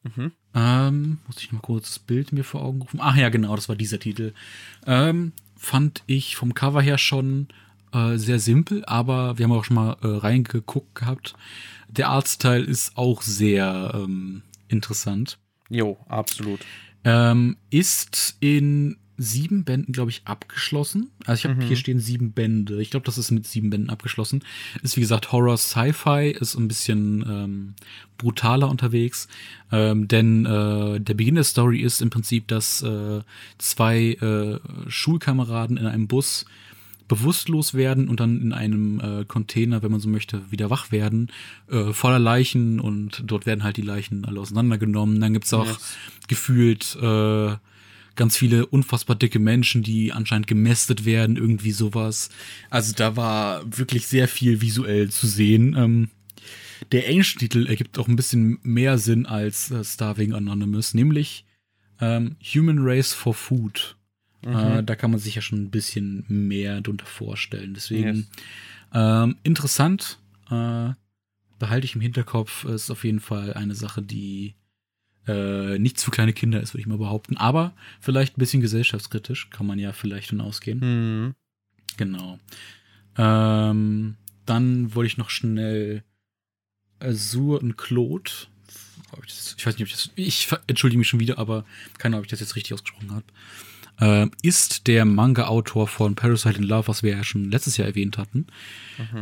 Mhm. 0.04 0.32
Ähm, 0.54 1.20
muss 1.28 1.38
ich 1.38 1.52
noch 1.52 1.62
mal 1.62 1.66
kurz 1.66 1.90
das 1.90 2.00
Bild 2.00 2.32
mir 2.32 2.44
vor 2.44 2.64
Augen 2.64 2.82
rufen? 2.82 3.00
Ach 3.02 3.16
ja, 3.16 3.30
genau, 3.30 3.56
das 3.56 3.70
war 3.70 3.76
dieser 3.76 4.00
Titel. 4.00 4.34
Ähm, 4.86 5.34
fand 5.56 6.04
ich 6.08 6.36
vom 6.36 6.54
Cover 6.54 6.82
her 6.82 6.98
schon 6.98 7.48
äh, 7.94 8.18
sehr 8.18 8.40
simpel, 8.40 8.84
aber 8.86 9.38
wir 9.38 9.46
haben 9.46 9.52
auch 9.52 9.64
schon 9.66 9.76
mal 9.76 9.98
äh, 10.02 10.08
reingeguckt 10.08 10.96
gehabt. 10.96 11.34
Der 11.90 12.10
Artstyle 12.10 12.64
ist 12.64 12.98
auch 12.98 13.22
sehr 13.22 13.92
ähm, 13.96 14.44
interessant. 14.68 15.38
Jo, 15.70 15.98
absolut. 16.08 16.60
Ähm, 17.04 17.58
ist 17.70 18.36
in 18.40 18.98
sieben 19.22 19.66
Bänden, 19.66 19.92
glaube 19.92 20.12
ich, 20.12 20.22
abgeschlossen. 20.24 21.10
Also 21.26 21.40
ich 21.40 21.46
habe 21.52 21.62
Mhm. 21.62 21.68
hier 21.68 21.76
stehen 21.76 22.00
sieben 22.00 22.32
Bände. 22.32 22.82
Ich 22.82 22.90
glaube, 22.90 23.06
das 23.06 23.18
ist 23.18 23.32
mit 23.32 23.46
sieben 23.46 23.70
Bänden 23.70 23.90
abgeschlossen. 23.90 24.44
Ist 24.82 24.96
wie 24.96 25.02
gesagt 25.02 25.34
Horror 25.34 25.58
Sci-Fi, 25.58 26.30
ist 26.40 26.56
ein 26.56 26.70
bisschen 26.70 27.26
ähm, 27.28 27.74
brutaler 28.18 28.70
unterwegs. 28.70 29.28
Ähm, 29.74 30.08
denn 30.08 30.46
äh, 30.46 31.02
der 31.02 31.14
Beginn 31.16 31.36
der 31.36 31.44
Story 31.44 31.82
ist 31.82 32.02
im 32.02 32.10
Prinzip, 32.10 32.48
dass 32.48 32.82
äh, 32.82 33.22
zwei 33.58 34.14
äh, 34.14 34.60
Schulkameraden 34.90 35.76
in 35.76 35.86
einem 35.86 36.08
Bus 36.08 36.46
bewusstlos 37.10 37.74
werden 37.74 38.08
und 38.08 38.22
dann 38.22 38.42
in 38.42 38.54
einem 38.54 39.02
äh, 39.02 39.26
Container, 39.26 39.84
wenn 39.84 39.92
man 39.92 40.00
so 40.00 40.08
möchte, 40.08 40.50
wieder 40.50 40.70
wach 40.70 40.94
werden, 40.94 41.30
äh, 41.70 41.92
voller 41.92 42.20
Leichen 42.20 42.80
und 42.80 43.24
dort 43.26 43.46
werden 43.46 43.64
halt 43.64 43.76
die 43.76 43.82
Leichen 43.82 44.24
alle 44.24 44.40
auseinandergenommen. 44.40 45.20
Dann 45.20 45.34
gibt's 45.34 45.54
auch 45.54 45.68
Yes. 45.68 45.98
gefühlt 46.30 46.96
äh, 47.02 47.56
ganz 48.16 48.38
viele 48.38 48.66
unfassbar 48.66 49.16
dicke 49.18 49.40
Menschen, 49.40 49.82
die 49.84 50.14
anscheinend 50.14 50.48
gemästet 50.48 51.04
werden, 51.06 51.36
irgendwie 51.36 51.72
sowas. 51.72 52.30
Also 52.70 52.94
da 52.96 53.16
war 53.18 53.64
wirklich 53.78 54.08
sehr 54.08 54.28
viel 54.28 54.62
visuell 54.62 55.10
zu 55.10 55.28
sehen. 55.28 55.76
Ähm, 55.78 56.10
der 56.92 57.08
englische 57.08 57.38
Titel 57.38 57.66
ergibt 57.68 58.00
auch 58.00 58.08
ein 58.08 58.16
bisschen 58.16 58.60
mehr 58.64 58.98
Sinn 58.98 59.26
als 59.26 59.72
äh, 59.72 59.84
Starving 59.84 60.34
Anonymous, 60.34 60.94
nämlich 60.94 61.46
ähm, 62.00 62.36
Human 62.54 62.78
Race 62.80 63.14
for 63.14 63.34
Food. 63.34 63.96
Äh, 64.42 64.84
da 64.84 64.96
kann 64.96 65.12
man 65.12 65.20
sich 65.20 65.36
ja 65.36 65.42
schon 65.42 65.64
ein 65.64 65.70
bisschen 65.70 66.26
mehr 66.28 66.82
drunter 66.82 67.06
vorstellen. 67.06 67.74
Deswegen 67.74 68.16
Yes. 68.16 68.28
ähm, 68.94 69.36
interessant. 69.44 70.20
Äh, 70.50 70.94
behalte 71.60 71.86
ich 71.86 71.96
im 71.96 72.02
Hinterkopf. 72.02 72.64
Ist 72.66 72.90
auf 72.90 73.04
jeden 73.04 73.20
Fall 73.20 73.54
eine 73.54 73.76
Sache, 73.76 74.02
die 74.02 74.56
äh, 75.28 75.78
nichts 75.78 76.04
für 76.04 76.12
kleine 76.12 76.34
Kinder 76.34 76.62
ist, 76.62 76.74
würde 76.74 76.82
ich 76.82 76.88
mal 76.88 76.98
behaupten. 76.98 77.38
Aber 77.38 77.74
vielleicht 78.00 78.38
ein 78.38 78.40
bisschen 78.40 78.62
gesellschaftskritisch, 78.62 79.50
kann 79.50 79.68
man 79.68 79.78
ja 79.78 79.92
vielleicht 79.94 80.30
von 80.30 80.42
ausgehen. 80.42 80.80
Mhm. 80.80 81.36
Genau. 81.98 82.40
Ähm, 83.18 84.16
dann 84.46 84.96
wollte 84.96 85.08
ich 85.08 85.18
noch 85.18 85.30
schnell 85.30 86.04
Azur 87.00 87.62
und 87.62 87.78
Claude. 87.78 88.32
Ich, 89.26 89.66
weiß 89.66 89.78
nicht, 89.78 89.82
ob 89.82 89.88
ich 89.88 89.92
das. 89.94 90.12
Ich 90.16 90.48
entschuldige 90.68 91.00
mich 91.00 91.10
schon 91.10 91.20
wieder, 91.20 91.38
aber 91.38 91.66
keine 91.98 92.16
Ahnung, 92.16 92.22
ob 92.22 92.26
ich 92.26 92.32
das 92.32 92.40
jetzt 92.40 92.56
richtig 92.56 92.74
ausgesprochen 92.74 93.12
habe. 93.12 93.26
Ähm, 94.02 94.32
ist 94.42 94.88
der 94.88 95.06
Manga-Autor 95.06 95.88
von 95.88 96.16
Parasite 96.16 96.58
in 96.58 96.64
Love, 96.64 96.88
was 96.88 97.04
wir 97.04 97.12
ja 97.12 97.24
schon 97.24 97.52
letztes 97.52 97.78
Jahr 97.78 97.88
erwähnt 97.88 98.18
hatten. 98.18 98.48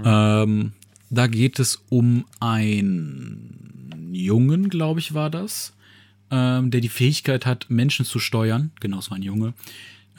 Ähm, 0.04 0.74
da 1.10 1.28
geht 1.28 1.60
es 1.60 1.84
um 1.90 2.26
einen 2.40 4.10
Jungen, 4.12 4.70
glaube 4.70 5.00
ich, 5.00 5.14
war 5.14 5.30
das, 5.30 5.74
ähm, 6.32 6.72
der 6.72 6.82
die 6.82 6.90
Fähigkeit 6.90 7.46
hat, 7.46 7.68
Menschen 7.70 8.06
zu 8.06 8.20
steuern. 8.20 8.72
Genau, 8.80 9.00
es 9.00 9.10
war 9.10 9.18
ein 9.18 9.24
Junge. 9.24 9.54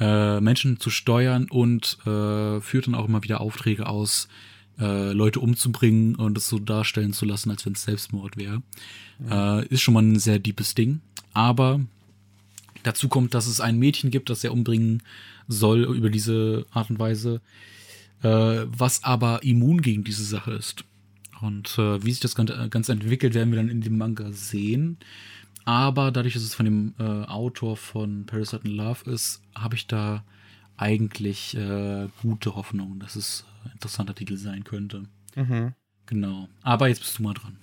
Äh, 0.00 0.40
Menschen 0.40 0.80
zu 0.80 0.90
steuern 0.90 1.46
und 1.50 1.98
äh, 2.06 2.60
führt 2.60 2.86
dann 2.86 2.94
auch 2.94 3.08
immer 3.08 3.22
wieder 3.22 3.40
Aufträge 3.40 3.86
aus, 3.86 4.28
äh, 4.78 5.12
Leute 5.12 5.40
umzubringen 5.40 6.14
und 6.14 6.38
es 6.38 6.48
so 6.48 6.58
darstellen 6.58 7.12
zu 7.12 7.24
lassen, 7.24 7.50
als 7.50 7.66
wenn 7.66 7.72
es 7.72 7.82
Selbstmord 7.82 8.36
wäre. 8.36 8.62
Äh, 9.28 9.66
ist 9.66 9.82
schon 9.82 9.94
mal 9.94 10.02
ein 10.02 10.18
sehr 10.18 10.38
deepes 10.38 10.74
Ding. 10.74 11.00
Aber 11.34 11.80
dazu 12.82 13.08
kommt, 13.08 13.34
dass 13.34 13.46
es 13.46 13.60
ein 13.60 13.78
Mädchen 13.78 14.10
gibt, 14.10 14.30
das 14.30 14.44
er 14.44 14.52
umbringen 14.52 15.02
soll 15.46 15.84
über 15.84 16.10
diese 16.10 16.66
Art 16.70 16.90
und 16.90 16.98
Weise, 16.98 17.40
äh, 18.22 18.64
was 18.66 19.04
aber 19.04 19.42
immun 19.42 19.82
gegen 19.82 20.04
diese 20.04 20.24
Sache 20.24 20.52
ist. 20.52 20.84
Und 21.40 21.78
äh, 21.78 22.04
wie 22.04 22.10
sich 22.10 22.20
das 22.20 22.34
Ganze 22.34 22.92
entwickelt, 22.92 23.34
werden 23.34 23.50
wir 23.50 23.58
dann 23.58 23.68
in 23.68 23.80
dem 23.80 23.96
Manga 23.96 24.32
sehen. 24.32 24.98
Aber 25.64 26.10
dadurch, 26.10 26.34
dass 26.34 26.42
es 26.42 26.54
von 26.54 26.64
dem 26.64 26.94
äh, 26.98 27.02
Autor 27.02 27.76
von 27.76 28.26
Parasite 28.26 28.62
in 28.64 28.72
Love 28.72 29.10
ist, 29.10 29.42
habe 29.54 29.74
ich 29.74 29.86
da 29.86 30.24
eigentlich 30.76 31.56
äh, 31.56 32.08
gute 32.22 32.54
Hoffnung, 32.54 32.98
dass 33.00 33.16
es 33.16 33.44
ein 33.64 33.72
interessanter 33.72 34.14
Titel 34.14 34.36
sein 34.36 34.64
könnte. 34.64 35.04
Mhm. 35.36 35.74
Genau. 36.06 36.48
Aber 36.62 36.88
jetzt 36.88 37.00
bist 37.00 37.18
du 37.18 37.22
mal 37.22 37.34
dran. 37.34 37.58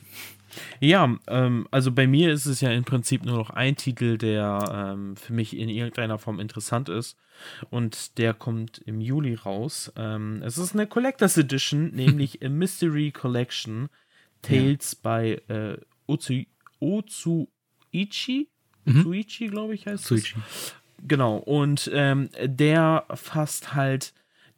Ja, 0.80 1.18
ähm, 1.28 1.68
also 1.72 1.92
bei 1.92 2.08
mir 2.08 2.32
ist 2.32 2.46
es 2.46 2.62
ja 2.62 2.72
im 2.72 2.84
Prinzip 2.84 3.26
nur 3.26 3.38
noch 3.38 3.50
ein 3.50 3.76
Titel, 3.76 4.18
der 4.18 4.94
ähm, 4.94 5.16
für 5.16 5.34
mich 5.34 5.56
in 5.58 5.70
irgendeiner 5.70 6.18
Form 6.18 6.40
interessant 6.40 6.90
ist. 6.90 7.18
Und 7.70 8.18
der 8.18 8.34
kommt 8.34 8.80
im 8.80 9.02
Juli 9.02 9.36
raus. 9.36 9.92
Ähm, 9.98 10.42
es 10.44 10.58
ist 10.58 10.74
eine 10.74 10.88
Collectors 10.88 11.38
Edition, 11.38 11.92
nämlich 11.94 12.44
a 12.44 12.50
Mystery 12.50 13.12
Collection 13.12 13.90
Tales 14.42 14.98
ja. 15.04 15.18
by 15.18 15.32
äh, 15.54 15.78
Otsu, 16.08 16.44
Otsuichi. 16.80 18.48
Mhm. 18.86 19.00
Otsuichi, 19.00 19.48
glaube 19.48 19.74
ich, 19.76 19.88
heißt 19.88 20.12
Otsuichi. 20.12 20.36
es. 20.48 20.76
Genau. 21.08 21.38
Und 21.38 21.90
ähm, 21.94 22.30
der 22.42 23.06
fasst 23.14 23.74
halt 23.74 24.14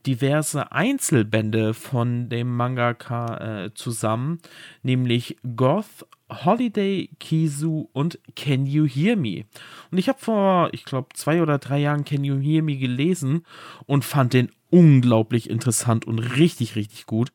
diverse 0.06 0.72
Einzelbände 0.72 1.74
von 1.74 2.30
dem 2.30 2.56
Mangaka 2.56 3.66
äh, 3.66 3.74
zusammen, 3.74 4.40
nämlich 4.84 5.38
Goth, 5.56 6.06
Holiday, 6.30 7.10
Kizu 7.20 7.90
und 7.94 8.20
Can 8.36 8.66
You 8.66 8.86
Hear 8.86 9.16
Me? 9.16 9.46
Und 9.92 9.98
ich 9.98 10.10
habe 10.10 10.20
vor, 10.20 10.70
ich 10.74 10.86
glaube, 10.86 11.10
zwei 11.14 11.42
oder 11.42 11.58
drei 11.58 11.80
Jahren 11.80 12.06
Can 12.06 12.24
You 12.24 12.40
Hear 12.40 12.64
Me 12.64 12.78
gelesen 12.78 13.46
und 13.86 14.06
fand 14.06 14.34
den 14.34 14.52
unglaublich 14.70 15.50
interessant 15.50 16.06
und 16.06 16.20
richtig, 16.20 16.76
richtig 16.76 17.06
gut. 17.06 17.32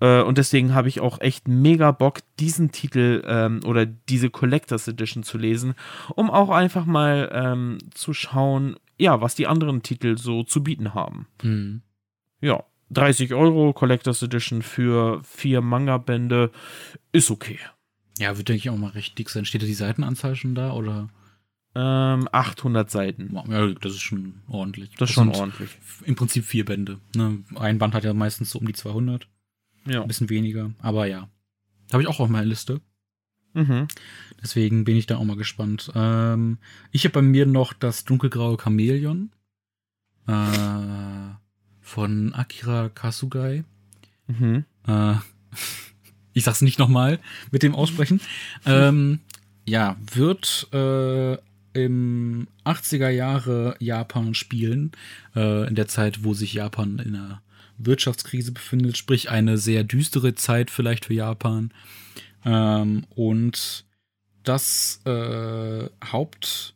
Äh, 0.00 0.22
und 0.22 0.38
deswegen 0.38 0.74
habe 0.74 0.88
ich 0.88 1.00
auch 1.00 1.20
echt 1.20 1.46
mega 1.46 1.92
Bock, 1.92 2.20
diesen 2.38 2.72
Titel 2.72 3.22
ähm, 3.26 3.60
oder 3.66 3.84
diese 3.84 4.30
Collectors 4.30 4.88
Edition 4.88 5.22
zu 5.22 5.36
lesen, 5.36 5.74
um 6.14 6.30
auch 6.30 6.50
einfach 6.50 6.86
mal 6.86 7.30
ähm, 7.32 7.78
zu 7.92 8.14
schauen, 8.14 8.76
ja, 8.98 9.20
was 9.20 9.34
die 9.34 9.46
anderen 9.46 9.82
Titel 9.82 10.16
so 10.16 10.42
zu 10.42 10.62
bieten 10.62 10.94
haben. 10.94 11.26
Mhm. 11.42 11.82
Ja, 12.40 12.64
30 12.90 13.34
Euro 13.34 13.72
Collectors 13.72 14.22
Edition 14.22 14.62
für 14.62 15.22
vier 15.22 15.60
Manga-Bände 15.60 16.50
ist 17.12 17.30
okay. 17.30 17.58
Ja, 18.18 18.36
wird, 18.36 18.48
denke 18.48 18.58
ich, 18.58 18.70
auch 18.70 18.76
mal 18.76 18.90
recht 18.90 19.18
dick 19.18 19.30
sein. 19.30 19.44
Steht 19.44 19.62
da 19.62 19.66
die 19.66 19.74
Seitenanzahl 19.74 20.36
schon 20.36 20.54
da 20.54 20.72
oder? 20.72 21.08
Ähm, 21.74 22.28
800 22.32 22.90
Seiten. 22.90 23.34
Ja, 23.48 23.68
das 23.68 23.92
ist 23.92 24.00
schon 24.00 24.42
ordentlich. 24.48 24.90
Das 24.98 25.10
ist 25.10 25.14
schon 25.14 25.28
ordentlich. 25.28 25.70
Im 26.04 26.16
Prinzip 26.16 26.44
vier 26.44 26.64
Bände. 26.64 26.98
Ne? 27.14 27.44
Ein 27.54 27.78
Band 27.78 27.94
hat 27.94 28.04
ja 28.04 28.12
meistens 28.12 28.50
so 28.50 28.58
um 28.58 28.66
die 28.66 28.72
200. 28.72 29.28
Ja. 29.86 30.02
Ein 30.02 30.08
bisschen 30.08 30.28
weniger, 30.28 30.72
aber 30.80 31.06
ja. 31.06 31.28
Habe 31.92 32.02
ich 32.02 32.08
auch 32.08 32.20
auf 32.20 32.28
meiner 32.28 32.44
Liste. 32.44 32.80
Mhm. 33.54 33.88
Deswegen 34.42 34.84
bin 34.84 34.96
ich 34.96 35.06
da 35.06 35.16
auch 35.16 35.24
mal 35.24 35.36
gespannt. 35.36 35.90
Ähm, 35.94 36.58
ich 36.90 37.04
habe 37.04 37.14
bei 37.14 37.22
mir 37.22 37.46
noch 37.46 37.72
das 37.72 38.04
dunkelgraue 38.04 38.58
Chamäleon. 38.60 39.30
Äh, 40.26 41.30
von 41.90 42.32
Akira 42.34 42.88
Kasugai. 42.88 43.64
Mhm. 44.28 44.64
Äh, 44.86 45.14
ich 46.32 46.44
sag's 46.44 46.62
nicht 46.62 46.78
nochmal 46.78 47.18
mit 47.50 47.64
dem 47.64 47.74
Aussprechen. 47.74 48.20
Ähm, 48.64 49.20
ja, 49.66 49.96
wird 50.12 50.68
äh, 50.72 51.36
im 51.72 52.46
80er 52.64 53.08
Jahre 53.08 53.74
Japan 53.80 54.34
spielen, 54.34 54.92
äh, 55.34 55.66
in 55.66 55.74
der 55.74 55.88
Zeit, 55.88 56.22
wo 56.22 56.32
sich 56.32 56.54
Japan 56.54 57.00
in 57.00 57.16
einer 57.16 57.42
Wirtschaftskrise 57.78 58.52
befindet, 58.52 58.96
sprich 58.96 59.30
eine 59.30 59.58
sehr 59.58 59.82
düstere 59.82 60.34
Zeit 60.34 60.70
vielleicht 60.70 61.06
für 61.06 61.14
Japan. 61.14 61.72
Ähm, 62.44 63.04
und 63.10 63.84
das 64.44 65.00
äh, 65.06 65.88
Haupt 66.04 66.74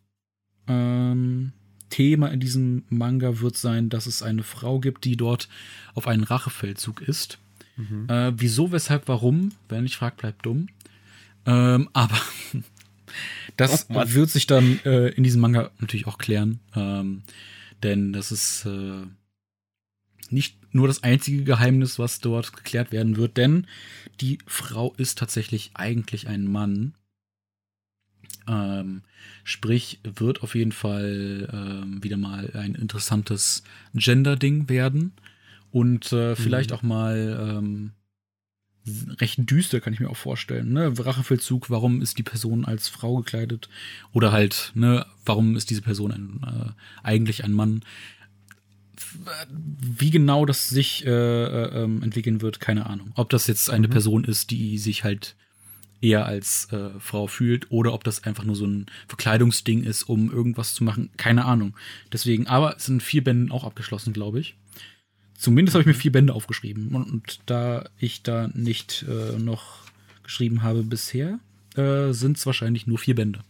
ähm, 0.66 1.52
Thema 1.94 2.26
in 2.32 2.40
diesem 2.40 2.82
Manga 2.88 3.38
wird 3.40 3.56
sein, 3.56 3.88
dass 3.88 4.06
es 4.06 4.20
eine 4.20 4.42
Frau 4.42 4.80
gibt, 4.80 5.04
die 5.04 5.16
dort 5.16 5.48
auf 5.94 6.08
einen 6.08 6.24
Rachefeldzug 6.24 7.00
ist. 7.00 7.38
Mhm. 7.76 8.08
Äh, 8.08 8.32
wieso, 8.36 8.72
weshalb, 8.72 9.06
warum? 9.06 9.52
Wer 9.68 9.80
nicht 9.80 9.94
fragt, 9.94 10.16
bleibt 10.16 10.44
dumm. 10.44 10.66
Ähm, 11.46 11.88
aber 11.92 12.20
das 13.56 13.86
oh, 13.90 14.02
wird 14.06 14.28
sich 14.28 14.48
dann 14.48 14.80
äh, 14.84 15.10
in 15.10 15.22
diesem 15.22 15.40
Manga 15.40 15.70
natürlich 15.78 16.08
auch 16.08 16.18
klären. 16.18 16.58
Ähm, 16.74 17.22
denn 17.84 18.12
das 18.12 18.32
ist 18.32 18.66
äh, 18.66 19.06
nicht 20.30 20.56
nur 20.74 20.88
das 20.88 21.04
einzige 21.04 21.44
Geheimnis, 21.44 22.00
was 22.00 22.18
dort 22.18 22.56
geklärt 22.56 22.90
werden 22.90 23.16
wird, 23.16 23.36
denn 23.36 23.68
die 24.20 24.38
Frau 24.48 24.94
ist 24.96 25.16
tatsächlich 25.16 25.70
eigentlich 25.74 26.26
ein 26.26 26.50
Mann. 26.50 26.94
Ähm, 28.48 29.02
sprich, 29.42 30.00
wird 30.02 30.42
auf 30.42 30.54
jeden 30.54 30.72
Fall 30.72 31.48
ähm, 31.52 32.02
wieder 32.02 32.16
mal 32.16 32.50
ein 32.54 32.74
interessantes 32.74 33.62
Gender-Ding 33.94 34.68
werden. 34.68 35.12
Und 35.70 36.12
äh, 36.12 36.30
mhm. 36.30 36.36
vielleicht 36.36 36.72
auch 36.72 36.82
mal 36.82 37.58
ähm, 37.58 37.92
recht 39.20 39.50
düster, 39.50 39.80
kann 39.80 39.92
ich 39.92 40.00
mir 40.00 40.10
auch 40.10 40.16
vorstellen. 40.16 40.72
Ne? 40.72 40.92
Rachefeldzug, 40.96 41.70
warum 41.70 42.02
ist 42.02 42.18
die 42.18 42.22
Person 42.22 42.64
als 42.64 42.88
Frau 42.88 43.16
gekleidet? 43.16 43.68
Oder 44.12 44.30
halt, 44.30 44.72
ne, 44.74 45.06
warum 45.24 45.56
ist 45.56 45.70
diese 45.70 45.82
Person 45.82 46.12
ein, 46.12 46.40
äh, 46.46 46.70
eigentlich 47.02 47.44
ein 47.44 47.52
Mann? 47.52 47.82
Wie 49.48 50.10
genau 50.10 50.44
das 50.44 50.68
sich 50.68 51.04
äh, 51.06 51.10
äh, 51.10 51.82
ähm, 51.82 52.02
entwickeln 52.02 52.42
wird, 52.42 52.60
keine 52.60 52.86
Ahnung. 52.86 53.12
Ob 53.14 53.30
das 53.30 53.46
jetzt 53.46 53.70
eine 53.70 53.88
mhm. 53.88 53.92
Person 53.92 54.24
ist, 54.24 54.50
die 54.50 54.78
sich 54.78 55.02
halt 55.02 55.34
eher 56.04 56.26
als 56.26 56.70
äh, 56.70 56.90
Frau 57.00 57.26
fühlt 57.26 57.70
oder 57.70 57.94
ob 57.94 58.04
das 58.04 58.24
einfach 58.24 58.44
nur 58.44 58.56
so 58.56 58.66
ein 58.66 58.86
Verkleidungsding 59.08 59.82
ist, 59.82 60.02
um 60.04 60.30
irgendwas 60.30 60.74
zu 60.74 60.84
machen. 60.84 61.10
Keine 61.16 61.46
Ahnung. 61.46 61.74
Deswegen, 62.12 62.46
aber 62.46 62.76
es 62.76 62.84
sind 62.84 63.02
vier 63.02 63.24
Bänden 63.24 63.50
auch 63.50 63.64
abgeschlossen, 63.64 64.12
glaube 64.12 64.40
ich. 64.40 64.56
Zumindest 65.36 65.74
habe 65.74 65.82
ich 65.82 65.86
mir 65.86 65.94
vier 65.94 66.12
Bände 66.12 66.34
aufgeschrieben. 66.34 66.94
Und, 66.94 67.10
und 67.10 67.40
da 67.46 67.88
ich 67.98 68.22
da 68.22 68.48
nicht 68.54 69.04
äh, 69.08 69.38
noch 69.38 69.82
geschrieben 70.22 70.62
habe 70.62 70.82
bisher, 70.82 71.40
äh, 71.74 72.12
sind 72.12 72.36
es 72.36 72.46
wahrscheinlich 72.46 72.86
nur 72.86 72.98
vier 72.98 73.14
Bände. 73.14 73.40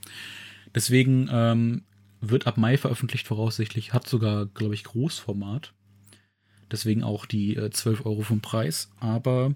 Deswegen 0.74 1.28
ähm, 1.30 1.82
wird 2.20 2.46
ab 2.46 2.56
Mai 2.56 2.78
veröffentlicht 2.78 3.26
voraussichtlich, 3.26 3.92
hat 3.92 4.08
sogar, 4.08 4.46
glaube 4.46 4.74
ich, 4.74 4.84
Großformat. 4.84 5.72
Deswegen 6.70 7.02
auch 7.02 7.26
die 7.26 7.56
äh, 7.56 7.70
12 7.70 8.06
Euro 8.06 8.22
vom 8.22 8.40
Preis. 8.40 8.90
Aber 8.98 9.54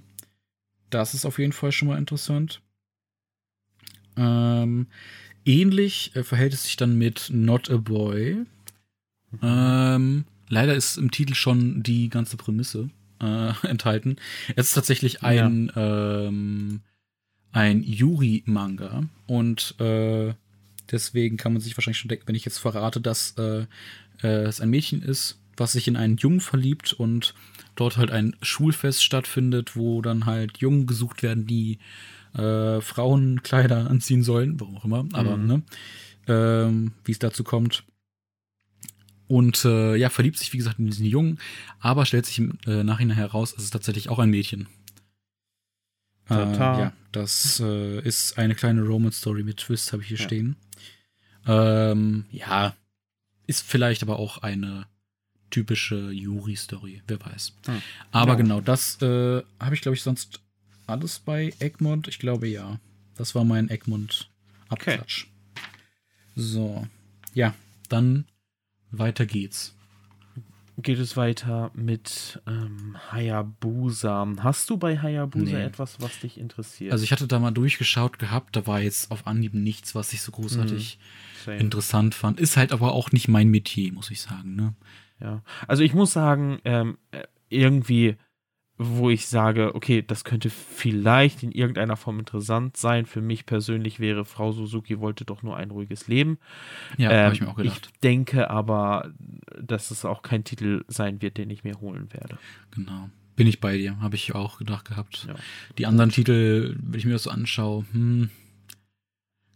das 0.91 1.15
ist 1.15 1.25
auf 1.25 1.39
jeden 1.39 1.53
Fall 1.53 1.73
schon 1.73 1.89
mal 1.89 1.99
interessant. 1.99 2.61
Ähm, 4.19 4.87
ähnlich 5.45 6.15
äh, 6.15 6.25
verhält 6.25 6.53
es 6.53 6.65
sich 6.65 6.77
dann 6.77 6.99
mit 6.99 7.31
Not 7.33 7.71
a 7.71 7.77
Boy. 7.77 8.45
Ähm, 9.43 10.25
leider 10.49 10.75
ist 10.75 10.97
im 10.97 11.11
Titel 11.11 11.35
schon 11.35 11.83
die 11.83 12.09
ganze 12.09 12.37
Prämisse 12.37 12.91
äh, 13.21 13.53
enthalten. 13.67 14.17
Es 14.57 14.69
ist 14.69 14.75
tatsächlich 14.75 15.23
ein, 15.23 15.71
ja. 15.75 16.27
ähm, 16.27 16.81
ein 17.53 17.83
Yuri-Manga 17.83 19.05
und 19.27 19.75
äh, 19.81 20.35
deswegen 20.91 21.37
kann 21.37 21.53
man 21.53 21.63
sich 21.63 21.77
wahrscheinlich 21.77 21.99
schon 21.99 22.09
denken, 22.09 22.29
wenn 22.29 22.35
ich 22.35 22.45
jetzt 22.45 22.59
verrate, 22.59 23.01
dass 23.01 23.33
äh, 23.39 23.67
äh, 24.23 24.43
es 24.45 24.61
ein 24.61 24.71
Mädchen 24.71 25.03
ist, 25.03 25.39
was 25.57 25.73
sich 25.73 25.89
in 25.89 25.97
einen 25.97 26.17
Jungen 26.17 26.41
verliebt 26.41 26.93
und 26.93 27.35
dort 27.75 27.97
halt 27.97 28.11
ein 28.11 28.37
Schulfest 28.43 29.03
stattfindet, 29.03 29.77
wo 29.77 30.03
dann 30.03 30.27
halt 30.27 30.59
Jungen 30.59 30.87
gesucht 30.87 31.23
werden, 31.23 31.47
die 31.47 31.79
äh, 32.35 32.81
Frauenkleider 32.81 33.89
anziehen 33.91 34.23
sollen, 34.23 34.61
warum 34.61 34.77
auch 34.77 34.85
immer, 34.85 35.07
aber 35.13 35.37
mhm. 35.37 35.47
ne, 35.47 35.63
ähm, 36.27 36.93
wie 37.05 37.13
es 37.13 37.19
dazu 37.19 37.45
kommt. 37.45 37.85
Und 39.27 39.65
äh, 39.67 39.95
ja, 39.97 40.09
verliebt 40.09 40.39
sich, 40.39 40.53
wie 40.55 40.59
gesagt, 40.59 40.79
in 40.79 40.87
diesen 40.87 41.05
Jungen, 41.05 41.39
aber 41.81 42.07
stellt 42.07 42.25
sich 42.25 42.39
im 42.39 42.59
äh, 42.67 42.83
Nachhinein 42.83 43.17
heraus, 43.17 43.55
es 43.57 43.65
ist 43.65 43.71
tatsächlich 43.71 44.09
auch 44.09 44.19
ein 44.19 44.31
Mädchen. 44.31 44.69
Äh, 46.31 46.57
ja, 46.57 46.93
das 47.13 47.61
äh, 47.61 48.01
ist 48.01 48.39
eine 48.39 48.55
kleine 48.55 48.83
Romance-Story 48.83 49.43
mit 49.43 49.59
Twist, 49.59 49.93
habe 49.93 50.03
ich 50.03 50.09
hier 50.09 50.19
ja. 50.19 50.25
stehen. 50.25 50.57
Ähm, 51.47 52.27
ja, 52.31 52.75
ist 53.47 53.67
vielleicht 53.67 54.03
aber 54.03 54.19
auch 54.19 54.39
eine 54.39 54.87
typische 55.51 56.11
Yuri-Story, 56.11 57.03
wer 57.07 57.21
weiß. 57.21 57.55
Hm. 57.67 57.83
Aber 58.13 58.33
ja. 58.33 58.37
genau, 58.37 58.61
das 58.61 59.01
äh, 59.01 59.43
habe 59.59 59.75
ich, 59.75 59.81
glaube 59.81 59.95
ich, 59.97 60.03
sonst 60.03 60.41
alles 60.89 61.19
bei 61.19 61.53
Egmont? 61.59 62.09
Ich 62.09 62.19
glaube 62.19 62.49
ja. 62.49 62.81
Das 63.17 63.35
war 63.35 63.45
mein 63.45 63.69
Egmont-Abklatsch. 63.69 65.25
Okay. 65.25 65.63
So. 66.37 66.87
Ja, 67.35 67.55
dann 67.89 68.27
weiter 68.91 69.27
geht's. 69.27 69.75
Geht 70.81 71.01
es 71.01 71.17
weiter 71.17 71.73
mit 71.75 72.41
ähm, 72.47 72.97
Hayabusa. 73.11 74.29
Hast 74.39 74.71
du 74.71 74.77
bei 74.77 75.01
Hayabusa 75.01 75.59
nee. 75.59 75.65
etwas, 75.65 76.01
was 76.01 76.21
dich 76.21 76.39
interessiert? 76.39 76.93
Also 76.93 77.03
ich 77.03 77.11
hatte 77.11 77.27
da 77.27 77.41
mal 77.41 77.51
durchgeschaut 77.51 78.21
gehabt, 78.21 78.55
da 78.55 78.69
war 78.69 78.81
jetzt 78.81 79.11
auf 79.11 79.27
Anhieb 79.27 79.55
nichts, 79.55 79.97
was 79.97 80.13
ich 80.13 80.23
so 80.23 80.31
großartig 80.31 81.01
mm, 81.47 81.51
interessant 81.51 82.15
fand. 82.15 82.39
Ist 82.39 82.57
halt 82.57 82.71
aber 82.71 82.93
auch 82.93 83.11
nicht 83.11 83.27
mein 83.27 83.49
Metier, 83.49 83.93
muss 83.93 84.13
ich 84.13 84.21
sagen. 84.21 84.55
Ne? 84.55 84.75
Ja, 85.21 85.43
also 85.67 85.83
ich 85.83 85.95
muss 85.95 86.13
sagen, 86.13 86.61
ähm, 86.65 86.99
äh, 87.11 87.25
irgendwie 87.49 88.17
wo 88.79 89.11
ich 89.11 89.27
sage, 89.27 89.75
okay, 89.75 90.03
das 90.07 90.23
könnte 90.23 90.51
vielleicht 90.51 91.43
in 91.43 91.51
irgendeiner 91.51 91.97
Form 91.97 92.21
interessant 92.21 92.77
sein. 92.77 93.07
Für 93.07 93.21
mich 93.21 93.45
persönlich 93.45 93.99
wäre 93.99 94.25
Frau 94.25 94.53
Suzuki 94.53 95.01
wollte 95.01 95.25
doch 95.25 95.43
nur 95.43 95.57
ein 95.57 95.73
ruhiges 95.73 96.07
Leben. 96.07 96.39
Ja, 96.97 97.11
ähm, 97.11 97.25
habe 97.25 97.35
ich 97.35 97.41
mir 97.41 97.49
auch 97.49 97.57
gedacht. 97.57 97.91
Ich 97.93 98.01
denke 98.01 98.51
aber, 98.51 99.13
dass 99.61 99.91
es 99.91 100.05
auch 100.05 100.23
kein 100.23 100.45
Titel 100.45 100.85
sein 100.87 101.21
wird, 101.21 101.39
den 101.39 101.51
ich 101.51 101.65
mir 101.65 101.81
holen 101.81 102.13
werde. 102.13 102.39
Genau. 102.71 103.11
Bin 103.35 103.49
ich 103.49 103.61
bei 103.61 103.77
dir, 103.77 104.01
habe 104.01 104.15
ich 104.15 104.35
auch 104.35 104.59
gedacht 104.59 104.87
gehabt. 104.87 105.27
Ja. 105.27 105.35
Die 105.77 105.87
anderen 105.87 106.11
Titel, 106.11 106.77
wenn 106.81 106.99
ich 106.99 107.05
mir 107.05 107.13
das 107.13 107.25
so 107.25 107.31
anschaue, 107.31 107.85
hm, 107.93 108.31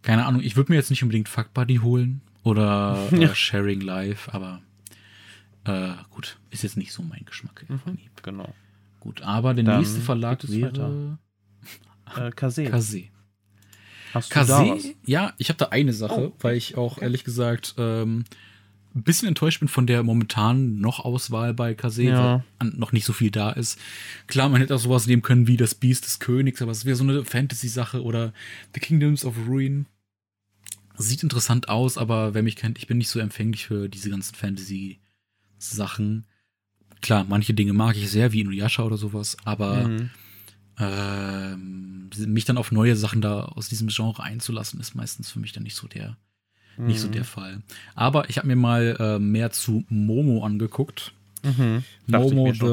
keine 0.03 0.27
Ahnung, 0.27 0.43
ich 0.43 0.57
würde 0.57 0.73
mir 0.73 0.77
jetzt 0.77 0.91
nicht 0.91 1.03
unbedingt 1.05 1.29
Fuck 1.29 1.55
Buddy 1.55 1.77
holen 1.77 2.23
oder 2.43 3.09
ja. 3.13 3.31
äh, 3.31 3.35
Sharing 3.37 3.81
Life, 3.81 4.33
aber 4.35 4.63
äh, 5.65 5.93
gut, 6.11 6.39
ist 6.51 6.65
jetzt 6.65 6.77
nicht 6.77 6.93
so 6.93 7.03
mein 7.03 7.25
Geschmack. 7.25 7.65
Mhm, 7.69 7.99
genau. 8.23 8.53
Gut, 9.03 9.21
aber 9.23 9.53
der 9.53 9.65
Dann 9.65 9.79
nächste 9.79 10.01
Verlag 10.01 10.49
wäre 10.49 11.19
äh, 12.17 12.31
Kase. 12.31 12.67
Kase. 12.67 13.07
Hast 14.15 14.31
du 14.31 14.35
Kase, 14.35 14.53
da 14.53 14.69
was? 14.69 14.85
ja, 15.05 15.35
ich 15.39 15.49
habe 15.49 15.59
da 15.59 15.71
eine 15.71 15.93
Sache, 15.93 16.29
oh. 16.29 16.37
weil 16.39 16.57
ich 16.57 16.77
auch 16.77 17.03
ehrlich 17.03 17.25
gesagt 17.25 17.75
ähm, 17.79 18.23
ein 18.95 19.03
bisschen 19.03 19.27
enttäuscht 19.27 19.59
bin 19.59 19.67
von 19.67 19.89
der 19.89 20.05
momentanen 20.05 20.81
noch 20.81 21.01
Auswahl 21.01 21.53
bei 21.53 21.75
Kase, 21.75 22.05
ja. 22.05 22.45
weil 22.61 22.71
noch 22.77 22.93
nicht 22.93 23.05
so 23.05 23.13
viel 23.13 23.33
da 23.33 23.51
ist. 23.51 23.77
Klar, 24.29 24.49
man 24.49 24.61
hätte 24.61 24.73
auch 24.73 24.79
sowas 24.79 25.09
nehmen 25.09 25.23
können 25.23 25.49
wie 25.49 25.57
das 25.57 25.75
Biest 25.75 26.05
des 26.07 26.21
Königs, 26.21 26.63
aber 26.63 26.71
es 26.71 26.85
wäre 26.85 26.95
so 26.95 27.03
eine 27.03 27.25
Fantasy-Sache 27.25 28.05
oder 28.05 28.33
The 28.73 28.79
Kingdoms 28.79 29.25
of 29.25 29.35
Ruin. 29.49 29.87
Sieht 30.97 31.25
interessant 31.25 31.69
aus, 31.69 31.99
aber 31.99 32.35
wer 32.35 32.45
mich 32.45 32.55
kennt, 32.55 32.79
ich 32.79 32.87
bin 32.87 32.99
nicht 32.99 33.11
so 33.11 33.19
empfänglich 33.19 33.67
für 33.67 33.89
diese 33.89 34.11
ganzen 34.11 34.37
Fantasy-Sachen 34.37 36.25
klar, 37.03 37.27
manche 37.29 37.53
Dinge 37.53 37.73
mag 37.73 37.97
ich 37.97 38.11
sehr, 38.11 38.33
wie 38.33 38.41
Inuyasha 38.41 38.83
oder 38.83 38.97
sowas, 38.97 39.37
aber 39.45 39.89
mhm. 39.89 40.11
ähm, 40.79 42.11
mich 42.27 42.45
dann 42.45 42.57
auf 42.57 42.73
neue 42.73 42.97
Sachen 42.97 43.21
da 43.21 43.45
aus 43.45 43.69
diesem 43.69 43.89
Genre 43.89 44.23
einzulassen, 44.23 44.81
ist 44.81 44.95
meistens 44.95 45.31
für 45.31 45.41
mich 45.41 45.53
dann 45.53 45.65
nicht 45.65 45.77
so 45.77 45.87
der, 45.87 46.17
mhm. 46.77 46.87
nicht 46.87 47.01
so 47.01 47.09
mhm. 47.09 47.13
der 47.13 47.25
Fall. 47.25 47.63
Aber 47.95 48.31
ich 48.31 48.39
habe 48.39 48.47
mir 48.47 48.57
mal 48.57 48.97
äh, 48.99 49.19
mehr 49.19 49.51
zu 49.51 49.85
Momo 49.89 50.45
angeguckt. 50.45 51.13
Mhm. 51.43 51.85
Momo 52.07 52.53
the 52.53 52.67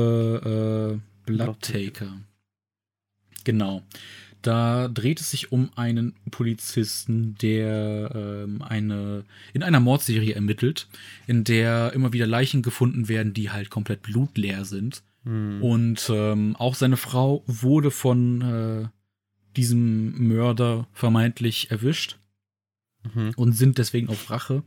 äh, 0.49 0.99
Blood 1.25 1.61
Taker. 1.61 2.21
Genau. 3.43 3.83
Da 4.41 4.87
dreht 4.87 5.19
es 5.19 5.31
sich 5.31 5.51
um 5.51 5.69
einen 5.75 6.13
Polizisten, 6.31 7.35
der 7.41 8.11
ähm, 8.15 8.61
eine 8.61 9.25
in 9.53 9.63
einer 9.63 9.79
Mordserie 9.79 10.33
ermittelt, 10.33 10.87
in 11.27 11.43
der 11.43 11.91
immer 11.93 12.13
wieder 12.13 12.27
Leichen 12.27 12.61
gefunden 12.61 13.09
werden, 13.09 13.33
die 13.33 13.49
halt 13.49 13.69
komplett 13.69 14.01
blutleer 14.01 14.63
sind. 14.63 15.03
Mhm. 15.23 15.61
Und 15.61 16.11
ähm, 16.13 16.55
auch 16.55 16.75
seine 16.75 16.97
Frau 16.97 17.43
wurde 17.47 17.91
von 17.91 18.41
äh, 18.41 18.87
diesem 19.57 20.27
Mörder 20.27 20.87
vermeintlich 20.93 21.69
erwischt 21.71 22.17
mhm. 23.13 23.33
und 23.35 23.53
sind 23.53 23.77
deswegen 23.77 24.07
auf 24.07 24.29
Rache 24.29 24.63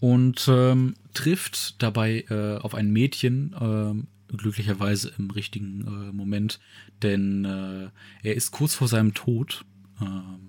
und 0.00 0.46
ähm, 0.48 0.94
trifft 1.14 1.82
dabei 1.82 2.24
äh, 2.28 2.56
auf 2.58 2.74
ein 2.74 2.90
Mädchen, 2.90 3.54
äh, 3.54 4.19
glücklicherweise 4.36 5.12
im 5.18 5.30
richtigen 5.30 5.86
äh, 5.86 6.12
Moment, 6.12 6.60
denn 7.02 7.44
äh, 7.44 7.90
er 8.22 8.34
ist 8.34 8.50
kurz 8.50 8.74
vor 8.74 8.88
seinem 8.88 9.14
Tod. 9.14 9.64
Äh, 10.00 10.04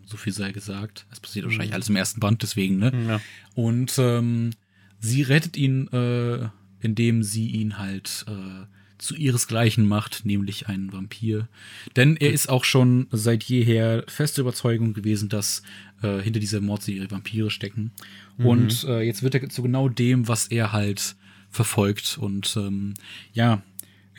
so 0.06 0.18
viel 0.18 0.34
sei 0.34 0.52
gesagt. 0.52 1.06
Es 1.12 1.20
passiert 1.20 1.46
wahrscheinlich 1.46 1.72
mhm. 1.72 1.76
alles 1.76 1.90
im 1.90 1.96
ersten 1.96 2.20
Band, 2.20 2.42
deswegen, 2.44 2.78
ne? 2.78 2.92
Ja. 3.08 3.22
Und 3.56 3.96
ähm, 3.98 4.52
sie 5.00 5.22
rettet 5.22 5.58
ihn, 5.58 5.88
äh, 5.90 6.50
indem 6.80 7.24
sie 7.24 7.48
ihn 7.48 7.78
halt 7.78 8.26
äh, 8.28 8.66
zu 9.02 9.16
ihresgleichen 9.16 9.88
macht, 9.88 10.26
nämlich 10.26 10.68
einen 10.68 10.94
Vampir. 10.94 11.48
Denn 11.96 12.16
er 12.18 12.32
ist 12.32 12.50
auch 12.50 12.64
schon 12.64 13.08
seit 13.12 13.44
jeher 13.44 14.04
feste 14.08 14.42
Überzeugung 14.42 14.94
gewesen, 14.94 15.28
dass 15.28 15.64
äh, 16.04 16.20
hinter 16.20 16.40
dieser 16.40 16.62
Mordserie 16.62 17.10
Vampire 17.10 17.50
stecken. 17.50 17.92
Mhm. 18.38 18.46
Und 18.46 18.84
äh, 18.84 19.02
jetzt 19.02 19.24
wird 19.24 19.34
er 19.34 19.50
zu 19.50 19.64
genau 19.64 19.90
dem, 19.90 20.28
was 20.28 20.48
er 20.48 20.72
halt 20.72 21.16
verfolgt. 21.50 22.20
Und 22.20 22.56
ähm, 22.58 22.94
ja, 23.34 23.64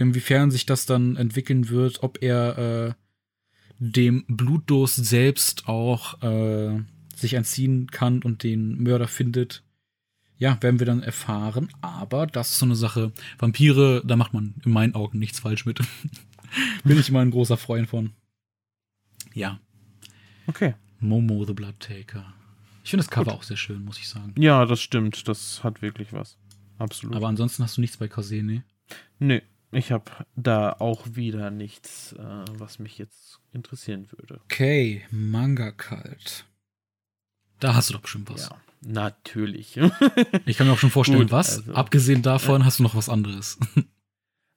inwiefern 0.02 0.50
sich 0.50 0.66
das 0.66 0.86
dann 0.86 1.16
entwickeln 1.16 1.68
wird, 1.68 2.02
ob 2.02 2.22
er 2.22 2.58
äh, 2.58 2.92
dem 3.78 4.24
Blutdurst 4.28 5.04
selbst 5.04 5.68
auch 5.68 6.22
äh, 6.22 6.80
sich 7.16 7.34
entziehen 7.34 7.88
kann 7.90 8.22
und 8.22 8.42
den 8.42 8.82
Mörder 8.82 9.08
findet. 9.08 9.62
Ja, 10.38 10.60
werden 10.60 10.80
wir 10.80 10.86
dann 10.86 11.02
erfahren. 11.02 11.68
Aber 11.80 12.26
das 12.26 12.52
ist 12.52 12.58
so 12.58 12.66
eine 12.66 12.76
Sache. 12.76 13.12
Vampire, 13.38 14.02
da 14.04 14.16
macht 14.16 14.34
man 14.34 14.54
in 14.64 14.72
meinen 14.72 14.94
Augen 14.94 15.18
nichts 15.18 15.40
falsch 15.40 15.66
mit. 15.66 15.80
Bin 16.84 16.98
ich 16.98 17.08
immer 17.08 17.20
ein 17.20 17.30
großer 17.30 17.56
Freund 17.56 17.88
von. 17.88 18.10
Ja. 19.34 19.60
Okay. 20.46 20.74
Momo 21.00 21.44
the 21.44 21.52
Blood 21.52 21.78
Taker. 21.80 22.34
Ich 22.84 22.90
finde 22.90 23.04
das 23.04 23.10
Cover 23.10 23.30
Gut. 23.30 23.34
auch 23.34 23.42
sehr 23.42 23.56
schön, 23.56 23.84
muss 23.84 23.98
ich 23.98 24.08
sagen. 24.08 24.34
Ja, 24.36 24.64
das 24.66 24.80
stimmt. 24.80 25.28
Das 25.28 25.62
hat 25.62 25.82
wirklich 25.82 26.12
was. 26.12 26.36
Absolut. 26.78 27.14
Aber 27.14 27.28
ansonsten 27.28 27.62
hast 27.62 27.76
du 27.76 27.80
nichts 27.80 27.96
bei 27.96 28.08
Kase, 28.08 28.42
ne? 28.42 28.64
Nö. 29.18 29.40
Ich 29.72 29.90
habe 29.90 30.04
da 30.36 30.76
auch 30.78 31.06
wieder 31.14 31.50
nichts, 31.50 32.12
äh, 32.12 32.44
was 32.52 32.78
mich 32.78 32.98
jetzt 32.98 33.40
interessieren 33.52 34.06
würde. 34.12 34.40
Okay, 34.44 35.02
Manga 35.10 35.72
kalt. 35.72 36.44
Da 37.58 37.74
hast 37.74 37.88
du 37.88 37.94
doch 37.94 38.02
bestimmt 38.02 38.30
was. 38.30 38.50
Ja, 38.50 38.60
natürlich. 38.82 39.78
ich 40.46 40.56
kann 40.56 40.66
mir 40.66 40.74
auch 40.74 40.78
schon 40.78 40.90
vorstellen, 40.90 41.22
Gut, 41.22 41.32
was. 41.32 41.58
Also, 41.58 41.74
Abgesehen 41.74 42.22
davon 42.22 42.60
äh, 42.60 42.64
hast 42.64 42.78
du 42.78 42.82
noch 42.82 42.94
was 42.94 43.08
anderes. 43.08 43.58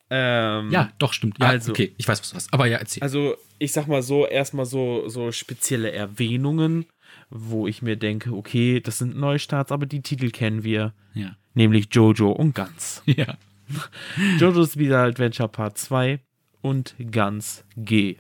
Ähm, 0.09 0.69
ja, 0.71 0.91
doch, 0.99 1.13
stimmt. 1.13 1.37
Ja, 1.39 1.47
also, 1.47 1.71
okay, 1.71 1.95
ich 1.97 2.07
weiß, 2.07 2.21
was 2.21 2.29
du 2.29 2.35
hast. 2.35 2.53
Aber 2.53 2.67
ja, 2.67 2.77
erzähl. 2.77 3.01
Also, 3.01 3.35
ich 3.57 3.71
sag 3.71 3.87
mal 3.87 4.03
so, 4.03 4.27
erstmal 4.27 4.65
so, 4.65 5.09
so 5.09 5.31
spezielle 5.31 5.91
Erwähnungen, 5.91 6.85
wo 7.29 7.67
ich 7.67 7.81
mir 7.81 7.95
denke, 7.95 8.31
okay, 8.31 8.81
das 8.81 8.99
sind 8.99 9.17
Neustarts, 9.17 9.71
aber 9.71 9.87
die 9.87 10.01
Titel 10.01 10.29
kennen 10.29 10.63
wir. 10.63 10.93
Ja. 11.15 11.35
Nämlich 11.55 11.87
Jojo 11.91 12.31
und 12.31 12.53
Ganz. 12.53 13.01
Ja. 13.07 13.37
JoJo's 14.39 14.75
Bizarre 14.75 15.07
Adventure 15.09 15.49
Part 15.49 15.77
2 15.77 16.19
und 16.61 16.95
Ganz 17.11 17.63
G. 17.75 18.17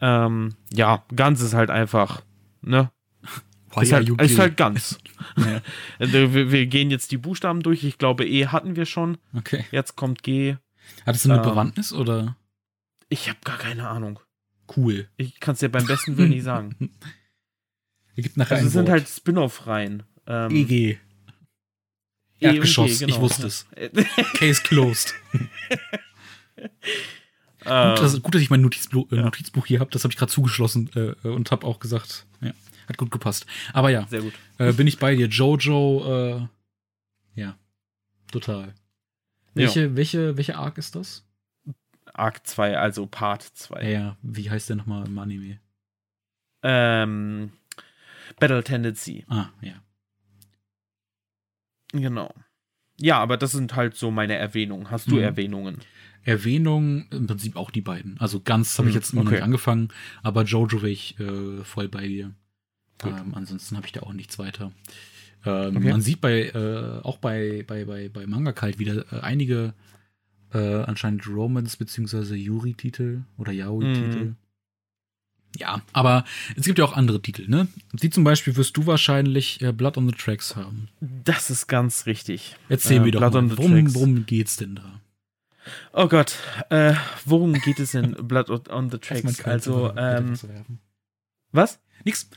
Ähm, 0.00 0.54
ja, 0.72 1.04
Ganz 1.14 1.40
ist 1.40 1.54
halt 1.54 1.70
einfach, 1.70 2.22
ne? 2.62 2.90
ist, 3.80 3.92
halt, 3.92 4.08
ist 4.08 4.38
halt 4.38 4.56
ganz. 4.56 4.98
ja. 5.36 5.60
Also, 5.98 6.34
wir, 6.34 6.52
wir, 6.52 6.66
gehen 6.66 6.90
jetzt 6.90 7.10
die 7.10 7.18
Buchstaben 7.18 7.62
durch. 7.62 7.84
Ich 7.84 7.98
glaube, 7.98 8.26
E 8.26 8.46
hatten 8.46 8.76
wir 8.76 8.86
schon. 8.86 9.18
Okay. 9.34 9.64
Jetzt 9.70 9.96
kommt 9.96 10.22
G. 10.22 10.56
Hattest 11.04 11.26
du 11.26 11.32
eine 11.32 11.42
ähm, 11.42 11.48
Bewandtnis 11.48 11.92
oder? 11.92 12.36
Ich 13.08 13.28
habe 13.28 13.38
gar 13.44 13.58
keine 13.58 13.88
Ahnung. 13.88 14.20
Cool. 14.76 15.08
Ich 15.16 15.40
kann 15.40 15.54
es 15.54 15.60
dir 15.60 15.70
beim 15.70 15.86
besten 15.86 16.16
Willen 16.16 16.30
nicht 16.30 16.44
sagen. 16.44 16.92
Es 18.16 18.24
gibt 18.24 18.36
nachher 18.36 18.56
also 18.56 18.66
es 18.66 18.72
sind 18.72 18.88
halt 18.88 19.08
Spin-off-Reihen. 19.08 20.02
Ähm, 20.26 20.50
EG. 20.50 20.98
Erdgeschoss, 22.40 22.98
genau. 23.00 23.14
ich 23.14 23.20
wusste 23.20 23.46
es. 23.46 23.66
Case 24.34 24.62
closed. 24.62 25.14
gut, 26.56 26.68
dass, 27.64 28.22
gut, 28.22 28.34
dass, 28.34 28.42
ich 28.42 28.50
mein 28.50 28.60
Notizbuch, 28.60 29.10
äh, 29.10 29.16
ja. 29.16 29.22
Notizbuch 29.22 29.66
hier 29.66 29.80
habe, 29.80 29.90
das 29.90 30.04
habe 30.04 30.12
ich 30.12 30.18
gerade 30.18 30.32
zugeschlossen 30.32 30.90
äh, 30.94 31.28
und 31.28 31.50
habe 31.50 31.66
auch 31.66 31.80
gesagt, 31.80 32.26
ja, 32.40 32.52
hat 32.88 32.98
gut 32.98 33.10
gepasst. 33.10 33.46
Aber 33.72 33.90
ja, 33.90 34.06
Sehr 34.06 34.22
gut. 34.22 34.34
Äh, 34.58 34.72
bin 34.72 34.86
ich 34.86 34.98
bei 34.98 35.14
dir. 35.14 35.26
Jojo, 35.26 36.46
äh, 37.36 37.40
ja, 37.40 37.56
total. 38.30 38.74
Welche, 39.54 39.82
ja. 39.82 39.96
welche, 39.96 40.36
welche 40.36 40.56
Arc 40.56 40.78
ist 40.78 40.94
das? 40.94 41.24
Arc 42.12 42.46
2, 42.46 42.78
also 42.78 43.06
Part 43.06 43.42
2. 43.42 43.90
Ja, 43.90 44.16
wie 44.22 44.50
heißt 44.50 44.68
der 44.68 44.76
nochmal 44.76 45.06
im 45.06 45.18
Anime? 45.18 45.60
Ähm, 46.62 47.52
Battle 48.38 48.64
Tendency. 48.64 49.24
Ah, 49.28 49.50
ja. 49.60 49.74
Genau. 51.92 52.34
Ja, 53.00 53.18
aber 53.18 53.36
das 53.36 53.52
sind 53.52 53.76
halt 53.76 53.94
so 53.94 54.10
meine 54.10 54.34
Erwähnungen. 54.34 54.90
Hast 54.90 55.10
du 55.10 55.16
mhm. 55.16 55.22
Erwähnungen? 55.22 55.78
Erwähnungen, 56.24 57.06
im 57.10 57.26
Prinzip 57.26 57.56
auch 57.56 57.70
die 57.70 57.80
beiden. 57.80 58.18
Also 58.18 58.40
ganz 58.40 58.76
habe 58.78 58.88
ich 58.88 58.94
hm, 58.94 59.00
jetzt 59.00 59.12
immer 59.12 59.22
okay. 59.22 59.26
noch 59.26 59.32
nicht 59.32 59.44
angefangen, 59.44 59.88
aber 60.22 60.42
Jojo 60.42 60.82
wäre 60.82 60.90
ich 60.90 61.18
äh, 61.20 61.64
voll 61.64 61.88
bei 61.88 62.06
dir. 62.06 62.34
Ähm, 63.04 63.34
ansonsten 63.34 63.76
habe 63.76 63.86
ich 63.86 63.92
da 63.92 64.00
auch 64.00 64.12
nichts 64.12 64.38
weiter. 64.38 64.72
Ähm, 65.46 65.76
okay. 65.76 65.90
Man 65.90 66.00
sieht 66.00 66.20
bei, 66.20 66.48
äh, 66.48 67.00
auch 67.04 67.18
bei, 67.18 67.64
bei, 67.66 67.84
bei, 67.84 68.08
bei 68.08 68.26
Manga 68.26 68.52
Kalt 68.52 68.78
wieder 68.78 69.04
äh, 69.12 69.20
einige 69.20 69.74
äh, 70.52 70.82
anscheinend 70.82 71.26
Romance- 71.28 71.76
bzw. 71.76 72.34
Yuri-Titel 72.34 73.22
oder 73.36 73.52
Yaoi-Titel. 73.52 74.24
Mhm. 74.24 74.36
Ja, 75.56 75.82
aber 75.92 76.24
es 76.56 76.66
gibt 76.66 76.78
ja 76.78 76.84
auch 76.84 76.92
andere 76.92 77.20
Titel, 77.20 77.48
ne? 77.48 77.68
Die 77.92 78.10
zum 78.10 78.22
Beispiel 78.22 78.56
wirst 78.56 78.76
du 78.76 78.86
wahrscheinlich 78.86 79.60
äh, 79.62 79.72
Blood 79.72 79.96
on 79.96 80.08
the 80.08 80.14
Tracks 80.14 80.56
haben. 80.56 80.88
Das 81.00 81.50
ist 81.50 81.66
ganz 81.66 82.06
richtig. 82.06 82.56
Erzähl 82.68 82.98
äh, 82.98 83.00
mir 83.00 83.10
doch 83.12 83.20
Blood 83.20 83.34
mal, 83.34 83.58
worum, 83.58 83.94
worum 83.94 84.26
geht's 84.26 84.56
denn 84.56 84.76
da? 84.76 85.00
Oh 85.92 86.08
Gott, 86.08 86.36
äh, 86.70 86.94
worum 87.24 87.54
geht 87.54 87.80
es 87.80 87.94
in 87.94 88.12
Blood 88.12 88.70
on 88.70 88.90
the 88.90 88.98
Tracks? 88.98 89.44
Also, 89.44 89.94
ähm, 89.96 90.34
was? 91.52 91.80
Nix. 92.04 92.30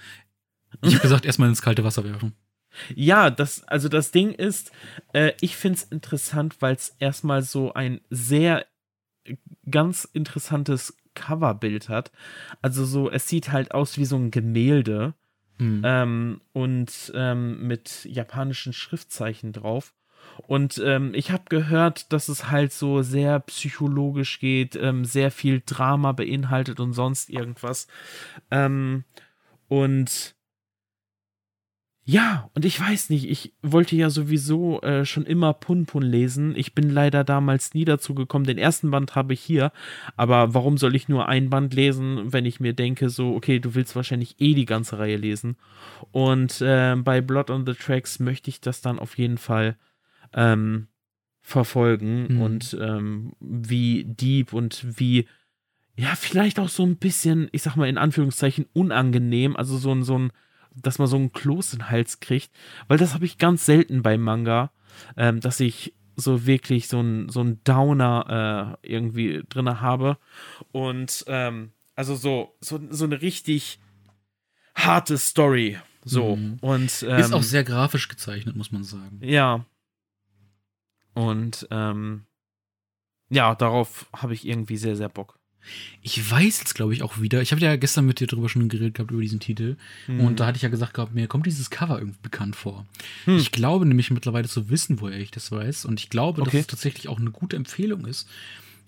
Ich 0.82 0.94
habe 0.94 1.02
gesagt, 1.02 1.26
erstmal 1.26 1.50
ins 1.50 1.62
kalte 1.62 1.84
Wasser 1.84 2.04
werfen. 2.04 2.34
Ja, 2.96 3.30
das, 3.30 3.64
also 3.64 3.90
das 3.90 4.12
Ding 4.12 4.32
ist, 4.32 4.72
äh, 5.14 5.34
ich 5.42 5.58
finde 5.58 5.80
es 5.80 5.84
interessant, 5.84 6.62
weil 6.62 6.76
es 6.76 6.96
erstmal 7.00 7.42
so 7.44 7.74
ein 7.74 8.00
sehr 8.10 8.66
ganz 9.70 10.06
interessantes 10.06 10.96
Coverbild 11.16 11.90
hat. 11.90 12.12
Also 12.62 12.86
so, 12.86 13.10
es 13.10 13.28
sieht 13.28 13.52
halt 13.52 13.74
aus 13.74 13.98
wie 13.98 14.06
so 14.06 14.16
ein 14.18 14.32
Gemälde 14.32 15.14
Mhm. 15.62 15.82
ähm, 15.86 16.42
und 16.54 17.12
ähm, 17.14 17.68
mit 17.68 18.06
japanischen 18.06 18.74
Schriftzeichen 18.74 19.54
drauf. 19.54 19.94
Und 20.48 20.82
ähm, 20.84 21.14
ich 21.14 21.32
habe 21.32 21.44
gehört, 21.50 22.12
dass 22.12 22.30
es 22.30 22.50
halt 22.50 22.74
so 22.74 23.04
sehr 23.04 23.40
psychologisch 23.42 24.40
geht, 24.40 24.76
ähm, 24.76 25.06
sehr 25.06 25.30
viel 25.30 25.62
Drama 25.64 26.14
beinhaltet 26.14 26.80
und 26.80 26.94
sonst 26.94 27.30
irgendwas. 27.30 27.88
Ähm, 28.50 29.04
und 29.68 30.36
ja, 32.03 32.49
und 32.56 32.65
ich 32.65 32.80
weiß 32.80 33.11
nicht, 33.11 33.30
ich 33.30 33.53
wollte 33.61 33.95
ja 33.95 34.10
sowieso 34.10 34.82
äh, 34.82 35.06
schon 35.06 35.26
immer 35.26 35.53
Punpun 35.53 36.02
lesen. 36.02 36.56
Ich 36.56 36.73
bin 36.73 36.90
leider 36.90 37.23
damals 37.23 37.73
nie 37.76 37.86
dazu 37.86 38.15
gekommen. 38.15 38.45
Den 38.45 38.57
ersten 38.57 38.90
Band 38.90 39.15
habe 39.15 39.34
ich 39.34 39.41
hier, 39.41 39.72
aber 40.18 40.53
warum 40.56 40.78
soll 40.78 40.95
ich 40.95 41.10
nur 41.10 41.28
ein 41.30 41.49
Band 41.52 41.73
lesen, 41.76 42.34
wenn 42.34 42.45
ich 42.45 42.60
mir 42.60 42.73
denke, 42.73 43.10
so, 43.10 43.36
okay, 43.36 43.60
du 43.60 43.76
willst 43.76 43.95
wahrscheinlich 43.95 44.36
eh 44.40 44.56
die 44.56 44.65
ganze 44.65 44.98
Reihe 44.98 45.18
lesen. 45.18 45.57
Und 46.11 46.60
äh, 46.61 46.95
bei 46.95 47.22
Blood 47.22 47.52
on 47.52 47.65
the 47.68 47.73
Tracks 47.73 48.19
möchte 48.19 48.49
ich 48.49 48.61
das 48.61 48.82
dann 48.82 48.98
auf 48.98 49.18
jeden 49.18 49.38
Fall 49.38 49.78
ähm, 50.34 50.88
verfolgen 51.41 52.36
Mhm. 52.36 52.41
und 52.41 52.78
ähm, 52.80 53.34
wie 53.40 54.06
deep 54.06 54.53
und 54.53 54.99
wie, 54.99 55.28
ja, 55.95 56.15
vielleicht 56.15 56.60
auch 56.60 56.69
so 56.69 56.84
ein 56.84 56.98
bisschen, 56.98 57.48
ich 57.52 57.61
sag 57.61 57.76
mal 57.76 57.90
in 57.90 57.98
Anführungszeichen, 57.98 58.65
unangenehm, 58.73 59.56
also 59.56 59.78
so 59.78 59.91
ein, 59.91 60.03
so 60.03 60.18
ein, 60.18 60.32
dass 60.76 60.99
man 60.99 61.07
so 61.07 61.15
einen 61.18 61.31
Kloß 61.34 61.73
in 61.73 61.80
den 61.80 61.89
Hals 61.89 62.19
kriegt, 62.19 62.52
weil 62.88 62.98
das 62.98 63.14
habe 63.14 63.26
ich 63.26 63.38
ganz 63.38 63.65
selten 63.65 64.02
beim 64.02 64.22
Manga, 64.22 64.72
ähm, 65.18 65.39
dass 65.39 65.60
ich 65.60 65.93
so 66.15 66.45
wirklich 66.45 66.88
so 66.88 66.99
ein, 66.99 67.30
so 67.30 67.43
Downer 67.43 68.77
äh, 68.84 68.88
irgendwie 68.91 69.43
drin 69.49 69.81
habe 69.81 70.18
und 70.72 71.23
ähm, 71.27 71.72
also 71.95 72.15
so, 72.15 72.56
so, 72.61 72.80
so 72.89 73.06
eine 73.06 73.22
richtig 73.22 73.80
harte 74.76 75.18
Story, 75.18 75.77
so 76.03 76.35
Mhm. 76.35 76.57
und 76.61 77.06
ähm, 77.07 77.19
Ist 77.19 77.34
auch 77.34 77.43
sehr 77.43 77.64
grafisch 77.64 78.07
gezeichnet, 78.07 78.56
muss 78.56 78.72
man 78.72 78.84
sagen. 78.84 79.19
ja. 79.22 79.65
Und 81.14 81.68
ähm, 81.72 82.26
ja, 83.30 83.53
darauf 83.56 84.10
habe 84.15 84.34
ich 84.34 84.48
irgendwie 84.48 84.77
sehr, 84.77 84.95
sehr 84.95 85.10
Bock. 85.10 85.39
Ich 86.02 86.30
weiß 86.32 86.60
jetzt, 86.60 86.74
glaube 86.74 86.94
ich, 86.94 87.04
auch 87.04 87.22
wieder. 87.22 87.42
Ich 87.42 87.52
habe 87.52 87.62
ja 87.62 87.76
gestern 87.76 88.06
mit 88.06 88.20
dir 88.20 88.28
drüber 88.28 88.50
schon 88.50 88.70
geredet 88.70 88.96
gehabt, 88.96 89.12
über 89.12 89.22
diesen 89.22 89.40
Titel. 89.40 89.78
Mhm. 90.08 90.22
Und 90.22 90.40
da 90.40 90.48
hatte 90.48 90.56
ich 90.58 90.64
ja 90.64 90.70
gesagt 90.70 90.94
gehabt, 90.94 91.14
mir 91.14 91.28
kommt 91.28 91.46
dieses 91.46 91.70
Cover 91.70 92.00
irgendwie 92.00 92.20
bekannt 92.22 92.56
vor. 92.56 92.86
Hm. 93.26 93.38
Ich 93.38 93.52
glaube 93.52 93.86
nämlich 93.86 94.12
mittlerweile 94.12 94.48
zu 94.48 94.70
wissen, 94.70 95.02
woher 95.02 95.20
ich 95.20 95.32
das 95.32 95.52
weiß. 95.52 95.86
Und 95.86 96.00
ich 96.00 96.10
glaube, 96.10 96.42
Okay. 96.42 96.52
dass 96.52 96.62
es 96.62 96.68
tatsächlich 96.68 97.08
auch 97.08 97.20
eine 97.20 97.32
gute 97.32 97.56
Empfehlung 97.56 98.06
ist. 98.06 98.28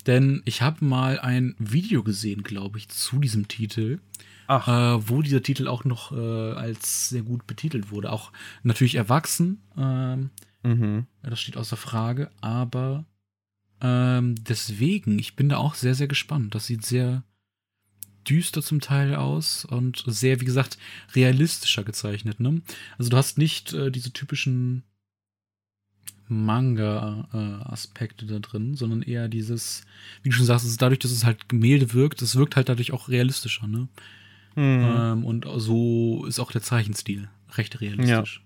Denn 0.08 0.42
ich 0.46 0.62
habe 0.62 0.84
mal 0.84 1.20
ein 1.20 1.56
Video 1.60 2.04
gesehen, 2.04 2.44
glaube 2.44 2.78
ich, 2.78 2.90
zu 2.90 3.20
diesem 3.20 3.48
Titel, 3.48 4.00
Ach, 4.48 4.68
äh, 4.68 5.10
wo 5.10 5.22
dieser 5.22 5.42
Titel 5.42 5.68
auch 5.68 5.86
noch 5.86 6.12
äh, 6.12 6.52
als 6.54 7.10
sehr 7.10 7.22
gut 7.22 7.48
betitelt 7.48 7.92
wurde. 7.92 8.12
Auch 8.12 8.32
natürlich 8.64 8.96
erwachsen, 8.96 9.62
ähm, 9.78 10.30
mhm. 10.64 11.06
das 11.22 11.40
steht 11.40 11.56
außer 11.56 11.78
Frage, 11.78 12.30
aber 12.42 13.06
ähm, 13.84 14.36
deswegen, 14.44 15.20
ich 15.20 15.36
bin 15.36 15.50
da 15.50 15.58
auch 15.58 15.76
sehr, 15.76 15.94
sehr 15.94 16.08
gespannt. 16.08 16.56
Das 16.56 16.66
sieht 16.66 16.86
sehr 16.86 17.24
düster 18.28 18.64
zum 18.64 18.80
Teil 18.80 19.16
aus 19.16 19.66
und 19.66 20.04
sehr, 20.08 20.40
wie 20.40 20.46
gesagt, 20.46 20.78
realistischer 21.14 21.84
gezeichnet. 21.84 22.40
Ne? 22.40 22.62
Also 22.98 23.10
du 23.10 23.18
hast 23.18 23.38
nicht 23.38 23.74
äh, 23.74 23.92
diese 23.92 24.14
typischen 24.14 24.84
Manga-Aspekte 26.30 28.26
da 28.26 28.40
drin, 28.40 28.76
sondern 28.76 29.02
eher 29.02 29.28
dieses, 29.28 29.84
wie 30.24 30.30
du 30.30 30.36
schon 30.36 30.46
sagst, 30.46 30.64
es 30.66 30.72
ist 30.72 30.82
dadurch, 30.82 31.00
dass 31.00 31.12
es 31.12 31.26
halt 31.26 31.50
Gemälde 31.50 31.94
wirkt, 31.94 32.22
es 32.22 32.38
wirkt 32.38 32.56
halt 32.56 32.70
dadurch 32.70 32.94
auch 32.94 33.10
realistischer. 33.10 33.68
Ne? 33.68 33.90
Mhm. 34.56 34.94
Ähm, 34.96 35.26
und 35.26 35.46
so 35.58 36.26
ist 36.26 36.40
auch 36.40 36.54
der 36.54 36.62
Zeichenstil 36.62 37.30
recht 37.58 37.82
realistisch. 37.82 38.42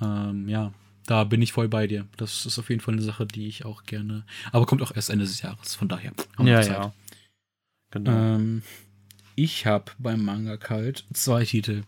Ja. 0.00 0.30
Ähm, 0.30 0.48
ja, 0.48 0.72
da 1.08 1.24
bin 1.24 1.40
ich 1.40 1.52
voll 1.52 1.68
bei 1.68 1.86
dir. 1.86 2.06
Das 2.18 2.44
ist 2.44 2.58
auf 2.58 2.68
jeden 2.68 2.82
Fall 2.82 2.92
eine 2.92 3.02
Sache, 3.02 3.24
die 3.24 3.46
ich 3.46 3.64
auch 3.64 3.84
gerne. 3.84 4.26
Aber 4.52 4.66
kommt 4.66 4.82
auch 4.82 4.94
erst 4.94 5.08
Ende 5.08 5.24
des 5.24 5.40
Jahres, 5.40 5.74
von 5.74 5.88
daher. 5.88 6.12
ja, 6.38 6.60
Zeit. 6.60 6.70
ja. 6.70 6.92
Genau. 7.90 8.10
Ähm, 8.10 8.62
ich 9.34 9.64
habe 9.64 9.90
beim 9.98 10.22
Manga 10.22 10.58
Kalt 10.58 11.06
zwei 11.14 11.46
Titel. 11.46 11.84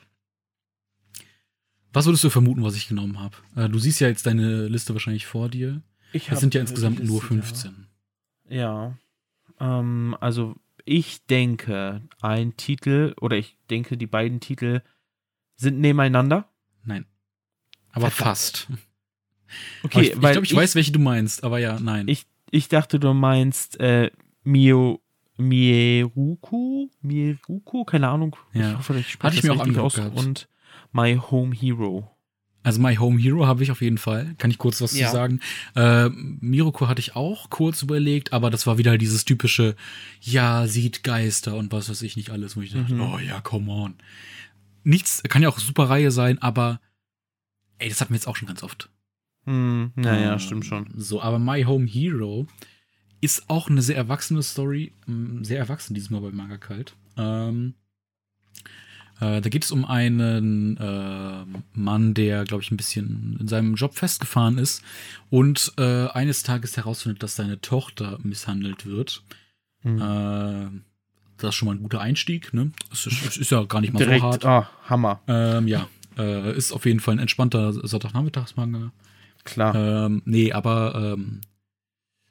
Was 1.92 2.06
würdest 2.06 2.24
du 2.24 2.30
vermuten, 2.30 2.62
was 2.62 2.76
ich 2.76 2.88
genommen 2.88 3.20
habe? 3.20 3.36
Äh, 3.56 3.68
du 3.68 3.78
siehst 3.78 4.00
ja 4.00 4.08
jetzt 4.08 4.24
deine 4.24 4.68
Liste 4.68 4.94
wahrscheinlich 4.94 5.26
vor 5.26 5.50
dir. 5.50 5.82
ich 6.12 6.30
Es 6.30 6.40
sind 6.40 6.54
ja 6.54 6.62
insgesamt 6.62 7.04
nur 7.04 7.20
Liste 7.20 7.26
15. 7.26 7.86
da. 8.48 8.54
Ja. 8.54 8.98
Ähm, 9.60 10.16
also 10.18 10.56
ich 10.86 11.26
denke, 11.26 12.00
ein 12.22 12.56
Titel 12.56 13.14
oder 13.20 13.36
ich 13.36 13.58
denke, 13.68 13.98
die 13.98 14.06
beiden 14.06 14.40
Titel 14.40 14.80
sind 15.56 15.78
nebeneinander. 15.78 16.48
Nein. 16.84 17.04
Aber 17.90 18.10
Verdammt. 18.10 18.38
fast. 18.38 18.68
Okay, 19.82 20.00
ich 20.02 20.10
ich 20.12 20.22
weil 20.22 20.32
glaube, 20.32 20.46
ich, 20.46 20.54
weiß, 20.54 20.74
welche 20.74 20.92
du 20.92 20.98
meinst, 20.98 21.44
aber 21.44 21.58
ja, 21.58 21.78
nein. 21.80 22.08
Ich, 22.08 22.26
ich 22.50 22.68
dachte, 22.68 22.98
du 23.00 23.12
meinst 23.14 23.78
äh, 23.80 24.10
Mio, 24.44 25.00
Mieruku? 25.36 26.88
Mieruku? 27.02 27.84
Keine 27.84 28.08
Ahnung. 28.08 28.36
Ja. 28.52 28.72
Ich 28.72 28.78
hoffe, 28.78 28.98
ich 28.98 29.10
spreche 29.10 29.26
Hatte 29.26 29.36
ich 29.36 29.42
das 29.58 29.66
mir 29.68 29.80
auch 29.82 29.84
aus. 29.86 29.94
gehabt. 29.94 30.16
Und 30.18 30.48
My 30.92 31.16
Home 31.30 31.54
Hero. 31.54 32.10
Also 32.62 32.78
My 32.80 32.96
Home 32.96 33.18
Hero 33.18 33.46
habe 33.46 33.62
ich 33.62 33.70
auf 33.70 33.80
jeden 33.80 33.96
Fall. 33.96 34.34
Kann 34.36 34.50
ich 34.50 34.58
kurz 34.58 34.80
was 34.82 34.96
Ja. 34.98 35.06
zu 35.08 35.12
sagen? 35.14 35.40
Äh, 35.74 36.10
Miruko 36.10 36.88
hatte 36.88 37.00
ich 37.00 37.16
auch 37.16 37.48
kurz 37.48 37.80
überlegt, 37.82 38.34
aber 38.34 38.50
das 38.50 38.66
war 38.66 38.76
wieder 38.76 38.98
dieses 38.98 39.24
typische, 39.24 39.76
ja, 40.20 40.66
sieht 40.66 41.02
Geister 41.02 41.56
und 41.56 41.72
was 41.72 41.88
weiß 41.88 42.02
ich 42.02 42.16
nicht 42.16 42.30
alles, 42.30 42.56
wo 42.56 42.60
ich 42.60 42.72
dachte, 42.72 42.92
Mhm. 42.94 43.00
oh 43.00 43.18
ja, 43.18 43.40
come 43.40 43.72
on. 43.72 43.94
Nichts, 44.84 45.22
kann 45.22 45.40
ja 45.42 45.48
auch 45.48 45.58
super 45.58 45.84
Reihe 45.88 46.10
sein, 46.10 46.36
aber 46.42 46.80
ey, 47.78 47.88
das 47.88 48.00
hatten 48.02 48.10
wir 48.12 48.16
jetzt 48.16 48.26
auch 48.28 48.36
schon 48.36 48.48
ganz 48.48 48.62
oft. 48.62 48.90
Hm, 49.44 49.92
naja, 49.96 50.34
Ähm, 50.34 50.38
stimmt 50.38 50.64
schon. 50.66 50.88
So, 50.96 51.22
aber 51.22 51.38
My 51.38 51.62
Home 51.64 51.86
Hero 51.86 52.46
ist 53.20 53.48
auch 53.48 53.68
eine 53.68 53.82
sehr 53.82 53.96
erwachsene 53.96 54.42
Story, 54.42 54.92
sehr 55.42 55.58
erwachsen 55.58 55.94
diesmal 55.94 56.20
bei 56.20 56.30
Manga 56.30 56.56
Kalt. 56.56 56.94
Ähm, 57.16 57.74
äh, 59.20 59.40
da 59.42 59.48
geht 59.50 59.64
es 59.64 59.70
um 59.70 59.84
einen 59.84 60.76
äh, 60.78 61.44
Mann, 61.74 62.14
der, 62.14 62.44
glaube 62.44 62.62
ich, 62.62 62.70
ein 62.70 62.78
bisschen 62.78 63.36
in 63.38 63.48
seinem 63.48 63.74
Job 63.74 63.94
festgefahren 63.94 64.56
ist 64.56 64.82
und 65.28 65.72
äh, 65.78 66.06
eines 66.08 66.42
Tages 66.42 66.76
herausfindet, 66.76 67.22
dass 67.22 67.36
seine 67.36 67.60
Tochter 67.60 68.18
misshandelt 68.22 68.86
wird. 68.86 69.22
Hm. 69.82 69.98
Äh, 70.00 70.80
das 71.36 71.50
ist 71.50 71.54
schon 71.56 71.66
mal 71.66 71.74
ein 71.74 71.82
guter 71.82 72.00
Einstieg, 72.00 72.52
ne? 72.54 72.72
Es 72.92 73.06
ist, 73.06 73.24
es 73.26 73.36
ist 73.36 73.50
ja 73.50 73.62
gar 73.64 73.80
nicht 73.80 73.92
mal 73.92 73.98
Direkt, 73.98 74.20
so 74.20 74.28
hart. 74.28 74.44
ah, 74.46 74.70
Hammer. 74.88 75.20
Ähm, 75.26 75.68
ja, 75.68 75.88
äh, 76.18 76.56
ist 76.56 76.72
auf 76.72 76.86
jeden 76.86 77.00
Fall 77.00 77.14
ein 77.14 77.18
entspannter 77.20 77.72
Sonntagnachmittagsmanga. 77.72 78.92
Klar. 79.44 79.74
Ähm, 79.74 80.22
nee, 80.24 80.52
aber 80.52 81.14
ähm, 81.16 81.40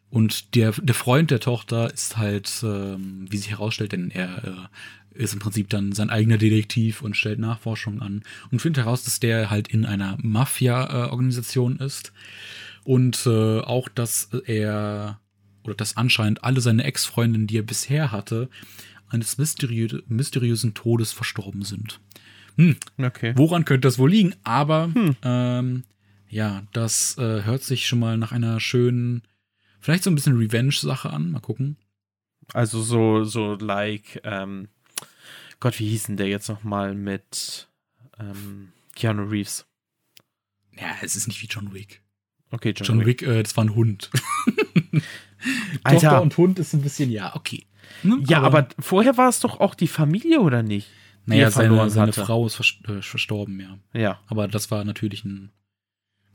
und 0.09 0.55
der, 0.55 0.71
der 0.71 0.95
Freund 0.95 1.29
der 1.31 1.39
Tochter 1.39 1.93
ist 1.93 2.17
halt, 2.17 2.51
ähm, 2.63 3.27
wie 3.29 3.37
sich 3.37 3.51
herausstellt, 3.51 3.91
denn 3.91 4.09
er 4.09 4.43
äh, 4.43 5.23
ist 5.23 5.33
im 5.33 5.39
Prinzip 5.39 5.69
dann 5.69 5.91
sein 5.91 6.09
eigener 6.09 6.37
Detektiv 6.37 7.01
und 7.01 7.15
stellt 7.15 7.39
Nachforschungen 7.39 8.01
an 8.01 8.23
und 8.51 8.61
findet 8.61 8.85
heraus, 8.85 9.03
dass 9.03 9.19
der 9.19 9.49
halt 9.49 9.67
in 9.67 9.85
einer 9.85 10.17
Mafia-Organisation 10.21 11.77
ist 11.77 12.11
und 12.83 13.25
äh, 13.25 13.59
auch, 13.59 13.89
dass 13.89 14.29
er 14.45 15.19
oder 15.63 15.75
dass 15.75 15.97
anscheinend 15.97 16.43
alle 16.43 16.61
seine 16.61 16.83
Ex-Freundinnen, 16.85 17.47
die 17.47 17.57
er 17.57 17.63
bisher 17.63 18.11
hatte, 18.11 18.49
eines 19.09 19.37
mysteriö 19.37 20.01
mysteriösen 20.07 20.73
Todes 20.73 21.11
verstorben 21.11 21.63
sind. 21.63 21.99
Hm, 22.55 22.77
okay. 22.97 23.33
Woran 23.35 23.65
könnte 23.65 23.87
das 23.87 23.99
wohl 23.99 24.11
liegen? 24.11 24.35
Aber 24.43 24.89
Hm. 24.93 25.15
ähm, 25.23 25.83
ja, 26.29 26.63
das 26.73 27.17
äh, 27.17 27.43
hört 27.43 27.63
sich 27.63 27.87
schon 27.87 27.99
mal 27.99 28.17
nach 28.17 28.31
einer 28.31 28.59
schönen, 28.59 29.23
vielleicht 29.79 30.03
so 30.03 30.11
ein 30.11 30.15
bisschen 30.15 30.37
Revenge-Sache 30.37 31.09
an. 31.09 31.31
Mal 31.31 31.39
gucken. 31.39 31.77
Also 32.53 32.81
so, 32.81 33.23
so 33.23 33.55
like, 33.55 34.21
ähm, 34.23 34.69
Gott, 35.59 35.79
wie 35.79 35.89
hieß 35.89 36.03
denn 36.03 36.17
der 36.17 36.27
jetzt 36.27 36.47
nochmal 36.47 36.93
mit 36.93 37.67
ähm, 38.19 38.71
Keanu 38.95 39.23
Reeves? 39.23 39.65
Ja, 40.79 40.95
es 41.01 41.15
ist 41.15 41.27
nicht 41.27 41.41
wie 41.41 41.47
John 41.47 41.73
Wick. 41.73 42.01
Okay, 42.51 42.73
John, 42.75 42.85
John 42.85 42.99
Wick. 43.05 43.21
Wick, 43.21 43.27
äh, 43.27 43.43
das 43.43 43.57
war 43.57 43.65
ein 43.65 43.75
Hund. 43.75 44.09
Alter. 45.83 46.01
Tochter 46.01 46.21
und 46.21 46.37
Hund 46.37 46.59
ist 46.59 46.73
ein 46.73 46.81
bisschen, 46.81 47.11
ja, 47.11 47.35
okay. 47.35 47.65
Ne? 48.03 48.23
Ja, 48.27 48.41
aber, 48.41 48.69
vorher 48.79 49.17
war 49.17 49.29
es 49.29 49.39
doch 49.39 49.59
auch 49.59 49.75
die 49.75 49.87
Familie, 49.87 50.41
oder 50.41 50.63
nicht? 50.63 50.87
naja, 51.29 51.43
er 51.43 51.51
seine, 51.51 51.89
seine. 51.89 52.13
Frau 52.13 52.45
ist 52.45 52.55
vers 52.55 52.75
äh, 52.87 53.01
verstorben, 53.01 53.59
ja. 53.59 53.77
Ja. 53.93 54.19
Aber 54.27 54.47
das 54.47 54.71
war 54.71 54.83
natürlich 54.83 55.23
eine 55.25 55.49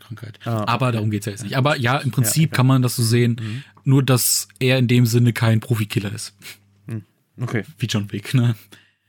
Krankheit. 0.06 0.38
Ah, 0.44 0.64
Aber 0.66 0.86
okay. 0.88 0.92
darum 0.96 1.10
geht's 1.10 1.26
ja 1.26 1.32
jetzt 1.32 1.42
nicht. 1.42 1.56
Aber 1.56 1.76
ja, 1.76 1.98
im 1.98 2.08
Ja, 2.10 2.14
Prinzip 2.14 2.44
egal. 2.50 2.56
kann 2.56 2.66
man 2.66 2.82
das 2.82 2.96
so 2.96 3.02
sehen, 3.02 3.36
Mhm. 3.40 3.64
nur 3.84 4.02
dass 4.02 4.48
er 4.58 4.78
in 4.78 4.86
dem 4.88 5.06
Sinne 5.06 5.32
kein 5.32 5.60
Profikiller 5.60 6.12
ist. 6.12 6.34
Okay. 7.40 7.64
Wie 7.78 7.86
John 7.86 8.12
Wick, 8.12 8.32
ne? 8.32 8.54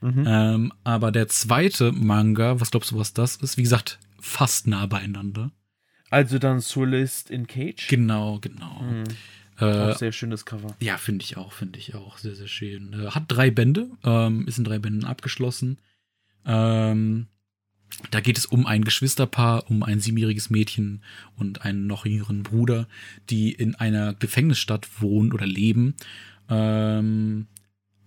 Mhm. 0.01 0.23
Ähm, 0.27 0.73
aber 0.83 1.11
der 1.11 1.27
zweite 1.27 1.91
Manga, 1.91 2.59
was 2.59 2.71
glaubst 2.71 2.89
du, 2.89 2.97
was 2.97 3.13
das 3.13 3.35
ist? 3.35 3.57
Wie 3.57 3.61
gesagt, 3.61 3.99
fast 4.19 4.65
nah 4.65 4.87
beieinander. 4.87 5.51
Also 6.09 6.39
dann 6.39 6.59
Soulist 6.59 7.29
in 7.29 7.45
Cage. 7.45 7.87
Genau, 7.87 8.39
genau. 8.39 8.81
Mhm. 8.81 9.03
Äh, 9.59 9.91
auch 9.91 9.97
sehr 9.97 10.11
schönes 10.11 10.43
Cover. 10.45 10.75
Ja, 10.79 10.97
finde 10.97 11.23
ich 11.23 11.37
auch, 11.37 11.53
finde 11.53 11.77
ich 11.77 11.93
auch. 11.93 12.17
Sehr, 12.17 12.35
sehr 12.35 12.47
schön. 12.47 12.93
Äh, 12.93 13.11
hat 13.11 13.25
drei 13.27 13.51
Bände, 13.51 13.89
ähm, 14.03 14.47
ist 14.47 14.57
in 14.57 14.63
drei 14.63 14.79
Bänden 14.79 15.05
abgeschlossen. 15.05 15.77
Ähm, 16.45 17.27
da 18.11 18.19
geht 18.19 18.37
es 18.37 18.45
um 18.45 18.65
ein 18.65 18.83
Geschwisterpaar, 18.83 19.69
um 19.69 19.83
ein 19.83 19.99
siebenjähriges 19.99 20.49
Mädchen 20.49 21.01
und 21.37 21.63
einen 21.63 21.87
noch 21.87 22.05
jüngeren 22.05 22.43
Bruder, 22.43 22.87
die 23.29 23.51
in 23.51 23.75
einer 23.75 24.13
Gefängnisstadt 24.13 25.01
wohnen 25.01 25.31
oder 25.31 25.45
leben. 25.45 25.95
Ähm, 26.49 27.47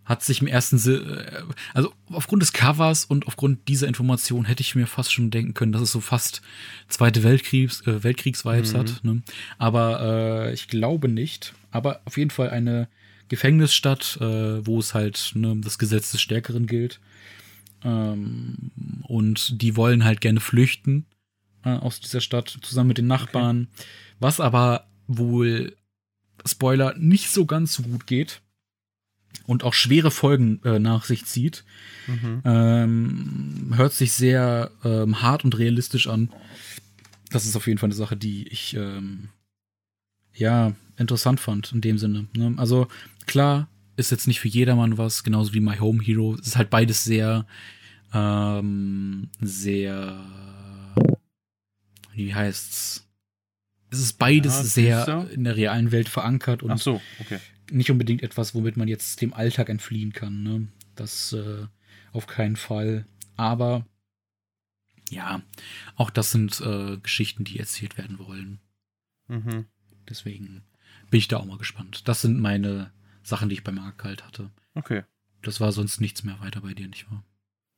hat 0.04 0.24
sich 0.24 0.40
im 0.40 0.46
ersten 0.46 0.78
Sinne, 0.78 1.26
äh, 1.26 1.42
also 1.74 1.92
aufgrund 2.10 2.42
des 2.42 2.52
Covers 2.52 3.04
und 3.04 3.26
aufgrund 3.26 3.68
dieser 3.68 3.88
Information 3.88 4.46
hätte 4.46 4.62
ich 4.62 4.74
mir 4.74 4.86
fast 4.86 5.12
schon 5.12 5.30
denken 5.30 5.54
können, 5.54 5.72
dass 5.72 5.82
es 5.82 5.92
so 5.92 6.00
fast 6.00 6.40
Zweite 6.88 7.22
Weltkriegs, 7.22 7.86
äh, 7.86 8.02
Weltkriegs-Vibes 8.02 8.72
mhm. 8.72 8.78
hat. 8.78 9.04
Ne? 9.04 9.22
Aber 9.58 10.00
äh, 10.00 10.54
ich 10.54 10.68
glaube 10.68 11.08
nicht. 11.08 11.52
Aber 11.70 12.00
auf 12.06 12.16
jeden 12.16 12.30
Fall 12.30 12.48
eine 12.50 12.88
Gefängnisstadt, 13.28 14.16
äh, 14.22 14.66
wo 14.66 14.78
es 14.78 14.94
halt 14.94 15.32
ne, 15.34 15.56
das 15.62 15.78
Gesetz 15.78 16.10
des 16.10 16.22
Stärkeren 16.22 16.66
gilt. 16.66 17.00
Ähm, 17.84 18.70
und 19.04 19.62
die 19.62 19.76
wollen 19.76 20.04
halt 20.04 20.20
gerne 20.20 20.40
flüchten 20.40 21.06
äh, 21.64 21.70
aus 21.70 22.00
dieser 22.00 22.20
Stadt 22.20 22.58
zusammen 22.62 22.88
mit 22.88 22.98
den 22.98 23.06
Nachbarn. 23.06 23.68
Okay. 23.72 23.84
Was 24.20 24.40
aber 24.40 24.86
wohl, 25.06 25.76
Spoiler, 26.44 26.94
nicht 26.96 27.30
so 27.30 27.46
ganz 27.46 27.74
so 27.74 27.82
gut 27.82 28.06
geht 28.06 28.40
und 29.46 29.64
auch 29.64 29.74
schwere 29.74 30.10
Folgen 30.10 30.60
äh, 30.64 30.78
nach 30.78 31.04
sich 31.04 31.24
zieht. 31.24 31.64
Mhm. 32.06 32.42
Ähm, 32.44 33.72
hört 33.76 33.94
sich 33.94 34.12
sehr 34.12 34.70
ähm, 34.84 35.22
hart 35.22 35.44
und 35.44 35.58
realistisch 35.58 36.06
an. 36.06 36.30
Das 37.30 37.46
ist 37.46 37.56
auf 37.56 37.66
jeden 37.66 37.78
Fall 37.78 37.88
eine 37.88 37.94
Sache, 37.94 38.16
die 38.16 38.48
ich 38.48 38.74
ähm, 38.74 39.28
ja 40.34 40.74
interessant 40.96 41.40
fand 41.40 41.72
in 41.72 41.80
dem 41.80 41.98
Sinne. 41.98 42.26
Ne? 42.34 42.54
Also 42.56 42.88
klar, 43.26 43.68
ist 43.98 44.10
jetzt 44.10 44.28
nicht 44.28 44.40
für 44.40 44.48
jedermann 44.48 44.96
was, 44.96 45.24
genauso 45.24 45.52
wie 45.52 45.60
My 45.60 45.76
Home 45.76 46.02
Hero. 46.02 46.34
Es 46.34 46.46
ist 46.46 46.56
halt 46.56 46.70
beides 46.70 47.02
sehr, 47.02 47.46
ähm, 48.14 49.28
sehr, 49.40 50.24
wie 52.12 52.34
heißt's? 52.34 53.06
Es 53.90 53.98
ist 53.98 54.18
beides 54.18 54.76
ja, 54.76 55.04
sehr 55.04 55.30
in 55.30 55.44
der 55.44 55.56
realen 55.56 55.90
Welt 55.90 56.08
verankert 56.08 56.62
und 56.62 56.70
Ach 56.70 56.78
so, 56.78 57.00
okay. 57.20 57.38
nicht 57.70 57.90
unbedingt 57.90 58.22
etwas, 58.22 58.54
womit 58.54 58.76
man 58.76 58.86
jetzt 58.86 59.20
dem 59.20 59.32
Alltag 59.32 59.68
entfliehen 59.68 60.12
kann. 60.12 60.42
Ne? 60.42 60.68
Das 60.94 61.32
äh, 61.32 61.66
auf 62.12 62.26
keinen 62.26 62.56
Fall. 62.56 63.06
Aber 63.36 63.86
ja, 65.10 65.42
auch 65.96 66.10
das 66.10 66.30
sind 66.30 66.60
äh, 66.60 66.98
Geschichten, 66.98 67.44
die 67.44 67.58
erzählt 67.58 67.98
werden 67.98 68.18
wollen. 68.18 68.60
Mhm. 69.26 69.64
Deswegen 70.08 70.62
bin 71.10 71.18
ich 71.18 71.28
da 71.28 71.38
auch 71.38 71.46
mal 71.46 71.58
gespannt. 71.58 72.06
Das 72.06 72.20
sind 72.20 72.38
meine 72.38 72.92
Sachen, 73.28 73.48
die 73.48 73.54
ich 73.54 73.64
beim 73.64 73.78
Arc 73.78 74.02
halt 74.04 74.24
hatte. 74.24 74.50
Okay. 74.74 75.04
Das 75.42 75.60
war 75.60 75.72
sonst 75.72 76.00
nichts 76.00 76.24
mehr 76.24 76.40
weiter 76.40 76.60
bei 76.60 76.74
dir, 76.74 76.88
nicht 76.88 77.10
wahr? 77.10 77.24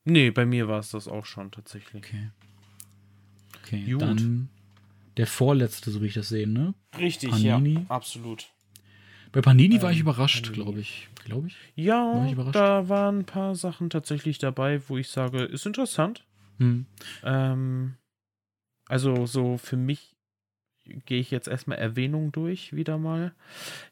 Nee, 0.05 0.31
bei 0.31 0.47
mir 0.47 0.69
war 0.69 0.81
es 0.81 0.91
das 0.91 1.09
auch 1.09 1.27
schon 1.27 1.51
tatsächlich. 1.51 2.03
Okay. 2.05 2.31
Okay, 3.63 3.85
Gut. 3.85 4.03
dann 4.03 4.49
der 5.17 5.27
vorletzte, 5.27 5.91
so 5.91 6.01
wie 6.03 6.07
ich 6.07 6.15
das 6.15 6.29
sehe, 6.29 6.49
ne? 6.49 6.75
Richtig, 6.99 7.31
Panini. 7.31 7.75
ja, 7.75 7.83
absolut. 7.89 8.49
Bei 9.33 9.41
Panini 9.41 9.77
ähm, 9.77 9.83
war 9.83 9.91
ich 9.91 9.99
ähm, 9.99 10.03
überrascht, 10.03 10.53
glaube 10.53 10.81
ich. 10.81 11.09
Glaube 11.25 11.49
ich. 11.49 11.57
Ja, 11.75 12.35
war 12.37 12.47
ich 12.47 12.53
da 12.53 12.89
waren 12.89 13.21
ein 13.21 13.25
paar 13.27 13.55
Sachen 13.55 13.91
tatsächlich 13.91 14.39
dabei, 14.39 14.81
wo 14.89 14.97
ich 14.97 15.09
sage, 15.09 15.43
ist 15.43 15.67
interessant. 15.67 16.25
Hm. 16.59 16.87
Ähm, 17.23 17.97
also 18.87 19.27
so 19.27 19.57
für 19.57 19.77
mich 19.77 20.17
gehe 21.07 21.21
ich 21.21 21.31
jetzt 21.31 21.49
erstmal 21.49 21.79
Erwähnung 21.79 22.33
durch, 22.33 22.75
wieder 22.75 22.99
mal. 22.99 23.33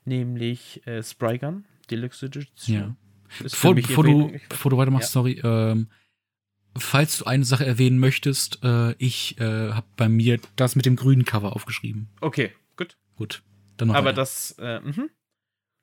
Nämlich 0.04 0.86
äh, 0.86 1.02
Sprygun, 1.02 1.64
Deluxe 1.90 2.26
Edition. 2.26 2.76
Ja. 2.76 2.96
Bevor, 3.42 3.74
bevor 3.74 4.04
du, 4.04 4.32
bevor 4.48 4.70
du 4.70 4.76
weitermachst, 4.78 5.10
ja. 5.10 5.12
sorry, 5.12 5.40
ähm, 5.44 5.88
falls 6.76 7.18
du 7.18 7.24
eine 7.26 7.44
Sache 7.44 7.66
erwähnen 7.66 7.98
möchtest, 7.98 8.62
äh, 8.64 8.92
ich 8.98 9.38
äh, 9.40 9.72
habe 9.72 9.86
bei 9.96 10.08
mir 10.08 10.40
das 10.56 10.76
mit 10.76 10.86
dem 10.86 10.96
grünen 10.96 11.24
Cover 11.24 11.54
aufgeschrieben. 11.54 12.08
Okay, 12.20 12.52
gut. 12.76 12.96
Gut. 13.16 13.42
Dann 13.76 13.88
noch 13.88 13.94
Aber 13.94 14.06
weiter. 14.06 14.16
das, 14.16 14.56
äh, 14.58 14.80
mh. 14.80 15.08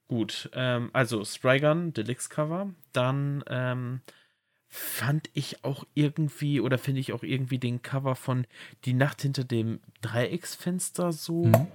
gut. 0.08 0.50
Ähm, 0.54 0.90
also 0.94 1.24
Sprygun, 1.24 1.94
Deluxe 1.94 2.30
Cover. 2.30 2.74
Dann 2.94 3.44
ähm, 3.48 4.02
fand 4.76 5.30
ich 5.34 5.64
auch 5.64 5.86
irgendwie 5.94 6.60
oder 6.60 6.78
finde 6.78 7.00
ich 7.00 7.14
auch 7.14 7.24
irgendwie 7.24 7.60
den 7.60 7.82
Cover 7.82 8.16
von 8.16 8.46
Die 8.84 8.94
Nacht 8.94 9.22
hinter 9.22 9.46
dem 9.46 9.80
Dreiecksfenster 10.02 11.14
so. 11.14 11.46
Mhm. 11.46 11.68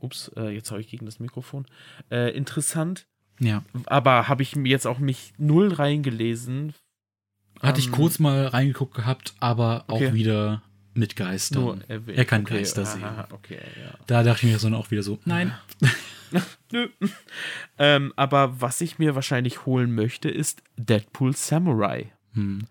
Ups, 0.00 0.30
äh, 0.36 0.50
jetzt 0.50 0.70
habe 0.70 0.80
ich 0.80 0.88
gegen 0.88 1.06
das 1.06 1.18
Mikrofon. 1.18 1.64
Äh, 2.10 2.36
interessant. 2.36 3.06
Ja. 3.40 3.64
Aber 3.86 4.28
habe 4.28 4.42
ich 4.42 4.54
mir 4.54 4.68
jetzt 4.68 4.86
auch 4.86 4.98
mich 4.98 5.32
null 5.38 5.72
reingelesen. 5.72 6.74
Hatte 7.60 7.80
ähm, 7.80 7.86
ich 7.86 7.90
kurz 7.90 8.18
mal 8.18 8.46
reingeguckt 8.46 8.94
gehabt, 8.94 9.34
aber 9.40 9.84
okay. 9.88 10.08
auch 10.08 10.12
wieder 10.12 10.62
mit 10.92 11.16
Geistern. 11.16 11.82
er 11.88 12.24
kann 12.26 12.42
okay, 12.42 12.58
Geister 12.58 12.84
sehen. 12.84 13.04
okay, 13.30 13.60
ja. 13.82 13.94
Da 14.06 14.22
dachte 14.22 14.46
ich 14.46 14.52
mir 14.52 14.58
so 14.58 14.68
auch 14.76 14.90
wieder 14.90 15.02
so, 15.02 15.18
nein. 15.24 15.54
Nö. 16.72 16.88
ähm, 17.78 18.12
aber 18.16 18.60
was 18.60 18.80
ich 18.82 18.98
mir 18.98 19.14
wahrscheinlich 19.14 19.64
holen 19.64 19.94
möchte, 19.94 20.28
ist 20.28 20.62
Deadpool 20.76 21.34
Samurai. 21.34 22.12
Hm. 22.34 22.66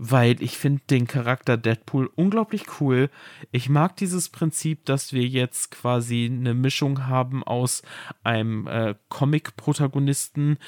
Weil 0.00 0.40
ich 0.42 0.56
finde 0.58 0.82
den 0.90 1.08
Charakter 1.08 1.56
Deadpool 1.56 2.08
unglaublich 2.14 2.66
cool. 2.80 3.10
Ich 3.50 3.68
mag 3.68 3.96
dieses 3.96 4.28
Prinzip, 4.28 4.84
dass 4.84 5.12
wir 5.12 5.26
jetzt 5.26 5.72
quasi 5.72 6.30
eine 6.32 6.54
Mischung 6.54 7.08
haben 7.08 7.42
aus 7.42 7.82
einem 8.22 8.68
äh, 8.68 8.94
Comic-Protagonisten, 9.08 10.58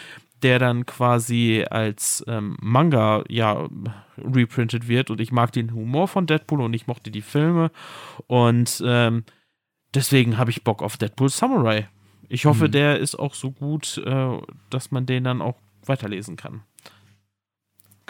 der 0.43 0.59
dann 0.59 0.87
quasi 0.87 1.65
als 1.69 2.25
ähm, 2.27 2.57
Manga 2.61 3.25
ja 3.29 3.69
reprintet 4.17 4.89
wird 4.89 5.11
und 5.11 5.21
ich 5.21 5.33
mag 5.33 5.53
den 5.53 5.75
Humor 5.75 6.09
von 6.09 6.27
Deadpool 6.27 6.63
und 6.63 6.75
ich 6.75 6.87
mochte 6.87 7.11
die 7.11 7.23
Filme 7.23 7.71
und 8.27 8.83
ähm, 8.85 9.25
deswegen 9.95 10.39
habe 10.39 10.51
ich 10.51 10.65
Bock 10.65 10.83
auf 10.83 10.97
Deadpool 10.97 11.29
Samurai. 11.29 11.89
Ich 12.29 12.47
hoffe, 12.47 12.69
mhm. 12.69 12.73
der 12.73 12.99
ist 12.99 13.17
auch 13.17 13.35
so 13.35 13.51
gut, 13.51 13.99
äh, 13.99 14.39
dass 14.71 14.91
man 14.91 15.05
den 15.05 15.25
dann 15.25 15.43
auch 15.43 15.57
weiterlesen 15.85 16.37
kann. 16.37 16.63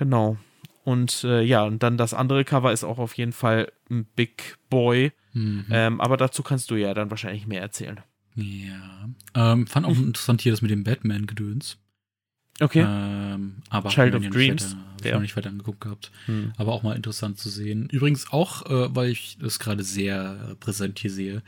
Genau. 0.01 0.39
Und 0.83 1.25
äh, 1.25 1.43
ja, 1.43 1.63
und 1.65 1.83
dann 1.83 1.99
das 1.99 2.15
andere 2.15 2.43
Cover 2.43 2.73
ist 2.73 2.85
auch 2.85 2.99
auf 2.99 3.13
jeden 3.19 3.33
Fall 3.33 3.71
ein 3.91 4.07
Big 4.17 4.57
Boy. 4.71 5.13
Mhm. 5.35 5.67
Ähm, 5.71 6.01
aber 6.01 6.17
dazu 6.17 6.43
kannst 6.43 6.71
du 6.71 6.77
ja 6.77 6.95
dann 6.95 7.11
wahrscheinlich 7.11 7.47
mehr 7.47 7.61
erzählen. 7.61 8.01
Ja. 8.35 9.11
Ähm, 9.35 9.67
fand 9.67 9.85
auch 9.85 9.91
interessant 9.99 10.41
hier 10.41 10.53
das 10.53 10.63
mit 10.63 10.71
dem 10.71 10.85
Batman-Gedöns. 10.85 11.77
Okay. 12.61 12.85
Ähm, 12.87 13.57
aber 13.71 13.89
Child 13.89 14.15
of 14.15 14.29
Dreams. 14.29 14.77
Weiter, 14.77 15.09
ja. 15.09 15.15
noch 15.15 15.23
nicht 15.23 15.37
weiter 15.37 15.49
angeguckt 15.49 15.81
gehabt. 15.81 16.11
Hm. 16.27 16.53
Aber 16.59 16.73
auch 16.73 16.83
mal 16.83 16.95
interessant 16.95 17.39
zu 17.39 17.49
sehen. 17.49 17.89
Übrigens 17.91 18.33
auch, 18.33 18.67
äh, 18.67 18.95
weil 18.95 19.11
ich 19.11 19.39
das 19.41 19.59
gerade 19.59 19.83
sehr 19.83 20.57
präsent 20.61 20.99
hier 20.99 21.11
sehe, 21.11 21.43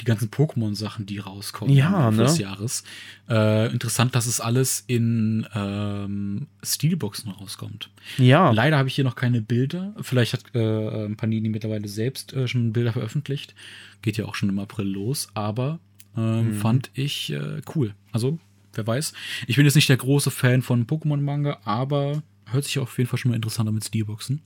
die 0.00 0.04
ganzen 0.04 0.28
Pokémon-Sachen, 0.28 1.06
die 1.06 1.18
rauskommen 1.18 1.74
ja, 1.74 2.10
ne? 2.10 2.24
des 2.24 2.38
Jahres. 2.38 2.82
Äh, 3.28 3.72
interessant, 3.72 4.14
dass 4.14 4.26
es 4.26 4.40
alles 4.40 4.82
in 4.86 5.46
ähm, 5.54 6.48
Steelboxen 6.64 7.30
rauskommt. 7.30 7.90
Ja. 8.18 8.50
Leider 8.50 8.76
habe 8.76 8.88
ich 8.88 8.94
hier 8.96 9.04
noch 9.04 9.16
keine 9.16 9.40
Bilder. 9.40 9.94
Vielleicht 10.00 10.32
hat 10.32 10.54
äh, 10.54 11.08
Panini 11.10 11.48
mittlerweile 11.48 11.88
selbst 11.88 12.32
äh, 12.32 12.48
schon 12.48 12.72
Bilder 12.72 12.92
veröffentlicht. 12.92 13.54
Geht 14.02 14.16
ja 14.16 14.24
auch 14.26 14.34
schon 14.34 14.48
im 14.48 14.58
April 14.58 14.86
los, 14.86 15.28
aber 15.34 15.78
ähm, 16.16 16.46
hm. 16.46 16.54
fand 16.54 16.90
ich 16.94 17.32
äh, 17.32 17.60
cool. 17.74 17.94
Also 18.10 18.38
wer 18.76 18.86
weiß. 18.86 19.12
Ich 19.46 19.56
bin 19.56 19.64
jetzt 19.64 19.74
nicht 19.74 19.88
der 19.88 19.96
große 19.96 20.30
Fan 20.30 20.62
von 20.62 20.86
Pokémon-Manga, 20.86 21.60
aber 21.64 22.22
hört 22.46 22.64
sich 22.64 22.78
auf 22.78 22.96
jeden 22.98 23.08
Fall 23.08 23.18
schon 23.18 23.30
mal 23.30 23.36
interessanter 23.36 23.72
mit 23.72 23.84
Steelboxen. 23.84 24.42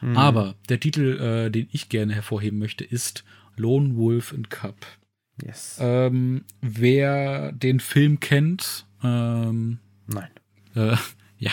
Mhm. 0.00 0.16
Aber 0.16 0.54
der 0.68 0.80
Titel, 0.80 1.18
äh, 1.18 1.50
den 1.50 1.68
ich 1.72 1.88
gerne 1.88 2.14
hervorheben 2.14 2.58
möchte, 2.58 2.84
ist 2.84 3.24
Lone 3.56 3.96
Wolf 3.96 4.32
and 4.32 4.50
Cup. 4.50 4.86
Yes. 5.44 5.78
Ähm, 5.80 6.44
wer 6.60 7.52
den 7.52 7.80
Film 7.80 8.20
kennt, 8.20 8.86
ähm, 9.02 9.78
nein. 10.06 10.30
Äh, 10.74 10.96
ja, 11.38 11.52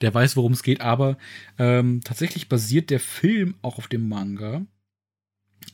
der 0.00 0.12
weiß, 0.12 0.36
worum 0.36 0.52
es 0.52 0.62
geht, 0.62 0.80
aber 0.80 1.16
ähm, 1.58 2.02
tatsächlich 2.04 2.48
basiert 2.48 2.90
der 2.90 3.00
Film 3.00 3.54
auch 3.62 3.78
auf 3.78 3.88
dem 3.88 4.08
Manga. 4.08 4.66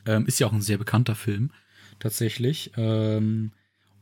Ähm, 0.05 0.25
ist 0.25 0.39
ja 0.39 0.47
auch 0.47 0.53
ein 0.53 0.61
sehr 0.61 0.77
bekannter 0.77 1.15
Film, 1.15 1.51
tatsächlich. 1.99 2.71
Ähm, 2.77 3.51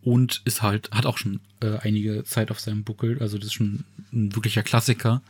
und 0.02 0.44
ist 0.46 0.62
halt, 0.62 0.92
hat 0.92 1.08
auch 1.08 1.18
schon 1.18 1.42
äh, 1.66 1.80
einige 1.82 2.24
Zeit 2.24 2.52
auf 2.52 2.60
seinem 2.60 2.84
Buckel. 2.84 3.20
Also 3.20 3.38
das 3.38 3.48
ist 3.48 3.54
schon 3.54 3.86
ein 4.14 4.36
wirklicher 4.36 4.64
Klassiker. 4.64 5.22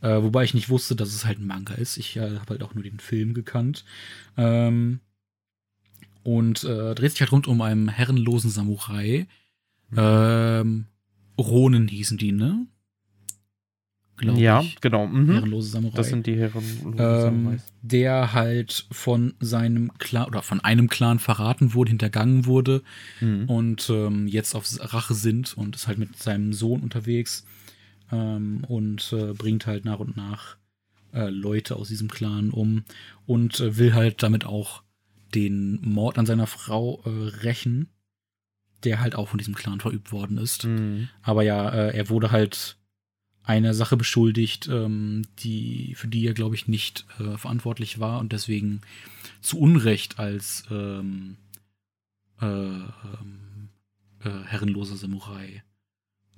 Äh, 0.00 0.22
wobei 0.22 0.44
ich 0.44 0.54
nicht 0.54 0.68
wusste, 0.68 0.96
dass 0.96 1.14
es 1.14 1.24
halt 1.24 1.38
ein 1.38 1.46
Manga 1.46 1.74
ist. 1.74 1.96
Ich 1.96 2.16
äh, 2.16 2.38
habe 2.38 2.50
halt 2.50 2.62
auch 2.62 2.74
nur 2.74 2.82
den 2.82 3.00
Film 3.00 3.34
gekannt. 3.34 3.84
Ähm, 4.36 5.00
und 6.24 6.64
äh, 6.64 6.94
dreht 6.94 7.12
sich 7.12 7.20
halt 7.20 7.32
rund 7.32 7.48
um 7.48 7.60
einen 7.62 7.88
herrenlosen 7.88 8.50
Samurai. 8.50 9.26
Mhm. 9.90 9.98
Ähm, 9.98 10.84
Ronen 11.38 11.88
hießen 11.88 12.18
die, 12.18 12.32
ne? 12.32 12.66
Glaube 14.22 14.40
ja, 14.40 14.60
ich. 14.62 14.80
genau. 14.80 15.06
Mhm. 15.06 15.32
Herrenlose 15.32 15.68
Samurai. 15.70 15.96
Das 15.96 16.08
sind 16.08 16.26
die 16.26 16.36
herrenlosen 16.36 16.96
ähm, 16.98 17.60
der 17.82 18.32
halt 18.32 18.86
von 18.90 19.34
seinem 19.40 19.92
Clan 19.98 20.26
oder 20.26 20.42
von 20.42 20.60
einem 20.60 20.88
Clan 20.88 21.18
verraten 21.18 21.74
wurde, 21.74 21.90
hintergangen 21.90 22.46
wurde 22.46 22.82
Mhm. 23.20 23.44
und 23.48 23.90
ähm, 23.90 24.26
jetzt 24.26 24.54
auf 24.54 24.66
Rache 24.80 25.14
sind 25.14 25.56
und 25.56 25.76
ist 25.76 25.86
halt 25.86 25.98
mit 25.98 26.16
seinem 26.16 26.52
Sohn 26.52 26.80
unterwegs 26.80 27.44
ähm, 28.10 28.64
und 28.68 29.12
äh, 29.12 29.32
bringt 29.34 29.66
halt 29.66 29.84
nach 29.84 29.98
und 29.98 30.16
nach 30.16 30.56
äh, 31.12 31.28
Leute 31.28 31.76
aus 31.76 31.88
diesem 31.88 32.08
Clan 32.08 32.50
um 32.50 32.84
und 33.26 33.60
äh, 33.60 33.76
will 33.76 33.92
halt 33.94 34.22
damit 34.22 34.46
auch 34.46 34.82
den 35.34 35.80
Mord 35.82 36.18
an 36.18 36.26
seiner 36.26 36.46
Frau 36.46 37.02
äh, 37.04 37.08
rächen, 37.42 37.88
der 38.84 39.00
halt 39.00 39.14
auch 39.14 39.28
von 39.28 39.38
diesem 39.38 39.54
Clan 39.54 39.80
verübt 39.80 40.12
worden 40.12 40.38
ist. 40.38 40.64
Mhm. 40.64 41.08
Aber 41.22 41.42
ja, 41.42 41.68
äh, 41.70 41.96
er 41.96 42.08
wurde 42.08 42.30
halt 42.30 42.76
einer 43.44 43.74
Sache 43.74 43.96
beschuldigt, 43.96 44.68
ähm, 44.70 45.22
die, 45.40 45.94
für 45.96 46.08
die 46.08 46.26
er, 46.26 46.34
glaube 46.34 46.54
ich, 46.54 46.68
nicht 46.68 47.04
äh, 47.18 47.36
verantwortlich 47.36 47.98
war 47.98 48.20
und 48.20 48.32
deswegen 48.32 48.80
zu 49.40 49.58
Unrecht 49.58 50.18
als 50.18 50.64
ähm, 50.70 51.36
äh, 52.40 52.46
ähm, 52.46 53.68
äh, 54.24 54.30
herrenloser 54.46 54.96
Samurai 54.96 55.62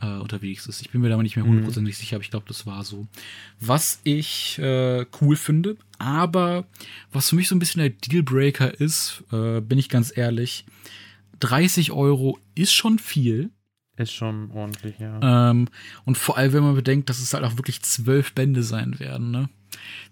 äh, 0.01 0.07
unterwegs 0.17 0.67
ist. 0.67 0.81
Ich 0.81 0.91
bin 0.91 1.03
mir 1.03 1.09
da 1.11 1.23
nicht 1.23 1.37
mehr 1.37 1.45
Mhm. 1.45 1.51
hundertprozentig 1.51 1.97
sicher, 1.97 2.17
aber 2.17 2.25
ich 2.25 2.31
glaube, 2.31 2.47
das 2.49 2.67
war 2.67 2.85
so. 2.85 3.07
Was 3.61 4.01
ich 4.05 4.59
äh, 4.59 5.05
cool 5.21 5.37
finde, 5.37 5.77
aber 5.99 6.67
was 7.13 7.29
für 7.31 7.37
mich 7.37 7.49
so 7.49 7.55
ein 7.55 7.59
bisschen 7.59 7.81
der 7.81 7.91
Dealbreaker 7.91 8.81
ist, 8.81 9.25
äh, 9.33 9.61
bin 9.61 9.79
ich 9.79 9.89
ganz 9.89 10.17
ehrlich, 10.17 10.65
30 11.41 11.93
Euro 11.93 12.39
ist 12.55 12.73
schon 12.73 12.99
viel. 12.99 13.51
Ist 13.97 14.13
schon 14.13 14.51
ordentlich, 14.51 14.99
ja. 14.99 15.51
Ähm, 15.51 15.69
und 16.05 16.19
vor 16.19 16.37
allem, 16.37 16.53
wenn 16.53 16.63
man 16.65 16.75
bedenkt, 16.75 17.09
dass 17.09 17.21
es 17.21 17.33
halt 17.33 17.45
auch 17.45 17.57
wirklich 17.57 17.83
zwölf 17.83 18.33
Bände 18.33 18.63
sein 18.63 18.99
werden, 18.99 19.31
ne? 19.31 19.49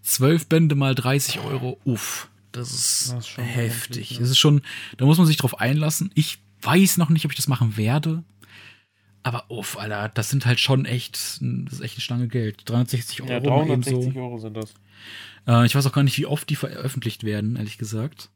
Zwölf 0.02 0.46
Bände 0.46 0.74
mal 0.74 0.94
30 0.94 1.40
Euro, 1.40 1.78
uff, 1.84 2.28
das 2.52 2.70
ist, 2.72 3.12
Das 3.12 3.28
ist 3.28 3.38
heftig. 3.38 4.18
Das 4.18 4.28
ist 4.30 4.38
schon, 4.38 4.62
da 4.98 5.04
muss 5.04 5.18
man 5.18 5.26
sich 5.26 5.36
drauf 5.36 5.58
einlassen. 5.58 6.10
Ich 6.14 6.38
weiß 6.60 6.98
noch 6.98 7.08
nicht, 7.08 7.24
ob 7.24 7.32
ich 7.32 7.36
das 7.36 7.48
machen 7.48 7.76
werde. 7.76 8.22
Aber 9.24 9.44
uff, 9.48 9.78
Alter, 9.78 10.08
das 10.08 10.30
sind 10.30 10.46
halt 10.46 10.60
schon 10.60 10.84
echt, 10.84 11.40
das 11.40 11.74
ist 11.74 11.80
echt 11.80 11.94
eine 11.96 12.00
Stange 12.02 12.28
Geld. 12.28 12.68
360 12.68 13.22
Euro 13.22 13.32
ja, 13.32 13.40
mal 13.40 13.46
eben 13.46 13.82
360 13.82 14.14
so. 14.14 14.20
Euro 14.20 14.38
sind 14.38 14.56
das. 14.56 14.74
Äh, 15.46 15.66
ich 15.66 15.74
weiß 15.74 15.86
auch 15.86 15.92
gar 15.92 16.02
nicht, 16.02 16.18
wie 16.18 16.26
oft 16.26 16.48
die 16.50 16.56
veröffentlicht 16.56 17.24
werden, 17.24 17.56
ehrlich 17.56 17.78
gesagt. 17.78 18.30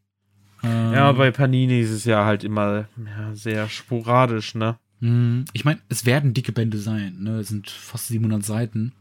Ähm, 0.62 0.92
Ja, 0.92 1.12
bei 1.12 1.30
Panini 1.30 1.80
ist 1.80 1.90
es 1.90 2.04
ja 2.04 2.24
halt 2.24 2.44
immer 2.44 2.88
ja, 2.96 3.34
sehr 3.34 3.68
sporadisch, 3.68 4.54
ne? 4.54 4.78
Hm, 5.06 5.44
Ich 5.52 5.64
meine, 5.64 5.80
es 5.88 6.04
werden 6.04 6.34
dicke 6.34 6.52
Bände 6.52 6.78
sein, 6.78 7.22
ne? 7.22 7.38
Es 7.38 7.48
sind 7.48 7.70
fast 7.70 8.08
700 8.08 8.44
Seiten. 8.44 8.92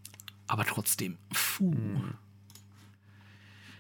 Aber 0.48 0.64
trotzdem. 0.66 1.18
Puh. 1.34 1.74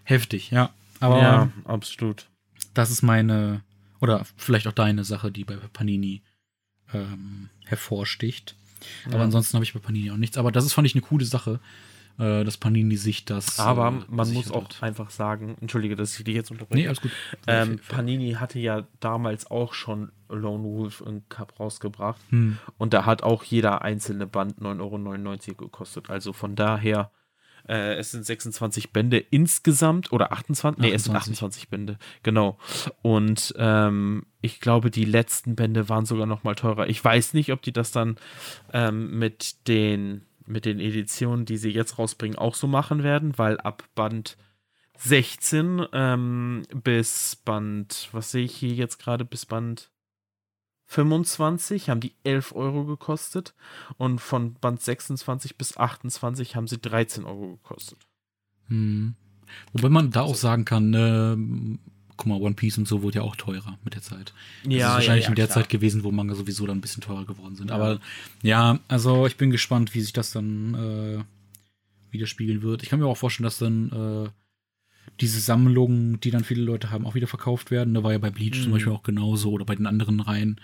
Heftig, 0.03 0.51
ja. 0.51 0.71
Aber 0.99 1.19
ja, 1.21 1.51
absolut. 1.65 2.27
das 2.73 2.89
ist 2.89 3.01
meine, 3.01 3.61
oder 3.99 4.25
vielleicht 4.37 4.65
auch 4.67 4.71
deine 4.73 5.03
Sache, 5.03 5.31
die 5.31 5.43
bei 5.43 5.55
Panini 5.73 6.21
ähm, 6.93 7.49
hervorsticht. 7.65 8.55
Aber 9.05 9.17
Ja. 9.17 9.23
ansonsten 9.23 9.55
habe 9.55 9.63
ich 9.65 9.73
bei 9.73 9.79
Panini 9.79 10.11
auch 10.11 10.17
nichts. 10.17 10.37
Aber 10.37 10.51
das 10.51 10.65
ist, 10.65 10.73
fand 10.73 10.87
ich, 10.87 10.93
eine 10.95 11.01
coole 11.01 11.25
Sache, 11.25 11.59
äh, 12.17 12.43
dass 12.43 12.57
Panini 12.57 12.95
sich 12.97 13.25
das. 13.25 13.59
Aber 13.59 13.87
äh, 13.87 14.13
man 14.13 14.25
sich 14.25 14.37
muss 14.37 14.51
auch 14.51 14.65
hat. 14.65 14.83
einfach 14.83 15.09
sagen, 15.09 15.57
entschuldige, 15.59 15.95
dass 15.95 16.17
ich 16.17 16.23
dich 16.23 16.35
jetzt 16.35 16.51
unterbreche. 16.51 16.81
Nee, 16.81 16.87
alles 16.87 17.01
gut. 17.01 17.11
ähm, 17.47 17.79
Panini 17.87 18.33
hatte 18.33 18.59
ja 18.59 18.87
damals 18.99 19.51
auch 19.51 19.73
schon 19.73 20.11
Lone 20.29 20.63
Wolf 20.63 21.01
und 21.01 21.29
Cup 21.29 21.59
rausgebracht. 21.59 22.21
Hm. 22.29 22.57
Und 22.77 22.93
da 22.93 23.05
hat 23.05 23.23
auch 23.23 23.43
jeder 23.43 23.81
einzelne 23.81 24.27
Band 24.27 24.59
9,99 24.59 25.49
Euro 25.49 25.57
gekostet. 25.57 26.09
Also 26.09 26.33
von 26.33 26.55
daher, 26.55 27.11
äh, 27.67 27.95
es 27.95 28.11
sind 28.11 28.25
26 28.25 28.91
Bände 28.91 29.17
insgesamt 29.17 30.11
oder 30.11 30.31
28? 30.31 30.81
Nee, 30.81 30.93
es 30.93 31.05
sind 31.05 31.15
28. 31.15 31.67
28 31.67 31.69
Bände, 31.69 31.97
genau. 32.23 32.57
Und 33.01 33.53
ähm, 33.57 34.25
ich 34.41 34.59
glaube, 34.59 34.89
die 34.89 35.05
letzten 35.05 35.55
Bände 35.55 35.89
waren 35.89 36.05
sogar 36.05 36.27
noch 36.27 36.43
mal 36.43 36.55
teurer. 36.55 36.87
Ich 36.87 37.03
weiß 37.03 37.33
nicht, 37.33 37.51
ob 37.51 37.61
die 37.61 37.73
das 37.73 37.91
dann 37.91 38.17
ähm, 38.71 39.17
mit 39.17 39.67
den 39.67 40.25
mit 40.45 40.65
den 40.65 40.79
Editionen, 40.79 41.45
die 41.45 41.57
sie 41.57 41.71
jetzt 41.71 41.97
rausbringen, 41.97 42.37
auch 42.37 42.55
so 42.55 42.67
machen 42.67 43.03
werden, 43.03 43.37
weil 43.37 43.59
ab 43.59 43.83
Band 43.95 44.37
16 44.97 45.87
ähm, 45.91 46.63
bis 46.73 47.35
Band, 47.35 48.09
was 48.11 48.31
sehe 48.31 48.45
ich 48.45 48.55
hier 48.55 48.73
jetzt 48.73 48.99
gerade, 48.99 49.25
bis 49.25 49.45
Band 49.45 49.91
25 50.87 51.89
haben 51.89 51.99
die 51.99 52.13
11 52.23 52.53
Euro 52.55 52.85
gekostet 52.85 53.55
und 53.97 54.21
von 54.21 54.53
Band 54.53 54.81
26 54.81 55.57
bis 55.57 55.77
28 55.77 56.55
haben 56.55 56.67
sie 56.67 56.77
13 56.77 57.25
Euro 57.25 57.57
gekostet. 57.57 58.07
Hm. 58.67 59.15
Wobei 59.73 59.89
man 59.89 60.11
da 60.11 60.21
auch 60.21 60.35
sagen 60.35 60.65
kann, 60.65 60.89
ne, 60.89 61.37
guck 62.17 62.27
mal, 62.27 62.39
One 62.39 62.55
Piece 62.55 62.77
und 62.77 62.87
so 62.87 63.01
wurde 63.01 63.17
ja 63.19 63.21
auch 63.23 63.35
teurer 63.35 63.77
mit 63.83 63.93
der 63.95 64.01
Zeit. 64.01 64.33
das 64.63 64.73
ist 64.73 64.81
wahrscheinlich 64.83 65.27
in 65.27 65.35
der 65.35 65.49
Zeit 65.49 65.69
gewesen, 65.69 66.03
wo 66.03 66.11
Manga 66.11 66.35
sowieso 66.35 66.65
dann 66.65 66.77
ein 66.77 66.81
bisschen 66.81 67.01
teurer 67.01 67.25
geworden 67.25 67.55
sind. 67.55 67.69
Ja. 67.69 67.75
Aber 67.75 67.99
ja, 68.41 68.79
also 68.87 69.25
ich 69.27 69.37
bin 69.37 69.51
gespannt, 69.51 69.93
wie 69.93 70.01
sich 70.01 70.13
das 70.13 70.31
dann 70.31 70.73
äh, 70.75 71.23
widerspiegeln 72.11 72.61
wird. 72.61 72.83
Ich 72.83 72.89
kann 72.89 72.99
mir 72.99 73.07
auch 73.07 73.17
vorstellen, 73.17 73.45
dass 73.45 73.57
dann 73.57 73.91
äh, 74.25 74.29
diese 75.21 75.39
Sammlungen, 75.39 76.19
die 76.21 76.31
dann 76.31 76.43
viele 76.43 76.61
Leute 76.63 76.91
haben, 76.91 77.05
auch 77.05 77.15
wieder 77.15 77.27
verkauft 77.27 77.71
werden. 77.71 77.93
Da 77.93 78.03
war 78.03 78.11
ja 78.11 78.17
bei 78.17 78.29
Bleach 78.31 78.61
zum 78.61 78.69
Mhm. 78.69 78.71
Beispiel 78.75 78.93
auch 78.93 79.03
genauso 79.03 79.51
oder 79.51 79.65
bei 79.65 79.75
den 79.75 79.85
anderen 79.87 80.19
Reihen, 80.19 80.59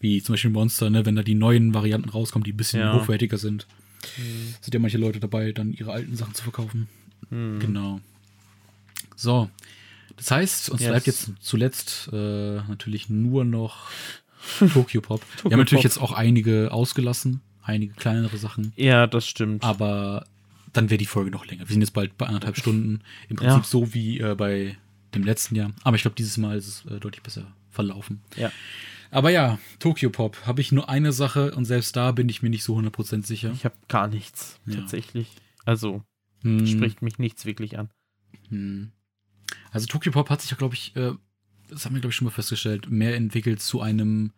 wie 0.00 0.22
zum 0.22 0.34
Beispiel 0.34 0.50
Monster, 0.50 0.90
ne, 0.90 1.06
wenn 1.06 1.16
da 1.16 1.22
die 1.22 1.34
neuen 1.34 1.72
Varianten 1.74 2.08
rauskommen, 2.08 2.44
die 2.44 2.52
ein 2.52 2.56
bisschen 2.56 2.80
Ja. 2.80 2.92
hochwertiger 2.92 3.38
sind, 3.38 3.66
Hm, 4.16 4.54
sind 4.60 4.74
ja 4.74 4.78
manche 4.80 4.98
Leute 4.98 5.18
dabei, 5.20 5.52
dann 5.52 5.72
ihre 5.72 5.92
alten 5.92 6.14
Sachen 6.16 6.34
zu 6.34 6.42
verkaufen. 6.42 6.88
hm. 7.30 7.58
Genau. 7.60 8.00
So. 9.16 9.50
Das 10.16 10.30
heißt, 10.30 10.70
uns 10.70 10.80
Yes. 10.80 10.90
bleibt 10.90 11.06
jetzt 11.06 11.30
zuletzt 11.40 12.08
äh, 12.12 12.56
natürlich 12.68 13.08
nur 13.10 13.44
noch 13.44 13.88
Tokyo 14.72 15.00
Pop. 15.00 15.22
Wir 15.42 15.52
haben 15.52 15.58
natürlich 15.58 15.82
Pop. 15.82 15.84
jetzt 15.84 15.98
auch 15.98 16.12
einige 16.12 16.72
ausgelassen, 16.72 17.40
einige 17.62 17.94
kleinere 17.94 18.36
Sachen, 18.38 18.72
Ja, 18.76 19.06
das 19.06 19.26
stimmt. 19.28 19.64
aber 19.64 20.24
dann 20.72 20.90
wäre 20.90 20.98
die 20.98 21.06
Folge 21.06 21.30
noch 21.30 21.46
länger. 21.46 21.68
Wir 21.68 21.72
sind 21.72 21.80
jetzt 21.82 21.92
bald 21.92 22.16
bei 22.18 22.26
anderthalb 22.26 22.56
Stunden. 22.56 23.00
Im 23.28 23.36
Prinzip 23.36 23.58
Ja. 23.58 23.64
so 23.64 23.94
wie 23.94 24.20
äh, 24.20 24.34
bei 24.34 24.76
dem 25.14 25.22
letzten 25.24 25.54
Jahr. 25.56 25.70
Aber 25.84 25.96
ich 25.96 26.02
glaube, 26.02 26.16
dieses 26.16 26.36
Mal 26.36 26.56
ist 26.58 26.66
es 26.68 26.84
äh, 26.90 27.00
deutlich 27.00 27.22
besser 27.22 27.46
verlaufen. 27.70 28.20
Ja. 28.36 28.52
Aber 29.10 29.30
ja, 29.30 29.58
Tokyo 29.78 30.10
Pop 30.10 30.36
habe 30.46 30.60
ich 30.60 30.72
nur 30.72 30.88
eine 30.88 31.12
Sache 31.12 31.54
und 31.54 31.64
selbst 31.64 31.96
da 31.96 32.12
bin 32.12 32.28
ich 32.28 32.42
mir 32.42 32.50
nicht 32.50 32.64
so 32.64 32.76
100% 32.76 33.24
sicher. 33.26 33.52
Ich 33.54 33.64
habe 33.64 33.74
gar 33.88 34.08
nichts, 34.08 34.58
Ja. 34.66 34.76
tatsächlich. 34.76 35.28
Also, 35.64 36.02
Hm. 36.42 36.66
spricht 36.66 37.00
mich 37.02 37.18
nichts 37.18 37.46
wirklich 37.46 37.78
an. 37.78 37.88
Hm. 38.50 38.90
Also 39.72 39.86
Tokyo 39.86 40.12
Pop 40.12 40.30
hat 40.30 40.40
sich 40.42 40.50
ja, 40.50 40.56
glaube 40.56 40.74
ich, 40.74 40.94
äh, 40.96 41.12
das 41.68 41.84
haben 41.84 41.94
wir, 41.94 42.00
glaube 42.00 42.10
ich, 42.12 42.16
schon 42.16 42.26
mal 42.26 42.30
festgestellt, 42.30 42.90
mehr 42.90 43.16
entwickelt 43.16 43.60
zu 43.60 43.80
einem 43.80 44.32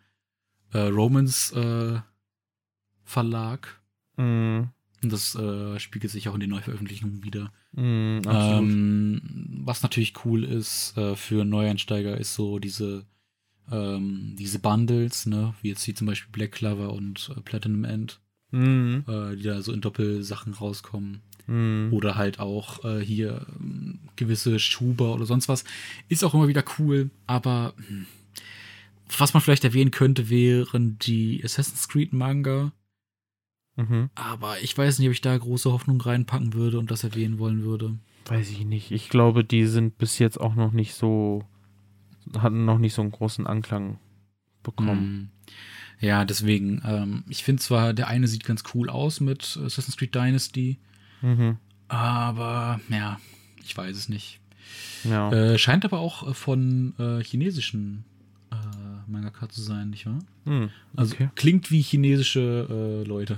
äh, 0.73 0.79
Romance-Verlag. 0.79 2.03
Hm, 4.17 4.69
Und 5.03 5.13
das 5.13 5.35
äh, 5.35 5.79
spiegelt 5.79 6.11
sich 6.11 6.27
auch 6.27 6.33
in 6.33 6.39
den 6.41 6.49
Neuveröffentlichungen 6.49 7.23
wieder. 7.23 7.51
absolut. 8.25 8.63
Ähm, 8.63 9.61
was 9.63 9.83
natürlich 9.83 10.13
cool 10.25 10.43
ist 10.43 10.97
äh, 10.97 11.15
für 11.15 11.45
Neueinsteiger, 11.45 12.17
ist 12.17 12.33
so 12.35 12.59
diese, 12.59 13.05
ähm, 13.71 14.35
diese 14.37 14.59
Bundles, 14.59 15.25
ne? 15.25 15.53
wie 15.61 15.69
jetzt 15.69 15.83
hier 15.83 15.95
zum 15.95 16.07
Beispiel 16.07 16.31
Black 16.31 16.51
Clover 16.53 16.91
und 16.93 17.31
äh, 17.35 17.41
Platinum 17.41 17.83
End, 17.85 18.19
äh, 19.07 19.35
die 19.35 19.43
da 19.43 19.61
so 19.61 19.71
in 19.71 19.81
Doppelsachen 19.81 20.53
rauskommen. 20.53 21.21
Hm. 21.49 21.89
oder 21.91 22.15
halt 22.15 22.39
auch 22.39 22.85
äh, 22.85 23.03
hier 23.03 23.45
ähm, 23.59 23.99
gewisse 24.15 24.59
Schuber 24.59 25.13
oder 25.13 25.25
sonst 25.25 25.49
was. 25.49 25.63
Ist 26.07 26.23
auch 26.23 26.33
immer 26.33 26.47
wieder 26.47 26.63
cool, 26.77 27.09
aber 27.27 27.73
hm, 27.87 28.05
was 29.17 29.33
man 29.33 29.41
vielleicht 29.41 29.63
erwähnen 29.63 29.91
könnte, 29.91 30.29
wären 30.29 30.97
die 30.99 31.41
Assassin's 31.43 31.87
Creed 31.87 32.13
Manga. 32.13 32.71
Mhm. 33.75 34.09
Aber 34.13 34.61
ich 34.61 34.77
weiß 34.77 34.99
nicht, 34.99 35.07
ob 35.07 35.13
ich 35.13 35.21
da 35.21 35.35
große 35.35 35.71
Hoffnung 35.71 35.99
reinpacken 35.99 36.53
würde 36.53 36.77
und 36.79 36.91
das 36.91 37.03
erwähnen 37.03 37.39
wollen 37.39 37.63
würde. 37.63 37.97
Weiß 38.25 38.51
ich 38.51 38.65
nicht. 38.65 38.91
Ich 38.91 39.09
glaube, 39.09 39.43
die 39.43 39.65
sind 39.65 39.97
bis 39.97 40.19
jetzt 40.19 40.39
auch 40.39 40.53
noch 40.53 40.71
nicht 40.71 40.93
so, 40.93 41.43
hatten 42.37 42.65
noch 42.65 42.77
nicht 42.77 42.93
so 42.93 43.01
einen 43.01 43.11
großen 43.11 43.47
Anklang 43.47 43.97
bekommen. 44.61 44.89
Hm. 44.89 45.29
Ja, 46.01 46.23
deswegen, 46.23 46.81
ähm, 46.85 47.23
ich 47.27 47.43
finde 47.43 47.61
zwar, 47.61 47.93
der 47.93 48.07
eine 48.07 48.27
sieht 48.27 48.45
ganz 48.45 48.63
cool 48.73 48.89
aus 48.89 49.19
mit 49.19 49.59
Assassin's 49.63 49.97
Creed 49.97 50.13
Dynasty, 50.13 50.77
Mhm. 51.21 51.57
aber 51.87 52.79
ja, 52.89 53.19
ich 53.63 53.75
weiß 53.75 53.95
es 53.97 54.09
nicht. 54.09 54.39
Ja. 55.03 55.31
Äh, 55.31 55.57
scheint 55.57 55.85
aber 55.85 55.99
auch 55.99 56.29
äh, 56.29 56.33
von 56.33 56.93
äh, 56.99 57.23
chinesischen 57.23 58.03
äh, 58.51 58.55
Mangaka 59.11 59.49
zu 59.49 59.61
sein, 59.61 59.89
nicht 59.89 60.05
wahr? 60.05 60.19
Hm. 60.45 60.69
Also 60.95 61.15
Okay. 61.15 61.29
klingt 61.35 61.71
wie 61.71 61.81
chinesische 61.81 62.67
äh, 62.69 63.07
Leute. 63.07 63.37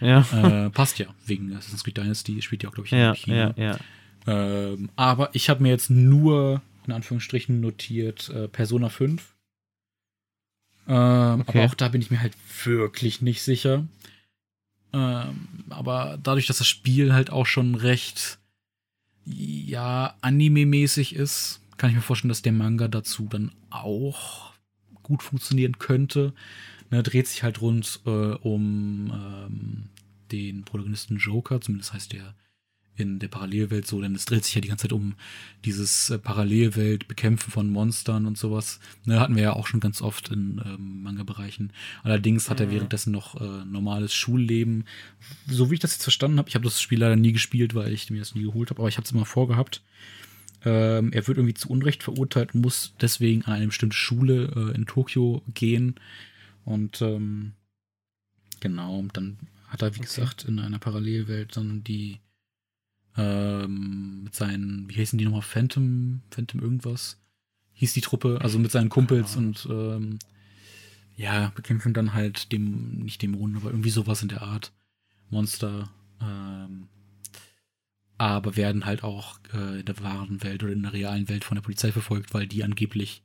Ja. 0.00 0.20
Äh, 0.32 0.70
passt 0.70 0.98
ja, 0.98 1.06
wegen 1.26 1.52
Assassin's 1.54 1.84
Creed 1.84 1.96
Dynasty 1.98 2.40
spielt 2.40 2.62
ja 2.62 2.70
auch, 2.70 2.74
glaube 2.74 2.86
ich, 2.86 2.92
in 2.92 2.98
ja, 2.98 3.14
China. 3.14 3.54
ja, 3.56 3.72
ja. 3.72 3.78
Ähm, 4.26 4.88
aber 4.96 5.30
ich 5.34 5.50
habe 5.50 5.62
mir 5.62 5.68
jetzt 5.70 5.90
nur, 5.90 6.62
in 6.86 6.92
Anführungsstrichen, 6.92 7.60
notiert 7.60 8.32
Persona 8.52 8.88
5. 8.88 9.34
Ähm, 10.88 11.40
Okay. 11.40 11.58
Aber 11.58 11.64
auch 11.66 11.74
da 11.74 11.88
bin 11.88 12.00
ich 12.00 12.10
mir 12.10 12.20
halt 12.20 12.34
wirklich 12.64 13.20
nicht 13.22 13.42
sicher. 13.42 13.86
Ähm, 14.92 15.48
aber 15.68 16.18
dadurch, 16.22 16.46
dass 16.46 16.58
das 16.58 16.66
Spiel 16.66 17.12
halt 17.12 17.30
auch 17.30 17.46
schon 17.46 17.74
recht, 17.74 18.38
ja, 19.24 20.14
anime-mäßig 20.20 21.14
ist, 21.14 21.60
kann 21.76 21.90
ich 21.90 21.96
mir 21.96 22.02
vorstellen, 22.02 22.30
dass 22.30 22.42
der 22.42 22.52
Manga 22.52 22.88
dazu 22.88 23.26
dann 23.30 23.52
auch 23.70 24.52
gut 25.02 25.22
funktionieren 25.22 25.78
könnte. 25.78 26.34
Ne, 26.90 27.02
dreht 27.02 27.28
sich 27.28 27.42
halt 27.42 27.60
rund 27.60 28.00
äh, 28.04 28.10
um 28.10 29.12
ähm, 29.14 29.88
den 30.32 30.64
Protagonisten 30.64 31.18
Joker, 31.18 31.60
zumindest 31.60 31.92
heißt 31.92 32.12
der 32.12 32.34
in 32.96 33.18
der 33.18 33.28
Parallelwelt 33.28 33.86
so, 33.86 34.00
denn 34.00 34.14
es 34.14 34.24
dreht 34.26 34.44
sich 34.44 34.54
ja 34.54 34.60
die 34.60 34.68
ganze 34.68 34.82
Zeit 34.82 34.92
um 34.92 35.14
dieses 35.64 36.10
äh, 36.10 36.18
Parallelwelt, 36.18 37.08
Bekämpfen 37.08 37.50
von 37.50 37.70
Monstern 37.70 38.26
und 38.26 38.36
sowas. 38.36 38.80
Ne, 39.04 39.20
hatten 39.20 39.36
wir 39.36 39.42
ja 39.42 39.52
auch 39.54 39.66
schon 39.66 39.80
ganz 39.80 40.02
oft 40.02 40.30
in 40.30 40.60
ähm, 40.64 41.02
Manga-Bereichen. 41.02 41.72
Allerdings 42.02 42.50
hat 42.50 42.60
er 42.60 42.70
währenddessen 42.70 43.12
noch 43.12 43.40
äh, 43.40 43.64
normales 43.64 44.12
Schulleben. 44.14 44.84
So 45.46 45.70
wie 45.70 45.74
ich 45.74 45.80
das 45.80 45.92
jetzt 45.92 46.02
verstanden 46.02 46.38
habe, 46.38 46.48
ich 46.48 46.54
habe 46.54 46.64
das 46.64 46.80
Spiel 46.80 47.00
leider 47.00 47.16
nie 47.16 47.32
gespielt, 47.32 47.74
weil 47.74 47.92
ich 47.92 48.10
mir 48.10 48.18
das 48.18 48.34
nie 48.34 48.42
geholt 48.42 48.70
habe, 48.70 48.80
aber 48.80 48.88
ich 48.88 48.96
habe 48.96 49.04
es 49.04 49.12
immer 49.12 49.26
vorgehabt. 49.26 49.82
Ähm, 50.64 51.12
er 51.12 51.26
wird 51.26 51.38
irgendwie 51.38 51.54
zu 51.54 51.70
Unrecht 51.70 52.02
verurteilt 52.02 52.54
und 52.54 52.60
muss 52.60 52.94
deswegen 53.00 53.44
an 53.44 53.54
eine 53.54 53.66
bestimmte 53.68 53.96
Schule 53.96 54.52
äh, 54.54 54.74
in 54.74 54.86
Tokio 54.86 55.42
gehen. 55.54 55.94
Und 56.64 57.00
ähm, 57.00 57.52
genau, 58.60 59.04
dann 59.14 59.38
hat 59.68 59.82
er, 59.82 59.94
wie 59.94 60.00
okay. 60.00 60.06
gesagt, 60.06 60.44
in 60.44 60.58
einer 60.58 60.78
Parallelwelt 60.78 61.56
dann 61.56 61.82
die 61.82 62.18
ähm, 63.20 64.24
mit 64.24 64.34
seinen, 64.34 64.88
wie 64.88 64.96
heißen 64.96 65.18
die 65.18 65.24
nochmal, 65.24 65.42
Phantom, 65.42 66.22
Phantom 66.30 66.60
irgendwas, 66.60 67.20
hieß 67.74 67.92
die 67.92 68.00
Truppe, 68.00 68.38
also 68.40 68.58
mit 68.58 68.70
seinen 68.70 68.88
Kumpels 68.88 69.34
ja. 69.34 69.40
und 69.40 69.68
ähm, 69.70 70.18
ja, 71.16 71.52
bekämpfen 71.54 71.92
dann 71.92 72.14
halt 72.14 72.50
dem, 72.50 73.00
nicht 73.00 73.20
Dämonen, 73.20 73.56
aber 73.56 73.70
irgendwie 73.70 73.90
sowas 73.90 74.22
in 74.22 74.28
der 74.28 74.42
Art. 74.42 74.72
Monster. 75.28 75.90
Ähm, 76.20 76.88
aber 78.18 78.56
werden 78.56 78.84
halt 78.84 79.02
auch 79.02 79.38
äh, 79.54 79.80
in 79.80 79.86
der 79.86 79.98
wahren 80.02 80.42
Welt 80.42 80.62
oder 80.62 80.72
in 80.72 80.82
der 80.82 80.92
realen 80.92 81.28
Welt 81.28 81.44
von 81.44 81.54
der 81.54 81.62
Polizei 81.62 81.92
verfolgt, 81.92 82.34
weil 82.34 82.46
die 82.46 82.64
angeblich 82.64 83.22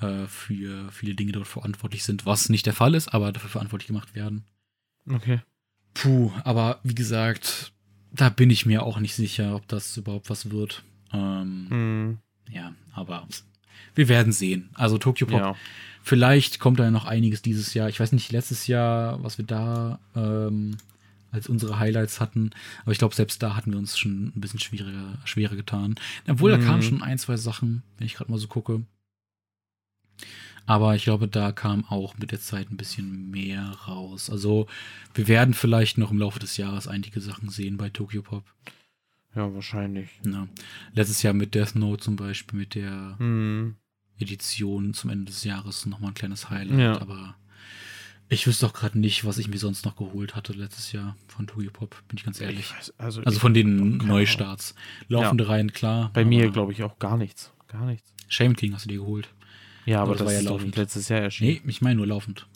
äh, 0.00 0.26
für 0.26 0.90
viele 0.92 1.14
Dinge 1.14 1.32
dort 1.32 1.46
verantwortlich 1.46 2.04
sind, 2.04 2.26
was 2.26 2.48
nicht 2.48 2.66
der 2.66 2.74
Fall 2.74 2.94
ist, 2.94 3.14
aber 3.14 3.32
dafür 3.32 3.50
verantwortlich 3.50 3.86
gemacht 3.86 4.14
werden. 4.14 4.44
Okay. 5.08 5.40
Puh, 5.94 6.32
aber 6.44 6.80
wie 6.82 6.94
gesagt, 6.94 7.72
da 8.12 8.28
bin 8.28 8.50
ich 8.50 8.66
mir 8.66 8.82
auch 8.82 8.98
nicht 8.98 9.14
sicher, 9.14 9.54
ob 9.54 9.68
das 9.68 9.96
überhaupt 9.96 10.30
was 10.30 10.50
wird. 10.50 10.82
Ähm, 11.12 11.66
mhm. 11.68 12.18
Ja, 12.50 12.74
aber 12.92 13.26
wir 13.94 14.08
werden 14.08 14.32
sehen. 14.32 14.70
Also 14.74 14.98
Tokyo 14.98 15.26
Pop, 15.26 15.40
ja. 15.40 15.56
vielleicht 16.02 16.58
kommt 16.58 16.80
da 16.80 16.90
noch 16.90 17.04
einiges 17.04 17.42
dieses 17.42 17.74
Jahr. 17.74 17.88
Ich 17.88 18.00
weiß 18.00 18.12
nicht, 18.12 18.32
letztes 18.32 18.66
Jahr, 18.66 19.22
was 19.22 19.38
wir 19.38 19.44
da 19.44 19.98
ähm, 20.14 20.76
als 21.32 21.48
unsere 21.48 21.78
Highlights 21.78 22.20
hatten. 22.20 22.50
Aber 22.82 22.92
ich 22.92 22.98
glaube, 22.98 23.14
selbst 23.14 23.42
da 23.42 23.56
hatten 23.56 23.72
wir 23.72 23.78
uns 23.78 23.98
schon 23.98 24.32
ein 24.34 24.40
bisschen 24.40 24.60
schwieriger, 24.60 25.18
schwerer 25.24 25.56
getan. 25.56 25.94
Obwohl, 26.28 26.56
mhm. 26.56 26.60
da 26.60 26.66
kamen 26.66 26.82
schon 26.82 27.02
ein, 27.02 27.18
zwei 27.18 27.36
Sachen, 27.36 27.82
wenn 27.98 28.06
ich 28.06 28.14
gerade 28.14 28.30
mal 28.30 28.38
so 28.38 28.48
gucke. 28.48 28.84
Aber 30.66 30.94
ich 30.94 31.04
glaube, 31.04 31.28
da 31.28 31.52
kam 31.52 31.84
auch 31.86 32.16
mit 32.18 32.30
der 32.30 32.40
Zeit 32.40 32.70
ein 32.70 32.76
bisschen 32.76 33.30
mehr 33.30 33.70
raus. 33.88 34.30
Also 34.30 34.66
wir 35.14 35.28
werden 35.28 35.54
vielleicht 35.54 35.98
noch 35.98 36.10
im 36.10 36.18
Laufe 36.18 36.38
des 36.38 36.56
Jahres 36.56 36.86
einige 36.86 37.20
Sachen 37.20 37.48
sehen 37.48 37.76
bei 37.76 37.90
Tokyo 37.90 38.22
Pop. 38.22 38.44
Ja, 39.34 39.52
wahrscheinlich. 39.54 40.10
Ja. 40.24 40.48
Letztes 40.92 41.22
Jahr 41.22 41.34
mit 41.34 41.54
Death 41.54 41.74
Note 41.74 42.02
zum 42.02 42.16
Beispiel, 42.16 42.58
mit 42.58 42.74
der 42.74 43.16
hm. 43.18 43.76
Edition 44.18 44.92
zum 44.94 45.10
Ende 45.10 45.26
des 45.26 45.44
Jahres 45.44 45.86
nochmal 45.86 46.10
ein 46.10 46.14
kleines 46.14 46.50
Highlight. 46.50 46.78
Ja. 46.78 47.00
Aber 47.00 47.36
ich 48.28 48.46
wüsste 48.46 48.66
auch 48.66 48.72
gerade 48.72 48.98
nicht, 48.98 49.24
was 49.24 49.38
ich 49.38 49.48
mir 49.48 49.58
sonst 49.58 49.84
noch 49.84 49.96
geholt 49.96 50.36
hatte 50.36 50.52
letztes 50.52 50.92
Jahr 50.92 51.16
von 51.26 51.46
Tokyo 51.46 51.70
Pop, 51.72 51.96
bin 52.08 52.16
ich 52.16 52.24
ganz 52.24 52.40
ehrlich. 52.40 52.60
Ich 52.60 52.76
weiß, 52.76 52.94
also, 52.98 53.22
also 53.22 53.40
von 53.40 53.54
den 53.54 53.96
Neustarts. 53.98 54.74
Laufende 55.08 55.44
ja. 55.44 55.50
Reihen, 55.50 55.72
klar. 55.72 56.10
Bei 56.12 56.24
mir 56.24 56.48
glaube 56.50 56.72
ich 56.72 56.82
auch 56.82 56.98
gar 56.98 57.16
nichts. 57.16 57.52
Gar 57.66 57.86
nichts. 57.86 58.12
Shame 58.28 58.54
King 58.54 58.74
hast 58.74 58.84
du 58.84 58.88
dir 58.88 58.98
geholt. 58.98 59.28
Ja, 59.90 60.02
aber, 60.02 60.10
aber 60.10 60.18
das, 60.18 60.26
war 60.26 60.32
ja 60.34 60.48
laufend. 60.48 60.76
letztes 60.76 61.08
Jahr 61.08 61.20
erschienen. 61.20 61.60
Nee, 61.64 61.70
ich 61.70 61.82
meine 61.82 61.96
nur 61.96 62.06
laufend. 62.06 62.46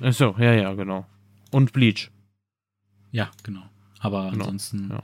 Ach 0.00 0.12
so, 0.12 0.34
ja, 0.38 0.54
ja, 0.54 0.72
genau. 0.72 1.04
Und 1.50 1.74
Bleach. 1.74 2.10
Ja, 3.10 3.30
genau. 3.42 3.62
Aber 3.98 4.30
genau. 4.30 4.44
ansonsten. 4.44 4.88
Ja. 4.90 5.02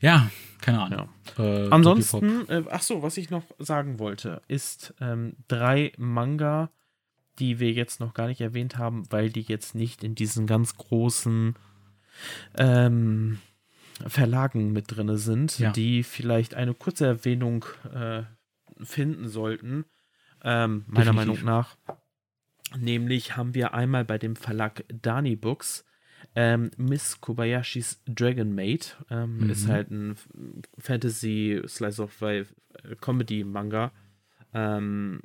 ja. 0.00 0.30
keine 0.60 0.82
Ahnung. 0.82 1.08
Ja. 1.36 1.44
Äh, 1.44 1.68
ansonsten, 1.70 2.48
äh, 2.48 2.62
ach 2.70 2.82
so, 2.82 3.02
was 3.02 3.16
ich 3.16 3.30
noch 3.30 3.42
sagen 3.58 3.98
wollte, 3.98 4.40
ist 4.46 4.94
ähm, 5.00 5.34
drei 5.48 5.92
Manga, 5.96 6.70
die 7.40 7.58
wir 7.58 7.72
jetzt 7.72 7.98
noch 7.98 8.14
gar 8.14 8.28
nicht 8.28 8.40
erwähnt 8.40 8.78
haben, 8.78 9.02
weil 9.10 9.30
die 9.30 9.42
jetzt 9.42 9.74
nicht 9.74 10.04
in 10.04 10.14
diesen 10.14 10.46
ganz 10.46 10.76
großen 10.76 11.56
ähm, 12.56 13.40
Verlagen 14.06 14.72
mit 14.72 14.94
drin 14.94 15.16
sind, 15.16 15.58
ja. 15.58 15.72
die 15.72 16.04
vielleicht 16.04 16.54
eine 16.54 16.72
kurze 16.72 17.06
Erwähnung 17.06 17.64
äh, 17.92 18.22
finden 18.80 19.28
sollten 19.28 19.86
ähm, 20.44 20.84
meiner 20.86 21.12
Definitiv. 21.12 21.42
Meinung 21.42 21.44
nach. 21.44 21.76
Nämlich 22.78 23.36
haben 23.36 23.54
wir 23.54 23.74
einmal 23.74 24.04
bei 24.04 24.18
dem 24.18 24.36
Verlag 24.36 24.84
Dani 24.88 25.36
Books 25.36 25.84
ähm, 26.34 26.70
Miss 26.76 27.20
Kobayashis 27.20 28.02
Dragon 28.06 28.54
Maid. 28.54 28.96
Ähm, 29.10 29.38
mhm. 29.38 29.50
Ist 29.50 29.68
halt 29.68 29.90
ein 29.90 30.16
Fantasy 30.78 31.62
Slice 31.66 32.02
of 32.02 32.20
Life 32.20 32.54
äh, 32.82 32.96
Comedy 32.96 33.44
Manga. 33.44 33.92
Ähm, 34.52 35.20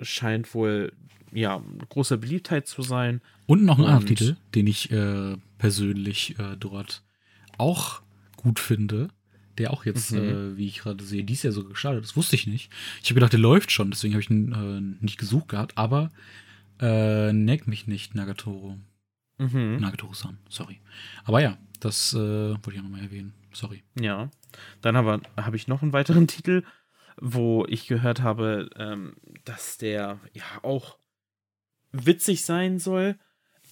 scheint 0.00 0.54
wohl 0.54 0.92
ja 1.32 1.62
große 1.88 2.18
Beliebtheit 2.18 2.66
zu 2.66 2.82
sein. 2.82 3.20
Und 3.46 3.64
noch 3.64 3.78
ein 3.78 3.84
anderer 3.84 4.06
Titel, 4.06 4.36
den 4.54 4.66
ich 4.66 4.90
äh, 4.90 5.36
persönlich 5.58 6.38
äh, 6.38 6.56
dort 6.56 7.04
auch 7.58 8.02
gut 8.36 8.58
finde 8.58 9.08
der 9.58 9.72
auch 9.72 9.84
jetzt, 9.84 10.12
mhm. 10.12 10.18
äh, 10.18 10.56
wie 10.56 10.66
ich 10.66 10.78
gerade 10.78 11.02
sehe, 11.04 11.24
dies 11.24 11.42
Jahr 11.42 11.52
so 11.52 11.64
gestartet 11.64 12.04
Das 12.04 12.16
wusste 12.16 12.36
ich 12.36 12.46
nicht. 12.46 12.70
Ich 13.02 13.10
habe 13.10 13.14
gedacht, 13.14 13.32
der 13.32 13.40
läuft 13.40 13.72
schon, 13.72 13.90
deswegen 13.90 14.14
habe 14.14 14.22
ich 14.22 14.30
ihn 14.30 14.52
äh, 14.52 15.04
nicht 15.04 15.18
gesucht 15.18 15.48
gehabt, 15.48 15.76
aber 15.76 16.10
äh, 16.80 17.32
neck 17.32 17.66
mich 17.66 17.86
nicht, 17.86 18.14
Nagatoro. 18.14 18.78
Mhm. 19.38 19.78
Nagatoro-san, 19.80 20.38
sorry. 20.48 20.80
Aber 21.24 21.40
ja, 21.40 21.58
das 21.80 22.12
äh, 22.12 22.18
wollte 22.18 22.72
ich 22.72 22.78
auch 22.78 22.84
nochmal 22.84 23.02
erwähnen. 23.02 23.32
Sorry. 23.52 23.82
Ja. 23.98 24.30
Dann 24.80 24.96
habe 24.96 25.20
hab 25.36 25.54
ich 25.54 25.68
noch 25.68 25.82
einen 25.82 25.92
weiteren 25.92 26.26
Titel, 26.26 26.62
wo 27.20 27.66
ich 27.68 27.86
gehört 27.86 28.22
habe, 28.22 28.70
ähm, 28.76 29.14
dass 29.44 29.78
der 29.78 30.20
ja 30.32 30.44
auch 30.62 30.98
witzig 31.92 32.44
sein 32.44 32.78
soll. 32.78 33.16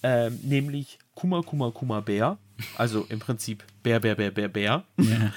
Ähm, 0.01 0.39
nämlich 0.43 0.99
Kuma 1.13 1.41
Kuma 1.41 1.71
Kuma 1.71 1.99
Bär. 2.01 2.37
Also 2.77 3.05
im 3.09 3.19
Prinzip 3.19 3.63
Bär, 3.83 3.99
Bär, 3.99 4.15
Bär, 4.15 4.31
Bär, 4.31 4.47
Bär. 4.47 4.85
Ja. 4.97 5.33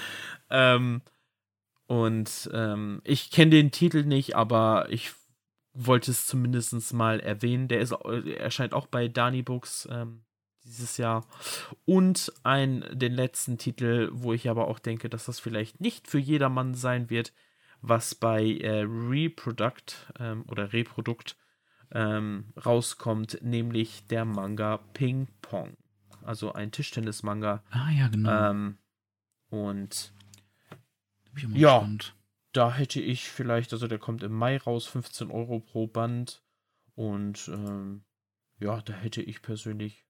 Ähm, 0.53 1.01
und 1.87 2.49
ähm, 2.53 3.01
ich 3.03 3.29
kenne 3.31 3.51
den 3.51 3.71
Titel 3.71 4.05
nicht, 4.05 4.35
aber 4.35 4.87
ich 4.89 5.11
wollte 5.73 6.11
es 6.11 6.27
zumindest 6.27 6.93
mal 6.93 7.19
erwähnen. 7.19 7.67
Der 7.67 7.79
ist, 7.79 7.91
erscheint 7.91 8.73
auch 8.73 8.87
bei 8.87 9.07
Dani 9.07 9.41
Books 9.41 9.87
ähm, 9.91 10.23
dieses 10.63 10.97
Jahr. 10.97 11.25
Und 11.85 12.31
ein, 12.43 12.85
den 12.91 13.13
letzten 13.13 13.57
Titel, 13.57 14.09
wo 14.13 14.33
ich 14.33 14.49
aber 14.49 14.67
auch 14.67 14.79
denke, 14.79 15.09
dass 15.09 15.25
das 15.25 15.39
vielleicht 15.39 15.81
nicht 15.81 16.07
für 16.07 16.19
jedermann 16.19 16.73
sein 16.73 17.09
wird, 17.09 17.33
was 17.81 18.15
bei 18.15 18.43
äh, 18.43 18.85
Reproduct 18.87 20.13
ähm, 20.19 20.45
oder 20.47 20.71
Reprodukt 20.71 21.35
ähm, 21.91 22.53
rauskommt, 22.65 23.39
nämlich 23.41 24.07
der 24.07 24.25
Manga 24.25 24.77
Ping 24.93 25.27
Pong. 25.41 25.75
Also 26.23 26.53
ein 26.53 26.71
Tischtennis-Manga. 26.71 27.63
Ah 27.71 27.91
ja, 27.91 28.07
genau. 28.07 28.49
Ähm, 28.49 28.77
und 29.49 30.13
ja, 31.53 31.79
gespannt. 31.79 32.15
da 32.53 32.73
hätte 32.73 33.01
ich 33.01 33.29
vielleicht, 33.29 33.73
also 33.73 33.87
der 33.87 33.99
kommt 33.99 34.23
im 34.23 34.33
Mai 34.33 34.57
raus, 34.57 34.85
15 34.85 35.31
Euro 35.31 35.59
pro 35.59 35.87
Band. 35.87 36.41
Und 36.95 37.49
ähm, 37.51 38.03
ja, 38.59 38.81
da 38.81 38.93
hätte 38.93 39.21
ich 39.21 39.41
persönlich 39.41 40.05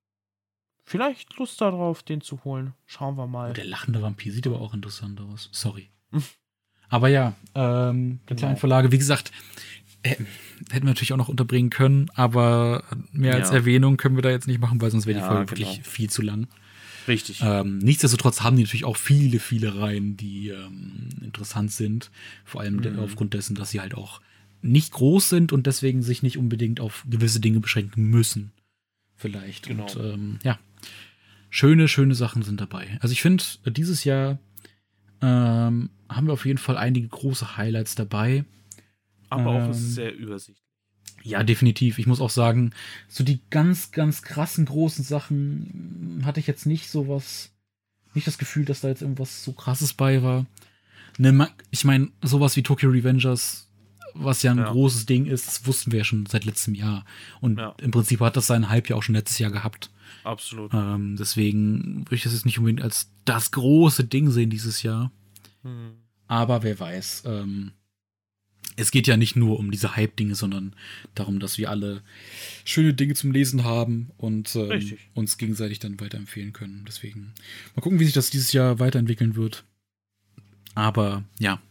vielleicht 0.83 1.37
Lust 1.37 1.61
darauf, 1.61 2.03
den 2.03 2.21
zu 2.21 2.43
holen. 2.43 2.73
Schauen 2.85 3.17
wir 3.17 3.27
mal. 3.27 3.51
Oh, 3.51 3.53
der 3.53 3.65
lachende 3.65 4.01
Vampir 4.01 4.31
sieht 4.31 4.47
aber 4.47 4.59
auch 4.59 4.73
interessant 4.73 5.21
aus. 5.21 5.49
Sorry. 5.51 5.89
aber 6.89 7.07
ja, 7.07 7.35
ähm, 7.55 8.19
genau. 8.25 8.39
kleine 8.39 8.57
Verlage, 8.57 8.91
wie 8.91 8.97
gesagt, 8.97 9.31
äh, 10.03 10.09
hätten 10.09 10.27
wir 10.69 10.83
natürlich 10.83 11.13
auch 11.13 11.17
noch 11.17 11.29
unterbringen 11.29 11.69
können, 11.69 12.09
aber 12.13 12.83
mehr 13.11 13.35
als 13.35 13.49
ja. 13.49 13.55
Erwähnung 13.55 13.97
können 13.97 14.15
wir 14.15 14.21
da 14.21 14.29
jetzt 14.29 14.47
nicht 14.47 14.59
machen, 14.59 14.81
weil 14.81 14.91
sonst 14.91 15.05
wäre 15.05 15.19
die 15.19 15.25
Folge 15.25 15.45
genau. 15.45 15.67
wirklich 15.67 15.83
viel 15.83 16.09
zu 16.09 16.21
lang. 16.21 16.47
Richtig. 17.07 17.41
Ähm, 17.41 17.79
nichtsdestotrotz 17.79 18.41
haben 18.41 18.57
die 18.57 18.63
natürlich 18.63 18.85
auch 18.85 18.97
viele, 18.97 19.39
viele 19.39 19.75
Reihen, 19.75 20.17
die 20.17 20.49
ähm, 20.49 21.09
interessant 21.21 21.71
sind. 21.71 22.11
Vor 22.45 22.61
allem 22.61 22.77
mhm. 22.77 22.99
aufgrund 22.99 23.33
dessen, 23.33 23.55
dass 23.55 23.71
sie 23.71 23.81
halt 23.81 23.95
auch 23.95 24.21
nicht 24.61 24.93
groß 24.93 25.29
sind 25.29 25.51
und 25.51 25.67
deswegen 25.67 26.01
sich 26.01 26.23
nicht 26.23 26.37
unbedingt 26.37 26.79
auf 26.79 27.05
gewisse 27.09 27.39
Dinge 27.39 27.59
beschränken 27.59 28.09
müssen. 28.09 28.51
Vielleicht. 29.15 29.67
Genau. 29.67 29.83
Und 29.83 29.95
ähm, 29.97 30.39
ja, 30.43 30.59
schöne, 31.49 31.87
schöne 31.87 32.15
Sachen 32.15 32.43
sind 32.43 32.61
dabei. 32.61 32.97
Also 33.01 33.11
ich 33.11 33.21
finde, 33.21 33.43
dieses 33.67 34.03
Jahr 34.05 34.39
ähm, 35.21 35.89
haben 36.09 36.27
wir 36.27 36.33
auf 36.33 36.45
jeden 36.45 36.57
Fall 36.57 36.77
einige 36.77 37.07
große 37.07 37.57
Highlights 37.57 37.95
dabei. 37.95 38.45
Aber 39.29 39.51
auch 39.51 39.65
ähm, 39.65 39.73
sehr 39.73 40.15
übersichtlich. 40.15 40.62
Ja, 41.23 41.43
definitiv. 41.43 41.99
Ich 41.99 42.07
muss 42.07 42.19
auch 42.19 42.29
sagen, 42.29 42.71
so 43.07 43.23
die 43.23 43.39
ganz, 43.49 43.91
ganz 43.91 44.21
krassen 44.21 44.65
großen 44.65 45.05
Sachen 45.05 46.21
hatte 46.25 46.39
ich 46.39 46.47
jetzt 46.47 46.65
nicht 46.65 46.89
so 46.89 47.07
was 47.07 47.51
nicht 48.13 48.27
das 48.27 48.37
Gefühl, 48.37 48.65
dass 48.65 48.81
da 48.81 48.89
jetzt 48.89 49.01
irgendwas 49.01 49.43
so 49.43 49.53
krasses 49.53 49.93
bei 49.93 50.21
war. 50.21 50.45
Ne, 51.17 51.49
ich 51.71 51.85
meine, 51.85 52.09
sowas 52.21 52.55
wie 52.55 52.63
Tokyo 52.63 52.89
Revengers, 52.89 53.67
was 54.13 54.43
ja 54.43 54.51
ein 54.51 54.59
ja. 54.59 54.71
großes 54.71 55.05
Ding 55.05 55.25
ist, 55.25 55.47
das 55.47 55.65
wussten 55.65 55.91
wir 55.91 55.99
ja 55.99 56.05
schon 56.05 56.25
seit 56.25 56.45
letztem 56.45 56.75
Jahr. 56.75 57.05
Und 57.39 57.59
ja. 57.59 57.75
im 57.81 57.91
Prinzip 57.91 58.19
hat 58.19 58.37
das 58.37 58.47
seinen 58.47 58.69
Hype 58.69 58.89
ja 58.89 58.95
auch 58.95 59.03
schon 59.03 59.15
letztes 59.15 59.39
Jahr 59.39 59.51
gehabt. 59.51 59.89
Absolut. 60.23 60.73
Ähm, 60.73 61.15
deswegen 61.17 62.05
würde 62.05 62.15
ich 62.15 62.23
das 62.23 62.33
jetzt 62.33 62.45
nicht 62.45 62.59
unbedingt 62.59 62.83
als 62.83 63.11
das 63.25 63.51
große 63.51 64.05
Ding 64.05 64.29
sehen 64.29 64.49
dieses 64.49 64.83
Jahr. 64.83 65.11
Hm. 65.63 65.93
Aber 66.27 66.63
wer 66.63 66.79
weiß. 66.79 67.23
Ähm, 67.25 67.71
es 68.75 68.91
geht 68.91 69.07
ja 69.07 69.17
nicht 69.17 69.35
nur 69.35 69.59
um 69.59 69.71
diese 69.71 69.95
Hype-Dinge, 69.95 70.35
sondern 70.35 70.75
darum, 71.15 71.39
dass 71.39 71.57
wir 71.57 71.69
alle 71.69 72.01
schöne 72.65 72.93
Dinge 72.93 73.13
zum 73.13 73.31
Lesen 73.31 73.63
haben 73.63 74.11
und 74.17 74.55
ähm, 74.55 74.97
uns 75.13 75.37
gegenseitig 75.37 75.79
dann 75.79 75.99
weiterempfehlen 75.99 76.53
können. 76.53 76.83
Deswegen 76.87 77.33
mal 77.75 77.81
gucken, 77.81 77.99
wie 77.99 78.05
sich 78.05 78.13
das 78.13 78.29
dieses 78.29 78.53
Jahr 78.53 78.79
weiterentwickeln 78.79 79.35
wird. 79.35 79.63
Aber 80.75 81.23
ja, 81.39 81.61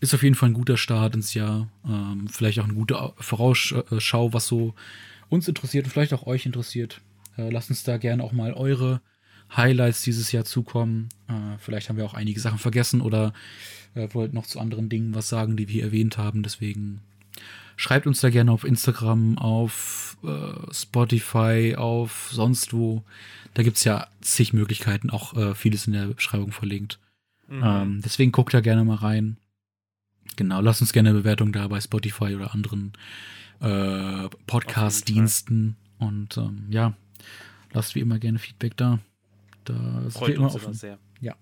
ist 0.00 0.14
auf 0.14 0.22
jeden 0.22 0.34
Fall 0.34 0.50
ein 0.50 0.54
guter 0.54 0.76
Start 0.76 1.14
ins 1.14 1.34
Jahr. 1.34 1.68
Ähm, 1.86 2.26
vielleicht 2.28 2.58
auch 2.58 2.64
eine 2.64 2.74
gute 2.74 3.12
Vorausschau, 3.18 4.32
was 4.32 4.46
so 4.48 4.74
uns 5.28 5.46
interessiert 5.46 5.84
und 5.84 5.92
vielleicht 5.92 6.12
auch 6.12 6.26
euch 6.26 6.44
interessiert. 6.44 7.00
Äh, 7.38 7.50
lasst 7.50 7.70
uns 7.70 7.84
da 7.84 7.96
gerne 7.98 8.22
auch 8.24 8.32
mal 8.32 8.52
eure 8.52 9.00
Highlights 9.56 10.02
dieses 10.02 10.32
Jahr 10.32 10.44
zukommen. 10.44 11.08
Äh, 11.28 11.58
vielleicht 11.58 11.88
haben 11.88 11.96
wir 11.96 12.04
auch 12.04 12.14
einige 12.14 12.40
Sachen 12.40 12.58
vergessen 12.58 13.00
oder 13.00 13.32
äh, 13.94 14.08
wollt 14.12 14.32
noch 14.32 14.46
zu 14.46 14.60
anderen 14.60 14.88
Dingen 14.88 15.14
was 15.14 15.28
sagen, 15.28 15.56
die 15.56 15.68
wir 15.68 15.82
erwähnt 15.82 16.18
haben. 16.18 16.42
Deswegen 16.42 17.00
schreibt 17.76 18.06
uns 18.06 18.20
da 18.20 18.30
gerne 18.30 18.52
auf 18.52 18.64
Instagram, 18.64 19.38
auf 19.38 20.16
äh, 20.24 20.72
Spotify, 20.72 21.74
auf 21.76 22.30
sonst 22.32 22.72
wo. 22.72 23.02
Da 23.54 23.62
gibt 23.62 23.76
es 23.76 23.84
ja 23.84 24.06
zig 24.20 24.52
Möglichkeiten, 24.52 25.10
auch 25.10 25.36
äh, 25.36 25.54
vieles 25.54 25.86
in 25.86 25.92
der 25.92 26.06
Beschreibung 26.06 26.52
verlinkt. 26.52 26.98
Mhm. 27.48 27.62
Ähm, 27.64 28.00
deswegen 28.02 28.32
guckt 28.32 28.54
da 28.54 28.60
gerne 28.60 28.84
mal 28.84 28.96
rein. 28.96 29.36
Genau, 30.36 30.60
lasst 30.60 30.80
uns 30.80 30.92
gerne 30.92 31.10
eine 31.10 31.18
Bewertung 31.18 31.52
da 31.52 31.68
bei 31.68 31.80
Spotify 31.80 32.34
oder 32.34 32.54
anderen 32.54 32.92
äh, 33.60 34.28
Podcast-Diensten. 34.46 35.76
Und 35.98 36.36
ähm, 36.38 36.64
ja, 36.70 36.94
lasst 37.72 37.94
wie 37.94 38.00
immer 38.00 38.18
gerne 38.18 38.38
Feedback 38.38 38.76
da. 38.76 38.98
Da 39.64 40.10
Freut 40.10 40.28
wir 40.28 40.36
immer 40.36 40.54
offen. 40.54 40.74
sehr. 40.74 40.98
Ja. 41.20 41.36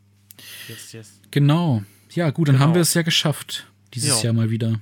Yes, 0.68 0.92
yes. 0.92 1.20
Genau. 1.30 1.82
Ja, 2.10 2.30
gut, 2.30 2.48
dann 2.48 2.56
genau. 2.56 2.66
haben 2.66 2.74
wir 2.74 2.82
es 2.82 2.94
ja 2.94 3.02
geschafft. 3.02 3.70
Dieses 3.94 4.22
jo. 4.22 4.26
Jahr 4.26 4.32
mal 4.32 4.50
wieder. 4.50 4.80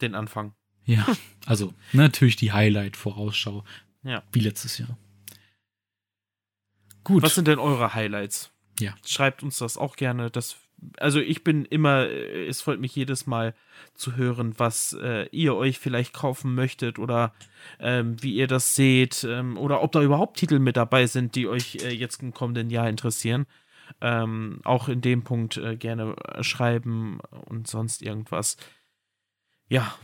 Den 0.00 0.14
Anfang. 0.14 0.54
Ja, 0.84 1.06
also 1.46 1.74
natürlich 1.92 2.36
die 2.36 2.52
Highlight-Vorausschau. 2.52 3.64
Ja. 4.02 4.22
Wie 4.32 4.40
letztes 4.40 4.78
Jahr. 4.78 4.96
Gut. 7.04 7.22
Was 7.22 7.34
sind 7.34 7.48
denn 7.48 7.58
eure 7.58 7.94
Highlights? 7.94 8.50
Ja. 8.78 8.94
Schreibt 9.06 9.42
uns 9.42 9.58
das 9.58 9.76
auch 9.76 9.96
gerne. 9.96 10.30
Das, 10.30 10.56
also 10.96 11.20
ich 11.20 11.44
bin 11.44 11.64
immer, 11.64 12.08
es 12.08 12.62
freut 12.62 12.80
mich 12.80 12.94
jedes 12.94 13.26
Mal 13.26 13.54
zu 13.94 14.16
hören, 14.16 14.54
was 14.58 14.96
äh, 15.00 15.28
ihr 15.30 15.54
euch 15.54 15.78
vielleicht 15.78 16.12
kaufen 16.12 16.54
möchtet 16.54 16.98
oder 16.98 17.34
ähm, 17.78 18.22
wie 18.22 18.34
ihr 18.34 18.46
das 18.46 18.74
seht 18.74 19.24
ähm, 19.24 19.58
oder 19.58 19.82
ob 19.82 19.92
da 19.92 20.02
überhaupt 20.02 20.38
Titel 20.38 20.58
mit 20.58 20.76
dabei 20.76 21.06
sind, 21.06 21.34
die 21.34 21.46
euch 21.46 21.76
äh, 21.76 21.90
jetzt 21.90 22.22
im 22.22 22.32
kommenden 22.32 22.70
Jahr 22.70 22.88
interessieren. 22.88 23.46
Ähm, 24.00 24.60
auch 24.64 24.88
in 24.88 25.00
dem 25.00 25.24
Punkt 25.24 25.56
äh, 25.56 25.76
gerne 25.76 26.14
äh, 26.16 26.44
schreiben 26.44 27.18
und 27.46 27.66
sonst 27.66 28.02
irgendwas. 28.02 28.56
Ja, 29.68 29.94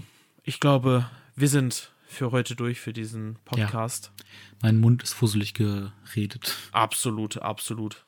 ich 0.43 0.59
glaube, 0.59 1.09
wir 1.36 1.48
sind 1.48 1.93
für 2.07 2.32
heute 2.32 2.57
durch 2.57 2.81
für 2.81 2.93
diesen 2.93 3.39
Podcast. 3.44 4.12
Ja. 4.16 4.24
Mein 4.62 4.81
Mund 4.81 5.03
ist 5.03 5.12
fusselig 5.12 5.55
geredet. 5.55 6.57
Absolut, 6.73 7.39
absolut. 7.39 8.07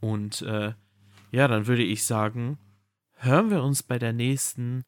Und 0.00 0.42
äh, 0.42 0.74
ja, 1.30 1.48
dann 1.48 1.66
würde 1.66 1.82
ich 1.82 2.04
sagen, 2.04 2.58
hören 3.16 3.50
wir 3.50 3.62
uns 3.62 3.82
bei 3.82 3.98
der 3.98 4.12
nächsten 4.12 4.84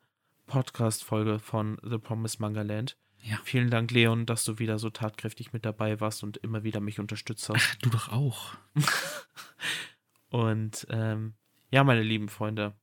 Podcast-Folge 0.47 1.39
von 1.39 1.79
The 1.83 1.99
Promised 1.99 2.41
Manga 2.41 2.63
Land. 2.63 2.97
Ja. 3.23 3.39
Vielen 3.45 3.71
Dank, 3.71 3.91
Leon, 3.91 4.27
dass 4.27 4.45
du 4.45 4.59
wieder 4.59 4.79
so 4.79 4.91
tatkräftig 4.91 5.53
mit 5.53 5.65
dabei 5.65 6.01
warst 6.01 6.23
und 6.23 6.39
immer 6.39 6.65
wieder 6.65 6.81
mich 6.81 6.99
unterstützt 6.99 7.49
hast. 7.49 7.57
Ach, 7.61 7.75
du 7.77 7.91
doch 7.91 8.09
auch. 8.09 8.55
und 10.31 10.87
ähm, 10.91 11.35
ja, 11.71 11.85
meine 11.85 12.03
lieben 12.03 12.29
Freunde, 12.29 12.75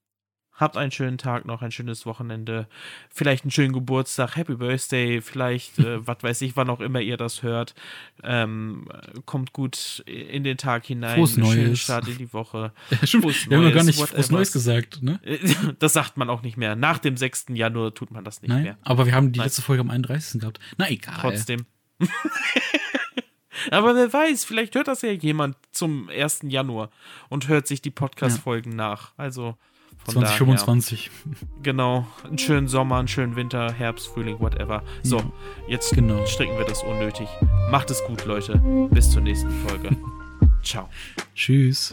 Habt 0.57 0.75
einen 0.75 0.91
schönen 0.91 1.19
Tag 1.19 1.45
noch, 1.45 1.61
ein 1.61 1.71
schönes 1.71 2.07
Wochenende, 2.07 2.67
vielleicht 3.11 3.43
einen 3.43 3.51
schönen 3.51 3.73
Geburtstag, 3.73 4.35
Happy 4.35 4.55
Birthday, 4.55 5.21
vielleicht, 5.21 5.77
äh, 5.77 5.99
was 6.07 6.17
weiß 6.21 6.41
ich, 6.41 6.57
wann 6.57 6.69
auch 6.71 6.79
immer 6.79 6.99
ihr 6.99 7.15
das 7.15 7.43
hört. 7.43 7.75
Ähm, 8.23 8.87
kommt 9.25 9.53
gut 9.53 10.03
in 10.07 10.43
den 10.43 10.57
Tag 10.57 10.85
hinein. 10.85 11.15
Frohes 11.15 11.37
Neues. 11.37 11.53
Schönen 11.53 11.75
Start 11.75 12.07
in 12.07 12.17
die 12.17 12.33
Woche. 12.33 12.73
Ja, 12.89 13.05
schon, 13.05 13.21
Frohes 13.21 13.47
wir 13.49 13.57
haben 13.57 13.71
gar 13.71 13.83
nicht 13.83 13.99
Frohes 13.99 14.31
Neues 14.31 14.51
gesagt, 14.51 15.03
ne? 15.03 15.19
Das 15.79 15.93
sagt 15.93 16.17
man 16.17 16.29
auch 16.29 16.41
nicht 16.41 16.57
mehr. 16.57 16.75
Nach 16.75 16.97
dem 16.97 17.17
6. 17.17 17.47
Januar 17.49 17.93
tut 17.93 18.09
man 18.09 18.23
das 18.23 18.41
nicht 18.41 18.49
Nein, 18.49 18.63
mehr. 18.63 18.77
Aber 18.81 19.05
wir 19.05 19.13
haben 19.13 19.31
die 19.31 19.39
Nein. 19.39 19.47
letzte 19.47 19.61
Folge 19.61 19.81
am 19.81 19.91
31. 19.91 20.41
gehabt. 20.41 20.59
Na 20.77 20.89
egal. 20.89 21.17
Trotzdem. 21.19 21.67
Aber 23.69 23.95
wer 23.95 24.11
weiß, 24.11 24.43
vielleicht 24.45 24.73
hört 24.73 24.87
das 24.87 25.03
ja 25.03 25.11
jemand 25.11 25.55
zum 25.71 26.09
1. 26.09 26.39
Januar 26.43 26.89
und 27.29 27.47
hört 27.47 27.67
sich 27.67 27.81
die 27.81 27.91
Podcast-Folgen 27.91 28.71
ja. 28.71 28.77
nach. 28.77 29.13
Also. 29.17 29.55
Von 30.07 30.23
2025. 30.23 31.11
Daher, 31.25 31.47
genau. 31.63 32.07
Einen 32.23 32.37
schönen 32.37 32.67
Sommer, 32.69 32.97
einen 32.97 33.09
schönen 33.09 33.35
Winter, 33.35 33.73
Herbst, 33.73 34.07
Frühling, 34.07 34.39
whatever. 34.39 34.81
So, 35.03 35.21
jetzt 35.67 35.93
genau. 35.93 36.25
stricken 36.25 36.57
wir 36.57 36.65
das 36.65 36.81
unnötig. 36.83 37.27
Macht 37.69 37.91
es 37.91 38.01
gut, 38.05 38.23
Leute. 38.25 38.57
Bis 38.91 39.11
zur 39.11 39.21
nächsten 39.21 39.51
Folge. 39.67 39.89
Ciao. 40.63 40.87
Tschüss. 41.35 41.91